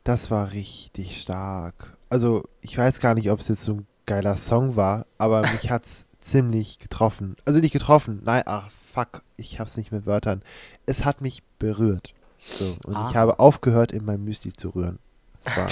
Das 0.03 0.29
war 0.29 0.51
richtig 0.51 1.19
stark. 1.19 1.97
Also, 2.11 2.43
ich 2.61 2.77
weiß 2.77 2.99
gar 2.99 3.13
nicht, 3.15 3.31
ob 3.31 3.39
es 3.39 3.47
jetzt 3.47 3.63
so 3.63 3.73
ein 3.73 3.87
geiler 4.05 4.35
Song 4.37 4.75
war, 4.75 5.05
aber 5.17 5.41
mich 5.41 5.69
hat's 5.71 6.05
ziemlich 6.19 6.77
getroffen. 6.77 7.35
Also 7.45 7.59
nicht 7.61 7.71
getroffen, 7.71 8.21
nein, 8.23 8.43
ach 8.45 8.69
fuck, 8.93 9.23
ich 9.37 9.59
hab's 9.59 9.77
nicht 9.77 9.91
mit 9.91 10.05
Wörtern. 10.05 10.43
Es 10.85 11.05
hat 11.05 11.21
mich 11.21 11.41
berührt. 11.57 12.13
So, 12.53 12.75
und 12.85 12.95
Ah. 12.95 13.07
ich 13.09 13.15
habe 13.15 13.39
aufgehört, 13.39 13.91
in 13.91 14.03
meinem 14.05 14.25
Müsli 14.25 14.51
zu 14.53 14.69
rühren. 14.69 14.99
Das 15.43 15.55
war, 15.57 15.67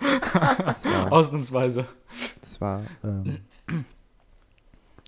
das 0.64 0.84
war, 0.84 1.12
Ausnahmsweise. 1.12 1.86
das 2.42 2.60
war 2.60 2.82
ähm, 3.02 3.38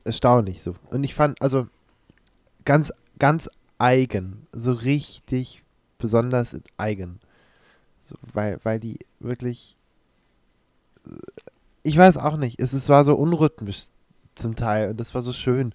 erstaunlich 0.05 0.63
so. 0.63 0.75
Und 0.91 1.05
ich 1.05 1.15
fand, 1.15 1.41
also 1.43 1.67
ganz, 2.65 2.91
ganz 3.19 3.49
eigen, 3.79 4.47
so 4.53 4.73
richtig 4.73 5.63
besonders 5.99 6.57
eigen. 6.77 7.21
So, 8.01 8.17
weil, 8.33 8.59
weil 8.65 8.81
die 8.81 8.99
wirklich, 9.21 9.77
ich 11.83 11.97
weiß 11.97 12.17
auch 12.19 12.37
nicht, 12.37 12.61
es, 12.61 12.73
es 12.73 12.89
war 12.89 13.05
so 13.05 13.15
unrhythmisch 13.15 13.87
zum 14.35 14.57
Teil 14.57 14.91
und 14.91 15.01
das 15.01 15.15
war 15.15 15.23
so 15.23 15.33
schön. 15.33 15.75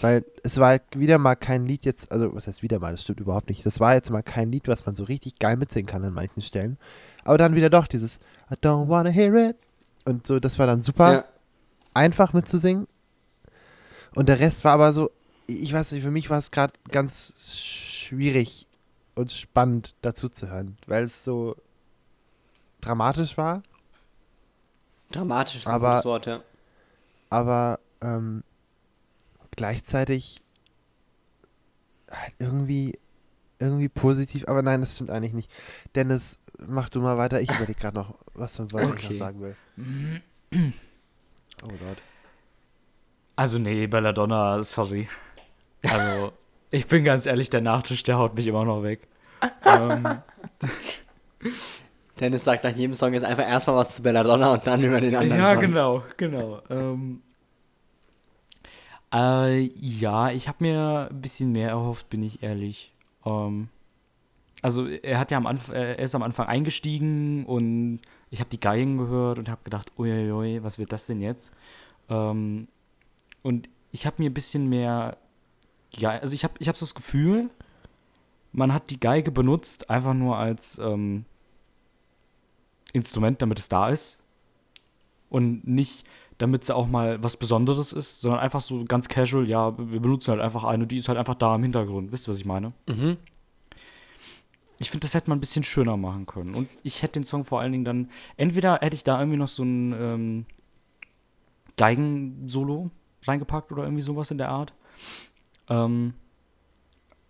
Weil 0.00 0.24
es 0.42 0.58
war 0.58 0.76
wieder 0.96 1.18
mal 1.18 1.36
kein 1.36 1.66
Lied 1.66 1.84
jetzt, 1.84 2.10
also 2.10 2.34
was 2.34 2.48
heißt 2.48 2.64
wieder 2.64 2.80
mal, 2.80 2.90
das 2.90 3.02
stimmt 3.02 3.20
überhaupt 3.20 3.48
nicht. 3.48 3.64
Das 3.64 3.78
war 3.78 3.94
jetzt 3.94 4.10
mal 4.10 4.24
kein 4.24 4.50
Lied, 4.50 4.66
was 4.66 4.84
man 4.86 4.96
so 4.96 5.04
richtig 5.04 5.38
geil 5.38 5.56
mitsingen 5.56 5.86
kann 5.86 6.02
an 6.02 6.12
manchen 6.12 6.42
Stellen. 6.42 6.78
Aber 7.24 7.38
dann 7.38 7.54
wieder 7.54 7.70
doch 7.70 7.86
dieses 7.86 8.16
I 8.50 8.54
don't 8.56 8.88
wanna 8.88 9.10
hear 9.10 9.32
it. 9.50 9.56
Und 10.04 10.26
so, 10.26 10.40
das 10.40 10.58
war 10.58 10.66
dann 10.66 10.80
super 10.80 11.12
Ja. 11.12 11.24
einfach 11.94 12.32
mitzusingen. 12.32 12.88
Und 14.16 14.28
der 14.28 14.40
Rest 14.40 14.64
war 14.64 14.72
aber 14.72 14.92
so, 14.92 15.10
ich 15.46 15.72
weiß 15.72 15.92
nicht, 15.92 16.02
für 16.02 16.10
mich 16.10 16.28
war 16.28 16.38
es 16.40 16.50
gerade 16.50 16.72
ganz 16.90 17.32
schwierig 17.38 18.66
und 19.14 19.30
spannend 19.30 19.94
dazu 20.02 20.28
zu 20.28 20.50
hören, 20.50 20.76
weil 20.88 21.04
es 21.04 21.22
so 21.24 21.54
dramatisch 22.80 23.36
war, 23.38 23.62
Dramatisch 25.14 25.56
ist 25.56 25.66
ein 25.66 25.74
Aber- 25.74 25.90
gutes 25.92 26.04
Wort, 26.06 26.26
ja. 26.26 26.40
aber 27.30 27.78
ähm, 28.02 28.42
gleichzeitig 29.52 30.40
halt 32.10 32.34
irgendwie, 32.38 32.98
irgendwie 33.58 33.88
positiv. 33.88 34.48
Aber 34.48 34.62
nein, 34.62 34.80
das 34.80 34.94
stimmt 34.94 35.10
eigentlich 35.10 35.32
nicht. 35.32 35.50
Dennis, 35.94 36.38
mach 36.58 36.88
du 36.88 37.00
mal 37.00 37.16
weiter. 37.16 37.40
Ich 37.40 37.48
überlege 37.50 37.74
gerade 37.74 37.96
noch, 37.96 38.14
was 38.34 38.56
für 38.56 38.62
ein 38.62 38.72
Wort 38.72 38.82
ich 38.84 38.90
Okay. 38.90 39.08
noch 39.10 39.18
sagen 39.18 39.40
will. 39.40 39.56
Oh 41.62 41.68
Gott. 41.68 42.02
Also 43.36 43.58
nee, 43.58 43.86
Belladonna, 43.86 44.62
sorry. 44.62 45.08
Also, 45.84 46.32
ich 46.70 46.86
bin 46.86 47.04
ganz 47.04 47.26
ehrlich, 47.26 47.48
der 47.50 47.60
Nachtisch, 47.60 48.02
der 48.02 48.18
haut 48.18 48.34
mich 48.34 48.46
immer 48.46 48.64
noch 48.64 48.82
weg. 48.82 49.06
ähm, 49.64 50.18
Dennis 52.20 52.44
sagt 52.44 52.64
nach 52.64 52.74
jedem 52.74 52.94
Song 52.94 53.12
jetzt 53.12 53.24
einfach 53.24 53.46
erstmal 53.46 53.76
was 53.76 53.96
zu 53.96 54.02
Belladonna 54.02 54.52
und 54.52 54.66
dann 54.66 54.82
über 54.82 55.00
den 55.00 55.16
anderen 55.16 55.40
ja, 55.40 55.52
Song. 55.52 55.60
genau, 55.60 56.02
genau. 56.16 56.62
Ähm, 56.70 57.22
äh, 59.12 59.60
ja, 59.60 60.30
ich 60.30 60.48
habe 60.48 60.58
mir 60.60 61.08
ein 61.10 61.20
bisschen 61.20 61.52
mehr 61.52 61.70
erhofft, 61.70 62.10
bin 62.10 62.22
ich 62.22 62.42
ehrlich. 62.42 62.92
Ähm, 63.26 63.68
also 64.62 64.86
er 64.86 65.18
hat 65.18 65.30
ja 65.30 65.36
am 65.36 65.46
Anfang, 65.46 65.74
er 65.74 65.98
ist 65.98 66.14
am 66.14 66.22
Anfang 66.22 66.46
eingestiegen 66.46 67.44
und 67.44 68.00
ich 68.30 68.40
habe 68.40 68.50
die 68.50 68.60
Geigen 68.60 68.96
gehört 68.96 69.38
und 69.38 69.48
habe 69.48 69.60
gedacht, 69.62 69.92
uiuiui, 69.98 70.62
was 70.62 70.78
wird 70.78 70.92
das 70.92 71.06
denn 71.06 71.20
jetzt? 71.20 71.52
Ähm, 72.08 72.68
und 73.42 73.68
ich 73.92 74.06
habe 74.06 74.22
mir 74.22 74.30
ein 74.30 74.34
bisschen 74.34 74.68
mehr, 74.68 75.18
ja, 75.92 76.10
also 76.10 76.34
ich 76.34 76.44
habe 76.44 76.54
ich 76.58 76.68
hab 76.68 76.76
so 76.76 76.86
das 76.86 76.94
Gefühl, 76.94 77.50
man 78.52 78.72
hat 78.72 78.90
die 78.90 78.98
Geige 78.98 79.30
benutzt 79.30 79.90
einfach 79.90 80.14
nur 80.14 80.38
als 80.38 80.78
ähm, 80.78 81.24
Instrument, 82.94 83.42
damit 83.42 83.58
es 83.58 83.68
da 83.68 83.90
ist 83.90 84.22
und 85.28 85.66
nicht, 85.66 86.06
damit 86.38 86.64
sie 86.64 86.74
auch 86.74 86.86
mal 86.86 87.22
was 87.22 87.36
Besonderes 87.36 87.92
ist, 87.92 88.20
sondern 88.20 88.40
einfach 88.40 88.60
so 88.60 88.84
ganz 88.84 89.08
casual, 89.08 89.48
ja, 89.48 89.76
wir 89.76 90.00
benutzen 90.00 90.30
halt 90.30 90.40
einfach 90.40 90.64
eine, 90.64 90.86
die 90.86 90.96
ist 90.96 91.08
halt 91.08 91.18
einfach 91.18 91.34
da 91.34 91.54
im 91.56 91.62
Hintergrund. 91.62 92.12
Wisst 92.12 92.26
ihr, 92.26 92.30
was 92.30 92.38
ich 92.38 92.46
meine? 92.46 92.72
Mhm. 92.88 93.18
Ich 94.78 94.90
finde, 94.90 95.04
das 95.04 95.14
hätte 95.14 95.30
man 95.30 95.38
ein 95.38 95.40
bisschen 95.40 95.64
schöner 95.64 95.96
machen 95.96 96.26
können. 96.26 96.54
Und 96.54 96.68
ich 96.82 97.02
hätte 97.02 97.14
den 97.14 97.24
Song 97.24 97.44
vor 97.44 97.60
allen 97.60 97.72
Dingen 97.72 97.84
dann, 97.84 98.10
entweder 98.36 98.78
hätte 98.80 98.94
ich 98.94 99.04
da 99.04 99.18
irgendwie 99.18 99.38
noch 99.38 99.48
so 99.48 99.62
ein 99.62 99.92
ähm, 99.92 100.46
Geigen-Solo 101.76 102.90
reingepackt 103.24 103.72
oder 103.72 103.84
irgendwie 103.84 104.02
sowas 104.02 104.30
in 104.30 104.38
der 104.38 104.50
Art. 104.50 104.72
Ähm, 105.68 106.14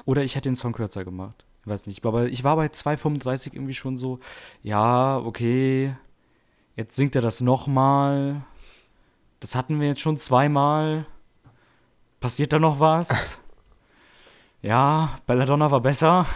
oder 0.04 0.24
ich 0.24 0.36
hätte 0.36 0.48
den 0.48 0.56
Song 0.56 0.72
kürzer 0.72 1.04
gemacht. 1.04 1.43
Ich 1.64 1.70
weiß 1.70 1.86
nicht. 1.86 2.04
Aber 2.04 2.26
ich 2.26 2.44
war 2.44 2.56
bei 2.56 2.66
2,35 2.66 3.54
irgendwie 3.54 3.72
schon 3.72 3.96
so, 3.96 4.18
ja, 4.62 5.16
okay, 5.18 5.96
jetzt 6.76 6.94
singt 6.94 7.16
er 7.16 7.22
das 7.22 7.40
nochmal. 7.40 8.42
Das 9.40 9.54
hatten 9.54 9.80
wir 9.80 9.88
jetzt 9.88 10.02
schon 10.02 10.18
zweimal. 10.18 11.06
Passiert 12.20 12.52
da 12.52 12.58
noch 12.58 12.80
was? 12.80 13.38
ja, 14.62 15.16
Belladonna 15.26 15.70
war 15.70 15.80
besser. 15.80 16.26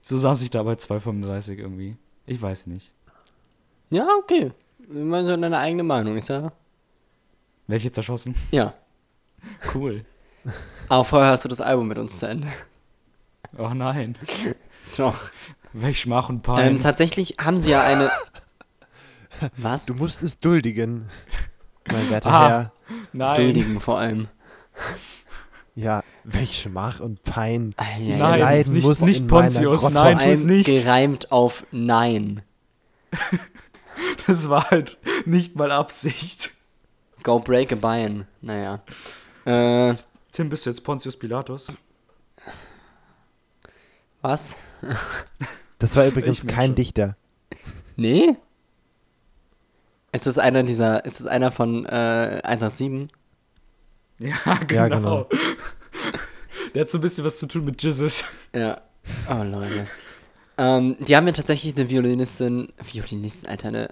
So 0.00 0.16
saß 0.16 0.42
ich 0.42 0.50
da 0.50 0.62
bei 0.62 0.74
2,35 0.74 1.58
irgendwie. 1.58 1.96
Ich 2.26 2.40
weiß 2.40 2.68
nicht. 2.68 2.92
Ja, 3.90 4.06
okay. 4.16 4.52
Immer 4.90 5.24
so 5.24 5.36
deine 5.36 5.58
eigene 5.58 5.82
Meinung, 5.82 6.16
ist 6.16 6.28
ja. 6.28 6.52
Welche 7.66 7.90
zerschossen? 7.90 8.36
Ja. 8.52 8.74
Cool. 9.74 10.04
Aber 10.88 11.04
vorher 11.04 11.30
hörst 11.30 11.44
du 11.44 11.48
das 11.48 11.60
Album 11.60 11.88
mit 11.88 11.98
uns 11.98 12.20
zu 12.20 12.28
Ende. 12.28 12.46
Oh 13.58 13.70
nein. 13.74 14.16
Doch. 14.96 15.14
Welch 15.72 16.00
Schmach 16.00 16.28
und 16.28 16.42
Pein. 16.42 16.76
Ähm, 16.76 16.80
tatsächlich 16.80 17.36
haben 17.42 17.58
sie 17.58 17.70
ja 17.70 17.82
eine. 17.82 18.10
Was? 19.56 19.86
Du 19.86 19.94
musst 19.94 20.22
es 20.22 20.36
duldigen, 20.38 21.08
mein 21.90 22.10
werter 22.10 22.30
Ah. 22.30 22.48
Herr. 22.48 22.72
nein. 23.12 23.36
Duldigen 23.36 23.80
vor 23.80 23.98
allem. 23.98 24.28
Ja, 25.74 26.02
welch 26.24 26.60
Schmach 26.60 27.00
und 27.00 27.22
Pein. 27.24 27.72
Ah, 27.78 27.84
ja, 27.98 28.14
Ich. 28.14 28.18
Nein, 28.20 28.40
leiden 28.40 28.72
nicht, 28.74 28.84
muss 28.84 29.00
nicht 29.00 29.20
in 29.20 29.26
meiner 29.26 29.44
Pontius, 29.48 29.80
Grotte. 29.80 29.94
nein, 29.94 30.16
Vor 30.18 30.22
tu 30.26 30.30
es 30.30 30.40
allem 30.44 30.48
nicht. 30.54 30.66
gereimt 30.66 31.32
auf 31.32 31.64
Nein. 31.72 32.42
Das 34.26 34.50
war 34.50 34.70
halt 34.70 34.98
nicht 35.24 35.56
mal 35.56 35.72
Absicht. 35.72 36.50
Go 37.22 37.38
break 37.38 37.72
a 37.72 37.76
Bein. 37.76 38.26
Naja. 38.42 38.82
Äh, 39.46 39.94
Tim, 40.32 40.50
bist 40.50 40.66
du 40.66 40.70
jetzt 40.70 40.84
Pontius 40.84 41.16
Pilatus? 41.18 41.72
Was? 44.22 44.54
Das 45.78 45.96
war 45.96 46.06
übrigens 46.06 46.46
kein 46.46 46.68
schon. 46.68 46.74
Dichter. 46.76 47.16
Nee? 47.96 48.36
Ist 50.12 50.26
das 50.26 50.38
einer 50.38 50.62
dieser. 50.62 51.04
Ist 51.04 51.20
das 51.20 51.26
einer 51.26 51.50
von 51.50 51.86
äh, 51.86 52.40
187? 52.44 53.08
Ja, 54.18 54.36
genau. 54.66 54.74
Ja, 54.74 54.88
genau. 54.88 55.28
Der 56.74 56.82
hat 56.82 56.90
so 56.90 56.98
ein 56.98 57.00
bisschen 57.00 57.24
was 57.24 57.38
zu 57.38 57.46
tun 57.46 57.64
mit 57.64 57.82
Jesus. 57.82 58.24
Ja. 58.54 58.80
Oh, 59.28 59.42
Leute. 59.42 59.86
ähm, 60.58 60.96
die 61.00 61.16
haben 61.16 61.26
ja 61.26 61.32
tatsächlich 61.32 61.76
eine 61.76 61.88
Violinistin. 61.90 62.68
Violinistin, 62.92 63.48
Alter, 63.48 63.68
eine. 63.68 63.90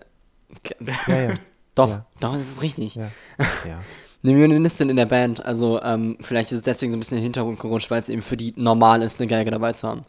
Ja, 1.06 1.16
ja. 1.20 1.34
Doch, 1.74 1.88
Ja. 1.88 2.06
doch, 2.18 2.32
das 2.34 2.50
ist 2.50 2.62
richtig. 2.62 2.96
Ja. 2.96 3.10
ja. 3.66 3.80
Eine 4.22 4.36
Violinistin 4.36 4.90
in 4.90 4.96
der 4.96 5.06
Band. 5.06 5.42
Also, 5.46 5.80
ähm, 5.82 6.18
vielleicht 6.20 6.52
ist 6.52 6.58
es 6.58 6.62
deswegen 6.64 6.92
so 6.92 6.96
ein 6.96 7.00
bisschen 7.00 7.16
in 7.16 7.22
den 7.22 7.26
Hintergrund 7.28 7.58
gerutscht, 7.60 7.90
weil 7.90 8.02
es 8.02 8.10
eben 8.10 8.20
für 8.20 8.36
die 8.36 8.52
normal 8.56 9.00
ist, 9.02 9.18
eine 9.18 9.26
Geige 9.28 9.50
dabei 9.50 9.72
zu 9.72 9.88
haben. 9.88 10.02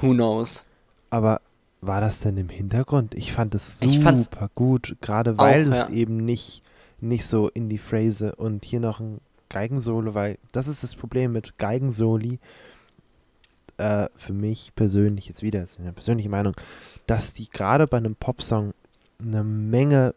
Who 0.00 0.12
knows? 0.12 0.64
Aber 1.10 1.40
war 1.80 2.00
das 2.00 2.20
denn 2.20 2.36
im 2.36 2.48
Hintergrund? 2.48 3.14
Ich 3.14 3.32
fand 3.32 3.54
es 3.54 3.80
super 3.80 4.50
gut, 4.54 4.96
gerade 5.00 5.38
weil 5.38 5.72
auch, 5.72 5.76
es 5.76 5.88
ja. 5.88 5.94
eben 5.94 6.16
nicht, 6.24 6.62
nicht 7.00 7.26
so 7.26 7.48
in 7.48 7.68
die 7.68 7.78
Phrase 7.78 8.34
und 8.36 8.64
hier 8.64 8.80
noch 8.80 9.00
ein 9.00 9.20
Geigensolo, 9.48 10.14
weil 10.14 10.38
das 10.52 10.68
ist 10.68 10.82
das 10.82 10.94
Problem 10.94 11.32
mit 11.32 11.56
Geigensoli. 11.58 12.38
Äh, 13.76 14.08
für 14.16 14.32
mich 14.32 14.72
persönlich, 14.74 15.28
jetzt 15.28 15.42
wieder, 15.42 15.60
das 15.60 15.72
ist 15.72 15.78
meine 15.78 15.92
persönliche 15.92 16.28
Meinung, 16.28 16.54
dass 17.06 17.32
die 17.32 17.48
gerade 17.48 17.86
bei 17.86 17.96
einem 17.96 18.16
Popsong 18.16 18.74
eine 19.20 19.44
Menge 19.44 20.14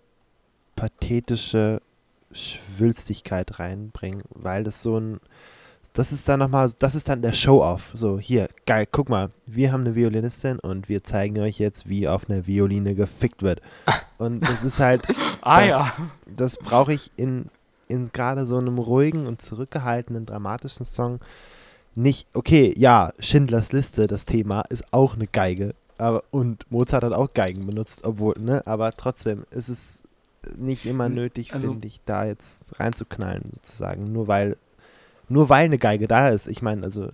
pathetische 0.76 1.82
Schwülstigkeit 2.32 3.60
reinbringen, 3.60 4.24
weil 4.30 4.64
das 4.64 4.82
so 4.82 4.98
ein 5.00 5.20
das 5.94 6.12
ist 6.12 6.28
dann 6.30 6.40
nochmal, 6.40 6.72
das 6.80 6.96
ist 6.96 7.10
dann 7.10 7.22
der 7.22 7.34
Show-Off. 7.34 7.92
So, 7.94 8.18
hier, 8.20 8.48
geil, 8.66 8.88
guck 8.90 9.10
mal, 9.10 9.30
wir 9.46 9.72
haben 9.74 9.82
eine 9.82 9.96
Violinistin 9.96 10.60
und 10.60 10.88
wir 10.90 11.04
zeigen 11.04 11.38
euch 11.40 11.60
jetzt, 11.60 11.90
wie 11.90 12.08
auf 12.08 12.30
einer 12.30 12.48
Violine 12.48 12.96
gefickt 12.96 13.44
wird. 13.44 13.62
Und 14.18 14.42
das 14.42 14.64
ist 14.64 14.80
halt, 14.80 15.08
Ah 15.42 15.60
Das- 15.62 15.70
ja. 15.70 15.94
das 16.36 16.58
brauche 16.58 16.94
ich 16.94 17.12
in, 17.18 17.46
in 17.88 18.12
gerade 18.14 18.46
so 18.48 18.58
einem 18.58 18.78
ruhigen 18.78 19.28
und 19.28 19.42
zurückgehaltenen, 19.42 20.26
dramatischen 20.26 20.86
Song 20.86 21.20
nicht. 21.94 22.26
Okay, 22.34 22.74
ja, 22.78 23.10
Schindlers 23.20 23.74
Liste, 23.74 24.08
das 24.08 24.26
Thema, 24.26 24.64
ist 24.70 24.84
auch 24.92 25.16
eine 25.16 25.28
Geige. 25.28 25.74
Aber, 25.98 26.24
und 26.32 26.66
Mozart 26.72 27.04
hat 27.04 27.14
auch 27.14 27.34
Geigen 27.34 27.66
benutzt, 27.66 28.06
obwohl, 28.06 28.36
ne, 28.40 28.66
aber 28.66 28.96
trotzdem 28.96 29.44
ist 29.52 29.68
es 29.68 30.00
nicht 30.58 30.86
immer 30.86 31.10
nötig, 31.10 31.54
Also- 31.54 31.70
finde 31.72 31.88
ich, 31.88 32.00
da 32.06 32.24
jetzt 32.26 32.64
reinzuknallen, 32.80 33.44
sozusagen. 33.56 34.12
Nur 34.12 34.28
weil, 34.28 34.56
nur 35.32 35.50
weil 35.50 35.66
eine 35.66 35.78
Geige 35.78 36.08
da 36.08 36.30
ist. 36.30 36.48
Ich 36.48 36.62
meine, 36.62 36.84
also, 36.84 37.06
äh, 37.06 37.10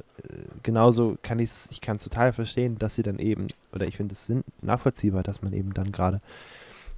genauso 0.64 1.18
kann 1.22 1.40
ich 1.40 1.50
es, 1.50 1.68
ich 1.72 1.82
kann 1.82 1.98
es 1.98 2.04
total 2.04 2.34
verstehen, 2.34 2.78
dass 2.78 2.96
sie 2.96 3.04
dann 3.04 3.20
eben, 3.20 3.48
oder 3.74 3.88
ich 3.88 3.98
finde 3.98 4.14
es 4.14 4.32
nachvollziehbar, 4.62 5.24
dass 5.24 5.42
man 5.42 5.54
eben 5.54 5.74
dann 5.74 5.92
gerade, 5.92 6.22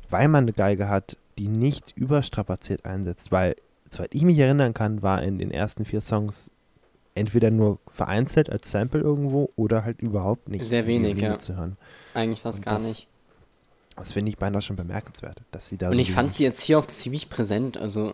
weil 0.09 0.27
man 0.27 0.43
eine 0.45 0.53
Geige 0.53 0.89
hat, 0.89 1.17
die 1.37 1.47
nicht 1.47 1.93
überstrapaziert 1.95 2.85
einsetzt, 2.85 3.31
weil 3.31 3.55
soweit 3.89 4.13
ich 4.13 4.23
mich 4.23 4.37
erinnern 4.39 4.73
kann, 4.73 5.01
war 5.01 5.21
in 5.21 5.37
den 5.37 5.51
ersten 5.51 5.85
vier 5.85 6.01
Songs 6.01 6.49
entweder 7.15 7.51
nur 7.51 7.79
vereinzelt 7.91 8.49
als 8.49 8.71
Sample 8.71 9.01
irgendwo 9.01 9.47
oder 9.55 9.83
halt 9.83 10.01
überhaupt 10.01 10.47
nicht. 10.49 10.63
Sehr 10.65 10.87
wenig, 10.87 11.19
ja. 11.19 11.37
Zu 11.37 11.57
hören. 11.57 11.75
Eigentlich 12.13 12.41
fast 12.41 12.59
Und 12.59 12.65
gar 12.65 12.75
das- 12.75 12.87
nicht. 12.87 13.07
Das 13.95 14.13
finde 14.13 14.29
ich 14.29 14.37
beinahe 14.37 14.61
schon 14.61 14.77
bemerkenswert, 14.77 15.41
dass 15.51 15.67
sie 15.67 15.75
da 15.75 15.89
Und 15.89 15.95
so 15.95 15.99
ich 15.99 16.13
fand 16.13 16.33
sie 16.33 16.43
jetzt 16.43 16.61
hier 16.61 16.79
auch 16.79 16.87
ziemlich 16.87 17.29
präsent, 17.29 17.75
also. 17.77 18.13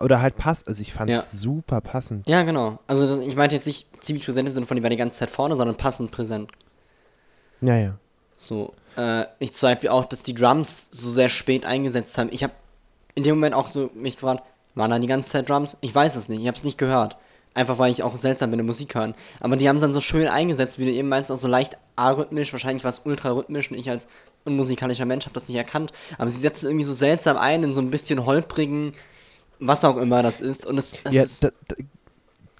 Oder 0.00 0.20
halt 0.20 0.36
passt. 0.36 0.68
Also 0.68 0.82
ich 0.82 0.92
fand 0.92 1.10
es 1.10 1.16
Ja. 1.16 1.38
super 1.38 1.80
passend. 1.80 2.26
Ja, 2.28 2.42
genau. 2.42 2.78
Also 2.86 3.06
das, 3.06 3.18
ich 3.26 3.36
meinte 3.36 3.54
jetzt 3.54 3.66
nicht 3.66 3.86
ziemlich 4.02 4.24
präsent 4.24 4.48
im 4.48 4.54
Sinne 4.54 4.66
von, 4.66 4.76
die 4.76 4.82
war 4.82 4.90
die 4.90 4.96
ganze 4.96 5.18
Zeit 5.18 5.30
vorne, 5.30 5.56
sondern 5.56 5.76
passend 5.76 6.10
präsent. 6.10 6.50
Ja, 7.60 7.76
ja. 7.76 7.94
So, 8.34 8.74
äh, 8.96 9.24
ich 9.38 9.52
zum 9.54 9.70
Beispiel 9.70 9.88
auch, 9.90 10.04
dass 10.04 10.22
die 10.22 10.34
Drums 10.34 10.88
so 10.90 11.10
sehr 11.10 11.28
spät 11.28 11.64
eingesetzt 11.64 12.18
haben. 12.18 12.28
Ich 12.32 12.42
habe 12.42 12.52
in 13.14 13.22
dem 13.22 13.36
Moment 13.36 13.54
auch 13.54 13.68
so 13.70 13.90
mich 13.94 14.16
gefragt, 14.16 14.42
waren 14.74 14.90
da 14.90 14.98
die 14.98 15.06
ganze 15.06 15.30
Zeit 15.30 15.48
Drums? 15.48 15.78
Ich 15.80 15.94
weiß 15.94 16.16
es 16.16 16.28
nicht, 16.28 16.40
ich 16.42 16.46
habe 16.48 16.56
es 16.58 16.64
nicht 16.64 16.76
gehört. 16.78 17.16
Einfach 17.54 17.78
weil 17.78 17.90
ich 17.90 18.02
auch 18.02 18.14
seltsam 18.18 18.50
bin, 18.50 18.66
Musik 18.66 18.94
hören. 18.94 19.14
Aber 19.40 19.56
die 19.56 19.66
haben 19.66 19.76
es 19.76 19.80
dann 19.80 19.94
so 19.94 20.02
schön 20.02 20.28
eingesetzt, 20.28 20.78
wie 20.78 20.84
du 20.84 20.90
eben 20.92 21.08
meinst, 21.08 21.32
auch 21.32 21.38
so 21.38 21.48
leicht 21.48 21.78
arrhythmisch, 21.96 22.52
wahrscheinlich 22.52 22.84
war 22.84 22.90
es 22.90 23.00
ultra 23.06 23.30
rhythmisch 23.30 23.70
und 23.70 23.78
ich 23.78 23.88
als 23.88 24.08
unmusikalischer 24.44 25.06
Mensch 25.06 25.24
habe 25.24 25.32
das 25.32 25.48
nicht 25.48 25.56
erkannt. 25.56 25.94
Aber 26.18 26.28
sie 26.28 26.38
setzen 26.38 26.66
irgendwie 26.66 26.84
so 26.84 26.92
seltsam 26.92 27.38
ein 27.38 27.64
in 27.64 27.74
so 27.74 27.80
ein 27.80 27.90
bisschen 27.90 28.26
holprigen, 28.26 28.92
was 29.58 29.84
auch 29.84 29.96
immer 29.96 30.22
das 30.22 30.40
ist. 30.40 30.66
Und 30.66 30.78
es, 30.78 30.98
es 31.04 31.14
ja 31.14 31.22
ist, 31.22 31.44
da, 31.44 31.50
da, 31.68 31.76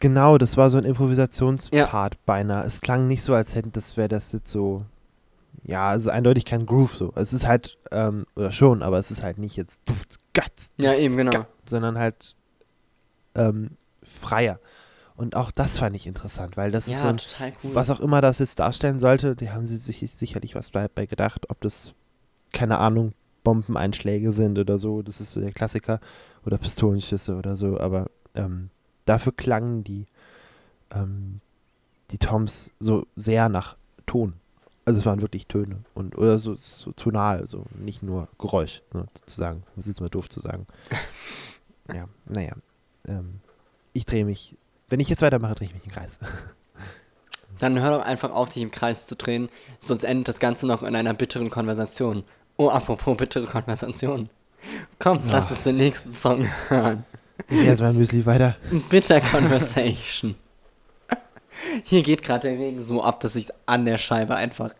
genau, 0.00 0.38
das 0.38 0.56
war 0.56 0.70
so 0.70 0.78
ein 0.78 0.84
Improvisationspart 0.84 2.24
beinahe. 2.26 2.66
Es 2.66 2.80
klang 2.80 3.06
nicht 3.08 3.22
so, 3.22 3.34
als 3.34 3.54
hätten 3.54 3.72
das 3.72 3.96
wäre 3.96 4.08
das 4.08 4.32
jetzt 4.32 4.50
so. 4.50 4.84
Ja, 5.64 5.88
also 5.88 6.10
eindeutig 6.10 6.44
kein 6.44 6.64
Groove 6.64 6.94
so. 6.94 7.12
Es 7.16 7.32
ist 7.32 7.46
halt, 7.46 7.76
ähm, 7.90 8.24
oder 8.36 8.52
schon, 8.52 8.82
aber 8.82 8.98
es 8.98 9.10
ist 9.10 9.22
halt 9.24 9.38
nicht 9.38 9.56
jetzt 9.56 9.80
Ja, 10.76 10.94
eben, 10.94 11.16
genau. 11.16 11.44
sondern 11.64 11.98
halt 11.98 12.36
ähm, 13.34 13.70
freier. 14.04 14.60
Und 15.16 15.34
auch 15.34 15.50
das 15.50 15.78
fand 15.78 15.96
ich 15.96 16.06
interessant, 16.06 16.56
weil 16.56 16.70
das 16.70 16.86
ist 16.86 16.94
ja, 16.94 17.00
so 17.00 17.08
ein, 17.08 17.16
total 17.16 17.52
cool. 17.64 17.74
was 17.74 17.90
auch 17.90 18.00
immer 18.00 18.20
das 18.20 18.38
jetzt 18.38 18.58
darstellen 18.58 19.00
sollte, 19.00 19.34
die 19.34 19.50
haben 19.50 19.66
sie 19.66 19.78
sich 19.78 19.98
sicherlich 20.12 20.54
was 20.54 20.70
bei 20.70 21.06
gedacht, 21.06 21.48
ob 21.48 21.60
das, 21.62 21.94
keine 22.52 22.78
Ahnung, 22.78 23.12
Bombeneinschläge 23.42 24.32
sind 24.32 24.58
oder 24.58 24.78
so, 24.78 25.02
das 25.02 25.20
ist 25.20 25.32
so 25.32 25.40
der 25.40 25.52
Klassiker, 25.52 26.00
oder 26.46 26.58
Pistolenschüsse 26.58 27.34
oder 27.34 27.56
so, 27.56 27.78
aber 27.78 28.06
ähm, 28.34 28.70
dafür 29.04 29.32
klangen 29.32 29.84
die, 29.84 30.06
ähm, 30.92 31.40
die 32.10 32.18
Toms 32.18 32.70
so 32.78 33.06
sehr 33.16 33.48
nach 33.48 33.76
Ton. 34.06 34.34
Also 34.84 35.00
es 35.00 35.06
waren 35.06 35.20
wirklich 35.20 35.48
Töne 35.48 35.78
und 35.94 36.16
oder 36.16 36.38
so, 36.38 36.54
so 36.54 36.92
tonal, 36.92 37.48
so 37.48 37.64
nicht 37.74 38.04
nur 38.04 38.28
Geräusch, 38.38 38.82
ne, 38.94 39.04
sozusagen. 39.18 39.64
Das 39.74 39.86
ist 39.86 39.88
jetzt 39.88 40.00
mal 40.00 40.08
doof 40.08 40.28
zu 40.28 40.38
sagen. 40.40 40.66
ja, 41.92 42.06
naja. 42.26 42.52
Ähm, 43.08 43.40
ich 43.92 44.06
drehe 44.06 44.24
mich, 44.24 44.56
wenn 44.88 45.00
ich 45.00 45.08
jetzt 45.08 45.22
weitermache, 45.22 45.56
drehe 45.56 45.66
ich 45.66 45.74
mich 45.74 45.84
im 45.84 45.90
Kreis. 45.90 46.18
Dann 47.58 47.80
hör 47.80 47.90
doch 47.90 48.04
einfach 48.04 48.30
auf, 48.30 48.50
dich 48.50 48.62
im 48.62 48.70
Kreis 48.70 49.06
zu 49.06 49.16
drehen, 49.16 49.48
sonst 49.80 50.04
endet 50.04 50.28
das 50.28 50.38
Ganze 50.38 50.66
noch 50.66 50.82
in 50.84 50.94
einer 50.94 51.14
bitteren 51.14 51.50
Konversation. 51.50 52.22
Oh, 52.56 52.68
apropos 52.68 53.16
bittere 53.16 53.46
Konversation. 53.46 54.30
Komm, 54.98 55.20
lass 55.28 55.50
uns 55.50 55.62
den 55.64 55.76
nächsten 55.76 56.12
Song 56.12 56.48
hören. 56.68 57.04
Esse 57.48 57.82
mein 57.82 57.96
Müsli 57.96 58.24
weiter. 58.26 58.56
Bitter 58.88 59.20
Conversation. 59.20 60.34
Hier 61.84 62.02
geht 62.02 62.22
gerade 62.22 62.48
der 62.48 62.58
Regen 62.58 62.82
so 62.82 63.02
ab, 63.02 63.20
dass 63.20 63.36
ich 63.36 63.48
an 63.66 63.84
der 63.84 63.98
Scheibe 63.98 64.36
einfach. 64.36 64.70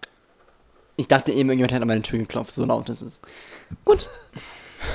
Ich 0.97 1.09
dachte 1.09 1.31
eben, 1.33 1.51
irgendjemand 1.51 1.73
hätte 1.73 1.83
an 1.83 1.89
meine 1.89 2.03
Tür 2.03 2.19
geklopft, 2.21 2.53
so 2.53 2.65
laut 2.65 2.89
ist 2.89 3.03
es. 3.03 3.21
Gut. 3.85 4.09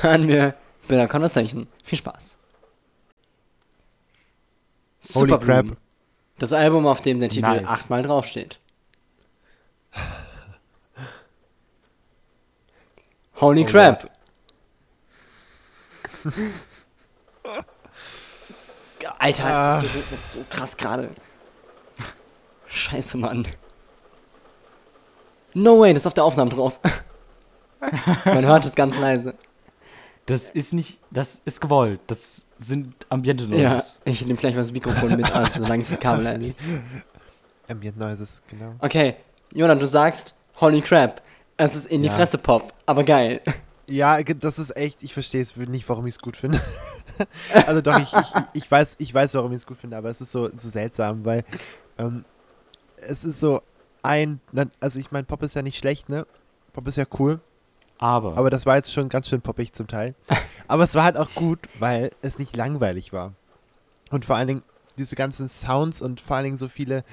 Hören 0.01 0.27
wir 0.27 0.55
Bitter 0.87 1.07
Conversation. 1.07 1.67
Viel 1.83 1.97
Spaß. 1.99 2.37
Holy 5.15 5.29
Superbloom. 5.31 5.67
crap. 5.67 5.77
Das 6.39 6.53
Album, 6.53 6.87
auf 6.87 7.01
dem 7.01 7.19
der 7.19 7.29
Titel 7.29 7.47
Nice. 7.49 7.67
achtmal 7.67 8.01
draufsteht. 8.03 8.59
Holy 13.39 13.63
Oh 13.63 13.67
crap. 13.67 14.11
Alter, 19.19 19.45
Ah. 19.45 19.80
regnet 19.80 20.19
so 20.30 20.43
krass 20.49 20.78
gerade. 20.78 21.09
Scheiße, 22.67 23.17
Mann. 23.17 23.47
No 25.53 25.80
way, 25.80 25.93
das 25.93 26.03
ist 26.03 26.07
auf 26.07 26.13
der 26.13 26.24
Aufnahme 26.24 26.51
drauf. 26.51 26.80
Man 28.26 28.45
hört 28.45 28.65
es 28.65 28.76
ganz 28.76 28.97
leise. 28.97 29.36
Das 30.28 30.49
ist 30.51 30.72
nicht, 30.74 30.99
das 31.09 31.41
ist 31.45 31.59
gewollt. 31.59 31.99
Das 32.07 32.45
sind 32.59 32.95
Ambiente 33.09 33.45
Ja, 33.45 33.69
Noises. 33.74 33.99
ich 34.05 34.22
nehme 34.26 34.38
gleich 34.38 34.53
mal 34.53 34.61
das 34.61 34.72
Mikrofon 34.72 35.15
mit 35.15 35.30
an, 35.36 35.49
solange 35.57 35.82
es 35.82 35.89
das 35.89 35.99
Kabel 35.99 36.28
einlegt. 36.28 36.59
Ambient 37.67 37.97
Noises, 37.97 38.41
genau. 38.47 38.76
Okay, 38.80 39.15
Jonah, 39.51 39.76
du 39.76 39.88
sagst, 39.88 40.36
holy 40.61 40.82
crap. 40.82 41.22
Es 41.57 41.76
ist 41.76 41.88
in 41.88 42.03
die 42.03 42.07
Ja. 42.09 42.15
Fresse 42.15 42.38
Pop, 42.38 42.72
aber 42.86 43.03
geil. 43.03 43.41
Ja, 43.88 44.21
das 44.23 44.59
ist 44.59 44.75
echt, 44.77 45.01
ich 45.01 45.13
verstehe 45.13 45.41
es 45.41 45.55
nicht, 45.55 45.88
warum 45.89 46.07
ich 46.07 46.15
es 46.15 46.19
gut 46.19 46.38
finde. 46.38 46.61
also 47.67 47.82
doch, 47.82 47.99
ich, 47.99 48.13
ich, 48.13 48.34
ich, 48.53 48.71
weiß, 48.71 48.95
ich 48.99 49.13
weiß, 49.13 49.34
warum 49.34 49.51
ich 49.51 49.57
es 49.57 49.65
gut 49.65 49.77
finde, 49.77 49.97
aber 49.97 50.09
es 50.09 50.21
ist 50.21 50.32
so, 50.32 50.49
so 50.55 50.69
seltsam, 50.69 51.25
weil 51.25 51.43
ähm, 51.97 52.25
es 52.97 53.23
ist 53.23 53.39
so 53.39 53.61
ein, 54.03 54.39
also 54.79 54.99
ich 54.99 55.11
meine, 55.11 55.25
Pop 55.25 55.43
ist 55.43 55.55
ja 55.55 55.61
nicht 55.61 55.77
schlecht, 55.77 56.09
ne? 56.09 56.25
Pop 56.73 56.88
ist 56.88 56.97
ja 56.97 57.05
cool, 57.19 57.41
Aber, 58.01 58.36
aber 58.36 58.49
das 58.49 58.65
war 58.65 58.77
jetzt 58.77 58.91
schon 58.91 59.09
ganz 59.09 59.29
schön 59.29 59.41
poppig 59.41 59.73
zum 59.73 59.88
Teil. 59.88 60.15
aber 60.67 60.84
es 60.84 60.95
war 60.95 61.03
halt 61.03 61.17
auch 61.17 61.29
gut, 61.36 61.59
weil 61.79 62.09
es 62.23 62.39
nicht 62.39 62.57
langweilig 62.57 63.13
war. 63.13 63.34
Und 64.09 64.25
vor 64.25 64.36
allen 64.36 64.47
Dingen 64.47 64.63
diese 64.97 65.15
ganzen 65.15 65.47
Sounds 65.47 66.01
und 66.01 66.19
vor 66.19 66.36
allen 66.36 66.45
Dingen 66.45 66.57
so 66.57 66.67
viele, 66.67 67.03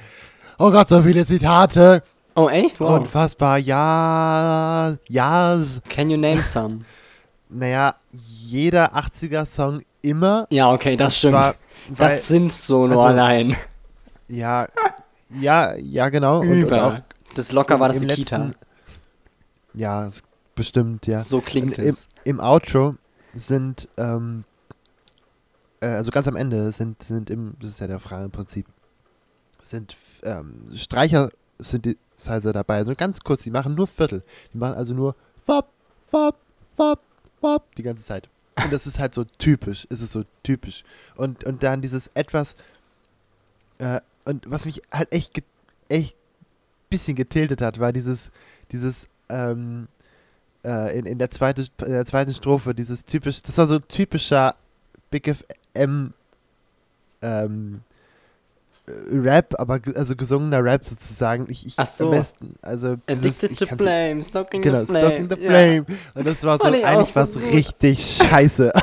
oh 0.58 0.70
Gott, 0.70 0.88
so 0.88 1.02
viele 1.02 1.26
Zitate. 1.26 2.02
Oh, 2.38 2.48
echt? 2.48 2.78
Wow. 2.78 3.00
Unfassbar, 3.00 3.58
ja, 3.58 4.96
ja, 5.08 5.58
Can 5.88 6.08
you 6.08 6.16
name 6.16 6.40
some? 6.40 6.82
naja, 7.48 7.96
jeder 8.12 8.94
80er-Song 8.94 9.82
immer. 10.02 10.46
Ja, 10.50 10.70
okay, 10.70 10.96
das, 10.96 11.16
stimmt. 11.16 11.34
war- 11.34 11.56
weil, 11.88 12.10
das 12.10 12.28
sind 12.28 12.52
so 12.52 12.86
nur 12.86 13.02
also, 13.02 13.08
allein. 13.08 13.56
ja, 14.28 14.68
ja, 15.40 15.74
ja, 15.74 16.08
genau. 16.10 16.40
Und, 16.42 16.62
und 16.62 16.72
auch 16.72 17.00
das 17.34 17.50
locker 17.50 17.80
war 17.80 17.88
das 17.88 17.98
die 17.98 18.06
Kita. 18.06 18.50
Ja, 19.74 20.06
es- 20.06 20.22
bestimmt, 20.54 21.08
ja. 21.08 21.18
So 21.18 21.40
klingt 21.40 21.76
im, 21.78 21.88
es. 21.88 22.06
Im 22.22 22.38
Outro 22.38 22.94
sind, 23.34 23.88
ähm, 23.96 24.44
äh, 25.80 25.86
also 25.86 26.12
ganz 26.12 26.28
am 26.28 26.36
Ende 26.36 26.70
sind, 26.70 27.02
sind 27.02 27.30
im, 27.30 27.56
das 27.60 27.70
ist 27.70 27.80
ja 27.80 27.88
der 27.88 27.98
Frage 27.98 28.26
im 28.26 28.30
Prinzip, 28.30 28.66
sind 29.64 29.96
ähm, 30.22 30.70
Streicher 30.76 31.30
Synthesizer 32.18 32.52
dabei, 32.52 32.76
also 32.76 32.94
ganz 32.94 33.20
kurz, 33.20 33.42
die 33.44 33.50
machen 33.50 33.74
nur 33.74 33.86
Viertel. 33.86 34.22
Die 34.52 34.58
machen 34.58 34.74
also 34.74 34.94
nur 34.94 35.14
wap, 35.46 35.68
wap, 36.10 36.36
wap, 36.76 37.00
wap 37.40 37.74
die 37.76 37.82
ganze 37.82 38.04
Zeit. 38.04 38.28
Und 38.62 38.72
das 38.72 38.86
ist 38.86 38.98
halt 38.98 39.14
so 39.14 39.24
typisch, 39.24 39.86
ist 39.88 40.02
es 40.02 40.12
so 40.12 40.24
typisch. 40.42 40.84
Und, 41.16 41.44
und 41.44 41.62
dann 41.62 41.80
dieses 41.80 42.08
etwas, 42.14 42.56
äh, 43.78 44.00
und 44.24 44.50
was 44.50 44.66
mich 44.66 44.82
halt 44.92 45.12
echt, 45.12 45.42
echt 45.88 46.16
bisschen 46.90 47.16
getiltet 47.16 47.62
hat, 47.62 47.78
war 47.78 47.92
dieses, 47.92 48.30
dieses, 48.72 49.06
ähm, 49.28 49.86
äh, 50.64 50.98
in, 50.98 51.06
in, 51.06 51.18
der 51.18 51.30
zweite, 51.30 51.66
in 51.80 51.92
der 51.92 52.04
zweiten 52.04 52.34
Strophe, 52.34 52.74
dieses 52.74 53.04
typisch, 53.04 53.42
das 53.42 53.56
war 53.58 53.66
so 53.66 53.78
typischer 53.78 54.54
Big 55.10 55.32
FM 55.74 56.12
ähm, 57.20 57.80
äh, 57.80 57.87
Rap, 59.12 59.54
aber 59.58 59.80
also 59.94 60.16
gesungener 60.16 60.62
Rap 60.64 60.84
sozusagen. 60.84 61.46
Ich, 61.50 61.66
ich 61.66 61.74
Ach 61.76 61.86
so. 61.86 62.04
am 62.06 62.10
besten, 62.12 62.54
also 62.62 62.96
dieses, 63.08 63.42
Addicted 63.44 63.68
to 63.68 63.76
flame, 63.76 64.22
stalking 64.22 64.62
Genau, 64.62 64.80
the 64.80 64.86
flame. 64.86 65.06
Stalking 65.06 65.28
the 65.36 65.42
Ja. 65.44 65.50
Flame. 65.50 65.86
Und 66.14 66.26
das 66.26 66.44
war 66.44 66.58
so 66.60 66.64
eigentlich 66.68 67.14
was 67.14 67.36
richtig 67.36 68.04
scheiße. 68.04 68.72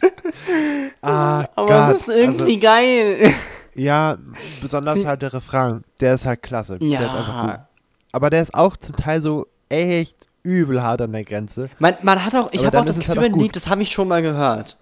ah, 1.02 1.44
Aber 1.54 1.66
Gott. 1.66 1.96
es 1.96 2.00
ist 2.02 2.08
irgendwie 2.16 2.58
geil. 2.58 3.16
Also, 3.24 3.34
ja, 3.74 4.16
besonders 4.60 4.96
Sie- 4.98 5.06
halt 5.06 5.22
der 5.22 5.32
Refrain. 5.32 5.84
Der 6.00 6.14
ist 6.14 6.24
halt 6.24 6.42
klasse. 6.42 6.78
Der 6.78 7.00
ist 7.00 7.14
einfach 7.14 7.40
gut. 7.42 7.50
Ja. 7.50 7.68
Aber 8.12 8.30
der 8.30 8.42
ist 8.42 8.54
auch 8.54 8.76
zum 8.76 8.96
Teil 8.96 9.20
so 9.20 9.46
echt 9.68 10.16
übel 10.42 10.82
hart 10.82 11.02
an 11.02 11.12
der 11.12 11.24
Grenze. 11.24 11.68
Man, 11.78 11.94
man 12.02 12.24
hat 12.24 12.34
auch, 12.34 12.50
ich 12.52 12.64
habe 12.64 12.80
auch 12.80 12.84
das 12.84 12.96
halt 12.96 13.06
Gefühl, 13.18 13.32
auch. 13.34 13.36
Lied, 13.38 13.56
das 13.56 13.66
habe 13.68 13.82
ich 13.82 13.90
schon 13.90 14.08
mal 14.08 14.22
gehört. 14.22 14.76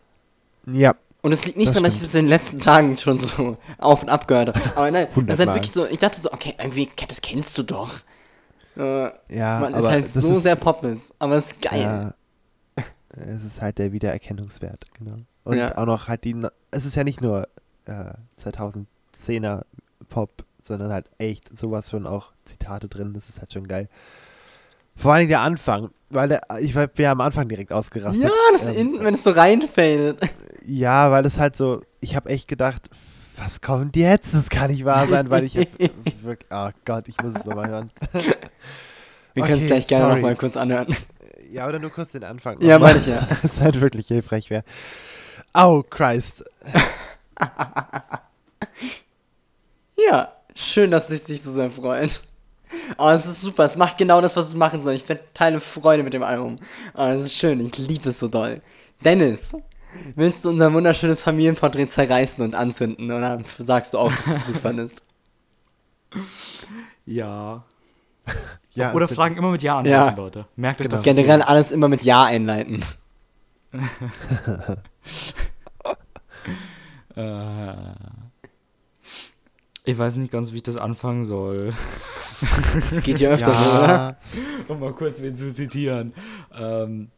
Ja, 0.70 0.94
Und 1.24 1.32
es 1.32 1.46
liegt 1.46 1.56
nicht 1.56 1.68
Das 1.68 1.76
daran, 1.76 1.84
dass 1.84 1.96
ich 1.96 2.02
es 2.02 2.14
in 2.14 2.26
den 2.26 2.28
letzten 2.28 2.60
Tagen 2.60 2.98
schon 2.98 3.18
so 3.18 3.56
auf 3.78 4.02
und 4.02 4.10
ab 4.10 4.28
gehört 4.28 4.48
habe. 4.48 4.60
Aber 4.76 4.90
nein, 4.90 5.06
das 5.24 5.38
ist 5.38 5.46
halt 5.46 5.54
wirklich 5.56 5.72
so, 5.72 5.86
ich 5.86 5.98
dachte 5.98 6.20
so, 6.20 6.30
okay, 6.30 6.54
irgendwie, 6.58 6.90
das 7.08 7.22
kennst 7.22 7.56
du 7.56 7.62
doch. 7.62 7.94
Äh, 8.76 9.08
ja. 9.34 9.60
man 9.60 9.72
ist 9.72 9.86
halt 9.86 10.12
so 10.12 10.36
ist, 10.36 10.42
sehr 10.42 10.54
poppig, 10.54 10.98
aber 11.18 11.36
es 11.36 11.46
ist 11.46 11.62
geil. 11.62 11.80
Ja, 11.80 12.14
es 13.16 13.42
ist 13.42 13.62
halt 13.62 13.78
der 13.78 13.92
Wiedererkennungswert, 13.92 14.84
genau. 14.98 15.16
Und 15.44 15.56
Ja. 15.56 15.78
auch 15.78 15.86
noch 15.86 16.08
halt 16.08 16.24
die, 16.24 16.36
es 16.70 16.84
ist 16.84 16.94
ja 16.94 17.04
nicht 17.04 17.22
nur 17.22 17.48
äh, 17.86 18.12
2010er 18.38 19.62
Pop, 20.10 20.44
sondern 20.60 20.92
halt 20.92 21.06
echt 21.16 21.56
sowas 21.56 21.88
von 21.88 22.06
auch 22.06 22.32
Zitate 22.44 22.86
drin, 22.86 23.14
das 23.14 23.30
ist 23.30 23.40
halt 23.40 23.50
schon 23.50 23.66
geil. 23.66 23.88
Vor 24.96 25.12
allem 25.12 25.28
der 25.28 25.40
Anfang, 25.40 25.90
weil 26.10 26.28
der, 26.28 26.42
ich 26.60 26.74
bin 26.74 26.88
ja 26.98 27.12
am 27.12 27.20
Anfang 27.20 27.48
direkt 27.48 27.72
ausgerastet. 27.72 28.22
Ja, 28.24 28.30
das, 28.52 28.68
Ähm, 28.68 28.98
wenn 29.00 29.14
es 29.14 29.24
so 29.24 29.30
reinfällt. 29.30 30.18
Ja, 30.64 31.10
weil 31.10 31.26
es 31.26 31.38
halt 31.38 31.56
so, 31.56 31.82
ich 32.00 32.16
habe 32.16 32.30
echt 32.30 32.48
gedacht, 32.48 32.88
was 33.36 33.60
kommt 33.60 33.96
jetzt? 33.96 34.32
Das 34.32 34.48
kann 34.48 34.70
nicht 34.70 34.84
wahr 34.84 35.08
sein, 35.08 35.28
weil 35.30 35.44
ich 35.44 35.56
hab 35.58 35.66
wirklich, 36.22 36.48
oh 36.50 36.70
Gott, 36.84 37.08
ich 37.08 37.20
muss 37.22 37.34
es 37.34 37.44
nochmal 37.44 37.68
hören. 37.68 37.90
Wir 39.34 39.42
können 39.42 39.54
es 39.54 39.58
Okay, 39.58 39.66
gleich 39.66 39.86
gerne 39.88 40.14
nochmal 40.14 40.36
kurz 40.36 40.56
anhören. 40.56 40.96
Ja, 41.50 41.68
oder 41.68 41.78
nur 41.80 41.90
kurz 41.90 42.12
den 42.12 42.24
Anfang. 42.24 42.60
Ja, 42.60 42.78
meine 42.78 42.98
ich 42.98 43.06
ja. 43.06 43.26
Das 43.42 43.60
halt 43.60 43.80
wirklich 43.80 44.06
hilfreich 44.06 44.50
wäre. 44.50 44.62
Oh, 45.54 45.82
Christ. 45.88 46.44
Ja, 49.96 50.32
schön, 50.54 50.90
dass 50.90 51.10
es 51.10 51.24
dich 51.24 51.42
so 51.42 51.52
sehr 51.52 51.70
freut. 51.70 52.20
Oh, 52.98 53.08
es 53.10 53.26
ist 53.26 53.40
super. 53.40 53.64
Es 53.64 53.76
macht 53.76 53.98
genau 53.98 54.20
das, 54.20 54.36
was 54.36 54.48
es 54.48 54.54
machen 54.54 54.84
soll. 54.84 54.94
Ich 54.94 55.04
teile 55.34 55.60
Freude 55.60 56.02
mit 56.02 56.12
dem 56.12 56.22
Album. 56.22 56.56
Oh, 56.94 57.08
das 57.08 57.22
ist 57.22 57.34
schön. 57.34 57.60
Ich 57.60 57.76
liebe 57.78 58.08
es 58.10 58.18
so 58.18 58.28
doll. 58.28 58.60
Dennis, 59.04 59.54
willst 60.14 60.44
du 60.44 60.50
unser 60.50 60.72
wunderschönes 60.72 61.22
Familienporträt 61.22 61.86
zerreißen 61.88 62.42
und 62.44 62.54
anzünden? 62.54 63.10
Oder 63.12 63.38
sagst 63.58 63.94
du 63.94 63.98
auch, 63.98 64.12
dass 64.14 64.24
du 64.24 64.30
es 64.32 64.44
gut 64.44 64.56
fandest? 64.58 65.02
Ja. 67.06 67.64
Ja, 68.72 68.94
Oder 68.94 69.04
es 69.04 69.10
wird- 69.10 69.16
fragen 69.18 69.36
immer 69.36 69.50
mit 69.50 69.62
Ja 69.62 69.80
an, 69.80 69.84
Ja. 69.84 70.08
Leute. 70.16 70.46
Merkt 70.56 70.80
euch 70.80 70.86
Genau. 70.86 70.96
das. 70.96 71.02
Generell 71.04 71.42
alles 71.42 71.70
immer 71.70 71.88
mit 71.88 72.02
Ja 72.02 72.24
einleiten. 72.24 72.82
Äh, 77.16 77.74
ich 79.84 79.98
weiß 79.98 80.16
nicht 80.16 80.32
ganz, 80.32 80.52
wie 80.52 80.56
ich 80.56 80.62
das 80.62 80.76
anfangen 80.76 81.24
soll. 81.24 81.72
Geht 83.02 83.20
ja 83.20 83.30
öfter 83.30 83.54
so, 83.54 83.70
oder? 83.70 83.88
ja, 83.88 84.16
Um 84.68 84.80
mal 84.80 84.92
kurz 84.92 85.22
wen 85.22 85.34
zu 85.34 85.52
zitieren. 85.52 86.14
Ähm, 86.54 87.10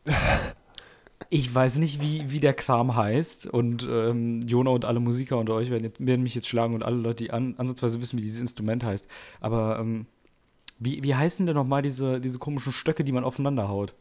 ich 1.31 1.53
weiß 1.53 1.79
nicht, 1.79 2.01
wie, 2.01 2.31
wie 2.31 2.41
der 2.41 2.55
Kram 2.55 2.97
heißt. 2.97 3.47
Und 3.47 3.87
ähm, 3.91 4.41
Jona 4.43 4.71
und 4.71 4.85
alle 4.85 5.01
Musiker 5.01 5.39
unter 5.39 5.55
euch 5.55 5.71
werden, 5.71 5.93
werden 5.99 6.23
mich 6.23 6.35
jetzt 6.35 6.49
schlagen 6.49 6.75
und 6.75 6.83
alle 6.83 6.97
Leute, 6.97 7.25
die 7.25 7.31
an, 7.31 7.55
ansatzweise 7.57 8.01
wissen, 8.01 8.19
wie 8.19 8.23
dieses 8.23 8.41
Instrument 8.41 8.85
heißt. 8.85 9.07
Aber 9.41 9.79
ähm, 9.79 10.07
wie, 10.79 11.03
wie 11.03 11.15
heißen 11.15 11.47
denn 11.47 11.55
nochmal 11.57 11.83
diese, 11.83 12.21
diese 12.21 12.39
komischen 12.39 12.73
Stöcke, 12.73 13.05
die 13.05 13.13
man 13.13 13.25
aufeinander 13.25 13.69
haut? 13.69 13.95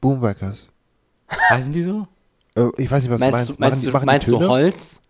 Boomworkers. 0.00 0.68
Heißen 1.50 1.72
die 1.72 1.82
so? 1.82 2.06
Äh, 2.54 2.68
ich 2.76 2.90
weiß 2.90 3.02
nicht, 3.02 3.10
was 3.10 3.20
Meinst, 3.20 3.48
du 3.48 3.54
du, 3.54 3.60
meinst. 3.60 3.84
meinst, 3.84 4.02
du, 4.02 4.06
meinst 4.06 4.28
du? 4.28 4.40
Holz? 4.48 5.00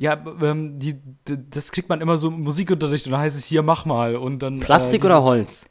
Ja, 0.00 0.14
ähm, 0.42 0.78
die, 0.78 0.96
das 1.50 1.72
kriegt 1.72 1.90
man 1.90 2.00
immer 2.00 2.16
so 2.16 2.28
im 2.28 2.40
Musikunterricht 2.42 3.04
und 3.06 3.12
dann 3.12 3.20
heißt 3.20 3.36
es 3.36 3.44
hier, 3.44 3.62
mach 3.62 3.84
mal. 3.84 4.16
Und 4.16 4.38
dann, 4.38 4.58
Plastik 4.60 5.02
äh, 5.02 5.06
oder 5.06 5.22
Holz? 5.22 5.66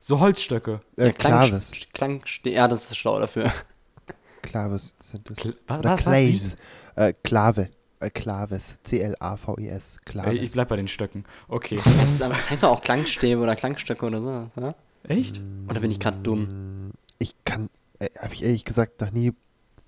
So 0.00 0.18
Holzstöcke. 0.18 0.80
Äh, 0.96 1.12
Klang- 1.12 1.32
Claves. 1.48 1.72
Klang, 1.92 2.22
ja, 2.44 2.66
das 2.66 2.90
ist 2.90 2.96
schlau 2.96 3.20
dafür. 3.20 3.52
Claves 4.42 4.94
sind 5.00 5.30
das. 5.30 5.38
Kl- 5.38 5.78
Oder 5.78 5.90
was- 5.92 6.00
Claves. 6.00 6.56
Äh, 6.96 7.12
Klave. 7.22 7.68
Äh, 8.00 8.10
Claves. 8.10 8.74
C-L-A-V-E-S. 8.82 9.96
Ey, 9.96 10.12
Claves. 10.12 10.42
ich 10.42 10.52
bleib 10.52 10.68
bei 10.68 10.76
den 10.76 10.88
Stöcken. 10.88 11.24
Okay. 11.48 11.78
Das, 12.18 12.30
das 12.30 12.50
heißt 12.50 12.62
doch 12.64 12.70
auch 12.70 12.82
Klangstäbe 12.82 13.40
oder 13.40 13.54
Klangstöcke 13.56 14.04
oder 14.06 14.20
so, 14.22 14.48
oder? 14.56 14.74
Echt? 15.04 15.40
Oder 15.68 15.80
bin 15.80 15.90
ich 15.92 16.00
gerade 16.00 16.18
dumm? 16.18 16.90
Ich 17.20 17.34
kann, 17.44 17.68
äh, 18.00 18.08
habe 18.20 18.34
ich 18.34 18.42
ehrlich 18.42 18.64
gesagt 18.64 19.00
noch 19.00 19.12
nie 19.12 19.32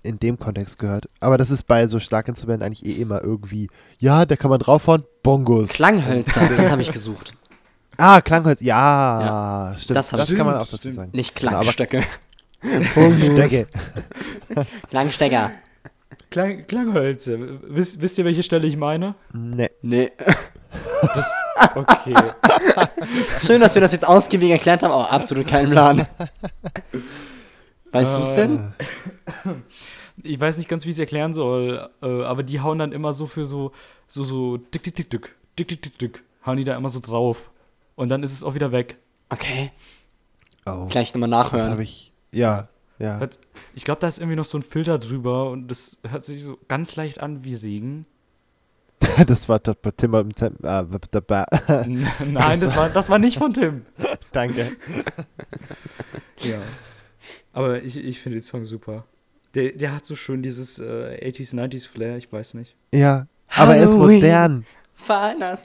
in 0.03 0.19
dem 0.19 0.39
Kontext 0.39 0.79
gehört. 0.79 1.07
Aber 1.19 1.37
das 1.37 1.51
ist 1.51 1.63
bei 1.67 1.87
so 1.87 1.99
Schlaginstrumenten 1.99 2.65
eigentlich 2.65 2.85
eh 2.85 3.01
immer 3.01 3.21
irgendwie, 3.23 3.69
ja, 3.99 4.25
da 4.25 4.35
kann 4.35 4.49
man 4.49 4.59
draufhauen, 4.59 5.03
Bongos. 5.23 5.69
Klanghölzer, 5.69 6.41
das 6.57 6.71
habe 6.71 6.81
ich 6.81 6.91
gesucht. 6.93 7.33
Ah, 7.97 8.21
Klangholz, 8.21 8.61
ja, 8.61 9.75
stimmt. 9.77 9.97
das 9.97 10.09
Das, 10.09 10.29
hab- 10.29 10.35
kann 10.37 10.45
man 10.47 10.55
auch 10.55 10.65
Stimmt, 10.65 10.73
dazu 10.73 10.77
stimmt. 10.79 10.95
sagen. 10.95 11.09
Nicht 11.13 11.35
Genau, 11.35 11.51
aber- 11.53 11.73
Klangstöcke. 11.73 12.03
Stöcke. 13.21 13.67
Klangstecker. 14.89 15.51
Klang, 16.29 16.65
Klanghölzer. 16.67 17.37
Wisst, 17.67 18.01
wisst 18.01 18.17
ihr, 18.17 18.25
welche 18.25 18.43
Stelle 18.43 18.65
ich 18.65 18.77
meine? 18.77 19.15
Nee. 19.33 19.69
Nee. 19.81 20.11
Das, 21.01 21.29
okay. 21.75 22.13
Schön, 23.45 23.59
dass 23.59 23.75
wir 23.75 23.81
das 23.81 23.91
jetzt 23.91 24.07
ausgiebig 24.07 24.49
erklärt 24.51 24.81
haben, 24.83 24.91
aber 24.93 25.11
absolut 25.11 25.45
keinen 25.47 25.71
Plan. 25.71 26.05
Weißt 27.91 28.17
du 28.17 28.21
es 28.21 28.33
denn? 28.33 28.73
Ich 30.23 30.39
weiß 30.39 30.57
nicht 30.57 30.69
ganz, 30.69 30.85
wie 30.85 30.89
ich 30.89 30.95
es 30.95 30.99
erklären 30.99 31.33
soll, 31.33 31.89
äh, 32.01 32.23
aber 32.23 32.43
die 32.43 32.59
hauen 32.59 32.77
dann 32.79 32.91
immer 32.91 33.13
so 33.13 33.25
für 33.27 33.45
so, 33.45 33.71
so, 34.07 34.23
so, 34.23 34.57
dick, 34.57 34.83
dick, 34.83 34.95
dick, 34.95 35.09
dick, 35.09 35.35
dick, 35.57 35.67
dick, 35.67 35.81
dick, 35.81 35.97
dick, 35.97 36.23
hauen 36.45 36.57
die 36.57 36.63
da 36.63 36.75
immer 36.75 36.89
so 36.89 36.99
drauf. 36.99 37.49
Und 37.95 38.09
dann 38.09 38.23
ist 38.23 38.31
es 38.33 38.43
auch 38.43 38.53
wieder 38.55 38.71
weg. 38.71 38.97
Okay, 39.29 39.71
Oh, 40.65 40.85
gleich 40.87 41.13
nochmal 41.13 41.29
das 41.29 41.45
nachhören. 41.51 41.71
habe 41.71 41.83
ich, 41.83 42.11
ja, 42.31 42.67
ja. 42.99 43.17
Hört- 43.19 43.39
Ich 43.73 43.83
glaube, 43.83 43.99
da 43.99 44.07
ist 44.07 44.19
irgendwie 44.19 44.35
noch 44.35 44.45
so 44.45 44.57
ein 44.59 44.61
Filter 44.63 44.99
drüber 44.99 45.49
und 45.49 45.69
das 45.69 45.97
hört 46.07 46.23
sich 46.23 46.43
so 46.43 46.57
ganz 46.67 46.95
leicht 46.95 47.19
an 47.19 47.43
wie 47.43 47.55
Regen. 47.55 48.05
Das 49.25 49.49
war 49.49 49.57
der 49.59 49.75
Tim 49.97 50.13
im 50.13 50.35
Zem- 50.35 50.57
der 50.61 51.21
Ba- 51.21 51.45
N- 51.67 52.07
Nein, 52.31 52.59
das 52.59 52.75
war, 52.75 52.89
das 52.89 53.09
war 53.09 53.17
nicht 53.17 53.37
von 53.39 53.53
Tim. 53.53 53.85
Danke. 54.31 54.77
Ja. 56.43 56.59
Aber 57.53 57.81
ich, 57.83 57.97
ich 57.97 58.19
finde 58.21 58.37
den 58.39 58.43
Song 58.43 58.65
super. 58.65 59.05
Der, 59.55 59.71
der 59.73 59.93
hat 59.95 60.05
so 60.05 60.15
schön 60.15 60.41
dieses 60.41 60.79
äh, 60.79 61.19
80s, 61.29 61.53
90s 61.53 61.87
Flair, 61.87 62.15
ich 62.17 62.31
weiß 62.31 62.53
nicht. 62.53 62.75
Ja, 62.93 63.27
aber 63.49 63.75
er 63.75 63.83
ist 63.83 63.93
Halloween. 63.93 64.21
modern. 64.21 64.65
Fahrnas. 64.95 65.61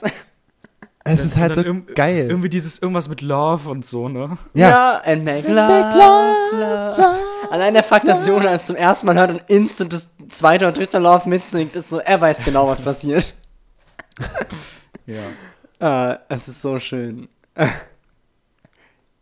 Es 1.05 1.23
ist 1.23 1.37
halt 1.37 1.55
so 1.55 1.61
irg- 1.61 1.93
geil. 1.93 2.25
Irgendwie 2.29 2.49
dieses 2.49 2.79
irgendwas 2.79 3.07
mit 3.07 3.21
Love 3.21 3.69
und 3.69 3.85
so, 3.85 4.09
ne? 4.09 4.37
Ja. 4.53 5.01
and 5.05 5.23
make 5.23 5.47
love, 5.47 6.57
love. 6.59 7.15
Allein 7.49 7.73
der 7.73 7.83
Fakt, 7.83 8.05
dass 8.09 8.27
Jonas 8.27 8.65
zum 8.65 8.75
ersten 8.75 9.05
Mal 9.05 9.15
hört 9.15 9.29
und 9.31 9.41
instant 9.47 9.93
das 9.93 10.09
zweite 10.31 10.67
und 10.67 10.75
dritte 10.75 10.97
Love 10.99 11.29
mitsingt, 11.29 11.73
ist 11.77 11.89
so, 11.89 11.99
er 11.99 12.19
weiß 12.19 12.39
genau, 12.43 12.67
was 12.67 12.81
passiert. 12.81 13.33
Ja. 15.05 16.11
Äh, 16.11 16.17
es 16.27 16.49
ist 16.49 16.61
so 16.61 16.77
schön. 16.81 17.29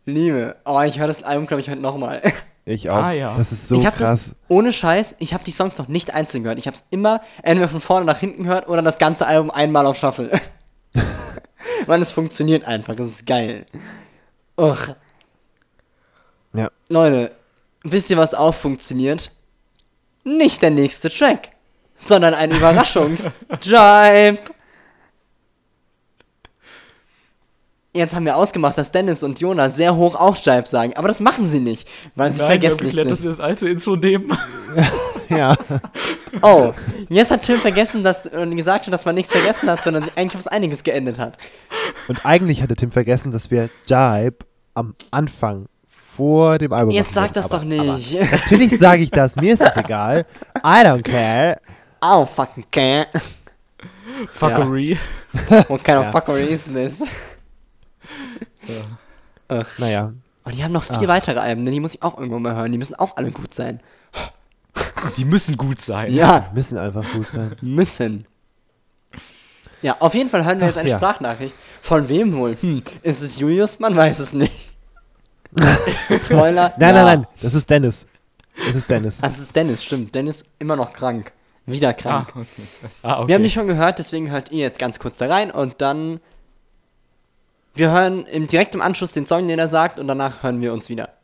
Liebe. 0.04 0.56
Oh, 0.64 0.80
ich 0.82 0.98
höre 0.98 1.06
das 1.06 1.22
Album, 1.22 1.46
glaube 1.46 1.60
ich, 1.60 1.70
heute 1.70 1.80
nochmal. 1.80 2.22
Ich 2.68 2.90
auch. 2.90 2.96
Ah, 2.96 3.12
ja. 3.12 3.34
Das 3.38 3.52
ist 3.52 3.68
so 3.68 3.78
ich 3.78 3.86
habe 3.86 3.96
krass. 3.96 4.24
das, 4.26 4.34
ohne 4.48 4.72
Scheiß, 4.72 5.14
ich 5.20 5.32
habe 5.32 5.44
die 5.44 5.52
Songs 5.52 5.78
noch 5.78 5.86
nicht 5.86 6.12
einzeln 6.12 6.42
gehört. 6.42 6.58
Ich 6.58 6.66
habe 6.66 6.76
es 6.76 6.82
immer 6.90 7.20
entweder 7.42 7.68
von 7.68 7.80
vorne 7.80 8.04
nach 8.04 8.18
hinten 8.18 8.42
gehört 8.42 8.68
oder 8.68 8.82
das 8.82 8.98
ganze 8.98 9.24
Album 9.24 9.52
einmal 9.52 9.86
auf 9.86 9.96
Shuffle. 9.96 10.40
Weil 11.86 12.02
es 12.02 12.10
funktioniert 12.10 12.64
einfach, 12.64 12.96
das 12.96 13.06
ist 13.06 13.24
geil. 13.24 13.66
Uch. 14.56 14.88
Ja. 16.54 16.70
Leute, 16.88 17.30
wisst 17.84 18.10
ihr, 18.10 18.16
was 18.16 18.34
auch 18.34 18.54
funktioniert? 18.54 19.30
Nicht 20.24 20.60
der 20.60 20.70
nächste 20.70 21.08
Track, 21.08 21.50
sondern 21.94 22.34
ein 22.34 22.50
Überraschungs-Jibe. 22.56 24.38
Jetzt 27.96 28.14
haben 28.14 28.24
wir 28.26 28.36
ausgemacht, 28.36 28.76
dass 28.78 28.92
Dennis 28.92 29.22
und 29.22 29.40
Jonas 29.40 29.76
sehr 29.76 29.96
hoch 29.96 30.14
auch 30.14 30.36
Jibe 30.36 30.66
sagen, 30.68 30.92
aber 30.96 31.08
das 31.08 31.18
machen 31.20 31.46
sie 31.46 31.60
nicht, 31.60 31.88
weil 32.14 32.32
sie 32.32 32.38
Nein, 32.38 32.38
wir 32.38 32.44
haben 32.44 32.60
vergesslich 32.60 32.90
geklärt, 32.90 33.10
dass 33.10 33.20
sind. 33.20 33.28
wir 33.30 33.36
das 33.36 33.40
alte 33.40 33.68
Intro 33.68 33.96
nehmen. 33.96 34.36
Ja. 35.28 35.56
Oh, 36.40 36.72
jetzt 37.08 37.32
hat 37.32 37.42
Tim 37.42 37.58
vergessen, 37.58 38.04
dass 38.04 38.26
und 38.26 38.54
gesagt 38.56 38.86
hat, 38.86 38.94
dass 38.94 39.04
man 39.04 39.16
nichts 39.16 39.32
vergessen 39.32 39.68
hat, 39.68 39.82
sondern 39.82 40.04
eigentlich 40.14 40.38
was 40.38 40.46
einiges 40.46 40.84
geendet 40.84 41.18
hat. 41.18 41.36
Und 42.06 42.24
eigentlich 42.24 42.62
hatte 42.62 42.76
Tim 42.76 42.92
vergessen, 42.92 43.32
dass 43.32 43.50
wir 43.50 43.68
Jibe 43.88 44.36
am 44.74 44.94
Anfang 45.10 45.66
vor 45.88 46.58
dem 46.58 46.72
Album 46.72 46.94
Jetzt 46.94 47.12
sag 47.12 47.32
das 47.32 47.50
wollten. 47.50 47.70
doch 47.70 47.80
aber, 47.80 47.94
nicht. 47.96 48.16
Aber 48.20 48.30
natürlich 48.30 48.78
sage 48.78 49.02
ich 49.02 49.10
das. 49.10 49.34
Mir 49.34 49.54
ist 49.54 49.62
es 49.62 49.76
egal. 49.76 50.26
I 50.58 50.84
don't 50.84 51.02
care. 51.02 51.58
Oh, 52.00 52.24
fucking 52.24 52.64
can. 52.70 53.06
Fuckery. 54.32 54.96
What 55.68 55.82
kind 55.82 55.98
of 55.98 56.04
Ja. 56.04 56.12
fuckery 56.12 56.44
is 56.44 56.64
this? 56.72 57.02
Naja. 59.78 60.12
Und 60.44 60.54
die 60.54 60.62
haben 60.64 60.72
noch 60.72 60.84
vier 60.84 60.96
Ach. 61.02 61.08
weitere 61.08 61.40
Alben, 61.40 61.64
denn 61.64 61.74
die 61.74 61.80
muss 61.80 61.94
ich 61.94 62.02
auch 62.02 62.16
irgendwann 62.18 62.42
mal 62.42 62.54
hören. 62.54 62.70
Die 62.72 62.78
müssen 62.78 62.94
auch 62.94 63.16
alle 63.16 63.30
gut 63.30 63.54
sein. 63.54 63.80
Die 65.16 65.24
müssen 65.24 65.56
gut 65.56 65.80
sein. 65.80 66.12
Ja, 66.12 66.50
Müssen 66.54 66.78
einfach 66.78 67.04
gut 67.12 67.28
sein. 67.30 67.56
müssen. 67.62 68.26
Ja, 69.82 69.96
auf 70.00 70.14
jeden 70.14 70.30
Fall 70.30 70.44
hören 70.44 70.58
wir 70.60 70.66
jetzt 70.66 70.76
Ach, 70.76 70.80
eine 70.80 70.90
ja. 70.90 70.96
Sprachnachricht. 70.98 71.54
Von 71.82 72.08
wem 72.08 72.34
wohl? 72.36 72.56
Hm, 72.60 72.82
ist 73.02 73.22
es 73.22 73.38
Julius? 73.38 73.78
Man 73.78 73.94
weiß 73.96 74.18
es 74.18 74.32
nicht. 74.32 74.52
Spoiler. 76.24 76.72
Nein, 76.76 76.94
ja. 76.94 77.04
nein, 77.04 77.20
nein. 77.20 77.26
Das 77.40 77.54
ist 77.54 77.68
Dennis. 77.70 78.06
Das 78.66 78.74
ist 78.74 78.90
Dennis. 78.90 79.18
Ah, 79.22 79.28
es 79.28 79.38
ist 79.38 79.54
Dennis, 79.54 79.84
stimmt. 79.84 80.14
Dennis 80.14 80.44
immer 80.58 80.76
noch 80.76 80.92
krank. 80.92 81.32
Wieder 81.66 81.90
Ah, 81.90 81.92
krank. 81.94 82.28
okay. 82.36 82.46
Ah, 83.02 83.18
okay. 83.18 83.28
Wir 83.28 83.34
haben 83.36 83.42
die 83.42 83.50
schon 83.50 83.66
gehört, 83.66 83.98
deswegen 83.98 84.30
hört 84.30 84.50
ihr 84.52 84.60
jetzt 84.60 84.78
ganz 84.78 84.98
kurz 84.98 85.18
da 85.18 85.26
rein 85.26 85.50
und 85.50 85.80
dann. 85.80 86.20
Wir 87.76 87.90
hören 87.90 88.24
im, 88.24 88.48
direkt 88.48 88.74
im 88.74 88.80
Anschluss 88.80 89.12
den 89.12 89.26
Song, 89.26 89.46
den 89.46 89.58
er 89.58 89.68
sagt, 89.68 89.98
und 89.98 90.08
danach 90.08 90.42
hören 90.42 90.62
wir 90.62 90.72
uns 90.72 90.88
wieder. 90.88 91.14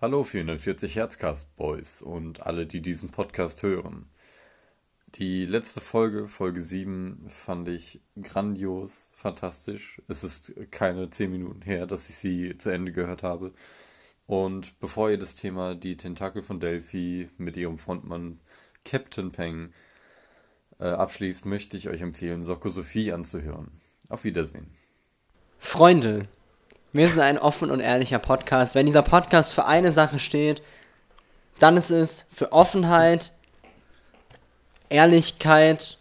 Hallo 0.00 0.24
440 0.24 0.96
Herzcast 0.96 1.54
Boys 1.54 2.00
und 2.00 2.46
alle, 2.46 2.64
die 2.64 2.80
diesen 2.80 3.10
Podcast 3.10 3.62
hören. 3.62 4.08
Die 5.16 5.44
letzte 5.44 5.82
Folge, 5.82 6.28
Folge 6.28 6.62
7, 6.62 7.26
fand 7.28 7.68
ich 7.68 8.00
grandios, 8.22 9.10
fantastisch. 9.14 10.00
Es 10.08 10.24
ist 10.24 10.54
keine 10.70 11.10
10 11.10 11.30
Minuten 11.30 11.60
her, 11.60 11.86
dass 11.86 12.08
ich 12.08 12.14
sie 12.14 12.56
zu 12.56 12.70
Ende 12.70 12.92
gehört 12.92 13.22
habe. 13.22 13.52
Und 14.26 14.80
bevor 14.80 15.10
ihr 15.10 15.18
das 15.18 15.34
Thema 15.34 15.74
die 15.74 15.98
Tentakel 15.98 16.40
von 16.42 16.58
Delphi 16.58 17.28
mit 17.36 17.58
ihrem 17.58 17.76
Frontmann 17.76 18.40
Captain 18.86 19.30
Peng 19.30 19.74
äh, 20.78 20.84
abschließt, 20.84 21.44
möchte 21.44 21.76
ich 21.76 21.90
euch 21.90 22.00
empfehlen, 22.00 22.40
Soko 22.40 22.70
Sophie 22.70 23.12
anzuhören. 23.12 23.72
Auf 24.10 24.24
Wiedersehen. 24.24 24.66
Freunde, 25.58 26.26
wir 26.92 27.06
sind 27.06 27.20
ein 27.20 27.38
offen 27.38 27.70
und 27.70 27.78
ehrlicher 27.78 28.18
Podcast. 28.18 28.74
Wenn 28.74 28.86
dieser 28.86 29.02
Podcast 29.02 29.54
für 29.54 29.66
eine 29.66 29.92
Sache 29.92 30.18
steht, 30.18 30.62
dann 31.60 31.76
ist 31.76 31.90
es 31.90 32.26
für 32.32 32.52
Offenheit, 32.52 33.32
Ehrlichkeit 34.88 35.98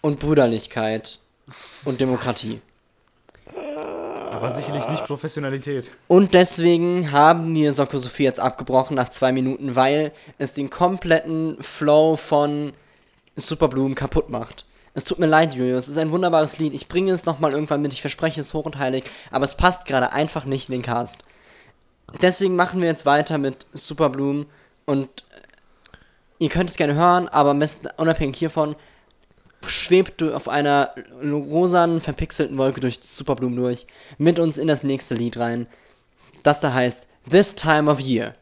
und 0.00 0.18
Brüderlichkeit 0.18 1.20
und 1.84 2.00
Demokratie. 2.00 2.60
Aber 3.54 4.50
sicherlich 4.50 4.88
nicht 4.88 5.04
Professionalität. 5.06 5.92
Und 6.08 6.34
deswegen 6.34 7.12
haben 7.12 7.54
wir 7.54 7.72
Soko 7.72 7.98
Sophie 7.98 8.24
jetzt 8.24 8.40
abgebrochen 8.40 8.96
nach 8.96 9.10
zwei 9.10 9.30
Minuten, 9.30 9.76
weil 9.76 10.12
es 10.38 10.52
den 10.52 10.68
kompletten 10.68 11.62
Flow 11.62 12.16
von 12.16 12.72
Superblumen 13.36 13.94
kaputt 13.94 14.30
macht. 14.30 14.64
Es 14.96 15.04
tut 15.04 15.18
mir 15.18 15.26
leid, 15.26 15.54
Julius. 15.54 15.84
Es 15.84 15.90
ist 15.90 15.98
ein 15.98 16.10
wunderbares 16.10 16.58
Lied. 16.58 16.72
Ich 16.72 16.88
bringe 16.88 17.12
es 17.12 17.26
nochmal 17.26 17.52
irgendwann 17.52 17.82
mit. 17.82 17.92
Ich 17.92 18.00
verspreche 18.00 18.40
es 18.40 18.54
hoch 18.54 18.64
und 18.64 18.78
heilig. 18.78 19.04
Aber 19.30 19.44
es 19.44 19.54
passt 19.54 19.84
gerade 19.84 20.10
einfach 20.10 20.46
nicht 20.46 20.70
in 20.70 20.72
den 20.72 20.80
Cast. 20.80 21.18
Deswegen 22.22 22.56
machen 22.56 22.80
wir 22.80 22.88
jetzt 22.88 23.04
weiter 23.04 23.36
mit 23.36 23.66
Superblumen. 23.74 24.46
Und 24.86 25.04
äh, 25.04 26.44
ihr 26.44 26.48
könnt 26.48 26.70
es 26.70 26.76
gerne 26.76 26.94
hören, 26.94 27.28
aber 27.28 27.52
besten 27.52 27.88
unabhängig 27.98 28.38
hiervon 28.38 28.74
schwebt 29.66 30.22
du 30.22 30.34
auf 30.34 30.48
einer 30.48 30.94
rosanen, 31.22 32.00
verpixelten 32.00 32.56
Wolke 32.56 32.80
durch 32.80 33.00
Superblumen 33.04 33.56
durch, 33.56 33.86
mit 34.16 34.38
uns 34.38 34.56
in 34.56 34.68
das 34.68 34.82
nächste 34.82 35.14
Lied 35.14 35.36
rein. 35.36 35.66
Das 36.42 36.60
da 36.60 36.72
heißt 36.72 37.06
This 37.28 37.54
Time 37.54 37.90
of 37.90 38.00
Year. 38.00 38.34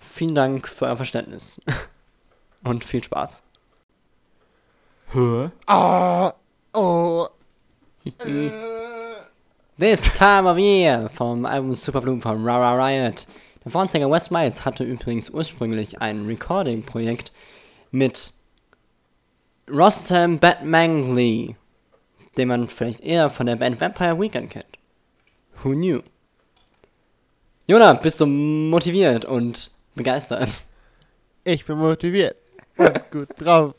Vielen 0.00 0.34
Dank 0.34 0.68
für 0.68 0.86
euer 0.86 0.96
Verständnis. 0.96 1.60
Und 2.64 2.84
viel 2.84 3.04
Spaß. 3.04 3.42
Hä? 5.14 5.50
Ah, 5.66 6.32
oh. 6.72 7.28
This 9.78 10.10
Time 10.14 10.48
of 10.48 10.58
Year 10.58 11.10
vom 11.10 11.44
Album 11.44 11.74
Superbloom 11.74 12.22
von 12.22 12.42
Rara 12.42 12.74
Riot. 12.74 13.26
Der 13.62 13.70
Frontsänger 13.70 14.10
Wes 14.10 14.30
Miles 14.30 14.64
hatte 14.64 14.84
übrigens 14.84 15.28
ursprünglich 15.28 16.00
ein 16.00 16.24
Recording-Projekt 16.24 17.30
mit 17.90 18.32
Rostam 19.70 20.38
Batmangley, 20.38 21.56
den 22.38 22.48
man 22.48 22.68
vielleicht 22.68 23.00
eher 23.00 23.28
von 23.28 23.44
der 23.44 23.56
Band 23.56 23.82
Vampire 23.82 24.18
Weekend 24.18 24.48
kennt. 24.48 24.78
Who 25.62 25.72
knew? 25.72 26.00
Jona, 27.66 27.92
bist 27.92 28.18
du 28.18 28.24
motiviert 28.24 29.26
und 29.26 29.70
begeistert? 29.94 30.62
Ich 31.44 31.66
bin 31.66 31.76
motiviert. 31.76 32.36
Und 32.78 33.10
gut 33.10 33.28
drauf. 33.36 33.74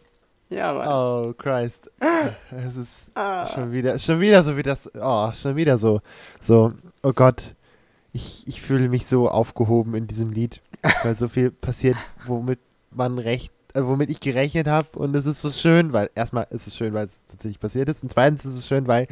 Ja, 0.54 0.74
Mann. 0.74 0.88
Oh, 0.88 1.34
Christ. 1.34 1.90
Es 2.52 2.76
ist 2.76 3.12
schon 3.56 3.72
wieder, 3.72 3.98
schon 3.98 4.20
wieder 4.20 4.44
so 4.44 4.56
wie 4.56 4.64
das, 4.64 4.90
oh, 5.00 5.32
schon 5.34 5.56
wieder 5.56 5.78
so, 5.78 6.02
so, 6.40 6.74
oh 7.02 7.14
Gott. 7.14 7.56
Ich, 8.12 8.44
ich 8.46 8.62
fühle 8.62 8.90
mich 8.90 9.08
so 9.08 9.28
aufgehoben 9.28 9.96
in 9.96 10.06
diesem 10.06 10.32
Lied, 10.32 10.62
weil 11.02 11.16
so 11.16 11.28
viel 11.28 11.50
passiert, 11.50 11.98
womit 12.28 12.60
man 12.92 13.18
recht, 13.18 13.52
äh, 13.74 13.82
womit 13.84 14.12
ich 14.12 14.20
gerechnet 14.20 14.68
habe 14.68 14.88
und 15.00 15.16
es 15.16 15.26
ist 15.26 15.42
so 15.42 15.50
schön, 15.50 15.94
weil 15.94 16.10
erstmal 16.14 16.46
ist 16.52 16.68
es 16.68 16.78
schön, 16.78 16.94
weil 16.94 17.06
es 17.06 17.26
tatsächlich 17.26 17.60
passiert 17.60 17.90
ist 17.90 18.04
und 18.04 18.10
zweitens 18.10 18.46
ist 18.46 18.54
es 18.56 18.68
schön, 18.68 18.88
weil 18.88 19.08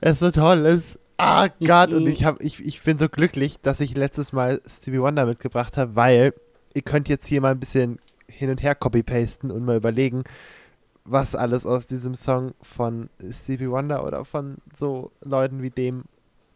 es 0.00 0.18
so 0.18 0.32
toll 0.32 0.66
ist. 0.66 0.98
Ah 1.18 1.46
Gott, 1.64 1.92
und 1.92 2.08
ich, 2.08 2.24
hab, 2.24 2.40
ich, 2.40 2.58
ich 2.58 2.82
bin 2.82 2.98
so 2.98 3.08
glücklich, 3.08 3.60
dass 3.60 3.78
ich 3.78 3.96
letztes 3.96 4.32
Mal 4.32 4.60
Stevie 4.66 5.00
Wonder 5.00 5.26
mitgebracht 5.26 5.76
habe, 5.76 5.94
weil 5.94 6.34
ihr 6.74 6.82
könnt 6.82 7.08
jetzt 7.08 7.26
hier 7.26 7.40
mal 7.40 7.52
ein 7.52 7.60
bisschen 7.60 8.00
hin 8.26 8.50
und 8.50 8.60
her 8.60 8.74
copy-pasten 8.74 9.52
und 9.52 9.64
mal 9.64 9.76
überlegen, 9.76 10.24
was 11.04 11.34
alles 11.34 11.66
aus 11.66 11.86
diesem 11.86 12.14
Song 12.14 12.52
von 12.62 13.08
Stevie 13.30 13.70
Wonder 13.70 14.06
oder 14.06 14.24
von 14.24 14.58
so 14.74 15.10
Leuten 15.20 15.62
wie 15.62 15.70
dem 15.70 16.04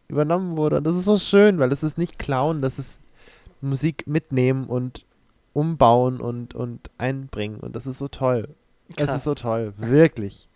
übernommen 0.07 0.55
wurde. 0.55 0.77
Und 0.77 0.85
das 0.85 0.95
ist 0.95 1.05
so 1.05 1.17
schön, 1.17 1.59
weil 1.59 1.69
das 1.69 1.83
ist 1.83 1.97
nicht 1.97 2.17
klauen, 2.17 2.61
das 2.61 2.79
ist 2.79 3.01
Musik 3.59 4.07
mitnehmen 4.07 4.65
und 4.65 5.05
umbauen 5.53 6.21
und, 6.21 6.53
und 6.55 6.89
einbringen. 6.97 7.59
Und 7.59 7.75
das 7.75 7.85
ist 7.87 7.97
so 7.97 8.07
toll. 8.07 8.55
Es 8.89 8.95
Krass. 8.95 9.17
ist 9.17 9.23
so 9.25 9.35
toll, 9.35 9.73
wirklich. 9.77 10.47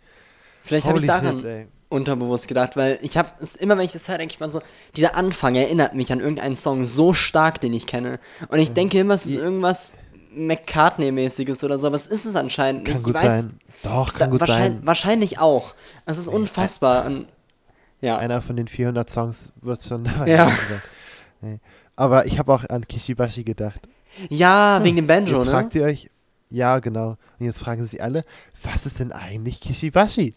Vielleicht 0.64 0.86
habe 0.86 1.00
ich 1.00 1.06
daran 1.06 1.40
shit, 1.40 1.68
unterbewusst 1.90 2.48
gedacht, 2.48 2.76
weil 2.76 2.98
ich 3.02 3.18
habe 3.18 3.28
es 3.40 3.56
immer, 3.56 3.76
wenn 3.76 3.84
ich 3.84 3.92
das 3.92 4.08
höre, 4.08 4.16
denke 4.16 4.32
ich 4.34 4.40
mal 4.40 4.50
so, 4.50 4.62
dieser 4.96 5.16
Anfang 5.16 5.54
erinnert 5.54 5.94
mich 5.94 6.10
an 6.12 6.20
irgendeinen 6.20 6.56
Song 6.56 6.86
so 6.86 7.12
stark, 7.12 7.60
den 7.60 7.74
ich 7.74 7.86
kenne. 7.86 8.20
Und 8.48 8.58
ich 8.58 8.72
denke 8.72 8.98
immer, 9.00 9.12
es 9.14 9.26
ist 9.26 9.36
irgendwas 9.36 9.98
McCartney-mäßiges 10.34 11.62
oder 11.64 11.78
so, 11.78 11.88
aber 11.88 11.96
es 11.96 12.06
ist 12.06 12.24
es 12.24 12.36
anscheinend 12.36 12.84
nicht. 12.84 12.92
Kann 12.92 13.00
Ich 13.00 13.04
gut 13.04 13.16
weiß- 13.16 13.20
sein. 13.22 13.58
Doch, 13.82 14.14
kann 14.14 14.28
Da, 14.28 14.32
gut 14.32 14.40
wahrscheinlich, 14.40 14.78
sein. 14.78 14.86
wahrscheinlich 14.86 15.38
auch. 15.38 15.74
Es 16.06 16.18
ist 16.18 16.28
unfassbar. 16.28 17.04
Und, 17.06 17.26
ja. 18.00 18.18
Einer 18.18 18.42
von 18.42 18.56
den 18.56 18.68
400 18.68 19.08
Songs 19.10 19.52
wird 19.60 19.82
schon 19.82 20.04
dabei 20.04 20.28
Ja. 20.30 20.50
sein. 21.40 21.60
Aber 21.96 22.26
ich 22.26 22.38
habe 22.38 22.52
auch 22.52 22.64
an 22.68 22.86
Kishibashi 22.86 23.44
gedacht. 23.44 23.80
ja, 24.28 24.82
wegen 24.82 24.96
dem 24.96 25.06
Banjo, 25.06 25.36
Jetzt 25.36 25.46
ne? 25.46 25.50
fragt 25.52 25.74
ihr 25.74 25.84
euch, 25.84 26.10
ja 26.50 26.78
genau, 26.80 27.16
und 27.38 27.46
jetzt 27.46 27.60
fragen 27.60 27.84
sich 27.86 28.02
alle, 28.02 28.24
was 28.62 28.86
ist 28.86 29.00
denn 29.00 29.10
eigentlich 29.12 29.60
Kishibashi? 29.60 30.34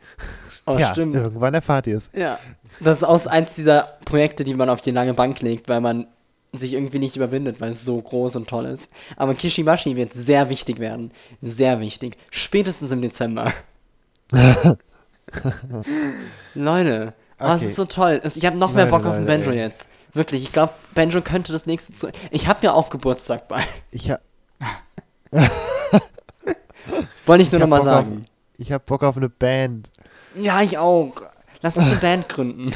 Oh, 0.65 0.77
ja, 0.77 0.91
stimmt. 0.93 1.15
irgendwann 1.15 1.53
erfahrt 1.53 1.87
ihr 1.87 1.97
es. 1.97 2.09
Ja. 2.13 2.39
Das 2.79 2.97
ist 2.97 3.03
aus 3.03 3.27
eins 3.27 3.53
dieser 3.55 3.81
Projekte, 4.05 4.43
die 4.43 4.53
man 4.55 4.69
auf 4.69 4.81
die 4.81 4.91
lange 4.91 5.13
Bank 5.13 5.41
legt, 5.41 5.67
weil 5.69 5.81
man 5.81 6.07
sich 6.57 6.73
irgendwie 6.73 6.99
nicht 6.99 7.15
überwindet, 7.15 7.59
weil 7.61 7.71
es 7.71 7.83
so 7.85 8.01
groß 8.01 8.35
und 8.37 8.47
toll 8.47 8.65
ist. 8.65 8.83
Aber 9.17 9.33
Kishibashi 9.35 9.95
wird 9.95 10.13
sehr 10.13 10.49
wichtig 10.49 10.79
werden. 10.79 11.11
Sehr 11.41 11.79
wichtig. 11.79 12.17
Spätestens 12.31 12.91
im 12.91 13.01
Dezember. 13.01 13.51
Leute, 16.53 17.13
oh, 17.39 17.45
es 17.45 17.51
Okay. 17.61 17.65
ist 17.65 17.75
so 17.75 17.85
toll. 17.85 18.19
Es- 18.23 18.37
Ich 18.37 18.45
habe 18.45 18.57
noch 18.57 18.71
mehr 18.73 18.85
Leute, 18.85 18.97
Bock 18.97 19.05
auf 19.07 19.15
ein 19.15 19.25
Leute, 19.25 19.37
Banjo 19.39 19.51
ey. 19.51 19.57
jetzt. 19.57 19.87
Wirklich, 20.13 20.43
ich 20.43 20.51
glaube, 20.53 20.73
Banjo 20.93 21.21
könnte 21.21 21.51
das 21.51 21.65
nächste 21.65 21.93
zu. 21.93 22.09
Ich 22.31 22.47
habe 22.47 22.59
ja 22.65 22.71
auch 22.73 22.89
Geburtstag 22.89 23.47
bei. 23.47 23.63
Ich, 23.91 24.09
ha 24.11 24.17
Wollte 27.25 27.41
ich 27.41 27.51
nur 27.51 27.59
hab 27.61 27.67
nochmal 27.69 27.79
Bock 27.79 27.87
auf- 27.89 27.93
sagen. 28.05 28.27
ich 28.57 28.71
habe 28.71 28.83
Bock 28.85 29.03
auf 29.03 29.17
eine 29.17 29.27
Band. 29.29 29.89
Ja, 30.35 30.61
ich 30.61 30.77
auch. 30.77 31.13
Lass 31.61 31.75
uns 31.77 31.87
eine 31.87 31.95
Band 32.01 32.29
gründen. 32.29 32.73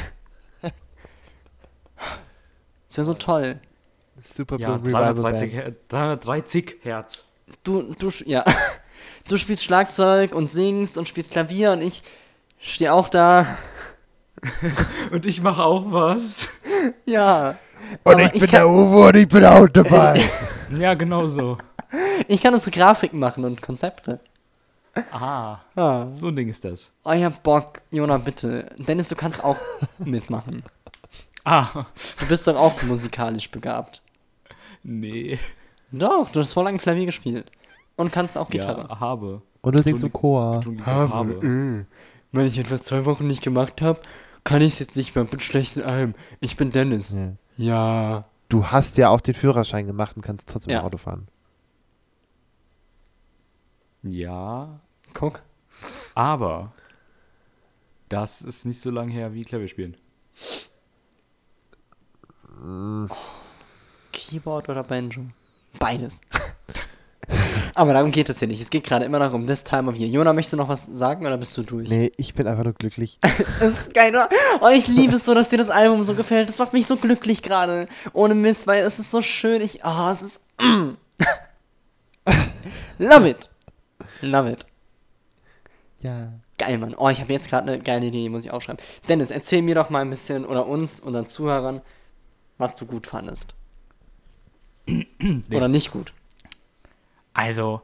Das 2.88 2.96
wäre 2.98 3.04
so 3.04 3.14
toll. 3.14 3.58
Super 4.24 4.58
Ja, 4.58 4.76
Blue 4.76 4.92
Revival 4.94 5.14
330, 5.14 5.52
Band. 5.52 5.66
Her 5.66 5.74
330 5.88 6.76
Hertz. 6.82 7.24
Du, 7.64 7.82
du, 7.94 8.08
sch- 8.08 8.28
ja. 8.28 8.44
Du 9.28 9.36
spielst 9.36 9.62
Schlagzeug 9.62 10.34
und 10.34 10.50
singst 10.50 10.98
und 10.98 11.06
spielst 11.06 11.30
Klavier 11.30 11.72
und 11.72 11.82
ich 11.82 12.02
stehe 12.58 12.92
auch 12.92 13.08
da. 13.08 13.46
Und 15.12 15.26
ich 15.26 15.42
mache 15.42 15.62
auch 15.62 15.84
was. 15.92 16.48
Ja. 17.04 17.56
Und 18.04 18.14
Aber 18.14 18.22
ich 18.24 18.32
bin 18.32 18.40
kann, 18.42 18.50
der 18.50 18.68
Uwe 18.68 19.08
und 19.08 19.16
ich 19.16 19.28
bin 19.28 19.44
auch 19.44 19.68
dabei. 19.68 20.22
Ja, 20.78 20.94
genau 20.94 21.26
so. 21.26 21.58
ich 22.26 22.40
kann 22.40 22.54
unsere 22.54 22.70
Grafiken 22.70 23.18
machen 23.18 23.44
und 23.44 23.60
Konzepte. 23.60 24.18
Aha, 25.12 25.60
Ah. 25.76 26.06
so 26.12 26.28
ein 26.28 26.36
Ding 26.36 26.48
ist 26.48 26.64
das. 26.64 26.90
Oh, 27.04 27.12
ich 27.12 27.22
hab 27.22 27.42
Bock. 27.42 27.82
Jona, 27.90 28.16
bitte. 28.18 28.66
Dennis, 28.78 29.08
du 29.08 29.14
kannst 29.14 29.44
auch 29.44 29.56
mitmachen. 29.98 30.62
Ah, 31.44 31.84
Du 32.18 32.26
bist 32.26 32.46
doch 32.46 32.56
auch 32.56 32.82
musikalisch 32.82 33.50
begabt. 33.50 34.02
Nee. 34.82 35.38
Doch, 35.92 36.30
du 36.30 36.40
hast 36.40 36.52
voll 36.52 36.64
lange 36.64 36.78
Klavier 36.78 37.06
gespielt. 37.06 37.50
Und 37.96 38.12
kannst 38.12 38.38
auch 38.38 38.48
Gitarre. 38.48 38.86
Ja, 38.88 39.00
habe. 39.00 39.42
Und 39.60 39.76
du 39.78 39.82
singst 39.82 40.02
im 40.02 40.12
Chor. 40.12 40.58
Auf 40.58 40.86
habe. 40.86 41.32
äh. 41.46 41.84
Wenn 42.32 42.46
ich 42.46 42.58
etwas 42.58 42.82
zwei 42.84 43.04
Wochen 43.04 43.26
nicht 43.26 43.42
gemacht 43.42 43.82
habe, 43.82 44.00
kann 44.44 44.62
ich 44.62 44.74
es 44.74 44.78
jetzt 44.78 44.96
nicht 44.96 45.14
mehr 45.14 45.26
mit 45.30 45.42
schlechten 45.42 45.82
Alben. 45.82 46.14
Ich 46.40 46.56
bin 46.56 46.70
Dennis. 46.70 47.12
Ja. 47.12 47.32
Ja. 47.56 48.24
Du 48.48 48.66
hast 48.66 48.96
ja 48.96 49.10
auch 49.10 49.20
den 49.20 49.34
Führerschein 49.34 49.86
gemacht 49.86 50.16
und 50.16 50.22
kannst 50.22 50.48
trotzdem 50.48 50.72
Ja. 50.72 50.82
Auto 50.82 50.96
fahren. 50.96 51.28
Ja, 54.02 54.80
Guck. 55.12 55.42
aber 56.14 56.72
das 58.08 58.40
ist 58.40 58.64
nicht 58.64 58.80
so 58.80 58.90
lange 58.90 59.12
her 59.12 59.34
wie 59.34 59.42
Klavierspielen. 59.42 59.96
Keyboard 64.30 64.68
oder 64.68 64.84
Banjo? 64.84 65.22
Beides. 65.78 66.20
Aber 67.74 67.94
darum 67.94 68.10
geht 68.10 68.28
es 68.28 68.38
hier 68.38 68.48
nicht. 68.48 68.62
Es 68.62 68.70
geht 68.70 68.84
gerade 68.84 69.04
immer 69.04 69.18
noch 69.18 69.32
um 69.32 69.46
this 69.46 69.64
time 69.64 69.90
of 69.90 69.96
year. 69.96 70.08
Jona, 70.08 70.32
möchtest 70.32 70.52
du 70.52 70.56
noch 70.56 70.68
was 70.68 70.84
sagen 70.84 71.26
oder 71.26 71.36
bist 71.36 71.56
du 71.56 71.62
durch? 71.62 71.88
Nee, 71.88 72.12
ich 72.16 72.34
bin 72.34 72.46
einfach 72.46 72.64
nur 72.64 72.72
glücklich. 72.72 73.18
Das 73.60 73.72
ist 73.72 73.94
geil. 73.94 74.10
oder? 74.10 74.28
Oh, 74.60 74.68
ich 74.68 74.86
liebe 74.86 75.14
es 75.16 75.24
so, 75.24 75.34
dass 75.34 75.48
dir 75.48 75.58
das 75.58 75.70
Album 75.70 76.02
so 76.04 76.14
gefällt. 76.14 76.48
Das 76.48 76.58
macht 76.58 76.72
mich 76.72 76.86
so 76.86 76.96
glücklich 76.96 77.42
gerade. 77.42 77.88
Ohne 78.12 78.34
Mist, 78.34 78.66
weil 78.66 78.84
es 78.84 78.98
ist 78.98 79.10
so 79.10 79.20
schön. 79.22 79.60
Ich, 79.62 79.80
oh, 79.84 80.10
es 80.10 80.22
ist. 80.22 80.40
Mm. 80.60 80.90
Love 82.98 83.28
it. 83.28 83.50
Love 84.20 84.50
it. 84.50 84.66
Ja. 86.00 86.32
Geil, 86.58 86.78
Mann. 86.78 86.94
Oh, 86.96 87.08
ich 87.08 87.20
habe 87.20 87.32
jetzt 87.32 87.48
gerade 87.48 87.72
eine 87.72 87.82
geile 87.82 88.06
Idee, 88.06 88.22
die 88.22 88.28
muss 88.28 88.44
ich 88.44 88.50
aufschreiben. 88.50 88.82
Dennis, 89.08 89.30
erzähl 89.30 89.62
mir 89.62 89.74
doch 89.74 89.90
mal 89.90 90.02
ein 90.02 90.10
bisschen, 90.10 90.44
oder 90.44 90.66
uns, 90.66 91.00
unseren 91.00 91.26
Zuhörern, 91.26 91.80
was 92.58 92.74
du 92.74 92.86
gut 92.86 93.06
fandest. 93.06 93.54
Oder 95.52 95.68
nicht 95.68 95.90
gut. 95.90 96.12
Also, 97.32 97.82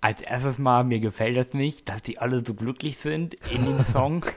als 0.00 0.20
erstes 0.20 0.58
mal, 0.58 0.84
mir 0.84 1.00
gefällt 1.00 1.36
es 1.36 1.54
nicht, 1.54 1.88
dass 1.88 2.02
die 2.02 2.18
alle 2.18 2.44
so 2.44 2.54
glücklich 2.54 2.98
sind 2.98 3.34
in 3.52 3.64
dem 3.64 3.80
Song. 3.84 4.24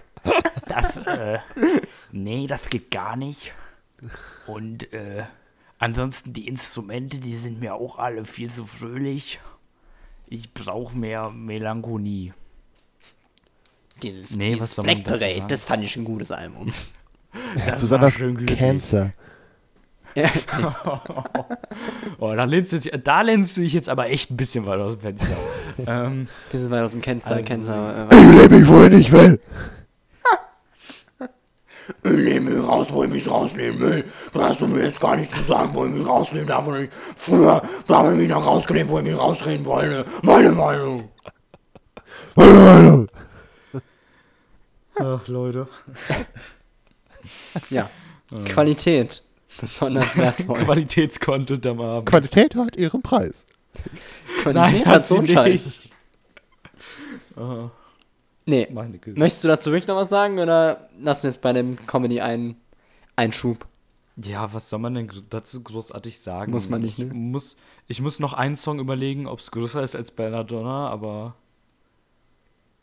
Das, 0.68 0.96
äh, 1.06 1.40
nee, 2.12 2.46
das 2.48 2.70
geht 2.70 2.92
gar 2.92 3.18
nicht. 3.18 3.54
Und, 4.48 4.94
äh, 4.94 5.26
ansonsten 5.80 6.32
die 6.32 6.48
Instrumente, 6.48 7.18
die 7.18 7.36
sind 7.36 7.60
mir 7.60 7.74
auch 7.74 7.98
alle 7.98 8.24
viel 8.24 8.52
zu 8.52 8.66
fröhlich. 8.68 9.40
Ich 10.28 10.54
brauche 10.54 10.96
mehr 10.96 11.30
Melancholie. 11.32 12.34
Dieses, 14.02 14.36
Nee, 14.36 14.50
dieses 14.50 14.62
was 14.62 14.76
soll 14.76 14.86
man 14.86 15.04
Black 15.04 15.20
Parade, 15.20 15.46
das 15.48 15.66
fand 15.66 15.84
ich 15.84 15.98
ein 15.98 16.06
gutes 16.06 16.32
Album. 16.32 16.72
Das 17.66 17.82
Besonders 17.82 18.14
war 18.14 18.20
schön 18.20 18.36
glücklich. 18.36 18.60
Cancer. 18.60 19.14
Oh, 22.20 22.34
da 22.36 22.44
lehnst, 22.44 22.72
du 22.74 22.80
dich, 22.80 22.92
da 23.04 23.22
lehnst 23.22 23.58
du 23.58 23.62
dich 23.62 23.74
jetzt 23.74 23.90
aber 23.90 24.10
echt 24.10 24.30
ein 24.32 24.38
bisschen 24.38 24.66
weit 24.66 24.80
aus 24.80 24.94
dem 24.94 25.02
Fenster. 25.02 25.36
ähm, 25.88 26.28
Bisschen 26.52 26.70
weit 26.72 26.84
aus 26.84 26.92
dem 26.92 27.02
Fenster, 27.02 27.32
Also- 27.32 27.44
Kenzer. 27.46 28.08
Ich 28.12 28.42
lebe 28.42 28.60
mich, 28.60 28.68
wohin 28.68 28.94
ich 28.94 29.12
will. 29.12 29.40
Ich 32.04 32.12
nehme 32.12 32.52
mich 32.52 32.64
raus, 32.68 32.88
wo 32.92 33.04
ich 33.04 33.10
mich 33.10 33.30
rausnehmen 33.30 33.80
will. 33.80 34.06
Da 34.34 34.48
hast 34.50 34.62
du 34.62 34.68
mir 34.68 34.86
jetzt 34.86 35.02
gar 35.02 35.16
nicht 35.18 35.30
zu 35.36 35.44
sagen, 35.44 35.72
wo 35.74 35.86
ich 35.86 35.92
mich 35.92 36.08
rausnehmen 36.08 36.48
darf. 36.48 36.66
Und 36.66 36.84
ich, 36.84 36.90
früher, 37.18 37.62
da 37.88 37.98
habe 37.98 38.12
ich 38.14 38.18
mich 38.18 38.30
noch 38.30 38.46
rausgenehm, 38.46 38.88
wo 38.88 39.00
ich 39.00 39.04
mich 39.04 39.18
rausreden 39.18 39.66
wollte. 39.66 40.06
Meine 40.22 40.52
Meinung. 40.52 41.10
Meine 42.36 42.54
Meinung. 42.54 43.08
ach, 44.96 45.28
Leute. 45.28 45.68
Ja. 47.70 47.90
Qualität. 48.46 49.24
Besonders 49.62 50.18
wertvoll. 50.18 50.64
Qualitätscontent 50.66 51.66
am 51.68 51.80
Abend. 51.82 52.10
Qualität 52.10 52.56
hat 52.56 52.76
ihren 52.76 53.02
Preis. 53.02 53.46
Qualität 54.42 54.86
hat 54.86 55.08
so 55.08 55.18
einen 55.18 55.28
Scheiß. 55.28 55.80
Ah, 57.38 57.70
Nee. 58.46 58.68
meine 58.72 58.98
Güte. 58.98 59.18
Möchtest 59.20 59.44
du 59.44 59.48
dazu 59.48 59.72
wirklich 59.72 59.88
noch 59.88 59.96
was 59.96 60.10
sagen 60.10 60.40
oder 60.40 60.90
lassen 61.00 61.24
wir 61.24 61.30
jetzt 61.32 61.42
bei 61.42 61.54
dem 61.54 61.78
Comedy 61.86 62.20
einen 62.22 62.60
Einschub? 63.16 63.68
Ja, 64.18 64.52
was 64.54 64.70
soll 64.70 64.80
man 64.80 64.96
denn 64.96 65.12
dazu 65.30 65.64
großartig 65.64 66.20
sagen? 66.20 66.52
Muss 66.52 66.68
man 66.68 66.82
nicht, 66.82 67.00
ich 67.00 67.06
ne? 67.08 67.14
Muss, 67.14 67.56
ich 67.88 68.02
muss 68.02 68.20
noch 68.20 68.34
einen 68.34 68.56
Song 68.56 68.80
überlegen, 68.80 69.26
ob 69.28 69.40
es 69.40 69.52
größer 69.52 69.82
ist 69.84 69.96
als 69.96 70.12
Belladonna, 70.12 70.90
aber 70.90 71.36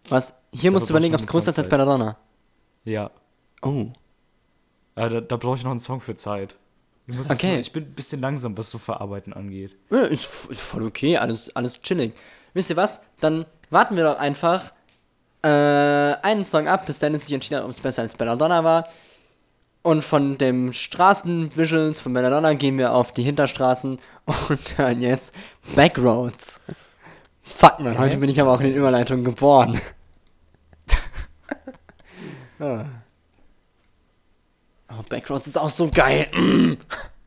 Was? 0.09 0.35
Hier 0.53 0.71
musst 0.71 0.89
du 0.89 0.93
überlegen, 0.93 1.15
ob 1.15 1.21
es 1.21 1.27
größer 1.27 1.51
ist 1.51 1.59
als. 1.59 1.69
Belladonna. 1.69 2.17
ja. 2.85 3.11
Oh. 3.63 3.89
Da 4.95 5.09
da 5.21 5.37
brauche 5.37 5.57
ich 5.57 5.63
noch 5.65 5.71
einen 5.73 5.81
Song 5.81 6.01
für 6.01 6.17
Zeit. 6.17 6.57
Ich, 7.09 7.17
muss 7.17 7.29
das 7.29 7.39
Okay. 7.39 7.55
mal, 7.55 7.61
ich 7.61 7.73
bin 7.73 7.85
ein 7.85 7.95
bisschen 7.95 8.21
langsam, 8.21 8.57
was 8.59 8.71
so 8.71 8.79
Verarbeiten 8.79 9.33
angeht. 9.33 9.75
Ja, 9.91 10.03
ist, 10.03 10.25
voll 10.27 10.85
okay, 10.85 11.17
alles, 11.17 11.55
alles 11.57 11.81
chillig. 11.81 12.13
Wisst 12.55 12.71
ihr 12.71 12.77
was? 12.77 13.03
Dann 13.21 13.47
warten 13.71 13.97
wir 13.97 14.05
doch 14.05 14.19
einfach 14.19 14.73
äh, 15.43 15.49
einen 15.49 16.45
Song 16.45 16.69
ab, 16.69 16.87
bis 16.87 16.99
Dennis 16.99 17.25
sich 17.25 17.33
entschieden 17.33 17.57
hat, 17.59 17.65
ob 17.65 17.71
es 17.71 17.81
besser 17.81 18.03
als 18.03 18.15
Belladonna 18.15 18.63
war. 18.63 18.89
Und 19.83 20.03
von 20.03 20.37
dem 20.37 20.73
Straßenvisuals 20.73 22.01
von 22.01 22.13
Belladonna 22.13 22.53
gehen 22.55 22.77
wir 22.77 22.93
auf 22.93 23.13
die 23.13 23.23
Hinterstraßen 23.23 23.99
und 24.27 24.79
hören 24.79 25.01
jetzt 25.01 25.35
Backroads. 25.75 26.61
Fuck 27.43 27.81
man, 27.81 27.97
heute 27.99 28.19
bin 28.19 28.29
ich 28.29 28.39
aber 28.41 28.53
auch 28.53 28.61
in 28.61 28.67
den 28.67 28.77
Überleitungen 28.77 29.25
geboren. 29.25 29.81
Ah. 32.61 32.87
Oh, 34.91 35.03
Backroads 35.09 35.47
ist 35.47 35.57
auch 35.59 35.71
so 35.71 35.89
geil. 35.89 36.27
Mm. 36.35 36.73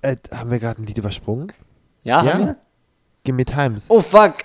Äh, 0.01 0.17
haben 0.33 0.51
wir 0.51 0.59
gerade 0.59 0.81
ein 0.81 0.85
Lied 0.85 0.97
übersprungen? 0.97 1.51
Ja, 2.03 2.23
Ja. 2.23 2.33
haben 2.33 2.45
wir? 2.47 2.55
Give 3.23 3.35
me 3.35 3.45
times. 3.45 3.85
Oh 3.89 4.01
fuck. 4.01 4.35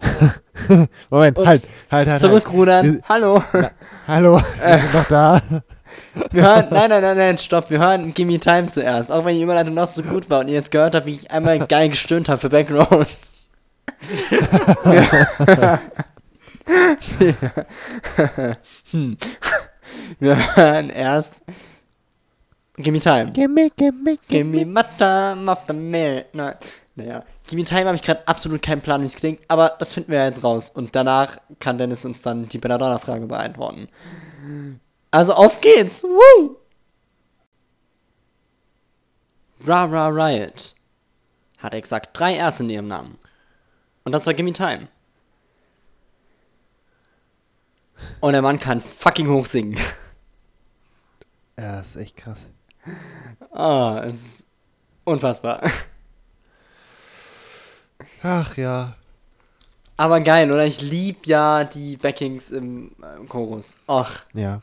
Moment, 1.10 1.36
Ups. 1.38 1.46
halt, 1.46 1.62
halt, 1.90 2.08
halt. 2.08 2.20
Zurückrudern. 2.20 2.94
Wir- 2.94 3.02
Hallo. 3.08 3.42
Halt. 3.52 3.72
Hallo, 4.06 4.40
wir 4.64 4.78
sind 4.78 4.94
noch 4.94 5.08
da. 5.08 5.42
Wir 6.30 6.42
hören, 6.42 6.66
nein, 6.70 6.90
nein, 6.90 7.02
nein, 7.02 7.16
nein, 7.16 7.38
stopp. 7.38 7.70
Wir 7.70 7.78
hören 7.78 8.12
Gimme 8.12 8.38
Time 8.38 8.68
zuerst. 8.68 9.10
Auch 9.10 9.24
wenn 9.24 9.34
die 9.36 9.42
Überleitung 9.42 9.74
noch 9.74 9.86
so 9.86 10.02
gut 10.02 10.28
war 10.28 10.40
und 10.40 10.48
ihr 10.48 10.54
jetzt 10.54 10.70
gehört 10.70 10.94
habt, 10.94 11.06
wie 11.06 11.14
ich 11.14 11.30
einmal 11.30 11.58
geil 11.66 11.88
gestöhnt 11.88 12.28
habe 12.28 12.40
für 12.40 12.48
Backgrounds. 12.50 13.34
hm. 18.90 19.16
Wir 20.18 20.56
hören 20.56 20.90
erst 20.90 21.34
Gimme 22.78 23.00
Time. 23.00 23.32
Gimme, 23.32 23.70
gimme, 23.70 24.18
Gimme 24.28 24.64
my 24.64 24.82
time 24.96 25.50
of 25.50 25.58
the 25.66 25.74
minute. 25.74 26.26
Nein. 26.32 26.54
Naja, 26.94 27.24
Gimme 27.46 27.64
Time 27.64 27.86
habe 27.86 27.96
ich 27.96 28.02
gerade 28.02 28.26
absolut 28.26 28.62
keinen 28.62 28.80
Plan, 28.80 29.00
wie 29.02 29.06
es 29.06 29.16
klingt, 29.16 29.40
aber 29.48 29.76
das 29.78 29.92
finden 29.92 30.12
wir 30.12 30.18
ja 30.18 30.26
jetzt 30.26 30.44
raus. 30.44 30.70
Und 30.70 30.94
danach 30.94 31.38
kann 31.60 31.78
Dennis 31.78 32.04
uns 32.04 32.22
dann 32.22 32.48
die 32.48 32.58
Belladonna-Frage 32.58 33.26
beantworten. 33.26 33.88
Also 35.10 35.34
auf 35.34 35.60
geht's! 35.60 36.04
Woo! 36.04 36.56
Ra 39.66 39.84
Ra 39.84 40.08
Riot 40.08 40.76
hat 41.58 41.74
exakt 41.74 42.16
drei 42.16 42.34
Erste 42.36 42.62
in 42.62 42.70
ihrem 42.70 42.88
Namen. 42.88 43.18
Und 44.04 44.12
das 44.12 44.24
war 44.26 44.34
Gimme 44.34 44.52
Time. 44.52 44.88
Und 48.20 48.32
der 48.32 48.42
Mann 48.42 48.60
kann 48.60 48.80
fucking 48.80 49.28
hoch 49.28 49.46
singen. 49.46 49.78
Ja, 51.58 51.80
ist 51.80 51.96
echt 51.96 52.16
krass. 52.16 52.46
Ah, 53.52 54.02
es 54.06 54.14
ist 54.14 54.46
unfassbar. 55.04 55.62
Ach 58.22 58.56
ja. 58.56 58.94
Aber 59.96 60.20
geil, 60.20 60.50
oder? 60.52 60.64
Ich 60.64 60.80
lieb 60.80 61.26
ja 61.26 61.64
die 61.64 61.96
Backings 61.96 62.50
im 62.50 62.92
äh, 63.02 63.24
Chorus. 63.28 63.78
Ach, 63.88 64.20
Ja. 64.32 64.60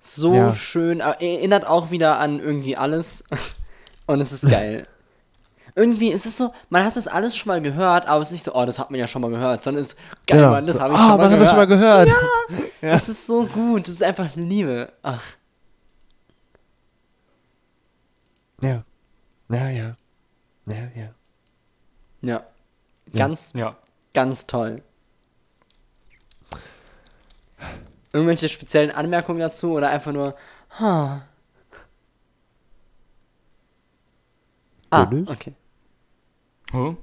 so 0.00 0.34
Ja. 0.34 0.54
schön. 0.54 1.00
Er- 1.00 1.20
Erinnert 1.20 1.66
auch 1.66 1.90
wieder 1.90 2.18
an 2.18 2.40
irgendwie 2.40 2.76
alles. 2.76 3.24
Und 4.06 4.20
es 4.20 4.32
ist 4.32 4.42
geil. 4.48 4.86
irgendwie 5.76 6.10
ist 6.12 6.26
es 6.26 6.36
so, 6.36 6.52
man 6.70 6.84
hat 6.84 6.96
das 6.96 7.06
alles 7.08 7.36
schon 7.36 7.48
mal 7.48 7.60
gehört, 7.62 8.06
aber 8.06 8.20
es 8.22 8.28
ist 8.28 8.32
nicht 8.32 8.44
so, 8.44 8.54
oh, 8.54 8.64
das 8.64 8.78
hat 8.78 8.90
man 8.90 9.00
ja 9.00 9.06
schon 9.08 9.22
mal 9.22 9.30
gehört, 9.30 9.64
sondern 9.64 9.82
es 9.84 9.92
ist 9.92 9.98
geil, 10.26 10.38
Genau. 10.38 10.50
Mann, 10.50 10.64
das 10.66 10.76
so, 10.76 10.82
habe 10.82 10.94
ich 10.94 10.98
ah, 11.00 11.08
schon 11.08 11.16
mal 11.18 11.24
man 11.24 11.32
hat 11.32 11.40
das 11.40 11.48
schon 11.50 11.58
mal 11.58 11.66
gehört. 11.66 12.08
gehört. 12.08 12.70
Das 12.82 13.08
ist 13.08 13.26
so 13.26 13.46
gut, 13.46 13.86
das 13.88 13.94
ist 13.94 14.02
einfach 14.02 14.28
Liebe. 14.34 14.92
Ach, 15.02 15.22
Ja. 18.64 18.84
Ja, 19.50 19.68
ja. 19.70 19.96
Ja, 20.66 20.88
ja. 20.94 21.14
ja. 22.22 22.46
Ganz, 23.12 23.52
Ja. 23.52 23.76
ganz 24.14 24.46
toll. 24.46 24.82
Irgendwelche 28.12 28.48
speziellen 28.48 28.90
Anmerkungen 28.90 29.40
dazu 29.40 29.72
oder 29.72 29.90
einfach 29.90 30.12
nur, 30.12 30.36
ha. 30.78 31.26
Ah, 34.90 35.10
okay. 35.26 35.54
Huh? 36.72 36.96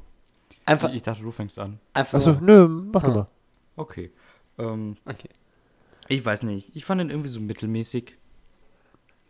Einfach, 0.65 0.91
Ich 0.93 1.03
dachte, 1.03 1.21
du 1.21 1.31
fängst 1.31 1.59
an. 1.59 1.79
einfach 1.93 2.17
Achso, 2.17 2.37
nö, 2.39 2.67
mach 2.67 3.03
du 3.03 3.09
mal. 3.09 3.27
Okay. 3.75 4.11
Ähm, 4.57 4.95
okay. 5.05 5.29
ich 6.07 6.23
weiß 6.23 6.43
nicht. 6.43 6.75
Ich 6.75 6.85
fand 6.85 7.01
ihn 7.01 7.09
irgendwie 7.09 7.29
so 7.29 7.41
mittelmäßig. 7.41 8.17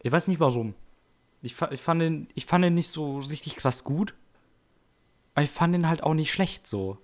Ich 0.03 0.11
weiß 0.11 0.27
nicht 0.27 0.39
warum. 0.39 0.75
Ich, 1.41 1.55
ich, 1.71 1.81
fand 1.81 2.01
ihn, 2.03 2.27
ich 2.35 2.45
fand 2.45 2.63
ihn 2.65 2.73
nicht 2.75 2.89
so 2.89 3.17
richtig 3.19 3.55
krass 3.55 3.83
gut. 3.83 4.13
Aber 5.33 5.43
ich 5.43 5.49
fand 5.49 5.73
ihn 5.75 5.87
halt 5.87 6.03
auch 6.03 6.13
nicht 6.13 6.31
schlecht 6.31 6.67
so. 6.67 6.97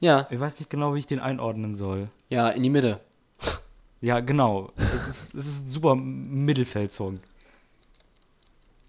Ja, 0.00 0.26
Ich 0.30 0.40
weiß 0.40 0.58
nicht 0.58 0.68
genau, 0.68 0.94
wie 0.94 0.98
ich 0.98 1.06
den 1.06 1.20
einordnen 1.20 1.74
soll. 1.74 2.08
ja, 2.28 2.48
in 2.50 2.62
die 2.64 2.70
Mitte. 2.70 3.00
Ja, 4.00 4.18
genau. 4.18 4.72
Es 4.76 5.06
ist, 5.06 5.32
es 5.34 5.46
ist 5.46 5.64
ein 5.64 5.68
super 5.68 5.94
Mittelfeldsong. 5.94 7.20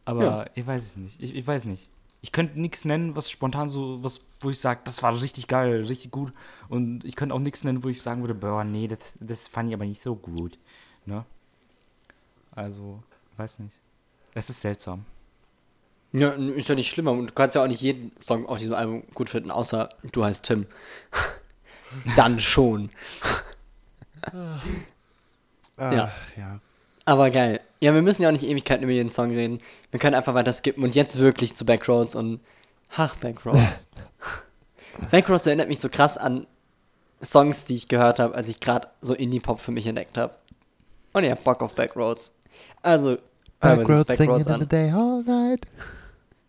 Aber 0.06 0.24
Ja. 0.24 0.46
ich 0.56 0.66
weiß 0.66 0.82
es 0.82 0.98
nicht. 0.98 1.22
Ich, 1.22 1.36
ich 1.36 1.46
weiß 1.46 1.66
nicht. 1.66 1.88
Ich 2.22 2.32
könnte 2.32 2.60
nichts 2.60 2.84
nennen, 2.86 3.16
was 3.16 3.30
spontan 3.30 3.70
so, 3.70 4.02
was, 4.04 4.22
wo 4.40 4.50
ich 4.50 4.60
sage, 4.60 4.82
das 4.86 5.04
war 5.04 5.14
richtig 5.22 5.48
geil, 5.48 5.84
richtig 5.86 6.10
gut. 6.12 6.32
Und 6.70 7.04
ich 7.06 7.16
könnte 7.16 7.36
auch 7.36 7.40
nichts 7.40 7.64
nennen, 7.64 7.84
wo 7.84 7.90
ich 7.90 8.02
sagen 8.02 8.22
würde, 8.22 8.34
boah, 8.34 8.64
nee, 8.64 8.88
das, 8.88 9.00
das 9.20 9.48
fand 9.48 9.70
ich 9.70 9.76
aber 9.76 9.86
nicht 9.86 10.02
so 10.02 10.16
gut. 10.16 10.58
Ne? 11.06 11.26
Also, 12.52 13.04
weiß 13.38 13.60
nicht. 13.60 13.76
Es 14.36 14.50
ist 14.50 14.62
seltsam. 14.62 15.06
Ja, 16.12 16.30
ist 16.30 16.70
ja 16.70 16.76
nicht 16.76 16.90
schlimmer. 16.90 17.12
Und 17.12 17.28
du 17.28 17.34
kannst 17.34 17.56
ja 17.56 17.64
auch 17.64 17.68
nicht 17.68 17.82
jeden 17.82 18.12
Song 18.20 18.46
auf 18.46 18.60
diesem 18.60 18.74
Album 18.76 19.04
gut 19.14 19.30
finden, 19.30 19.52
außer 19.52 19.90
du 20.12 20.24
heißt 20.24 20.46
Tim. 20.46 20.68
Dann 22.16 22.40
schon. 22.40 22.90
Ach, 24.22 24.64
Ja. 25.94 26.12
ja. 26.38 26.60
Aber 27.06 27.30
geil. 27.32 27.60
Ja, 27.82 27.94
wir 27.94 28.02
müssen 28.02 28.22
ja 28.22 28.30
auch 28.30 28.34
nicht 28.34 28.46
Ewigkeiten 28.46 28.84
über 28.84 28.94
jeden 28.94 29.12
Song 29.12 29.32
reden. 29.32 29.60
Wir 29.92 30.00
können 30.00 30.16
einfach 30.16 30.34
weiter 30.34 30.54
skippen 30.54 30.84
und 30.84 30.96
jetzt 30.96 31.20
wirklich 31.20 31.56
zu 31.56 31.66
Backroads 31.66 32.16
und. 32.16 32.40
Ach, 32.96 33.16
Backroads. 33.16 33.90
Backroads 35.12 35.48
erinnert 35.48 35.68
mich 35.68 35.80
so 35.80 35.90
krass 35.90 36.18
an 36.18 36.48
Songs, 37.22 37.66
die 37.66 37.76
ich 37.76 37.88
gehört 37.88 38.20
habe, 38.20 38.36
als 38.36 38.48
ich 38.50 38.60
gerade 38.60 38.88
so 39.02 39.14
Indie-Pop 39.14 39.60
für 39.60 39.72
mich 39.72 39.88
entdeckt 39.88 40.18
habe. 40.18 40.36
Und 41.14 41.24
ich 41.24 41.32
hab 41.32 41.44
Bock 41.44 41.62
auf 41.62 41.74
Backroads. 41.76 42.36
Also, 42.82 43.18
hören 43.64 43.88
wir 43.88 43.96
uns 43.96 44.06
Backroads 44.06 44.18
singing 44.18 44.38
Backroads 44.38 44.56
in 44.56 44.62
the 44.62 44.68
day 44.68 44.92
all 44.92 45.24
night. 45.24 45.66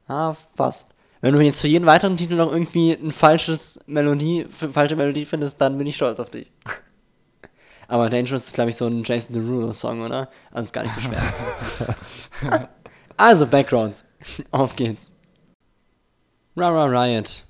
Ah, 0.09 0.35
fast. 0.55 0.95
Wenn 1.20 1.32
du 1.32 1.41
jetzt 1.41 1.61
für 1.61 1.69
jeden 1.69 1.86
weiteren 1.86 2.19
Titel 2.19 2.35
noch 2.35 2.53
irgendwie 2.53 2.93
ein 2.93 3.11
falsches 3.11 3.81
Melodie, 3.86 4.47
falsche 4.51 4.97
Melodie 4.97 5.24
findest, 5.24 5.59
dann 5.59 5.78
bin 5.78 5.86
ich 5.86 5.97
stolz 5.97 6.20
auf 6.20 6.28
dich. 6.28 6.53
Aber 7.89 8.11
Dangerous 8.11 8.47
ist, 8.47 8.55
glaube 8.55 8.70
ich, 8.70 8.77
so 8.77 8.86
ein 8.86 9.05
Jason 9.05 9.35
Derulo-Song, 9.35 10.03
oder? 10.03 10.28
Also 10.51 10.66
ist 10.66 10.73
gar 10.73 10.82
nicht 10.82 10.95
so 10.95 11.01
schwer. 11.01 11.23
also, 13.16 13.47
Backgrounds. 13.47 14.07
Auf 14.51 14.77
geht's. 14.77 15.15
Rara 16.57 16.85
Riot. 16.85 17.45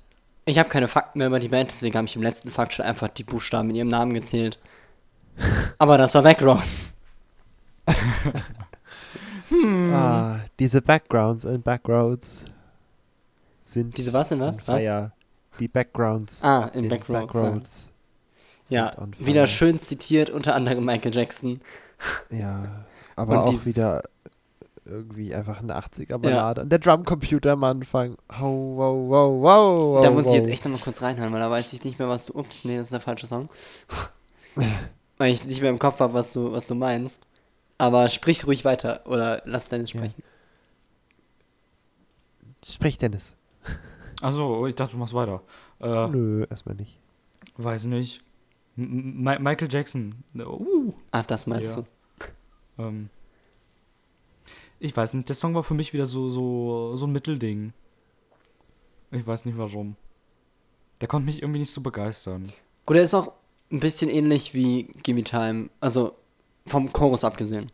Ich 0.45 0.59
habe 0.59 0.69
keine 0.69 0.87
Fakten 0.87 1.19
mehr 1.19 1.27
über 1.27 1.39
die 1.39 1.47
Band, 1.49 1.71
deswegen 1.71 1.97
habe 1.97 2.07
ich 2.07 2.15
im 2.15 2.21
letzten 2.21 2.51
Fakt 2.51 2.73
schon 2.73 2.85
einfach 2.85 3.07
die 3.07 3.23
Buchstaben 3.23 3.69
in 3.71 3.75
ihrem 3.75 3.87
Namen 3.89 4.13
gezählt. 4.13 4.59
Aber 5.79 5.97
das 5.97 6.15
war 6.15 6.21
Backgrounds. 6.21 6.89
Ah, 9.93 10.39
diese 10.59 10.81
Backgrounds 10.81 11.45
und 11.45 11.63
Backroads 11.63 12.45
sind. 13.63 13.97
Diese 13.97 14.13
was 14.13 14.29
denn 14.29 14.39
was? 14.39 14.59
fire. 14.59 15.11
Die 15.59 15.67
Backgrounds. 15.67 16.43
Ah, 16.43 16.69
in 16.73 16.89
Backroads, 16.89 17.09
ja. 17.09 17.25
Backroads 17.25 17.91
Ja, 18.69 18.91
wieder 19.19 19.47
schön 19.47 19.79
zitiert, 19.79 20.29
unter 20.29 20.55
anderem 20.55 20.85
Michael 20.85 21.13
Jackson. 21.13 21.61
Ja, 22.29 22.85
aber 23.15 23.45
Und 23.45 23.55
auch 23.55 23.65
wieder 23.65 24.03
irgendwie 24.85 25.33
einfach 25.33 25.61
eine 25.61 25.77
80er-Ballade. 25.77 26.61
Und 26.61 26.69
der 26.71 26.79
Drumcomputer 26.79 27.53
am 27.53 27.63
Anfang. 27.63 28.17
Oh, 28.39 28.75
wow, 28.75 29.09
wow, 29.09 29.41
wow, 29.41 29.95
wow. 29.95 30.03
da 30.03 30.11
muss 30.11 30.25
ich 30.27 30.33
jetzt 30.33 30.49
echt 30.49 30.65
nochmal 30.65 30.81
kurz 30.81 31.01
reinhören, 31.01 31.33
weil 31.33 31.39
da 31.39 31.49
weiß 31.49 31.73
ich 31.73 31.83
nicht 31.83 31.97
mehr, 31.97 32.07
was 32.07 32.27
du. 32.27 32.37
Ups, 32.37 32.65
nee, 32.65 32.77
das 32.77 32.87
ist 32.87 32.93
der 32.93 32.99
falsche 32.99 33.27
Song. 33.27 33.49
weil 35.17 35.31
ich 35.31 35.43
nicht 35.45 35.61
mehr 35.61 35.69
im 35.69 35.79
Kopf 35.79 35.99
habe, 35.99 36.13
was 36.13 36.33
du, 36.33 36.51
was 36.51 36.67
du 36.67 36.75
meinst. 36.75 37.21
Aber 37.77 38.07
sprich 38.09 38.45
ruhig 38.47 38.63
weiter 38.65 39.01
oder 39.05 39.41
lass 39.45 39.67
Dennis 39.69 39.91
Ja. 39.93 39.99
sprechen. 39.99 40.23
Sprich, 42.67 42.97
Dennis. 42.97 43.35
Achso, 44.21 44.65
ich 44.65 44.75
dachte, 44.75 44.93
du 44.93 44.97
machst 44.97 45.13
weiter. 45.13 45.41
Äh, 45.81 46.07
Nö, 46.07 46.45
erstmal 46.49 46.75
nicht. 46.75 46.97
weiß 47.57 47.85
nicht. 47.85 48.21
M 48.77 49.25
M 49.27 49.43
Michael 49.43 49.67
Jackson. 49.71 50.15
Uh, 50.35 50.93
Ach, 51.11 51.25
das 51.25 51.47
meinst 51.47 51.75
Ja. 51.77 51.83
du. 52.77 52.83
ähm, 52.83 53.09
ich 54.79 54.95
weiß 54.95 55.13
nicht, 55.13 55.29
der 55.29 55.35
Song 55.35 55.53
war 55.53 55.63
für 55.63 55.73
mich 55.73 55.93
wieder 55.93 56.05
so, 56.05 56.29
so, 56.29 56.95
so 56.95 57.05
ein 57.07 57.11
Mittelding. 57.11 57.73
Ich 59.11 59.25
weiß 59.25 59.45
nicht 59.45 59.57
warum. 59.57 59.95
Der 61.01 61.07
konnte 61.07 61.25
mich 61.25 61.41
irgendwie 61.41 61.59
nicht 61.59 61.71
so 61.71 61.81
begeistern. 61.81 62.51
Gut, 62.85 62.97
er 62.97 63.03
ist 63.03 63.13
auch 63.13 63.33
ein 63.71 63.79
bisschen 63.79 64.09
ähnlich 64.09 64.53
wie 64.53 64.83
Gimme 65.03 65.23
Time. 65.23 65.69
Also 65.79 66.15
vom 66.67 66.91
Chorus 66.93 67.23
abgesehen. 67.23 67.71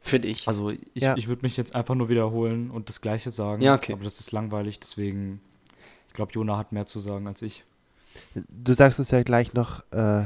Finde 0.00 0.28
ich. 0.28 0.48
Also 0.48 0.70
ich, 0.70 1.02
Ja. 1.02 1.16
ich 1.16 1.28
würde 1.28 1.42
mich 1.42 1.56
jetzt 1.56 1.74
einfach 1.74 1.94
nur 1.94 2.08
wiederholen 2.08 2.70
und 2.70 2.88
das 2.88 3.00
gleiche 3.00 3.30
sagen. 3.30 3.62
Ja, 3.62 3.74
okay. 3.74 3.92
Aber 3.92 4.04
das 4.04 4.20
ist 4.20 4.32
langweilig, 4.32 4.80
deswegen. 4.80 5.40
Ich 6.06 6.14
glaube, 6.14 6.32
Jona 6.32 6.56
hat 6.56 6.72
mehr 6.72 6.86
zu 6.86 6.98
sagen 6.98 7.26
als 7.26 7.42
ich. 7.42 7.64
Du 8.48 8.72
sagst 8.72 8.98
uns 8.98 9.10
ja 9.10 9.22
gleich 9.22 9.52
noch 9.52 9.80
äh, 9.92 10.24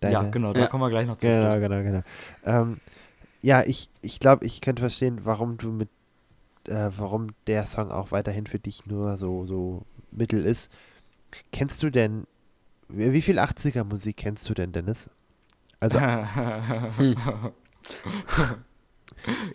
deine. 0.00 0.12
Ja, 0.12 0.22
genau, 0.30 0.52
da 0.54 0.60
Ja. 0.60 0.66
kommen 0.68 0.82
wir 0.82 0.90
gleich 0.90 1.06
noch 1.06 1.18
zu. 1.18 1.26
Genau, 1.26 1.60
genau, 1.60 1.82
genau. 1.82 2.02
Ähm, 2.44 2.78
ja, 3.42 3.62
ich, 3.62 3.88
ich 4.00 4.20
glaube, 4.20 4.46
ich 4.46 4.60
könnte 4.62 4.80
verstehen, 4.80 5.20
warum 5.24 5.58
du 5.58 5.70
mit, 5.70 5.88
äh, 6.66 6.90
warum 6.96 7.28
der 7.46 7.66
Song 7.66 7.90
auch 7.90 8.10
weiterhin 8.12 8.46
für 8.46 8.58
dich 8.58 8.86
nur 8.86 9.18
so, 9.18 9.44
so 9.44 9.82
mittel 10.10 10.44
ist. 10.46 10.70
Kennst 11.52 11.82
du 11.82 11.90
denn, 11.90 12.26
wie 12.88 13.12
wie 13.12 13.22
viel 13.22 13.38
80er 13.38 13.84
Musik 13.84 14.16
kennst 14.16 14.48
du 14.48 14.54
denn, 14.54 14.72
Dennis? 14.72 15.10
Also, 15.80 15.98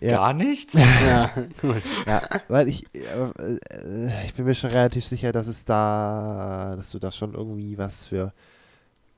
Gar 0.00 0.32
nichts? 0.34 0.74
ja, 0.74 1.30
cool. 1.62 1.82
ja, 2.06 2.22
weil 2.48 2.68
ich, 2.68 2.84
äh, 2.94 3.30
äh, 3.38 4.26
ich 4.26 4.34
bin 4.34 4.44
mir 4.44 4.54
schon 4.54 4.70
relativ 4.70 5.04
sicher, 5.06 5.32
dass 5.32 5.46
es 5.46 5.64
da, 5.64 6.74
dass 6.76 6.90
du 6.90 6.98
da 6.98 7.10
schon 7.10 7.34
irgendwie 7.34 7.78
was 7.78 8.06
für, 8.06 8.32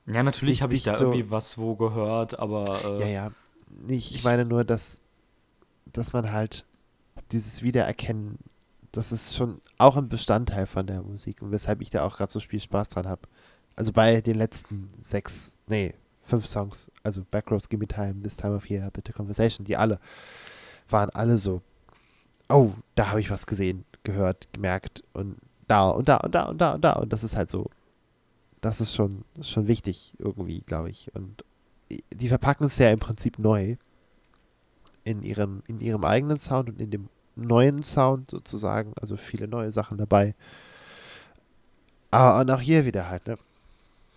Ja, 0.07 0.23
natürlich 0.23 0.61
habe 0.61 0.75
ich 0.75 0.83
da 0.83 0.95
so- 0.95 1.05
irgendwie 1.11 1.29
was 1.29 1.57
wo 1.57 1.75
gehört, 1.75 2.39
aber. 2.39 2.63
Äh, 2.85 2.99
ja, 3.01 3.07
ja, 3.07 3.31
ich, 3.87 4.15
ich 4.15 4.23
meine 4.23 4.45
nur, 4.45 4.63
dass, 4.63 5.01
dass 5.91 6.13
man 6.13 6.31
halt 6.31 6.65
dieses 7.31 7.61
Wiedererkennen, 7.61 8.39
das 8.91 9.11
ist 9.11 9.35
schon 9.35 9.61
auch 9.77 9.97
ein 9.97 10.09
Bestandteil 10.09 10.65
von 10.65 10.87
der 10.87 11.03
Musik 11.03 11.41
und 11.41 11.51
weshalb 11.51 11.81
ich 11.81 11.89
da 11.91 12.03
auch 12.03 12.17
gerade 12.17 12.31
so 12.31 12.39
viel 12.39 12.59
Spaß 12.59 12.89
dran 12.89 13.07
habe. 13.07 13.21
Also 13.75 13.93
bei 13.93 14.21
den 14.21 14.35
letzten 14.35 14.89
sechs, 14.99 15.55
nee, 15.67 15.93
fünf 16.29 16.47
Songs, 16.47 16.89
also 17.03 17.23
Backroads, 17.29 17.67
Gimme 17.67 17.87
Time, 17.87 18.21
This 18.21 18.37
Time 18.37 18.55
of 18.55 18.69
Year, 18.69 18.89
Bitte 18.91 19.13
Conversation, 19.13 19.65
die 19.65 19.75
alle 19.75 19.99
waren 20.89 21.09
alle 21.11 21.37
so, 21.37 21.61
oh, 22.49 22.71
da 22.95 23.09
habe 23.09 23.21
ich 23.21 23.29
was 23.29 23.45
gesehen, 23.45 23.85
gehört, 24.03 24.47
gemerkt 24.53 25.03
und 25.13 25.37
da 25.67 25.89
und 25.89 26.09
da 26.09 26.17
und 26.17 26.33
da 26.33 26.43
und 26.43 26.59
da 26.59 26.73
und 26.73 26.81
da 26.83 26.93
und 26.93 27.13
das 27.13 27.23
ist 27.23 27.35
halt 27.35 27.49
so, 27.49 27.69
das 28.61 28.81
ist 28.81 28.95
schon, 28.95 29.23
schon 29.41 29.67
wichtig 29.67 30.13
irgendwie, 30.17 30.61
glaube 30.61 30.89
ich. 30.89 31.13
Und 31.15 31.45
die 32.13 32.27
verpacken 32.27 32.65
es 32.65 32.77
ja 32.77 32.89
im 32.91 32.99
Prinzip 32.99 33.39
neu 33.39 33.77
in 35.03 35.23
ihrem, 35.23 35.63
in 35.67 35.79
ihrem 35.79 36.03
eigenen 36.03 36.39
Sound 36.39 36.69
und 36.69 36.79
in 36.81 36.91
dem 36.91 37.09
neuen 37.35 37.83
Sound 37.83 38.31
sozusagen, 38.31 38.93
also 38.99 39.15
viele 39.15 39.47
neue 39.47 39.71
Sachen 39.71 39.97
dabei. 39.97 40.35
Aber 42.11 42.39
und 42.39 42.51
auch 42.51 42.61
hier 42.61 42.85
wieder 42.85 43.09
halt, 43.09 43.27
ne? 43.27 43.37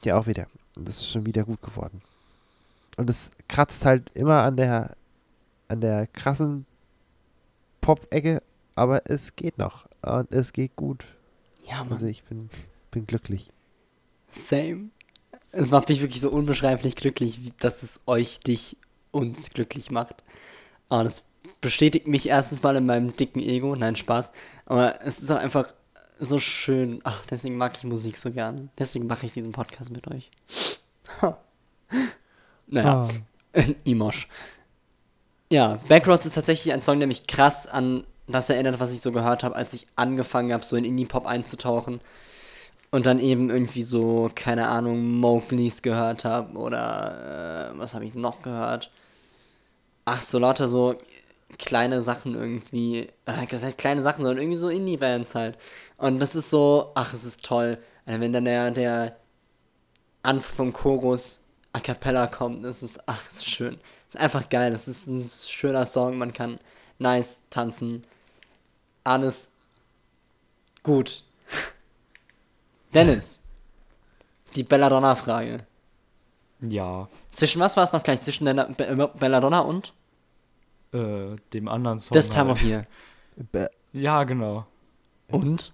Ja, 0.05 0.19
auch 0.19 0.27
wieder. 0.27 0.47
Und 0.77 0.89
das 0.89 0.97
ist 0.97 1.09
schon 1.09 1.27
wieder 1.27 1.45
gut 1.45 1.63
geworden. 1.63 2.03
Und 2.97 3.09
es 3.09 3.31
kratzt 3.49 3.85
halt 3.85 4.11
immer 4.15 4.43
an 4.43 4.57
der 4.57 4.95
an 5.73 5.81
der 5.81 6.07
krassen 6.07 6.67
Pop-Ecke, 7.81 8.43
aber 8.75 9.11
es 9.11 9.35
geht 9.37 9.59
noch. 9.59 9.87
Und 10.03 10.31
es 10.31 10.53
geht 10.53 10.77
gut. 10.77 11.07
Ja, 11.67 11.83
Mann. 11.83 11.93
Also 11.93 12.07
ich 12.07 12.23
bin, 12.25 12.51
bin 12.91 13.07
glücklich. 13.07 13.51
Same. 14.29 14.91
Es 15.51 15.71
macht 15.71 15.89
mich 15.89 16.01
wirklich 16.01 16.21
so 16.21 16.31
unbeschreiblich 16.31 16.97
glücklich, 16.97 17.53
dass 17.59 17.83
es 17.83 18.01
euch, 18.07 18.41
dich, 18.41 18.77
uns 19.11 19.51
glücklich 19.51 19.91
macht. 19.91 20.23
Aber 20.89 21.05
das 21.05 21.25
bestätigt 21.61 22.07
mich 22.07 22.29
erstens 22.29 22.63
mal 22.63 22.77
in 22.77 22.87
meinem 22.87 23.17
dicken 23.17 23.41
Ego. 23.41 23.75
Nein, 23.75 23.97
Spaß. 23.97 24.33
Aber 24.67 25.05
es 25.05 25.21
ist 25.21 25.31
auch 25.31 25.37
einfach 25.37 25.73
so 26.19 26.39
schön. 26.39 27.01
Ach, 27.05 27.25
deswegen 27.31 27.57
mag 27.57 27.77
ich 27.77 27.85
Musik 27.85 28.17
so 28.17 28.31
gerne. 28.31 28.69
Deswegen 28.79 29.07
mache 29.07 29.27
ich 29.27 29.33
diesen 29.33 29.53
Podcast 29.53 29.91
mit 29.91 30.07
euch. 30.09 30.31
Naja, 32.67 33.09
Ah. 33.55 33.61
Imosh. 33.85 34.29
Ja, 35.51 35.79
Backroads 35.89 36.25
ist 36.25 36.35
tatsächlich 36.35 36.73
ein 36.73 36.83
Song, 36.83 36.99
der 36.99 37.07
mich 37.09 37.27
krass 37.27 37.67
an 37.67 38.05
das 38.27 38.49
erinnert, 38.49 38.81
was 38.81 38.93
ich 38.93 39.03
so 39.03 39.13
gehört 39.13 39.45
habe, 39.45 39.57
als 39.57 39.75
ich 39.75 39.87
angefangen 39.97 40.53
habe, 40.53 40.65
so 40.65 40.77
in 40.77 40.85
Indie-Pop 40.85 41.27
einzutauchen. 41.27 42.01
Und 42.91 43.05
dann 43.07 43.19
eben 43.19 43.51
irgendwie 43.51 43.83
so, 43.83 44.31
keine 44.35 44.69
Ahnung, 44.69 45.19
Mowgli's 45.21 45.83
gehört 45.83 46.25
habe 46.25 46.57
oder 46.59 47.71
äh, 47.75 47.79
was 47.79 47.95
habe 47.95 48.05
ich 48.05 48.15
noch 48.15 48.43
gehört? 48.43 48.91
Ach, 50.05 50.23
so 50.23 50.39
lauter 50.39 50.69
so 50.69 50.97
kleine 51.59 52.03
Sachen 52.03 52.35
irgendwie. 52.35 53.09
Äh, 53.27 53.47
das 53.51 53.63
heißt 53.65 53.79
kleine 53.79 54.03
Sachen, 54.03 54.25
sondern 54.25 54.43
irgendwie 54.43 54.59
so 54.59 54.69
Indie-Bands 54.69 55.35
halt. 55.35 55.57
Und 55.99 56.21
das 56.21 56.35
ist 56.35 56.51
so, 56.51 56.93
ach, 56.95 57.13
es 57.13 57.25
ist 57.25 57.45
toll. 57.45 57.79
Wenn 58.07 58.33
dann 58.33 58.45
der, 58.47 58.71
der 58.71 59.17
Anfang 60.23 60.57
vom 60.57 60.73
Chorus 60.73 61.41
a 61.73 61.81
cappella 61.81 62.27
kommt, 62.27 62.65
das 62.65 62.83
ist, 62.83 63.01
ach, 63.09 63.21
das 63.29 63.39
ist 63.39 63.47
schön. 63.51 63.75
Das 64.07 64.15
ist 64.17 64.21
einfach 64.21 64.49
geil. 64.49 64.71
Das 64.71 64.89
ist 64.89 65.07
ein 65.07 65.25
schöner 65.25 65.85
Song. 65.87 66.19
Man 66.19 66.33
kann 66.33 66.59
nice 66.99 67.43
tanzen. 67.51 68.05
Alles 69.05 69.51
gut. 70.83 71.25
Dennis, 72.95 73.41
die 74.55 74.63
Belladonna-Frage. 74.65 75.67
Ja, 76.61 77.09
Zwischen 77.33 77.61
was 77.61 77.77
war 77.77 77.83
es 77.85 77.93
noch 77.93 78.03
gleich? 78.03 78.21
Zwischen 78.23 78.45
der 78.45 78.55
Be 78.55 79.11
Belladonna 79.19 79.61
und 79.61 79.93
äh, 80.93 81.37
dem 81.53 81.67
anderen 81.69 81.99
Song. 81.99 82.15
This 82.15 82.29
Time 82.29 82.49
halt. 82.49 82.59
of 82.59 82.63
Year. 82.63 82.87
Be- 83.51 83.71
Ja, 83.93 84.23
genau. 84.25 84.67
Und? 85.31 85.73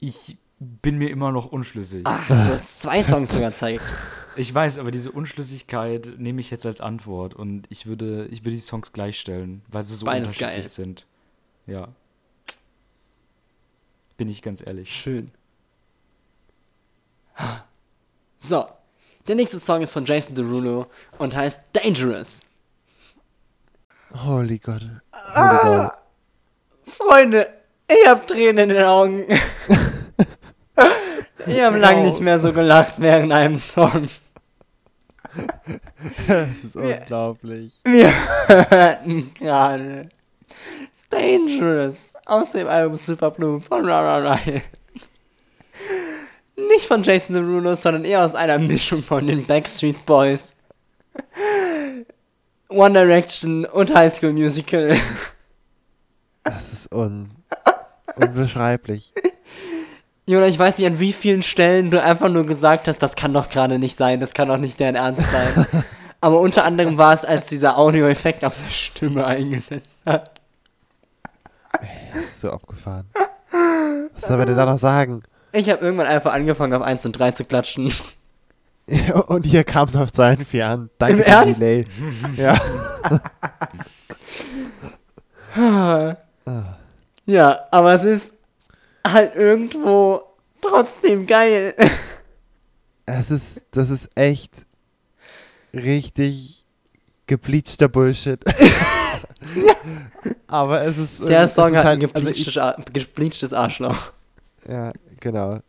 Ich 0.00 0.36
bin 0.60 0.98
mir 0.98 1.10
immer 1.10 1.30
noch 1.32 1.46
unschlüssig. 1.46 2.02
Ach, 2.04 2.26
du 2.26 2.34
hast 2.34 2.82
zwei 2.82 3.02
Songs 3.04 3.32
sogar 3.34 3.50
gezeigt. 3.50 3.82
Ich 4.36 4.54
weiß, 4.54 4.78
aber 4.78 4.92
diese 4.92 5.10
Unschlüssigkeit 5.10 6.12
nehme 6.18 6.40
ich 6.40 6.52
jetzt 6.52 6.64
als 6.64 6.80
Antwort 6.80 7.34
und 7.34 7.64
ich 7.70 7.86
würde, 7.86 8.26
ich 8.26 8.42
würde 8.44 8.52
die 8.52 8.60
Songs 8.60 8.92
gleichstellen, 8.92 9.62
weil 9.66 9.82
sie 9.82 9.96
so 9.96 10.06
Beides 10.06 10.28
unterschiedlich 10.28 10.54
geil. 10.62 10.68
sind. 10.68 11.06
Ja. 11.66 11.88
Bin 14.16 14.28
ich 14.28 14.40
ganz 14.40 14.64
ehrlich. 14.64 14.92
Schön. 14.92 15.32
So. 18.38 18.68
Der 19.26 19.34
nächste 19.34 19.58
Song 19.58 19.82
ist 19.82 19.90
von 19.90 20.04
Jason 20.04 20.36
Derulo 20.36 20.86
und 21.18 21.34
heißt 21.34 21.62
Dangerous. 21.72 22.42
Holy 24.14 24.58
Gott. 24.60 24.82
Holy 24.82 25.00
Ah. 25.34 25.88
Gott. 26.86 26.94
Freunde, 26.94 27.52
ich 27.88 28.06
hab 28.06 28.24
Tränen 28.28 28.70
in 28.70 28.76
den 28.76 28.84
Augen. 28.84 29.24
Ich 31.48 31.60
habe 31.62 31.78
lange 31.78 32.02
nicht 32.02 32.20
mehr 32.20 32.38
so 32.38 32.52
gelacht 32.52 33.00
während 33.00 33.32
einem 33.32 33.58
Song. 33.58 34.08
Das 36.26 36.48
ist 36.64 36.76
unglaublich. 36.76 37.80
Wir 37.84 38.12
hörten 38.46 39.32
gerade 39.34 40.08
Dangerous 41.10 42.14
aus 42.26 42.50
dem 42.52 42.68
Album 42.68 42.96
Superblue 42.96 43.60
von 43.60 43.88
Rara 43.88 44.34
Riot. 44.34 44.62
Nicht 46.56 46.86
von 46.86 47.02
Jason 47.02 47.34
Derulo, 47.34 47.74
sondern 47.74 48.04
eher 48.04 48.24
aus 48.24 48.34
einer 48.34 48.58
Mischung 48.58 49.02
von 49.02 49.26
den 49.26 49.46
Backstreet 49.46 50.04
Boys, 50.06 50.54
One 52.68 52.92
Direction 52.98 53.64
und 53.64 53.94
High 53.94 54.14
School 54.14 54.32
Musical. 54.32 54.96
Das 56.42 56.72
ist 56.72 56.92
un 56.92 57.30
unbeschreiblich. 58.16 59.12
Jona, 60.28 60.46
ich 60.46 60.58
weiß 60.58 60.76
nicht, 60.76 60.86
an 60.86 61.00
wie 61.00 61.14
vielen 61.14 61.42
Stellen 61.42 61.90
du 61.90 62.02
einfach 62.02 62.28
nur 62.28 62.44
gesagt 62.44 62.86
hast, 62.86 62.98
das 62.98 63.16
kann 63.16 63.32
doch 63.32 63.48
gerade 63.48 63.78
nicht 63.78 63.96
sein, 63.96 64.20
das 64.20 64.34
kann 64.34 64.48
doch 64.48 64.58
nicht 64.58 64.78
deren 64.78 64.94
Ernst 64.94 65.22
sein. 65.30 65.66
Aber 66.20 66.40
unter 66.40 66.64
anderem 66.64 66.98
war 66.98 67.14
es, 67.14 67.24
als 67.24 67.46
dieser 67.46 67.78
Audioeffekt 67.78 68.44
auf 68.44 68.54
der 68.54 68.70
Stimme 68.70 69.24
eingesetzt 69.24 69.98
hat. 70.04 70.32
Das 72.12 72.22
ist 72.24 72.40
so 72.42 72.50
abgefahren. 72.50 73.06
Was 74.12 74.28
soll 74.28 74.36
man 74.36 74.48
denn 74.48 74.56
da 74.56 74.66
noch 74.66 74.76
sagen? 74.76 75.22
Ich 75.52 75.70
habe 75.70 75.82
irgendwann 75.82 76.08
einfach 76.08 76.34
angefangen, 76.34 76.74
auf 76.74 76.82
1 76.82 77.06
und 77.06 77.12
3 77.12 77.30
zu 77.30 77.44
klatschen. 77.44 77.90
Und 79.28 79.46
hier 79.46 79.64
kam 79.64 79.88
es 79.88 79.96
auf 79.96 80.12
2 80.12 80.32
und 80.32 80.44
4 80.46 80.66
an. 80.66 80.90
Danke 80.98 81.18
Im 81.18 81.22
Ernst? 81.22 81.60
Delay. 81.60 81.86
Ja. 85.56 86.16
Ja, 87.26 87.58
aber 87.70 87.92
es 87.92 88.04
ist 88.04 88.37
halt 89.06 89.34
irgendwo 89.36 90.22
trotzdem 90.60 91.26
geil. 91.26 91.74
Es 93.06 93.30
ist, 93.30 93.64
das 93.70 93.90
ist 93.90 94.08
echt 94.16 94.66
richtig 95.74 96.64
gebleachter 97.26 97.88
Bullshit. 97.88 98.40
Aber 100.46 100.82
es 100.82 100.98
ist 100.98 101.28
Der 101.28 101.48
Song 101.48 101.72
ist 101.72 101.78
hat 101.78 101.84
halt, 101.84 102.02
ein 102.02 102.14
also 102.14 102.28
gebleachtes, 102.28 102.46
ich, 102.48 102.60
Ar- 102.60 102.76
gebleachtes 102.92 103.52
Arschloch. 103.52 104.12
Ja, 104.68 104.92
genau. 105.20 105.60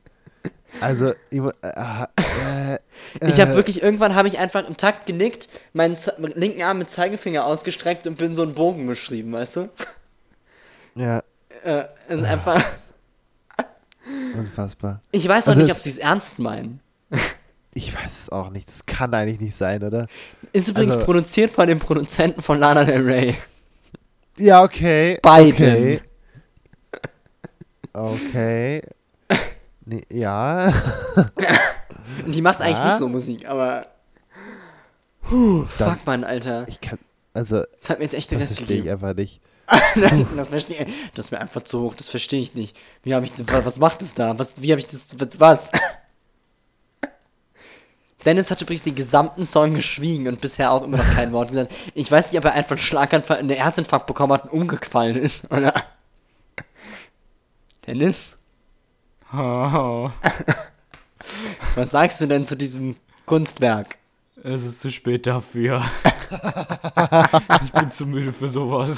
Also, 0.81 1.13
ich, 1.29 1.39
äh, 1.39 2.73
äh, 2.73 2.77
Ich 3.21 3.39
habe 3.41 3.51
äh, 3.51 3.55
wirklich, 3.55 3.81
irgendwann 3.81 4.15
habe 4.15 4.27
ich 4.27 4.37
einfach 4.37 4.67
im 4.67 4.77
Takt 4.77 5.05
genickt, 5.07 5.49
meinen 5.73 5.95
Z 5.95 6.15
linken 6.19 6.61
Arm 6.61 6.77
mit 6.77 6.91
Zeigefinger 6.91 7.45
ausgestreckt 7.45 8.07
und 8.07 8.17
bin 8.17 8.35
so 8.35 8.43
einen 8.43 8.53
Bogen 8.53 8.85
beschrieben, 8.87 9.33
weißt 9.33 9.55
du? 9.57 9.69
Ja, 10.95 11.21
Äh, 11.63 11.85
es 12.07 12.21
ist 12.21 12.25
einfach, 12.25 12.63
unfassbar. 14.37 15.01
ich 15.11 15.27
weiß 15.27 15.45
auch 15.47 15.51
Also 15.51 15.61
nicht, 15.63 15.71
ob 15.75 15.79
sie 15.81 15.89
es 15.91 15.97
ernst 15.97 16.39
meinen. 16.39 16.79
Ich 17.75 17.93
weiß 17.95 18.23
es 18.23 18.29
auch 18.29 18.49
nicht. 18.49 18.67
Das 18.67 18.83
kann 18.87 19.13
eigentlich 19.13 19.39
nicht 19.39 19.55
sein, 19.55 19.83
oder? 19.83 20.07
Ist 20.53 20.67
übrigens 20.67 20.93
Also- 20.93 21.05
produziert 21.05 21.51
von 21.51 21.67
dem 21.67 21.77
Produzenten 21.77 22.41
von 22.41 22.59
Lana 22.59 22.83
Del 22.83 23.03
Rey. 23.03 23.35
Ja, 24.37 24.63
okay. 24.63 25.19
Beiden. 25.21 25.53
Okay. 25.53 26.01
Okay. 27.93 28.81
Nee, 29.85 30.01
ja. 30.11 30.73
Die 32.27 32.41
macht 32.41 32.61
eigentlich 32.61 32.79
Ja? 32.79 32.87
nicht 32.89 32.97
so 32.99 33.07
Musik, 33.07 33.47
aber. 33.47 33.85
Puh, 35.21 35.65
Dann- 35.77 35.95
fuck, 35.95 36.05
Mann, 36.07 36.23
Alter. 36.23 36.65
Ich 36.67 36.81
kann. 36.81 36.97
Also, 37.33 37.61
Das 37.79 37.89
hat 37.91 37.99
mir 37.99 38.05
jetzt 38.05 38.15
echt 38.15 38.31
den 38.31 38.39
das 38.39 38.49
Rest 38.49 38.57
verstehe 38.59 38.77
ich 38.77 38.83
gegeben. 38.85 39.03
einfach 39.03 39.15
nicht. 39.15 39.41
das 40.35 40.47
verstehe 40.47 40.87
Das 41.13 41.25
ist 41.25 41.31
mir 41.31 41.39
einfach 41.39 41.63
zu 41.63 41.81
hoch, 41.81 41.93
das 41.93 42.09
verstehe 42.09 42.41
ich 42.41 42.55
nicht. 42.55 42.75
Wie 43.03 43.13
habe 43.13 43.25
ich 43.25 43.33
das, 43.33 43.65
was 43.65 43.77
macht 43.77 44.01
es 44.01 44.13
da? 44.13 44.37
Was, 44.39 44.61
wie 44.61 44.71
habe 44.71 44.79
ich 44.79 44.87
das, 44.87 45.07
was? 45.17 45.39
was? 45.39 45.71
Dennis 48.25 48.51
hat 48.51 48.61
übrigens 48.61 48.83
den 48.83 48.95
gesamten 48.95 49.45
Song 49.45 49.75
geschwiegen 49.75 50.27
und 50.27 50.41
bisher 50.41 50.71
auch 50.71 50.83
immer 50.83 50.97
noch 50.97 51.15
kein 51.15 51.31
Wort 51.31 51.51
gesagt. 51.51 51.71
Ich 51.93 52.11
weiß 52.11 52.31
nicht, 52.31 52.37
ob 52.39 52.45
er 52.45 52.53
einfach 52.53 52.71
einen 52.71 52.79
Schlaganfall, 52.79 53.37
einen 53.37 53.49
Herzinfarkt 53.51 54.07
bekommen 54.07 54.33
hat 54.33 54.45
und 54.45 54.61
umgefallen 54.61 55.15
ist, 55.15 55.49
oder? 55.51 55.73
Dennis, 57.87 58.35
Oh, 59.31 60.09
was 61.75 61.91
sagst 61.91 62.19
du 62.19 62.25
denn 62.25 62.43
zu 62.45 62.57
diesem 62.57 62.95
Kunstwerk? 63.27 63.97
es 64.43 64.65
ist 64.65 64.79
zu 64.79 64.91
spät 64.91 65.27
dafür. 65.27 65.83
ich 67.63 67.71
bin 67.73 67.91
zu 67.91 68.07
müde 68.07 68.33
für 68.33 68.47
sowas. 68.47 68.97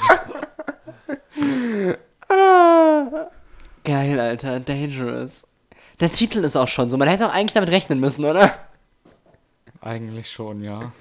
Geil, 3.84 4.20
Alter, 4.20 4.60
Dangerous. 4.60 5.46
Der 6.00 6.12
Titel 6.12 6.44
ist 6.44 6.56
auch 6.56 6.68
schon 6.68 6.90
so, 6.90 6.96
man 6.96 7.08
hätte 7.08 7.26
auch 7.26 7.32
eigentlich 7.32 7.54
damit 7.54 7.70
rechnen 7.70 8.00
müssen, 8.00 8.24
oder? 8.24 8.54
Eigentlich 9.80 10.30
schon, 10.30 10.62
ja. 10.62 10.92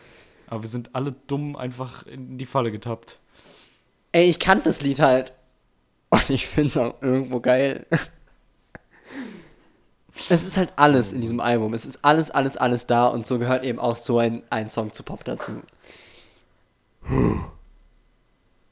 Aber 0.47 0.63
wir 0.63 0.69
sind 0.69 0.89
alle 0.93 1.13
dumm 1.27 1.55
einfach 1.55 2.05
in 2.05 2.37
die 2.37 2.45
Falle 2.45 2.71
getappt. 2.71 3.19
Ey, 4.11 4.29
ich 4.29 4.39
kannte 4.39 4.65
das 4.65 4.81
Lied 4.81 4.99
halt. 4.99 5.33
Und 6.09 6.29
ich 6.29 6.45
find's 6.45 6.75
auch 6.75 7.01
irgendwo 7.01 7.39
geil. 7.39 7.85
Es 10.29 10.43
ist 10.43 10.57
halt 10.57 10.73
alles 10.75 11.13
in 11.13 11.21
diesem 11.21 11.39
Album. 11.39 11.73
Es 11.73 11.85
ist 11.85 12.03
alles, 12.03 12.31
alles, 12.31 12.57
alles 12.57 12.85
da 12.85 13.07
und 13.07 13.25
so 13.25 13.39
gehört 13.39 13.63
eben 13.63 13.79
auch 13.79 13.95
so 13.95 14.17
ein, 14.17 14.43
ein 14.49 14.69
Song 14.69 14.91
zu 14.91 15.03
Pop 15.03 15.23
dazu. 15.23 15.61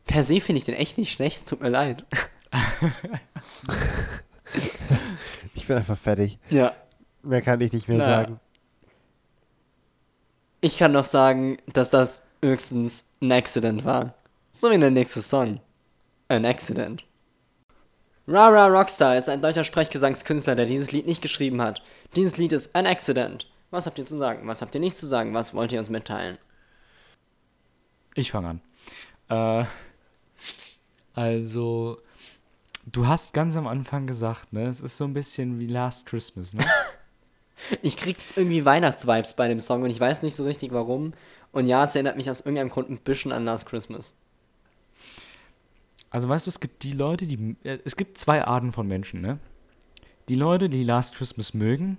Per 0.05 0.23
se 0.23 0.41
finde 0.41 0.59
ich 0.59 0.65
den 0.65 0.75
echt 0.75 0.97
nicht 0.97 1.11
schlecht, 1.11 1.47
tut 1.47 1.61
mir 1.61 1.69
leid. 1.69 2.03
Ich 5.53 5.67
bin 5.67 5.77
einfach 5.77 5.97
fertig. 5.97 6.39
Ja. 6.49 6.73
Mehr 7.21 7.41
kann 7.41 7.61
ich 7.61 7.71
nicht 7.71 7.87
mehr 7.87 7.97
Na. 7.99 8.05
sagen. 8.05 8.39
Ich 10.61 10.77
kann 10.77 10.91
noch 10.91 11.05
sagen, 11.05 11.57
dass 11.67 11.89
das 11.89 12.23
höchstens 12.41 13.09
ein 13.21 13.31
Accident 13.31 13.85
war. 13.85 14.15
So 14.51 14.71
wie 14.71 14.77
der 14.77 14.91
nächste 14.91 15.21
Song. 15.21 15.59
Ein 16.27 16.45
Accident. 16.45 17.03
Rara 18.27 18.67
Rockstar 18.67 19.17
ist 19.17 19.29
ein 19.29 19.41
deutscher 19.41 19.63
Sprechgesangskünstler, 19.63 20.55
der 20.55 20.65
dieses 20.65 20.91
Lied 20.91 21.07
nicht 21.07 21.21
geschrieben 21.21 21.61
hat. 21.61 21.81
Dieses 22.15 22.37
Lied 22.37 22.51
ist 22.51 22.75
ein 22.75 22.85
Accident. 22.85 23.49
Was 23.71 23.85
habt 23.85 23.99
ihr 23.99 24.05
zu 24.05 24.17
sagen? 24.17 24.47
Was 24.47 24.61
habt 24.61 24.75
ihr 24.75 24.81
nicht 24.81 24.97
zu 24.97 25.07
sagen? 25.07 25.33
Was 25.33 25.53
wollt 25.53 25.71
ihr 25.71 25.79
uns 25.79 25.89
mitteilen? 25.89 26.37
Ich 28.15 28.31
fange 28.31 28.59
an. 29.29 29.63
Äh, 29.63 29.65
also, 31.13 31.99
du 32.91 33.07
hast 33.07 33.33
ganz 33.33 33.55
am 33.55 33.67
Anfang 33.67 34.07
gesagt, 34.07 34.53
ne? 34.53 34.67
Es 34.67 34.81
ist 34.81 34.97
so 34.97 35.05
ein 35.05 35.13
bisschen 35.13 35.59
wie 35.59 35.67
Last 35.67 36.05
Christmas, 36.05 36.53
ne? 36.53 36.65
Ich 37.81 37.97
krieg 37.97 38.15
irgendwie 38.37 38.63
Weihnachtsvibes 38.63 39.33
bei 39.33 39.49
dem 39.49 39.59
Song 39.59 39.83
und 39.83 39.89
ich 39.89 39.99
weiß 39.99 40.21
nicht 40.23 40.33
so 40.35 40.45
richtig 40.45 40.71
warum. 40.71 41.13
Und 41.51 41.65
ja, 41.65 41.83
es 41.83 41.93
erinnert 41.93 42.15
mich 42.15 42.29
aus 42.29 42.39
irgendeinem 42.39 42.69
Grund 42.69 42.89
ein 42.89 42.97
bisschen 42.99 43.33
an 43.33 43.43
Last 43.43 43.65
Christmas. 43.65 44.15
Also 46.09 46.29
weißt 46.29 46.47
du, 46.47 46.49
es 46.49 46.61
gibt 46.61 46.83
die 46.83 46.93
Leute, 46.93 47.27
die. 47.27 47.57
äh, 47.63 47.79
Es 47.83 47.97
gibt 47.97 48.17
zwei 48.17 48.45
Arten 48.45 48.71
von 48.71 48.87
Menschen, 48.87 49.19
ne? 49.19 49.39
Die 50.29 50.35
Leute, 50.35 50.69
die 50.69 50.83
Last 50.85 51.15
Christmas 51.15 51.53
mögen 51.53 51.97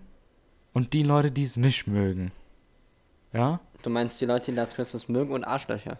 und 0.73 0.95
die 0.95 1.03
Leute, 1.03 1.31
die 1.31 1.45
es 1.45 1.59
nicht 1.59 1.87
mögen. 1.87 2.33
Ja? 3.35 3.61
Du 3.83 3.91
meinst 3.91 4.19
die 4.21 4.27
Leute, 4.27 4.53
die 4.53 4.57
Last 4.57 4.77
Christmas 4.77 5.09
mögen 5.09 5.33
und 5.35 5.45
Arschlöcher. 5.45 5.99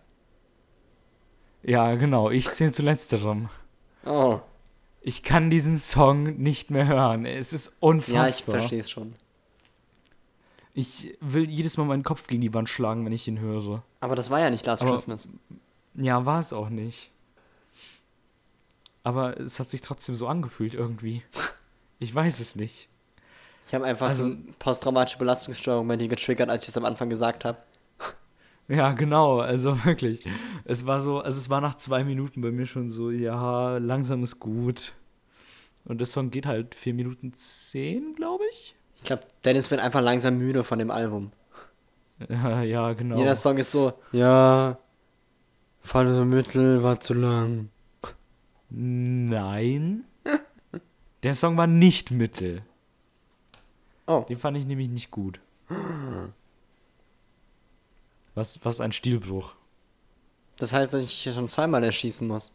Ja, 1.63 1.95
genau. 1.97 2.31
Ich 2.31 2.51
zähle 2.53 2.73
zu 2.73 2.83
letzterem. 2.83 3.51
Oh, 4.07 4.41
Ich 5.03 5.23
kann 5.23 5.49
diesen 5.51 5.79
Song 5.79 6.37
nicht 6.37 6.71
mehr 6.71 6.87
hören. 6.87 7.25
Es 7.25 7.53
ist 7.53 7.77
unfassbar. 7.81 8.15
ja, 8.25 8.29
ich 8.29 8.43
verstehe 8.45 8.81
es 8.81 8.91
schon. 8.91 9.15
Ich 10.75 11.17
will 11.21 11.49
jedes 11.51 11.77
Mal 11.77 11.85
meinen 11.85 12.03
Kopf 12.05 12.27
gegen 12.27 12.43
die 12.43 12.55
Wand 12.55 12.69
schlagen, 12.69 13.05
wenn 13.05 13.13
ich 13.13 13.27
ihn 13.27 13.41
höre. 13.41 13.83
Aber 14.01 14.15
das 14.15 14.31
war 14.31 14.41
ja 14.41 14.51
nicht 14.51 14.67
Last 14.67 14.83
Aber- 14.83 14.93
Christmas. 14.93 15.29
Ja, 15.95 16.25
war 16.25 16.39
es 16.39 16.53
auch 16.53 16.69
nicht. 16.69 17.11
Aber 19.03 19.39
es 19.41 19.59
hat 19.59 19.69
sich 19.69 19.81
trotzdem 19.81 20.15
so 20.15 20.27
angefühlt 20.29 20.75
irgendwie. 20.75 21.23
Ich 22.03 22.15
weiß 22.15 22.41
es 22.41 22.57
nicht. 22.57 22.89
Ich 23.69 23.75
habe 23.75 23.85
einfach 23.85 24.09
Also- 24.09 24.23
so 24.29 24.31
eine 24.33 24.37
posttraumatische 24.59 25.19
Belastungsstörung 25.19 25.87
bei 25.87 25.99
dir 25.99 26.09
getriggert, 26.09 26.49
als 26.49 26.63
ich 26.65 26.71
es 26.71 26.77
am 26.79 26.87
Anfang 26.87 27.11
gesagt 27.11 27.45
habe. 27.45 27.59
Ja, 28.71 28.93
genau, 28.93 29.41
also 29.41 29.85
wirklich. 29.85 30.25
Es 30.65 30.87
war 30.87 31.01
so, 31.01 31.19
also 31.19 31.39
es 31.39 31.51
war 31.51 31.61
nach 31.61 31.75
zwei 31.75 32.05
Minuten 32.05 32.41
bei 32.41 32.53
mir 32.53 32.67
schon 32.67 32.89
so, 32.89 33.11
ja, 33.11 33.79
langsam 33.79 34.23
ist 34.23 34.39
gut. 34.39 34.93
Und 35.85 35.99
der 35.99 36.07
Song 36.07 36.31
geht 36.31 36.47
halt 36.47 36.77
vier 36.77 36.95
Minuten 36.95 37.35
zehn, 37.35 38.15
glaube 38.15 38.45
ich. 38.51 38.77
Ich 38.97 39.03
glaube, 39.03 39.23
Dennis 39.45 39.71
wird 39.73 39.81
einfach 39.81 40.01
langsam 40.01 40.39
müde 40.39 40.63
von 40.63 40.79
dem 40.79 40.91
Album. 40.91 41.33
Ja, 42.29 42.63
ja, 42.63 42.93
genau. 42.93 43.17
Jeder 43.17 43.35
Song 43.35 43.59
ist 43.59 43.73
so, 43.73 43.95
ja, 44.13 44.79
Falle 45.81 46.15
so 46.15 46.25
Mittel 46.25 46.83
war 46.85 47.01
zu 47.01 47.15
lang. 47.15 47.71
Nein. 48.69 50.05
Der 51.25 51.35
Song 51.35 51.57
war 51.57 51.67
nicht 51.67 52.13
mittel. 52.13 52.63
Oh, 54.07 54.25
Den 54.29 54.39
fand 54.39 54.59
ich 54.59 54.67
nämlich 54.67 54.91
nicht 54.91 55.11
gut. 55.11 55.41
Was, 58.41 58.65
was 58.65 58.81
ein 58.81 58.91
Stilbruch. 58.93 59.53
das 60.57 60.73
heißt, 60.73 60.95
dass 60.95 61.03
ich 61.03 61.13
hier 61.13 61.35
schon 61.35 61.47
zweimal 61.47 61.85
erschießen 61.85 62.27
muss. 62.27 62.55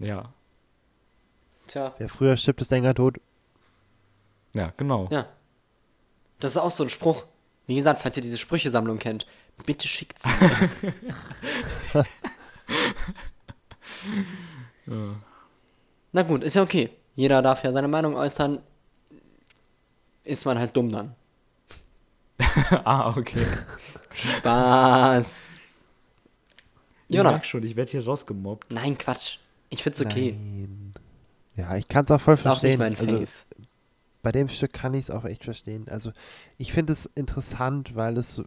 Ja. 0.00 0.32
Tja, 1.68 1.94
Wer 1.98 2.08
früher 2.08 2.36
stirbt, 2.36 2.60
ist 2.60 2.72
länger 2.72 2.92
tot. 2.92 3.20
Ja, 4.52 4.72
genau. 4.76 5.06
ja, 5.12 5.28
Das 6.40 6.50
ist 6.50 6.56
auch 6.56 6.72
so 6.72 6.82
ein 6.82 6.90
Spruch. 6.90 7.24
Wie 7.68 7.76
gesagt, 7.76 8.00
falls 8.00 8.16
ihr 8.16 8.22
diese 8.24 8.36
Sprüchesammlung 8.36 8.98
kennt, 8.98 9.26
bitte 9.64 9.86
schickt 9.86 10.18
sie. 10.18 10.28
Na 16.10 16.22
gut, 16.22 16.42
ist 16.42 16.56
ja 16.56 16.62
okay. 16.64 16.90
Jeder 17.14 17.42
darf 17.42 17.62
ja 17.62 17.72
seine 17.72 17.86
Meinung 17.86 18.16
äußern. 18.16 18.58
Ist 20.24 20.46
man 20.46 20.58
halt 20.58 20.76
dumm 20.76 20.90
dann. 20.90 21.14
ah, 22.84 23.16
okay. 23.16 23.46
Spaß. 24.12 25.46
Ich 27.08 27.16
Jona. 27.16 27.32
merk 27.32 27.44
schon, 27.44 27.62
ich 27.64 27.76
werde 27.76 27.90
hier 27.90 28.04
rausgemobbt. 28.04 28.72
Nein, 28.72 28.96
Quatsch. 28.96 29.38
Ich 29.68 29.82
find's 29.82 30.00
okay. 30.00 30.36
Nein. 30.38 30.94
Ja, 31.56 31.76
ich 31.76 31.88
kann 31.88 32.04
es 32.04 32.10
auch 32.10 32.20
voll 32.20 32.34
Ist 32.34 32.46
auch 32.46 32.62
nicht 32.62 32.76
verstehen. 32.76 32.78
mein 32.78 32.96
also, 32.96 33.16
Fave. 33.18 33.66
bei 34.22 34.32
dem 34.32 34.48
Stück 34.48 34.72
kann 34.72 34.94
ich 34.94 35.02
es 35.02 35.10
auch 35.10 35.24
echt 35.24 35.44
verstehen. 35.44 35.86
Also 35.88 36.12
ich 36.56 36.72
finde 36.72 36.92
es 36.92 37.06
interessant, 37.14 37.96
weil 37.96 38.16
es 38.16 38.34
so, 38.34 38.44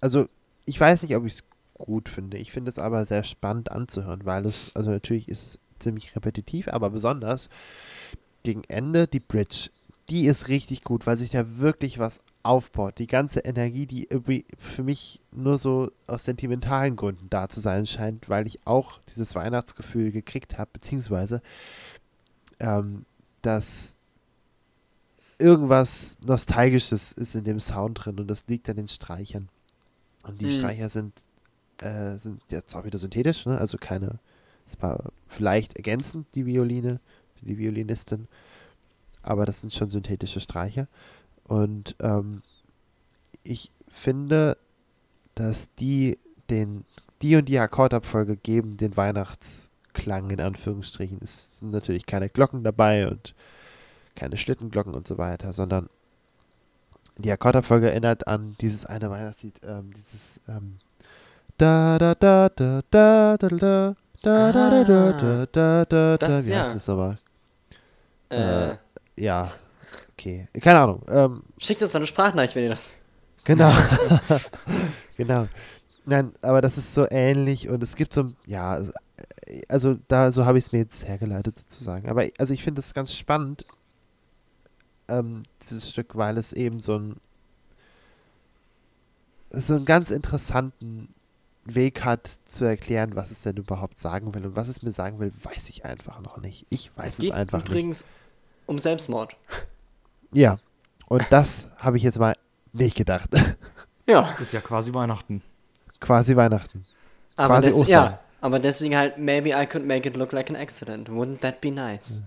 also 0.00 0.26
ich 0.64 0.80
weiß 0.80 1.02
nicht, 1.02 1.14
ob 1.16 1.26
ich 1.26 1.34
es 1.34 1.44
gut 1.74 2.08
finde. 2.08 2.38
Ich 2.38 2.52
finde 2.52 2.70
es 2.70 2.78
aber 2.78 3.04
sehr 3.04 3.24
spannend 3.24 3.70
anzuhören, 3.70 4.24
weil 4.24 4.46
es, 4.46 4.70
also 4.74 4.90
natürlich 4.90 5.28
ist 5.28 5.42
es 5.42 5.58
ziemlich 5.78 6.16
repetitiv, 6.16 6.68
aber 6.68 6.90
besonders 6.90 7.48
gegen 8.42 8.64
Ende 8.64 9.06
die 9.06 9.20
Bridge, 9.20 9.70
die 10.08 10.26
ist 10.26 10.48
richtig 10.48 10.82
gut, 10.84 11.06
weil 11.06 11.16
sich 11.16 11.30
da 11.30 11.58
wirklich 11.58 11.98
was 11.98 12.20
aufbaut. 12.46 12.98
Die 12.98 13.06
ganze 13.06 13.40
Energie, 13.40 13.86
die 13.86 14.04
irgendwie 14.04 14.44
für 14.58 14.82
mich 14.82 15.20
nur 15.32 15.58
so 15.58 15.90
aus 16.06 16.24
sentimentalen 16.24 16.96
Gründen 16.96 17.28
da 17.30 17.48
zu 17.48 17.60
sein 17.60 17.86
scheint, 17.86 18.28
weil 18.28 18.46
ich 18.46 18.66
auch 18.66 19.00
dieses 19.14 19.34
Weihnachtsgefühl 19.34 20.12
gekriegt 20.12 20.58
habe, 20.58 20.70
beziehungsweise 20.72 21.42
ähm, 22.60 23.04
dass 23.42 23.96
irgendwas 25.38 26.16
Nostalgisches 26.26 27.12
ist 27.12 27.34
in 27.34 27.44
dem 27.44 27.60
Sound 27.60 28.04
drin 28.04 28.18
und 28.18 28.28
das 28.28 28.46
liegt 28.46 28.68
an 28.70 28.76
den 28.76 28.88
Streichern. 28.88 29.48
Und 30.22 30.40
die 30.40 30.46
Hm. 30.46 30.58
Streicher 30.58 30.88
sind, 30.88 31.24
äh, 31.78 32.16
sind 32.18 32.42
jetzt 32.50 32.74
auch 32.74 32.84
wieder 32.84 32.98
synthetisch, 32.98 33.46
ne? 33.46 33.58
also 33.58 33.76
keine, 33.78 34.18
es 34.66 34.80
war 34.80 35.12
vielleicht 35.28 35.76
ergänzend 35.76 36.26
die 36.34 36.46
Violine, 36.46 37.00
die 37.42 37.58
Violinistin, 37.58 38.28
aber 39.22 39.44
das 39.44 39.60
sind 39.60 39.72
schon 39.72 39.90
synthetische 39.90 40.40
Streicher. 40.40 40.88
Und 41.48 41.94
ähm, 42.00 42.42
ich 43.42 43.70
finde, 43.88 44.56
dass 45.34 45.74
die 45.74 46.18
den, 46.50 46.84
die 47.22 47.36
und 47.36 47.48
die 47.48 47.58
Akkordabfolge 47.58 48.36
geben 48.36 48.76
den 48.76 48.96
Weihnachtsklang 48.96 50.30
in 50.30 50.40
Anführungsstrichen. 50.40 51.18
Es 51.22 51.60
sind 51.60 51.70
natürlich 51.70 52.06
keine 52.06 52.28
Glocken 52.28 52.64
dabei 52.64 53.08
und 53.08 53.34
keine 54.14 54.36
Schlittenglocken 54.36 54.94
und 54.94 55.06
so 55.06 55.18
weiter, 55.18 55.52
sondern 55.52 55.88
die 57.18 57.32
Akkordabfolge 57.32 57.90
erinnert 57.90 58.26
an 58.26 58.56
dieses 58.60 58.84
eine 58.84 59.10
Weihnachtslied, 59.10 59.60
ähm, 59.64 59.92
dieses 59.94 60.40
ähm, 60.48 60.78
da 61.58 61.98
da 61.98 62.14
da 62.14 62.48
da 62.50 62.82
da 62.90 63.36
da 63.38 63.48
da 63.48 63.94
da 64.22 64.52
da 64.52 64.52
da 64.52 64.84
da 64.84 65.12
da 65.12 65.46
da 65.46 65.84
da 65.86 66.16
das, 66.18 66.46
Wie 66.46 66.54
heißt 66.54 66.74
das 66.74 66.88
aber? 66.88 67.18
Äh, 68.30 68.70
äh, 68.70 68.76
Ja, 69.16 69.52
okay. 70.18 70.48
Keine 70.60 70.80
Ahnung. 70.80 71.02
Ähm, 71.08 71.42
schickt 71.58 71.82
uns 71.82 71.94
eine 71.94 72.06
Sprachnachricht, 72.06 72.54
wenn 72.56 72.64
ihr 72.64 72.70
das. 72.70 72.88
Genau. 73.44 73.72
genau. 75.16 75.48
Nein, 76.04 76.32
aber 76.42 76.60
das 76.60 76.78
ist 76.78 76.94
so 76.94 77.06
ähnlich 77.10 77.68
und 77.68 77.82
es 77.82 77.96
gibt 77.96 78.14
so, 78.14 78.22
ein- 78.22 78.36
ja, 78.46 78.80
also, 79.68 79.96
da, 80.08 80.30
so 80.32 80.44
habe 80.46 80.58
ich 80.58 80.64
es 80.66 80.72
mir 80.72 80.78
jetzt 80.78 81.06
hergeleitet 81.06 81.58
sozusagen. 81.58 82.08
Aber 82.08 82.24
also 82.38 82.52
ich 82.54 82.62
finde 82.62 82.80
es 82.80 82.94
ganz 82.94 83.12
spannend, 83.14 83.64
ähm, 85.08 85.44
dieses 85.62 85.88
Stück, 85.90 86.16
weil 86.16 86.36
es 86.38 86.52
eben 86.52 86.80
so 86.80 86.98
ein, 86.98 87.16
so 89.50 89.74
einen 89.76 89.84
ganz 89.84 90.10
interessanten 90.10 91.12
Weg 91.64 92.04
hat 92.04 92.30
zu 92.44 92.64
erklären, 92.64 93.16
was 93.16 93.30
es 93.30 93.42
denn 93.42 93.56
überhaupt 93.56 93.98
sagen 93.98 94.34
will. 94.34 94.46
Und 94.46 94.56
was 94.56 94.68
es 94.68 94.82
mir 94.82 94.92
sagen 94.92 95.18
will, 95.18 95.32
weiß 95.42 95.68
ich 95.68 95.84
einfach 95.84 96.20
noch 96.20 96.38
nicht. 96.38 96.66
Ich 96.70 96.90
weiß 96.96 97.06
Es 97.06 97.12
es, 97.14 97.18
geht 97.18 97.32
einfach 97.32 97.58
nicht. 97.60 97.68
übrigens 97.68 98.04
um 98.66 98.78
Selbstmord. 98.78 99.36
Ja. 100.32 100.58
Und 101.08 101.24
das 101.30 101.68
habe 101.80 101.96
ich 101.96 102.02
jetzt 102.02 102.18
mal 102.18 102.34
nicht 102.72 102.96
gedacht. 102.96 103.30
Ja. 104.08 104.36
Ist 104.40 104.52
ja 104.52 104.60
quasi 104.60 104.94
Weihnachten. 104.94 105.42
Quasi 106.00 106.36
Weihnachten. 106.36 106.86
Aber 107.34 107.54
Quasi 107.54 107.66
des- 107.70 107.74
Ostern. 107.74 107.88
Ja, 108.12 108.20
aber 108.40 108.60
deswegen 108.60 108.96
halt, 108.96 109.18
maybe 109.18 109.48
I 109.50 109.66
could 109.66 109.84
make 109.84 110.08
it 110.08 110.16
look 110.16 110.30
like 110.30 110.48
an 110.48 110.54
accident. 110.54 111.08
Wouldn't 111.08 111.40
that 111.40 111.60
be 111.60 111.72
nice? 111.72 112.22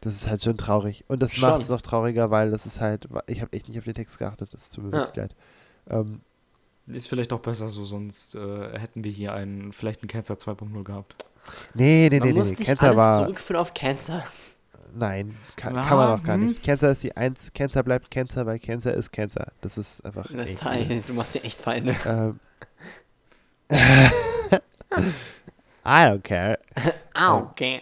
Das 0.00 0.14
ist 0.14 0.28
halt 0.28 0.42
schon 0.44 0.56
traurig. 0.56 1.04
Und 1.08 1.20
das 1.22 1.36
macht 1.38 1.60
es 1.62 1.68
noch 1.68 1.80
trauriger, 1.80 2.30
weil 2.30 2.50
das 2.50 2.64
ist 2.64 2.80
halt, 2.80 3.08
ich 3.26 3.40
habe 3.40 3.52
echt 3.52 3.68
nicht 3.68 3.78
auf 3.78 3.84
den 3.84 3.94
Text 3.94 4.18
geachtet, 4.18 4.54
das 4.54 4.70
tut 4.70 4.84
mir 4.84 4.90
Ja. 4.90 4.96
wirklich 4.98 5.16
leid. 5.16 5.34
Ähm, 5.90 6.20
Ist 6.86 7.08
vielleicht 7.08 7.32
auch 7.32 7.40
besser 7.40 7.68
so, 7.68 7.82
sonst 7.84 8.34
äh, 8.34 8.78
hätten 8.78 9.02
wir 9.04 9.10
hier 9.10 9.32
einen, 9.32 9.72
vielleicht 9.72 10.02
einen 10.02 10.08
Cancer 10.08 10.34
2.0 10.34 10.84
gehabt. 10.84 11.16
nee, 11.74 12.08
nee, 12.10 12.18
Man 12.20 12.28
nee, 12.28 12.34
muss 12.34 12.46
nee, 12.50 12.56
nicht 12.56 12.66
Cancer 12.66 12.84
alles 12.86 12.96
war, 12.96 13.24
zurückführen 13.24 13.60
auf 13.60 13.74
Cancer. 13.74 14.24
Nein, 14.96 15.36
kann, 15.56 15.74
Na, 15.74 15.86
kann 15.86 15.96
man 15.96 16.08
auch 16.18 16.22
gar 16.22 16.36
hm. 16.36 16.44
nicht. 16.44 16.62
Cancer 16.62 16.90
ist 16.90 17.02
die 17.02 17.16
Eins, 17.16 17.52
Cancer 17.52 17.82
bleibt 17.82 18.10
Cancer, 18.10 18.46
weil 18.46 18.58
Cancer 18.58 18.94
ist 18.94 19.12
Cancer. 19.12 19.52
Das 19.60 19.78
ist 19.78 20.04
einfach 20.04 20.26
Das 20.30 20.50
echt 20.50 20.60
Teil, 20.60 21.02
du 21.06 21.12
machst 21.14 21.34
dir 21.34 21.44
echt 21.44 21.60
Feinde. 21.60 21.96
ähm, 22.04 22.40
I 25.84 26.06
don't 26.06 26.22
care. 26.22 26.58
Ah, 27.18 27.38
okay. 27.38 27.80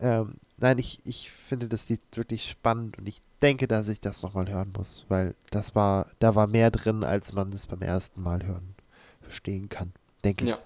Ähm, 0.00 0.34
nein, 0.56 0.78
ich, 0.78 0.98
ich 1.04 1.30
finde 1.30 1.68
das 1.68 1.88
Lied 1.88 2.00
wirklich 2.14 2.48
spannend 2.48 2.98
und 2.98 3.08
ich 3.08 3.22
denke, 3.40 3.68
dass 3.68 3.86
ich 3.86 4.00
das 4.00 4.22
nochmal 4.22 4.48
hören 4.48 4.72
muss, 4.76 5.06
weil 5.08 5.36
das 5.50 5.76
war, 5.76 6.08
da 6.18 6.34
war 6.34 6.48
mehr 6.48 6.72
drin, 6.72 7.04
als 7.04 7.32
man 7.32 7.52
es 7.52 7.68
beim 7.68 7.82
ersten 7.82 8.20
Mal 8.20 8.44
hören 8.44 8.74
verstehen 9.20 9.68
kann, 9.68 9.92
denke 10.24 10.44
ich. 10.44 10.50
Ja. 10.50 10.58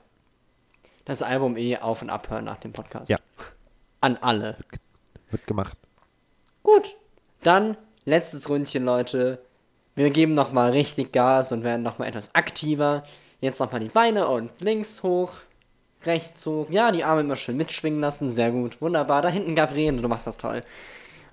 Das 1.05 1.21
Album 1.21 1.57
eh 1.57 1.77
auf 1.77 2.01
und 2.01 2.11
abhören 2.11 2.45
nach 2.45 2.59
dem 2.59 2.73
Podcast. 2.73 3.11
Ja. 3.11 3.19
An 4.01 4.17
alle. 4.17 4.57
Wird 4.57 4.81
gemacht. 5.47 5.79
Gut. 6.63 6.97
Dann 7.43 7.77
letztes 8.05 8.49
Rundchen, 8.49 8.85
Leute. 8.85 9.45
Wir 9.95 10.11
geben 10.11 10.35
nochmal 10.35 10.71
richtig 10.71 11.13
Gas 11.13 11.53
und 11.53 11.65
werden 11.65 11.83
nochmal 11.83 12.09
etwas 12.09 12.35
aktiver. 12.35 13.05
Jetzt 13.41 13.59
nochmal 13.61 13.81
die 13.81 13.89
Beine 13.89 14.29
und 14.29 14.53
links 14.61 15.03
hoch, 15.03 15.33
rechts 16.05 16.47
hoch. 16.47 16.69
Ja, 16.71 16.93
die 16.93 17.05
Arme 17.05 17.23
immer 17.23 17.37
schön 17.37 17.57
mitschwingen 17.57 18.01
lassen. 18.01 18.31
Sehr 18.31 18.51
gut. 18.51 18.81
Wunderbar. 18.81 19.23
Da 19.23 19.29
hinten 19.29 19.55
Gabriele, 19.55 20.01
du 20.01 20.09
machst 20.09 20.27
das 20.27 20.37
toll. 20.37 20.63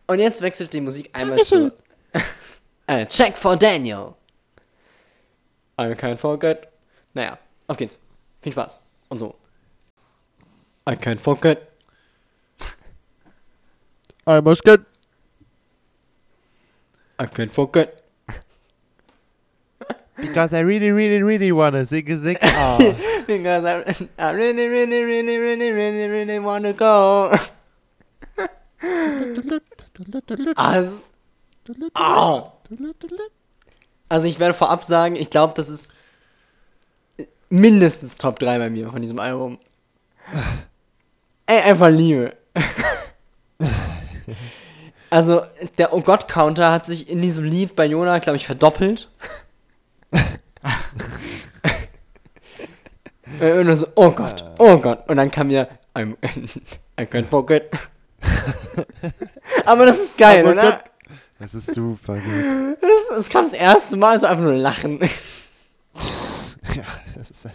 Und 0.07 0.19
jetzt 0.19 0.41
wechselt 0.41 0.73
die 0.73 0.81
Musik 0.81 1.09
einmal 1.13 1.39
zu. 1.43 1.71
äh, 2.87 3.05
check 3.05 3.37
for 3.37 3.55
Daniel. 3.55 4.15
I 5.79 5.93
can't 5.93 6.17
forget. 6.17 6.67
Naja, 7.13 7.37
auf 7.67 7.77
geht's. 7.77 7.99
Viel 8.41 8.51
Spaß. 8.51 8.79
Und 9.09 9.19
so. 9.19 9.35
I 10.89 10.93
can't 10.93 11.19
forget. 11.19 11.68
I 14.29 14.41
must 14.41 14.63
get. 14.63 14.81
I 17.17 17.25
can't 17.25 17.51
forget. 17.51 18.05
Because 20.17 20.53
I 20.53 20.59
really, 20.59 20.91
really, 20.91 21.23
really 21.23 21.51
wanna 21.51 21.83
sing 21.85 22.11
a 22.11 22.19
sing. 22.19 22.37
Oh. 22.43 23.23
Because 23.25 23.65
I, 23.65 24.07
I 24.19 24.31
really, 24.31 24.67
really, 24.67 25.01
really, 25.01 25.37
really, 25.37 25.71
really, 25.71 26.07
really 26.09 26.39
want 26.39 26.65
to 26.65 26.73
go. 26.73 27.33
As, 30.57 31.11
ah. 31.95 32.51
Also 34.09 34.27
ich 34.27 34.39
werde 34.39 34.53
vorab 34.53 34.83
sagen, 34.83 35.15
ich 35.15 35.31
glaube, 35.31 35.53
das 35.55 35.69
ist 35.69 35.91
mindestens 37.49 38.17
Top 38.17 38.37
3 38.37 38.59
bei 38.59 38.69
mir 38.69 38.91
von 38.91 39.01
diesem 39.01 39.17
Album. 39.17 39.57
Ey, 41.47 41.61
einfach 41.61 41.89
Liebe. 41.89 42.37
Also, 45.09 45.43
der 45.77 45.93
Oh 45.93 46.01
Gott-Counter 46.01 46.71
hat 46.71 46.85
sich 46.85 47.09
in 47.09 47.21
diesem 47.21 47.43
Lied 47.43 47.75
bei 47.75 47.85
Jonah, 47.85 48.19
glaube 48.19 48.37
ich, 48.37 48.45
verdoppelt. 48.45 49.09
Und 53.39 53.65
nur 53.65 53.75
so, 53.75 53.87
oh 53.95 54.11
Gott, 54.11 54.43
oh 54.57 54.77
Gott. 54.77 55.07
Und 55.09 55.17
dann 55.17 55.31
kam 55.31 55.47
mir, 55.47 55.67
I'm, 55.95 56.15
I 56.99 57.03
can't 57.03 57.27
forget. 57.27 57.71
Aber 59.65 59.85
das 59.85 59.97
ist 59.97 60.17
geil, 60.17 60.43
Oh 60.45 60.51
oder? 60.51 60.83
Das 61.39 61.53
ist 61.53 61.73
super 61.73 62.15
gut. 62.15 62.77
Es, 62.81 63.17
es 63.19 63.29
kam 63.29 63.45
das 63.45 63.53
erste 63.53 63.95
Mal 63.95 64.19
so 64.19 64.25
einfach 64.25 64.43
nur 64.43 64.55
lachen. 64.55 64.99
ja, 66.75 66.83
das 67.15 67.31
ist, 67.31 67.47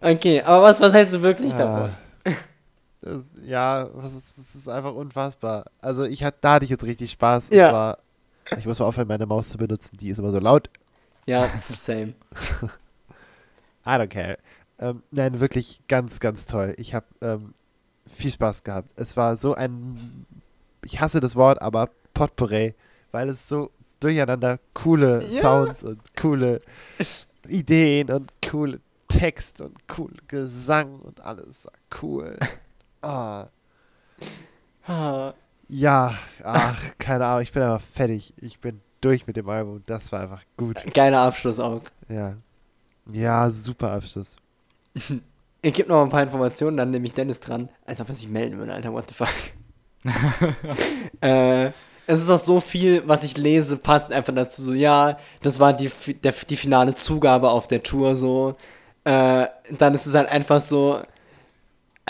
Okay, 0.00 0.42
aber 0.42 0.62
was, 0.62 0.80
was 0.80 0.92
hältst 0.92 1.14
du 1.14 1.22
wirklich 1.22 1.52
davon? 1.54 1.90
Ah. 1.90 2.30
das, 2.30 2.34
ja, 3.44 3.88
was 3.94 4.12
ist, 4.14 4.38
das 4.38 4.54
ist 4.54 4.68
einfach 4.68 4.94
unfassbar. 4.94 5.66
Also 5.80 6.04
ich 6.04 6.24
hatte, 6.24 6.38
da 6.40 6.54
hatte 6.54 6.64
ich 6.64 6.70
jetzt 6.70 6.84
richtig 6.84 7.10
Spaß. 7.12 7.50
Ja. 7.50 7.66
Es 7.66 7.72
war, 7.72 7.96
ich 8.58 8.66
muss 8.66 8.78
mal 8.78 8.86
aufhören, 8.86 9.08
meine 9.08 9.26
Maus 9.26 9.48
zu 9.48 9.58
benutzen. 9.58 9.96
Die 9.96 10.08
ist 10.08 10.18
immer 10.18 10.30
so 10.30 10.38
laut. 10.38 10.70
Ja, 11.26 11.50
same. 11.74 12.14
I 13.86 13.90
don't 13.90 14.08
care. 14.08 14.38
Ähm, 14.78 15.02
nein, 15.10 15.40
wirklich 15.40 15.80
ganz, 15.88 16.20
ganz 16.20 16.46
toll. 16.46 16.74
Ich 16.78 16.94
habe 16.94 17.06
ähm, 17.20 17.54
viel 18.12 18.32
Spaß 18.32 18.64
gehabt. 18.64 18.90
Es 18.96 19.16
war 19.16 19.36
so 19.36 19.54
ein, 19.54 20.26
ich 20.84 21.00
hasse 21.00 21.20
das 21.20 21.36
Wort, 21.36 21.60
aber 21.60 21.90
Potpourri 22.14 22.74
weil 23.10 23.28
es 23.28 23.48
so 23.48 23.70
durcheinander 24.00 24.58
coole 24.74 25.22
Sounds 25.22 25.82
und 25.82 26.00
coole 26.16 26.60
Ideen 27.48 28.10
und 28.10 28.32
coole 28.46 28.80
Text 29.08 29.60
und 29.60 29.76
cool 29.96 30.12
Gesang 30.28 31.00
und 31.00 31.20
alles 31.20 31.64
war 31.64 31.72
cool. 32.02 32.38
Ah, 33.02 33.48
Ah, 34.88 35.34
ja, 35.68 36.14
ach, 36.42 36.82
keine 36.98 37.26
Ahnung, 37.26 37.42
ich 37.42 37.52
bin 37.52 37.62
aber 37.62 37.78
fertig. 37.78 38.32
Ich 38.40 38.58
bin 38.58 38.80
durch 39.02 39.26
mit 39.26 39.36
dem 39.36 39.48
Album. 39.48 39.82
Das 39.84 40.10
war 40.12 40.22
einfach 40.22 40.42
gut. 40.56 40.82
Geiler 40.94 41.20
Abschluss 41.20 41.60
auch. 41.60 41.82
Ja. 42.08 42.36
Ja, 43.12 43.50
super 43.50 43.92
Abschluss. 43.92 44.36
Ich 45.60 45.74
gebe 45.74 45.88
noch 45.88 46.04
ein 46.04 46.08
paar 46.08 46.22
Informationen, 46.22 46.76
dann 46.76 46.92
nehme 46.92 47.04
ich 47.04 47.14
Dennis 47.14 47.40
dran. 47.40 47.68
Als 47.84 48.00
ob 48.00 48.08
er 48.08 48.14
sich 48.14 48.28
melden 48.28 48.58
würde, 48.58 48.72
Alter, 48.72 48.92
what 48.92 49.06
the 49.08 49.14
fuck. 49.14 49.28
äh, 51.20 51.66
es 52.06 52.22
ist 52.22 52.30
auch 52.30 52.38
so 52.38 52.60
viel, 52.60 53.02
was 53.08 53.24
ich 53.24 53.36
lese, 53.36 53.76
passt 53.76 54.12
einfach 54.12 54.32
dazu. 54.32 54.62
So, 54.62 54.72
ja, 54.72 55.18
das 55.42 55.58
war 55.58 55.72
die, 55.72 55.90
der, 56.22 56.32
die 56.48 56.56
finale 56.56 56.94
Zugabe 56.94 57.50
auf 57.50 57.66
der 57.66 57.82
Tour, 57.82 58.14
so. 58.14 58.54
Äh, 59.02 59.48
dann 59.76 59.94
ist 59.94 60.06
es 60.06 60.14
halt 60.14 60.28
einfach 60.28 60.60
so. 60.60 61.02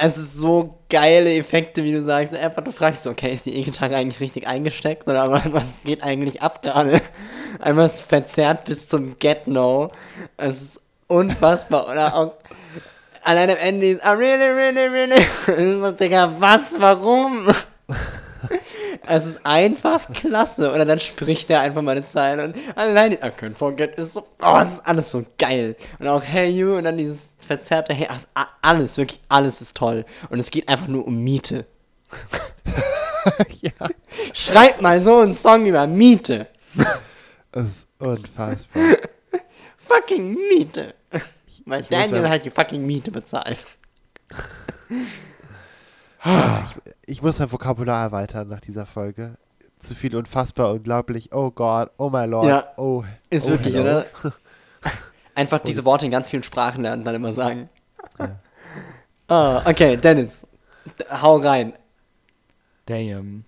Es 0.01 0.17
ist 0.17 0.37
so 0.37 0.79
geile 0.89 1.35
Effekte, 1.35 1.85
wie 1.85 1.93
du 1.93 2.03
sagst. 2.03 2.35
Einfach, 2.35 2.63
du 2.63 2.73
fragst 2.73 3.03
so, 3.03 3.11
okay, 3.11 3.33
ist 3.33 3.47
die 3.47 3.57
E-Gitarre 3.57 3.97
eigentlich 3.97 4.21
richtig 4.21 4.47
eingesteckt? 4.47 5.07
Oder 5.09 5.43
was 5.53 5.83
geht 5.85 6.03
eigentlich 6.03 6.43
ab 6.43 6.63
gerade? 6.63 7.01
Einmal 7.61 7.87
ist 7.87 8.03
verzerrt 8.03 8.65
bis 8.65 8.89
zum 8.89 9.19
Get-No. 9.19 9.91
Es 10.37 10.63
ist 10.63 10.81
unfassbar. 11.07 11.89
Oder 11.89 12.15
auch 12.15 12.37
allein 13.25 13.51
am 13.51 13.57
Ende 13.57 13.91
ist, 13.91 14.05
I 14.05 14.09
really, 14.09 14.45
really, 14.45 14.87
really. 14.87 15.27
Es 15.47 15.59
ist 15.59 15.81
so, 15.81 15.91
Digga, 15.93 16.33
was, 16.39 16.63
warum? 16.79 17.53
Es 19.07 19.27
ist 19.27 19.45
einfach 19.45 20.09
klasse. 20.13 20.73
Oder 20.73 20.85
dann 20.85 20.99
spricht 20.99 21.51
er 21.51 21.61
einfach 21.61 21.83
mal 21.83 21.93
eine 21.93 22.07
Zeile 22.07 22.45
und 22.45 22.57
allein, 22.77 23.13
I 23.13 23.17
can't 23.17 23.55
forget, 23.55 23.97
ist 23.97 24.15
so, 24.15 24.27
oh, 24.43 24.59
es 24.61 24.75
ist 24.75 24.87
alles 24.87 25.11
so 25.11 25.25
geil. 25.39 25.77
Und 25.99 26.09
auch 26.09 26.23
Hey 26.23 26.51
You 26.51 26.77
und 26.77 26.85
dann 26.85 26.97
dieses 26.97 27.31
verzerrte 27.47 27.95
Hey, 27.95 28.09
alles, 28.63 28.97
wirklich 28.97 29.21
alles 29.29 29.61
ist 29.61 29.77
toll. 29.77 30.05
Und 30.31 30.39
es 30.39 30.51
geht 30.51 30.69
einfach 30.69 30.89
nur 30.89 31.07
um 31.07 31.23
Miete. 31.23 31.67
ja, 33.61 33.89
Schreibt 34.33 34.81
mal 34.81 35.01
so 35.01 35.19
einen 35.19 35.35
Song 35.35 35.67
über 35.67 35.87
Miete. 35.87 36.47
das 37.53 37.65
ist 37.65 37.87
unfassbar. 37.99 38.83
Fucking 39.79 40.37
Miete. 40.49 40.95
Weil 41.69 41.83
ich 41.83 41.89
Daniel 41.89 42.29
halt 42.29 42.45
die 42.45 42.51
fucking 42.51 42.85
Miete 42.85 43.11
bezahlt. 43.11 43.67
Ich 46.25 46.98
muss 47.23 47.39
mein 47.39 47.51
Vokabular 47.51 48.05
erweitern 48.05 48.49
nach 48.49 48.61
dieser 48.61 48.85
Folge. 48.85 49.39
Zu 49.81 49.95
viel 49.95 50.15
unfassbar, 50.15 50.73
unglaublich. 50.73 51.33
Oh 51.33 51.51
Gott, 51.51 51.91
oh 51.97 52.11
my 52.11 52.27
Lord. 52.27 52.47
Ja, 52.47 52.73
oh, 52.77 53.05
Ist 53.31 53.47
oh, 53.47 53.51
wirklich, 53.51 53.75
hello. 53.75 54.01
oder? 54.01 54.07
Einfach 55.35 55.61
diese 55.61 55.85
Worte 55.85 56.05
in 56.05 56.11
ganz 56.11 56.29
vielen 56.29 56.43
Sprachen 56.43 56.83
lernen, 56.83 57.05
dann 57.05 57.15
immer 57.15 57.33
sagen. 57.33 57.69
Ah, 59.29 59.63
okay, 59.69 59.97
Dennis. 59.97 60.47
Hau 61.11 61.37
rein. 61.37 61.75
Damn. 62.87 63.45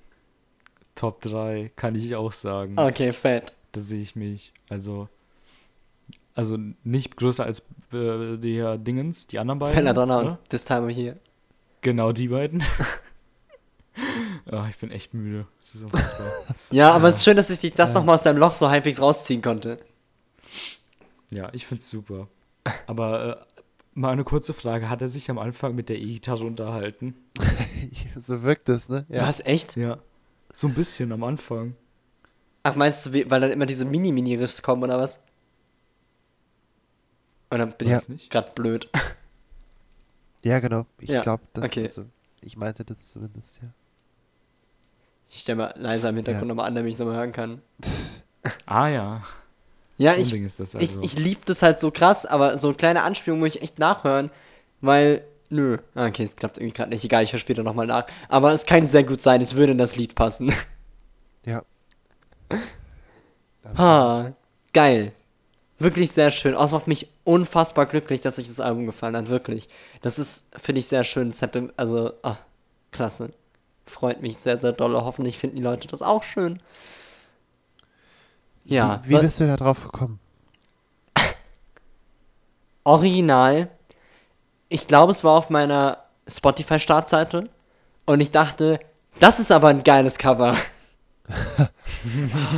Top 0.95 1.23
3 1.23 1.73
kann 1.77 1.95
ich 1.95 2.15
auch 2.15 2.33
sagen. 2.33 2.79
Okay, 2.79 3.13
fett. 3.13 3.55
Da 3.73 3.81
sehe 3.81 4.01
ich 4.01 4.15
mich. 4.15 4.53
Also, 4.69 5.09
also 6.35 6.59
nicht 6.85 7.17
größer 7.17 7.45
als 7.45 7.61
äh, 7.93 8.37
der 8.37 8.79
Dingens, 8.79 9.27
die 9.27 9.39
anderen 9.39 9.59
beiden. 9.59 9.77
Belladonna 9.77 10.19
und 10.19 10.49
This 10.51 10.65
Time 10.65 10.87
of 10.87 10.91
Year. 10.91 11.17
Genau 11.81 12.13
die 12.13 12.29
beiden. 12.29 12.63
Ah, 14.53 14.67
ich 14.69 14.79
bin 14.79 14.91
echt 14.91 15.15
müde. 15.15 15.47
Das. 15.61 15.85
Ja, 16.71 16.91
aber 16.93 17.09
es 17.09 17.19
ist 17.19 17.25
schön, 17.25 17.37
dass 17.37 17.51
ich 17.51 17.61
dich 17.61 17.75
das 17.75 17.95
nochmal 17.95 18.17
aus 18.17 18.23
deinem 18.23 18.39
Loch 18.39 18.57
so 18.57 18.69
halbwegs 18.69 19.01
rausziehen 19.01 19.43
konnte. 19.43 19.79
ja, 21.31 21.49
ich 21.53 21.67
find's 21.67 21.89
super. 21.89 22.29
Aber 22.87 23.39
äh, 23.39 23.65
mal 23.95 24.11
eine 24.13 24.25
kurze 24.25 24.53
Frage. 24.55 24.89
Hat 24.89 25.03
er 25.03 25.09
sich 25.09 25.31
am 25.31 25.39
Anfang 25.39 25.75
mit 25.75 25.89
der 25.89 25.99
E-Gitarre 25.99 26.45
unterhalten? 26.45 27.15
so 28.27 28.43
wirkt 28.43 28.69
es, 28.69 28.89
ne? 28.89 29.07
Ja. 29.09 29.27
Was, 29.27 29.41
echt? 29.41 29.77
Ja. 29.77 29.99
So 30.53 30.67
ein 30.69 30.75
bisschen 30.75 31.13
am 31.13 31.23
Anfang. 31.25 31.77
Ach, 32.65 32.75
meinst 32.75 33.07
du, 33.07 33.13
weil 33.31 33.41
dann 33.41 33.53
immer 33.53 33.67
diese 33.67 33.85
Mini-Mini-Riffs 33.85 34.63
kommen, 34.63 34.83
oder 34.83 34.99
was? 34.99 35.21
Oder 37.51 37.67
bin 37.67 37.89
Ja. 37.89 37.99
ich 37.99 38.09
nicht 38.09 38.31
gerade 38.31 38.51
blöd? 38.55 38.89
Ja, 40.45 40.59
genau. 40.61 40.87
Ich 40.99 41.09
Ja, 41.11 41.23
glaube, 41.23 41.43
das 41.53 41.65
okay. 41.65 41.87
ist 41.87 41.95
so. 41.95 42.05
Ich 42.43 42.57
meinte 42.57 42.85
das 42.85 43.13
zumindest, 43.13 43.61
ja. 43.63 43.69
Ich 45.31 45.41
stelle 45.41 45.57
mal 45.57 45.75
leiser 45.77 46.09
im 46.11 46.17
Hintergrund 46.17 46.43
Ja. 46.43 46.49
nochmal 46.49 46.67
an, 46.67 46.75
damit 46.75 46.89
ich 46.91 46.95
es 46.97 46.99
nochmal 46.99 47.17
hören 47.17 47.33
kann. 47.33 47.63
Ah 48.67 48.89
ja. 48.89 49.23
Ja, 49.99 50.15
So 50.15 50.35
ich, 50.35 50.57
das 50.57 50.73
ich, 50.75 50.81
also. 50.93 51.03
ich 51.03 51.19
lieb 51.19 51.45
das 51.45 51.61
halt 51.61 51.79
so 51.79 51.91
krass, 51.91 52.25
aber 52.25 52.57
so 52.57 52.73
kleine 52.73 53.03
Anspielungen 53.03 53.41
muss 53.45 53.55
ich 53.55 53.61
echt 53.63 53.79
nachhören, 53.79 54.31
weil, 54.81 55.23
nö. 55.51 55.77
Ah, 55.95 56.07
okay, 56.07 56.23
es 56.25 56.37
klappt 56.37 56.57
irgendwie 56.57 56.73
gerade 56.73 56.89
nicht. 56.89 57.05
Egal, 57.05 57.23
ich 57.23 57.33
höre 57.35 57.39
später 57.39 57.63
nochmal 57.63 57.87
nach. 57.87 58.07
Aber 58.31 58.53
es 58.53 58.65
kann 58.65 58.89
sehr 58.89 59.05
gut 59.05 59.21
sein, 59.21 59.43
es 59.43 59.57
würde 59.57 59.73
in 59.73 59.79
das 59.79 59.97
Lied 59.97 60.15
passen. 60.15 60.55
Ja. 61.45 61.63
Ha, 63.77 64.33
geil. 64.73 65.13
Wirklich 65.79 66.13
sehr 66.13 66.31
schön. 66.31 66.55
Oh, 66.55 66.63
es 66.65 66.73
macht 66.73 66.87
mich 66.89 67.09
unfassbar 67.25 67.87
glücklich, 67.87 68.21
dass 68.21 68.39
euch 68.39 68.49
das 68.49 68.61
Album 68.61 68.87
gefallen 68.87 69.17
hat. 69.17 69.29
Wirklich. 69.29 69.69
Das 70.03 70.19
ist, 70.19 70.47
finde 70.61 70.81
ich, 70.81 70.87
sehr 70.89 71.05
schön. 71.05 71.33
Also, 71.77 72.13
ah, 72.23 72.37
klasse. 72.91 73.31
Freut 73.91 74.23
mich 74.23 74.39
sehr, 74.39 74.57
sehr 74.57 74.73
doll. 74.73 74.95
Hoffentlich 74.95 75.39
finden 75.39 75.57
die 75.57 75.63
Leute 75.63 75.89
das 75.89 76.01
auch 76.01 76.23
schön. 76.23 76.61
Ja, 78.65 79.01
Wie, 79.05 79.17
wie 79.17 79.21
bist 79.21 79.41
du 79.41 79.47
da 79.47 79.57
drauf 79.57 79.83
gekommen? 79.83 80.21
original. 82.85 83.69
Ich 84.69 84.87
glaube, 84.87 85.11
es 85.13 85.25
war 85.25 85.37
auf 85.37 85.51
meiner 85.51 85.99
Spotify-Startseite. 86.29 87.49
Und 88.07 88.21
ich 88.21 88.31
dachte, 88.31 88.79
das 89.19 89.41
ist 89.41 89.51
aber 89.51 89.69
ein 89.69 89.83
geiles 89.83 90.19
Cover. 90.19 90.57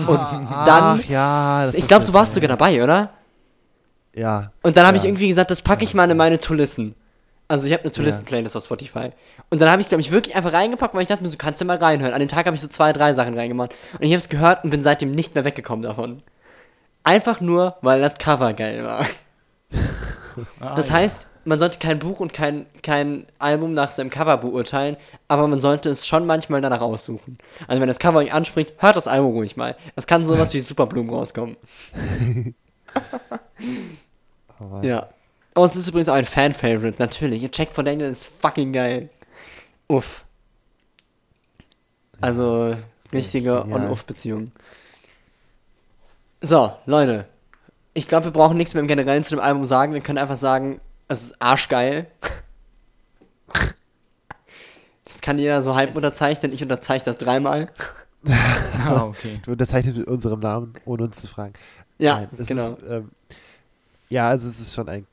und 0.07 0.19
dann, 0.19 1.01
Ach 1.01 1.05
ja, 1.09 1.71
ich 1.73 1.89
glaube, 1.89 2.07
du 2.07 2.15
warst 2.15 2.35
sogar 2.35 2.49
dabei, 2.49 2.83
oder? 2.83 3.11
Ja. 4.15 4.53
Und 4.63 4.77
dann 4.77 4.87
habe 4.87 4.97
ich 4.97 5.03
Ja. 5.03 5.09
irgendwie 5.09 5.29
gesagt, 5.29 5.51
das 5.51 5.63
packe 5.63 5.85
ich 5.85 5.95
mal 5.95 6.11
in 6.11 6.17
meine 6.17 6.39
To-Listen. 6.39 6.95
Also 7.49 7.67
ich 7.67 7.73
habe 7.73 7.83
eine 7.83 7.93
To-Listen-Playlist 7.93 8.57
auf 8.57 8.65
Spotify. 8.65 9.11
Und 9.51 9.61
dann 9.61 9.71
habe 9.71 9.83
ich, 9.83 9.89
glaube 9.89 10.01
ich, 10.01 10.11
wirklich 10.11 10.35
einfach 10.35 10.53
reingepackt, 10.53 10.95
weil 10.95 11.03
ich 11.03 11.09
dachte 11.09 11.23
mir, 11.23 11.29
so 11.29 11.37
kannst 11.37 11.61
du 11.61 11.65
mal 11.67 11.77
reinhören. 11.77 12.15
An 12.15 12.21
dem 12.21 12.29
Tag 12.29 12.47
habe 12.47 12.55
ich 12.57 12.63
so 12.63 12.69
zwei, 12.69 12.93
drei 12.93 13.13
Sachen 13.13 13.37
reingemacht. 13.39 13.75
Und 13.93 14.03
ich 14.03 14.11
habe 14.13 14.19
es 14.19 14.29
gehört 14.31 14.65
und 14.65 14.71
bin 14.71 14.83
seitdem 14.83 15.15
nicht 15.15 15.35
mehr 15.35 15.45
weggekommen 15.45 15.83
davon. 15.83 16.23
Einfach 17.05 17.41
nur, 17.41 17.77
weil 17.83 18.01
das 18.01 18.17
Cover 18.19 18.53
geil 18.53 18.85
war. 18.85 19.07
Ah, 20.61 20.77
Das 20.77 20.89
ja. 20.89 20.95
heißt, 20.95 21.27
man 21.45 21.59
sollte 21.59 21.79
kein 21.79 21.99
Buch 21.99 22.19
und 22.19 22.33
kein, 22.33 22.65
kein 22.83 23.27
Album 23.39 23.75
nach 23.75 23.93
seinem 23.93 24.09
Cover 24.09 24.39
beurteilen, 24.39 24.97
aber 25.29 25.47
man 25.47 25.61
sollte 25.61 25.91
es 25.91 26.07
schon 26.07 26.25
manchmal 26.25 26.63
danach 26.63 26.81
aussuchen. 26.81 27.37
Also 27.69 27.83
wenn 27.83 27.89
das 27.89 27.99
Cover 27.99 28.21
euch 28.21 28.33
anspricht, 28.33 28.73
hört 28.79 28.97
das 28.97 29.07
Album 29.09 29.33
ruhig 29.33 29.59
mal. 29.59 29.77
Es 29.95 30.07
kann 30.07 30.25
sowas 30.25 30.55
wie 30.55 30.61
Superblumen 30.61 31.11
rauskommen. 31.11 31.59
Ja. 34.83 35.09
Oh, 35.55 35.65
es 35.65 35.77
ist 35.77 35.89
übrigens 35.89 36.09
auch 36.09 36.15
ein 36.15 36.25
Fan-Favorite, 36.25 36.97
natürlich. 36.99 37.43
Ihr 37.43 37.51
Check 37.51 37.71
von 37.71 37.85
Daniel 37.85 38.11
ist 38.11 38.27
fucking 38.27 38.73
geil. 38.73 39.11
Uff. 39.89 40.25
Also, 42.21 42.67
ist 42.67 42.89
richtige 43.13 43.61
genial. 43.63 43.83
On-Off-Beziehung. 43.83 44.53
So, 46.41 46.73
Leute. 46.87 47.27
Ich 47.95 48.09
glaube, 48.09 48.27
wir 48.27 48.33
brauchen 48.33 48.57
nichts 48.57 48.73
mehr 48.73 48.81
im 48.81 48.89
Generellen 48.89 49.23
zu 49.23 49.31
dem 49.31 49.41
Album 49.41 49.67
sagen. 49.67 49.93
Wir 49.93 50.01
können 50.01 50.19
einfach 50.19 50.37
sagen, 50.37 50.81
es 51.09 51.25
ist 51.25 51.43
arschgeil. 51.43 52.07
Das 55.05 55.21
kann 55.21 55.39
jeder 55.39 55.61
so 55.61 55.75
halb 55.75 55.95
unterzeichnen. 55.95 56.53
Ich 56.53 56.63
unterzeichne 56.63 57.07
das 57.07 57.19
dreimal. 57.19 57.71
Ah, 58.85 59.05
okay. 59.05 59.41
Du 59.45 59.53
unterzeichnest 59.53 59.97
mit 59.97 60.07
unserem 60.09 60.41
Namen, 60.41 60.75
ohne 60.87 61.05
uns 61.05 61.21
zu 61.21 61.29
fragen. 61.29 61.53
Ja, 61.99 62.21
Nein, 62.21 62.29
das 62.33 62.47
genau. 62.47 62.71
Ist, 62.73 62.91
ähm, 62.91 63.11
ja, 64.09 64.29
also 64.29 64.49
es 64.49 64.59
ist 64.59 64.75
schon 64.75 64.89
ein, 64.89 65.07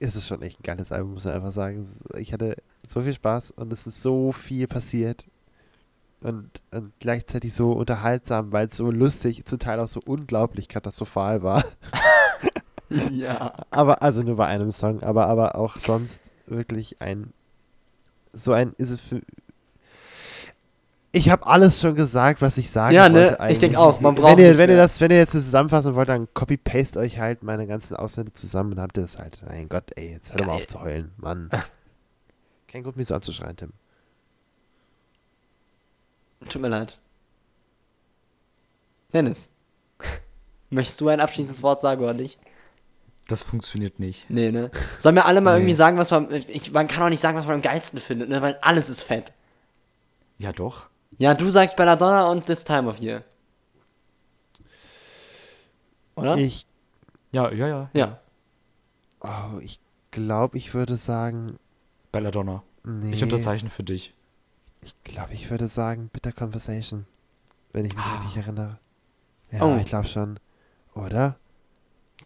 es 0.00 0.16
ist 0.16 0.26
schon 0.26 0.42
echt 0.42 0.60
ein 0.60 0.62
geiles 0.62 0.92
Album, 0.92 1.14
muss 1.14 1.24
man 1.24 1.34
einfach 1.34 1.52
sagen. 1.52 1.88
Ich 2.18 2.32
hatte 2.32 2.56
so 2.86 3.00
viel 3.00 3.14
Spaß 3.14 3.52
und 3.52 3.72
es 3.72 3.86
ist 3.86 4.02
so 4.02 4.32
viel 4.32 4.66
passiert 4.66 5.26
und, 6.22 6.62
und 6.72 6.92
gleichzeitig 7.00 7.54
so 7.54 7.72
unterhaltsam, 7.72 8.52
weil 8.52 8.66
es 8.66 8.76
so 8.76 8.90
lustig, 8.90 9.44
zum 9.44 9.58
Teil 9.58 9.80
auch 9.80 9.88
so 9.88 10.00
unglaublich 10.04 10.68
katastrophal 10.68 11.42
war. 11.42 11.64
ja. 13.10 13.52
Aber 13.70 14.02
also 14.02 14.22
nur 14.22 14.36
bei 14.36 14.46
einem 14.46 14.72
Song, 14.72 15.02
aber 15.02 15.26
aber 15.26 15.56
auch 15.56 15.78
sonst 15.78 16.30
wirklich 16.46 17.00
ein 17.00 17.32
so 18.32 18.52
ein 18.52 18.74
ist 18.76 18.90
es 18.90 19.00
für 19.00 19.22
ich 21.16 21.30
habe 21.30 21.46
alles 21.46 21.80
schon 21.80 21.94
gesagt, 21.94 22.42
was 22.42 22.56
ich 22.58 22.70
sagen 22.70 22.94
Ja, 22.94 23.08
ne? 23.08 23.14
wollte. 23.20 23.32
Ich 23.34 23.40
eigentlich. 23.40 23.58
denk 23.60 23.76
auch, 23.76 24.00
man 24.00 24.14
braucht 24.14 24.32
wenn 24.32 24.38
ihr, 24.44 24.48
nicht 24.50 24.58
wenn 24.58 24.70
ihr 24.70 24.76
das, 24.76 25.00
wenn 25.00 25.10
ihr 25.10 25.16
jetzt 25.18 25.32
zusammenfassen 25.32 25.94
wollt, 25.94 26.08
dann 26.08 26.28
copy-paste 26.34 26.98
euch 26.98 27.18
halt 27.18 27.42
meine 27.42 27.66
ganzen 27.66 27.96
Ausschnitte 27.96 28.32
zusammen 28.32 28.72
und 28.72 28.80
habt 28.80 28.96
ihr 28.98 29.02
das 29.02 29.18
halt. 29.18 29.40
Mein 29.46 29.68
Gott, 29.68 29.90
ey, 29.96 30.12
jetzt 30.12 30.30
hör 30.32 30.38
doch 30.38 30.46
mal 30.46 30.52
auf 30.54 30.66
zu 30.66 30.80
heulen, 30.80 31.12
Mann. 31.16 31.50
Kein 32.68 32.82
Grund, 32.82 32.96
mich 32.96 33.06
so 33.08 33.14
anzuschreien, 33.14 33.56
Tim. 33.56 33.72
Tut 36.48 36.62
mir 36.62 36.68
leid. 36.68 36.98
Dennis. 39.12 39.50
Möchtest 40.70 41.00
du 41.00 41.08
ein 41.08 41.20
abschließendes 41.20 41.62
Wort 41.62 41.80
sagen 41.80 42.02
oder 42.02 42.14
nicht? 42.14 42.38
Das 43.28 43.42
funktioniert 43.42 43.98
nicht. 43.98 44.28
Nee, 44.30 44.52
ne? 44.52 44.70
Sollen 44.98 45.16
wir 45.16 45.24
alle 45.26 45.40
mal 45.40 45.54
Nee. 45.54 45.60
irgendwie 45.60 45.74
sagen, 45.74 45.96
was 45.98 46.10
man. 46.12 46.30
Ich, 46.30 46.70
man 46.72 46.86
kann 46.86 47.02
auch 47.02 47.08
nicht 47.08 47.20
sagen, 47.20 47.36
was 47.36 47.44
man 47.46 47.54
am 47.56 47.62
geilsten 47.62 47.98
findet, 47.98 48.28
ne? 48.28 48.40
Weil 48.42 48.56
alles 48.62 48.88
ist 48.88 49.02
fett. 49.02 49.32
Ja, 50.38 50.52
doch. 50.52 50.88
Ja, 51.18 51.34
du 51.34 51.50
sagst 51.50 51.76
Belladonna 51.76 52.28
und 52.30 52.46
This 52.46 52.64
Time 52.64 52.88
of 52.88 52.98
Year. 52.98 53.24
Oder? 56.14 56.36
Ich, 56.38 56.66
Ja, 57.32 57.50
ja, 57.52 57.68
ja. 57.68 57.90
ja. 57.94 58.18
oh, 59.20 59.58
ich 59.60 59.80
glaube, 60.10 60.56
ich 60.56 60.72
würde 60.74 60.96
sagen, 60.96 61.58
Belladonna. 62.12 62.62
nee. 62.84 63.12
Ich 63.14 63.22
unterzeichne 63.22 63.70
für 63.70 63.84
dich. 63.84 64.14
Ich 64.82 64.94
glaube, 65.04 65.32
ich 65.34 65.50
würde 65.50 65.68
sagen 65.68 66.08
Bitter 66.12 66.32
Conversation. 66.32 67.06
Wenn 67.72 67.84
ich 67.84 67.94
mich 67.94 68.04
Ah. 68.04 68.16
richtig 68.18 68.36
erinnere. 68.36 68.78
Ja, 69.50 69.62
Oh. 69.62 69.76
ich 69.78 69.86
glaube 69.86 70.06
schon. 70.06 70.38
Oder? 70.94 71.36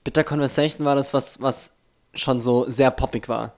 Bitter 0.04 0.22
Conversation 0.24 0.84
war 0.86 0.94
das, 0.94 1.12
was, 1.12 1.40
was 1.40 1.72
schon 2.14 2.40
so 2.40 2.68
sehr 2.70 2.90
poppig 2.90 3.28
war. 3.28 3.54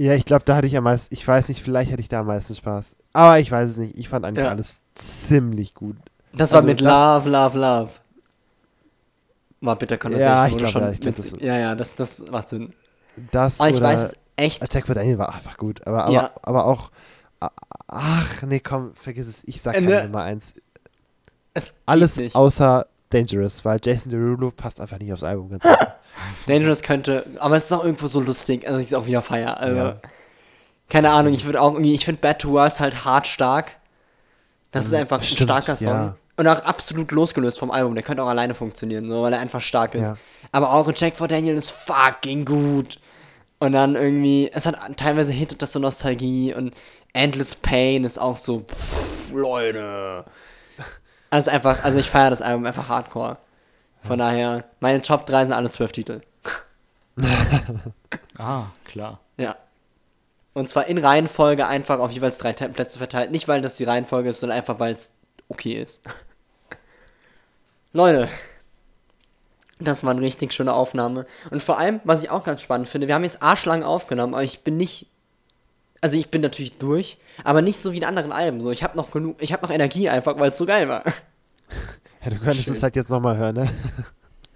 Ja, 0.00 0.14
ich 0.14 0.24
glaube, 0.24 0.44
da 0.46 0.56
hatte 0.56 0.66
ich 0.66 0.74
am 0.78 0.84
meisten, 0.84 1.14
ich 1.14 1.28
weiß 1.28 1.48
nicht, 1.50 1.62
vielleicht 1.62 1.92
hatte 1.92 2.00
ich 2.00 2.08
da 2.08 2.20
am 2.20 2.26
meisten 2.26 2.54
Spaß. 2.54 2.96
Aber 3.12 3.38
ich 3.38 3.50
weiß 3.50 3.70
es 3.72 3.76
nicht. 3.76 3.98
Ich 3.98 4.08
fand 4.08 4.24
eigentlich 4.24 4.44
Ja. 4.46 4.50
alles 4.50 4.84
ziemlich 4.94 5.74
gut. 5.74 5.96
Das 6.32 6.52
war 6.52 6.58
Also 6.58 6.68
mit 6.68 6.80
das- 6.80 6.86
Love, 6.88 7.28
Love, 7.28 7.58
Love. 7.58 7.90
War 9.60 9.76
Bitter 9.76 9.98
Conversation. 9.98 10.34
Ja, 10.34 10.46
ich 10.46 10.52
wo 10.52 10.56
du 10.56 10.62
glaub, 10.62 10.72
schon 10.72 10.82
ja, 10.82 10.90
ich 10.92 11.00
glaub, 11.00 11.16
das- 11.16 11.30
ja, 11.38 11.58
ja, 11.58 11.74
das, 11.74 11.96
das 11.96 12.20
macht 12.30 12.48
Sinn. 12.48 12.72
Das 13.30 13.60
Oh, 13.60 13.66
ich 13.66 13.76
oder 13.76 13.82
weiß 13.88 14.12
echt. 14.36 14.62
Attack 14.62 14.86
for 14.86 14.94
Daniel 14.94 15.18
war 15.18 15.34
einfach 15.34 15.58
gut. 15.58 15.86
Aber, 15.86 16.04
aber, 16.04 16.12
Ja. 16.14 16.30
aber 16.44 16.64
auch, 16.64 16.90
ach, 17.88 18.42
nee, 18.44 18.60
komm, 18.60 18.94
vergiss 18.94 19.28
es. 19.28 19.42
Ich 19.44 19.60
sag 19.60 19.74
Äh, 19.74 19.82
keine 19.82 19.94
ne. 19.96 20.04
Nummer 20.04 20.22
eins. 20.22 20.54
Es 21.52 21.74
Alles 21.84 22.18
außer 22.34 22.84
Dangerous, 23.10 23.64
weil 23.64 23.78
Jason 23.82 24.10
Derulo 24.12 24.50
passt 24.50 24.80
einfach 24.80 24.98
nicht 24.98 25.12
aufs 25.12 25.22
Album. 25.24 25.50
Ganz. 25.50 25.64
Dangerous 26.46 26.82
könnte, 26.82 27.24
aber 27.38 27.56
es 27.56 27.64
ist 27.64 27.72
auch 27.72 27.84
irgendwo 27.84 28.06
so 28.06 28.20
lustig, 28.20 28.66
also 28.66 28.78
ich 28.80 28.86
es 28.86 28.94
auch 28.94 29.06
wieder 29.06 29.22
feier. 29.22 29.58
Also, 29.58 29.76
Ja. 29.76 29.96
keine 30.88 31.10
Ahnung, 31.10 31.32
ich 31.34 31.44
würde 31.44 31.60
auch 31.60 31.72
irgendwie, 31.72 31.94
ich 31.94 32.04
finde 32.04 32.20
Bad 32.20 32.40
to 32.40 32.52
Worst 32.52 32.80
halt 32.80 33.04
hart 33.04 33.26
stark. 33.26 33.72
Das 34.72 34.86
ist 34.86 34.94
einfach 34.94 35.16
ein 35.18 35.20
Mhm. 35.20 35.24
stimmt, 35.24 35.50
starker 35.50 35.76
Song. 35.76 35.86
ja. 35.88 36.16
Und 36.36 36.46
auch 36.48 36.62
absolut 36.64 37.10
losgelöst 37.12 37.58
vom 37.58 37.70
Album. 37.70 37.94
Der 37.94 38.02
könnte 38.04 38.22
auch 38.22 38.28
alleine 38.28 38.54
funktionieren, 38.54 39.08
so, 39.08 39.22
weil 39.22 39.32
er 39.32 39.40
einfach 39.40 39.60
stark 39.60 39.94
ist. 39.94 40.02
Ja. 40.06 40.16
Aber 40.52 40.72
auch 40.72 40.90
Jack 40.94 41.16
for 41.16 41.28
Daniel 41.28 41.54
ist 41.56 41.70
fucking 41.70 42.44
gut. 42.46 42.98
Und 43.58 43.72
dann 43.72 43.94
irgendwie, 43.94 44.50
es 44.54 44.64
hat 44.64 44.76
teilweise 44.96 45.32
hittet 45.32 45.60
das 45.60 45.72
so 45.72 45.78
Nostalgie 45.78 46.54
und 46.54 46.72
Endless 47.12 47.54
Pain 47.54 48.04
ist 48.04 48.18
auch 48.18 48.38
so, 48.38 48.60
pff, 48.60 49.32
Leute. 49.34 50.24
Also 51.30 51.50
einfach, 51.50 51.84
also 51.84 51.98
ich 51.98 52.10
feiere 52.10 52.30
das 52.30 52.42
Album 52.42 52.66
einfach 52.66 52.88
hardcore. 52.88 53.38
Von 54.02 54.18
daher, 54.18 54.64
meine 54.80 55.02
Top 55.02 55.26
3 55.26 55.46
sind 55.46 55.54
alle 55.54 55.70
zwölf 55.70 55.92
Titel. 55.92 56.20
Ah, 58.38 58.68
klar. 58.86 59.20
Ja. 59.36 59.56
Und 60.54 60.70
zwar 60.70 60.86
in 60.86 60.96
Reihenfolge 60.96 61.66
einfach 61.66 61.98
auf 61.98 62.10
jeweils 62.10 62.38
drei 62.38 62.54
Plätze 62.54 62.96
verteilt. 62.96 63.30
Nicht, 63.30 63.48
weil 63.48 63.60
das 63.60 63.76
die 63.76 63.84
Reihenfolge 63.84 64.30
ist, 64.30 64.40
sondern 64.40 64.56
einfach, 64.56 64.78
weil 64.78 64.94
es 64.94 65.12
okay 65.48 65.74
ist. 65.74 66.02
Leute. 67.92 68.30
Das 69.78 70.04
war 70.04 70.12
eine 70.12 70.22
richtig 70.22 70.54
schöne 70.54 70.72
Aufnahme. 70.72 71.26
Und 71.50 71.62
vor 71.62 71.78
allem, 71.78 72.00
was 72.04 72.22
ich 72.22 72.30
auch 72.30 72.44
ganz 72.44 72.62
spannend 72.62 72.88
finde, 72.88 73.08
wir 73.08 73.14
haben 73.14 73.24
jetzt 73.24 73.42
arschlang 73.42 73.82
aufgenommen, 73.82 74.32
aber 74.32 74.42
ich 74.42 74.64
bin 74.64 74.78
nicht. 74.78 75.06
Also 76.00 76.16
ich 76.16 76.30
bin 76.30 76.40
natürlich 76.40 76.78
durch, 76.78 77.18
aber 77.44 77.62
nicht 77.62 77.78
so 77.78 77.92
wie 77.92 77.98
in 77.98 78.04
anderen 78.04 78.32
Alben. 78.32 78.60
So, 78.60 78.70
ich 78.70 78.82
habe 78.82 78.96
noch 78.96 79.10
genug, 79.10 79.36
ich 79.40 79.52
habe 79.52 79.62
noch 79.66 79.72
Energie 79.72 80.08
einfach, 80.08 80.38
weil 80.38 80.50
es 80.50 80.58
so 80.58 80.66
geil 80.66 80.88
war. 80.88 81.02
Ja, 82.22 82.30
du 82.30 82.38
könntest 82.38 82.68
es 82.68 82.82
halt 82.82 82.96
jetzt 82.96 83.10
nochmal 83.10 83.36
hören, 83.36 83.56
ne? 83.56 83.68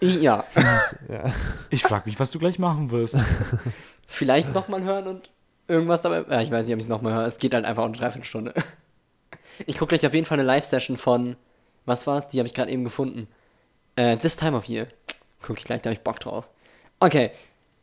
Ja. 0.01 0.45
Ich 1.71 1.83
frag 1.83 2.05
mich, 2.07 2.21
was 2.21 2.31
du 2.31 2.39
gleich 2.39 2.59
machen 2.59 2.91
wirst. 2.91 3.17
Vielleicht 4.07 4.53
nochmal 4.53 4.83
hören 4.83 5.07
und 5.07 5.31
irgendwas 5.67 6.03
dabei. 6.03 6.25
Ja, 6.31 6.43
ich 6.43 6.51
weiß 6.51 6.67
nicht, 6.67 6.75
ob 6.75 6.79
ich 6.79 6.85
es 6.85 6.89
nochmal 6.91 7.15
höre. 7.15 7.27
Es 7.27 7.39
geht 7.39 7.55
halt 7.55 7.65
einfach 7.65 7.85
um 7.85 7.91
eine 7.91 7.99
Dreiviertelstunde. 7.99 8.53
Ich 9.67 9.79
gucke 9.79 9.97
gleich 9.97 10.07
auf 10.07 10.13
jeden 10.15 10.27
Fall 10.27 10.39
eine 10.39 10.47
Live-Session 10.47 10.97
von. 10.97 11.37
Was 11.87 12.07
war's? 12.07 12.29
Die 12.29 12.39
habe 12.39 12.47
ich 12.47 12.55
gerade 12.55 12.71
eben 12.71 12.85
gefunden. 12.85 13.29
Äh, 13.97 14.17
This 14.17 14.37
Time 14.37 14.57
of 14.57 14.67
Year. 14.67 14.89
Gucke 15.41 15.59
ich 15.59 15.65
gleich, 15.65 15.81
da 15.81 15.89
habe 15.89 15.95
ich 15.95 16.03
Bock 16.03 16.21
drauf. 16.21 16.49
Okay, 17.01 17.31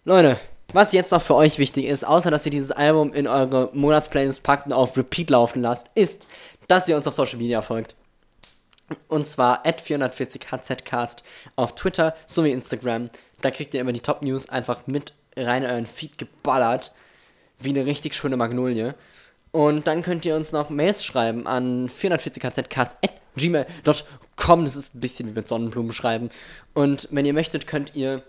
Leute, 0.03 0.39
was 0.73 0.93
jetzt 0.93 1.11
noch 1.11 1.21
für 1.21 1.35
euch 1.35 1.59
wichtig 1.59 1.85
ist, 1.85 2.05
außer 2.05 2.31
dass 2.31 2.45
ihr 2.45 2.51
dieses 2.51 2.71
Album 2.71 3.13
in 3.13 3.27
eure 3.27 3.69
Monatsplaylist 3.73 4.43
packt 4.43 4.67
und 4.67 4.73
auf 4.73 4.97
Repeat 4.97 5.29
laufen 5.29 5.61
lasst, 5.61 5.87
ist, 5.95 6.27
dass 6.67 6.87
ihr 6.87 6.97
uns 6.97 7.07
auf 7.07 7.13
Social 7.13 7.37
Media 7.37 7.61
folgt. 7.61 7.95
Und 9.07 9.27
zwar 9.27 9.65
at 9.65 9.81
440hzcast 9.81 11.23
auf 11.55 11.75
Twitter 11.75 12.15
sowie 12.27 12.51
Instagram. 12.51 13.09
Da 13.41 13.51
kriegt 13.51 13.73
ihr 13.73 13.81
immer 13.81 13.93
die 13.93 14.01
Top 14.01 14.21
News 14.21 14.49
einfach 14.49 14.87
mit 14.87 15.13
rein 15.37 15.63
in 15.63 15.69
euren 15.69 15.85
Feed 15.85 16.17
geballert. 16.17 16.93
Wie 17.59 17.69
eine 17.69 17.85
richtig 17.85 18.15
schöne 18.15 18.37
Magnolie. 18.37 18.93
Und 19.51 19.87
dann 19.87 20.01
könnt 20.01 20.25
ihr 20.25 20.35
uns 20.35 20.51
noch 20.51 20.69
Mails 20.69 21.03
schreiben 21.03 21.45
an 21.45 21.89
440hzcast 21.89 22.95
at 23.03 23.11
gmail.com. 23.35 24.63
Das 24.63 24.75
ist 24.75 24.95
ein 24.95 25.01
bisschen 25.01 25.27
wie 25.29 25.33
mit 25.33 25.47
Sonnenblumen 25.47 25.93
schreiben. 25.93 26.29
Und 26.73 27.07
wenn 27.11 27.25
ihr 27.25 27.33
möchtet, 27.33 27.67
könnt 27.67 27.95
ihr 27.95 28.23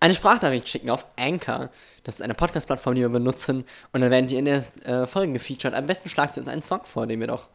eine 0.00 0.14
Sprachnachricht 0.14 0.68
schicken 0.68 0.90
auf 0.90 1.06
Anchor. 1.16 1.70
Das 2.04 2.14
ist 2.14 2.22
eine 2.22 2.34
Podcast-Plattform, 2.34 2.94
die 2.94 3.02
wir 3.02 3.10
benutzen. 3.10 3.64
Und 3.92 4.00
dann 4.00 4.10
werden 4.10 4.26
die 4.26 4.36
in 4.36 4.46
der 4.46 4.64
äh, 4.84 5.06
Folge 5.06 5.34
gefeatured. 5.34 5.74
Am 5.74 5.86
besten 5.86 6.08
schlagt 6.08 6.36
ihr 6.36 6.40
uns 6.40 6.48
einen 6.48 6.62
Song 6.62 6.80
vor, 6.84 7.06
den 7.06 7.20
wir 7.20 7.26
doch 7.26 7.48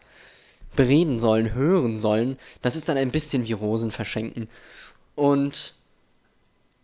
bereden 0.75 1.19
sollen, 1.19 1.53
hören 1.53 1.97
sollen. 1.97 2.37
Das 2.61 2.75
ist 2.75 2.87
dann 2.87 2.97
ein 2.97 3.11
bisschen 3.11 3.47
wie 3.47 3.53
Rosen 3.53 3.91
verschenken. 3.91 4.47
Und 5.15 5.73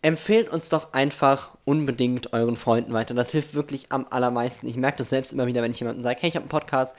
empfehlt 0.02 0.48
uns 0.48 0.68
doch 0.68 0.92
einfach 0.92 1.56
unbedingt 1.64 2.32
euren 2.32 2.56
Freunden 2.56 2.92
weiter. 2.92 3.14
Das 3.14 3.30
hilft 3.30 3.54
wirklich 3.54 3.86
am 3.90 4.06
allermeisten. 4.10 4.66
Ich 4.66 4.76
merke 4.76 4.98
das 4.98 5.10
selbst 5.10 5.32
immer 5.32 5.46
wieder, 5.46 5.62
wenn 5.62 5.70
ich 5.70 5.78
jemandem 5.78 6.02
sage, 6.02 6.18
hey, 6.20 6.28
ich 6.28 6.34
habe 6.34 6.42
einen 6.42 6.50
Podcast. 6.50 6.96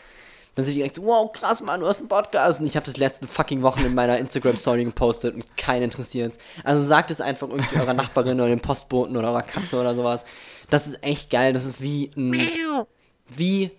Dann 0.56 0.66
sind 0.66 0.76
die 0.76 0.80
direkt 0.80 0.96
so, 0.96 1.04
wow, 1.04 1.32
krass, 1.32 1.62
Mann, 1.62 1.80
du 1.80 1.88
hast 1.88 2.00
einen 2.00 2.08
Podcast. 2.08 2.60
Und 2.60 2.68
ich 2.68 2.76
habe 2.76 2.86
das 2.86 2.98
letzten 2.98 3.28
fucking 3.28 3.64
Wochen 3.64 3.86
in 3.86 3.96
meiner 3.96 4.20
Instagram-Story 4.20 4.84
gepostet 4.84 5.34
und 5.34 5.58
keinen 5.58 5.84
interessiert 5.84 6.38
Also 6.64 6.84
sagt 6.84 7.10
es 7.10 7.22
einfach 7.22 7.50
irgendwie 7.50 7.80
eurer 7.80 7.94
Nachbarin 7.94 8.40
oder 8.40 8.50
dem 8.50 8.60
Postboten 8.60 9.18
oder 9.18 9.30
eurer 9.30 9.42
Katze 9.42 9.80
oder 9.80 9.96
sowas. 9.96 10.26
Das 10.70 10.86
ist 10.86 11.04
echt 11.04 11.32
geil. 11.32 11.54
Das 11.54 11.66
ist 11.66 11.82
wie 11.82 12.12
ein, 12.16 12.86
wie 13.30 13.72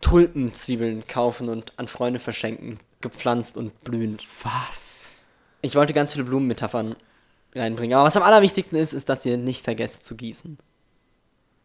Tulpenzwiebeln 0.00 1.06
kaufen 1.06 1.48
und 1.48 1.72
an 1.78 1.86
Freunde 1.86 2.18
verschenken. 2.18 2.80
Gepflanzt 3.00 3.56
und 3.56 3.84
blühend. 3.84 4.24
Was? 4.42 5.06
Ich 5.60 5.76
wollte 5.76 5.92
ganz 5.92 6.12
viele 6.12 6.24
Blumenmetaphern 6.24 6.96
reinbringen. 7.54 7.96
Aber 7.96 8.06
was 8.06 8.16
am 8.16 8.24
allerwichtigsten 8.24 8.76
ist, 8.76 8.92
ist, 8.92 9.08
dass 9.08 9.24
ihr 9.24 9.36
nicht 9.36 9.62
vergesst 9.62 10.04
zu 10.04 10.16
gießen. 10.16 10.58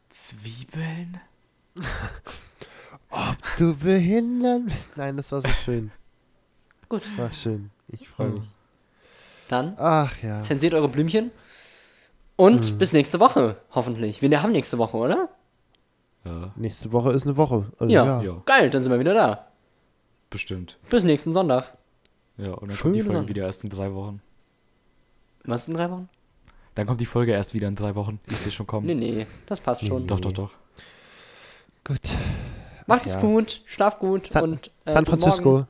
Zwiebeln? 0.10 1.20
Du 3.58 3.76
behindert 3.76 4.66
mich. 4.66 4.74
Nein, 4.96 5.18
das 5.18 5.32
war 5.32 5.42
so 5.42 5.50
schön. 5.50 5.92
Gut. 6.90 7.02
War 7.18 7.32
schön. 7.32 7.72
Ich 7.90 8.08
freue 8.08 8.30
mich. 8.30 8.44
Dann 9.48 9.76
Ach 9.78 10.14
ja. 10.22 10.42
zensiert 10.42 10.74
eure 10.74 10.90
Blümchen. 10.90 11.32
Und 12.36 12.78
bis 12.78 12.94
nächste 12.94 13.20
Woche, 13.20 13.58
hoffentlich. 13.72 14.22
Wir 14.22 14.44
haben 14.44 14.52
nächste 14.52 14.78
Woche, 14.78 14.98
oder? 14.98 15.30
Ja, 16.24 16.52
Nächste 16.56 16.92
Woche 16.92 17.12
ist 17.12 17.26
eine 17.26 17.36
Woche. 17.38 17.72
Also, 17.80 17.92
Ja. 17.92 18.06
ja. 18.06 18.22
ja, 18.22 18.42
Geil, 18.46 18.70
dann 18.70 18.84
sind 18.84 18.92
wir 18.92 19.00
wieder 19.00 19.14
da. 19.14 19.48
bestimmt. 20.30 20.78
Bis 20.90 21.04
nächsten 21.04 21.34
Sonntag. 21.34 21.76
Ja, 22.38 22.52
und 22.52 22.68
dann 22.70 22.78
Schöne 22.78 22.94
kommt 22.94 22.96
die 22.96 23.02
Folge 23.02 23.28
wieder 23.30 23.46
erst 23.46 23.64
in 23.64 23.70
drei 23.70 23.94
Wochen. 23.94 24.22
Was 25.46 25.68
in 25.68 25.74
drei 25.74 25.90
Wochen? 25.90 26.10
Dann 26.76 26.86
kommt 26.86 27.02
die 27.02 27.06
Folge 27.08 27.32
erst 27.32 27.54
wieder 27.56 27.68
in 27.70 27.76
drei 27.76 27.96
Wochen. 27.96 28.20
Ich 28.30 28.38
sehe 28.38 28.52
schon 28.52 28.68
kommen. 28.68 28.86
Nee, 28.86 28.94
nee, 28.94 29.26
das 29.48 29.60
passt 29.60 29.84
schon. 29.88 30.06
Doch, 30.06 30.20
doch, 30.20 30.34
doch. 30.34 30.52
Gut. 31.84 32.02
Macht 32.88 33.02
Ach 33.04 33.06
es 33.06 33.14
ja. 33.16 33.22
gut, 33.22 33.62
schlaft 33.66 34.00
gut 34.00 34.30
San, 34.32 34.44
und 34.44 34.72
äh, 34.86 34.94
San 34.94 35.06
Francisco. 35.06 35.52
Morgen. 35.52 35.68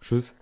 Tschüss. 0.00 0.34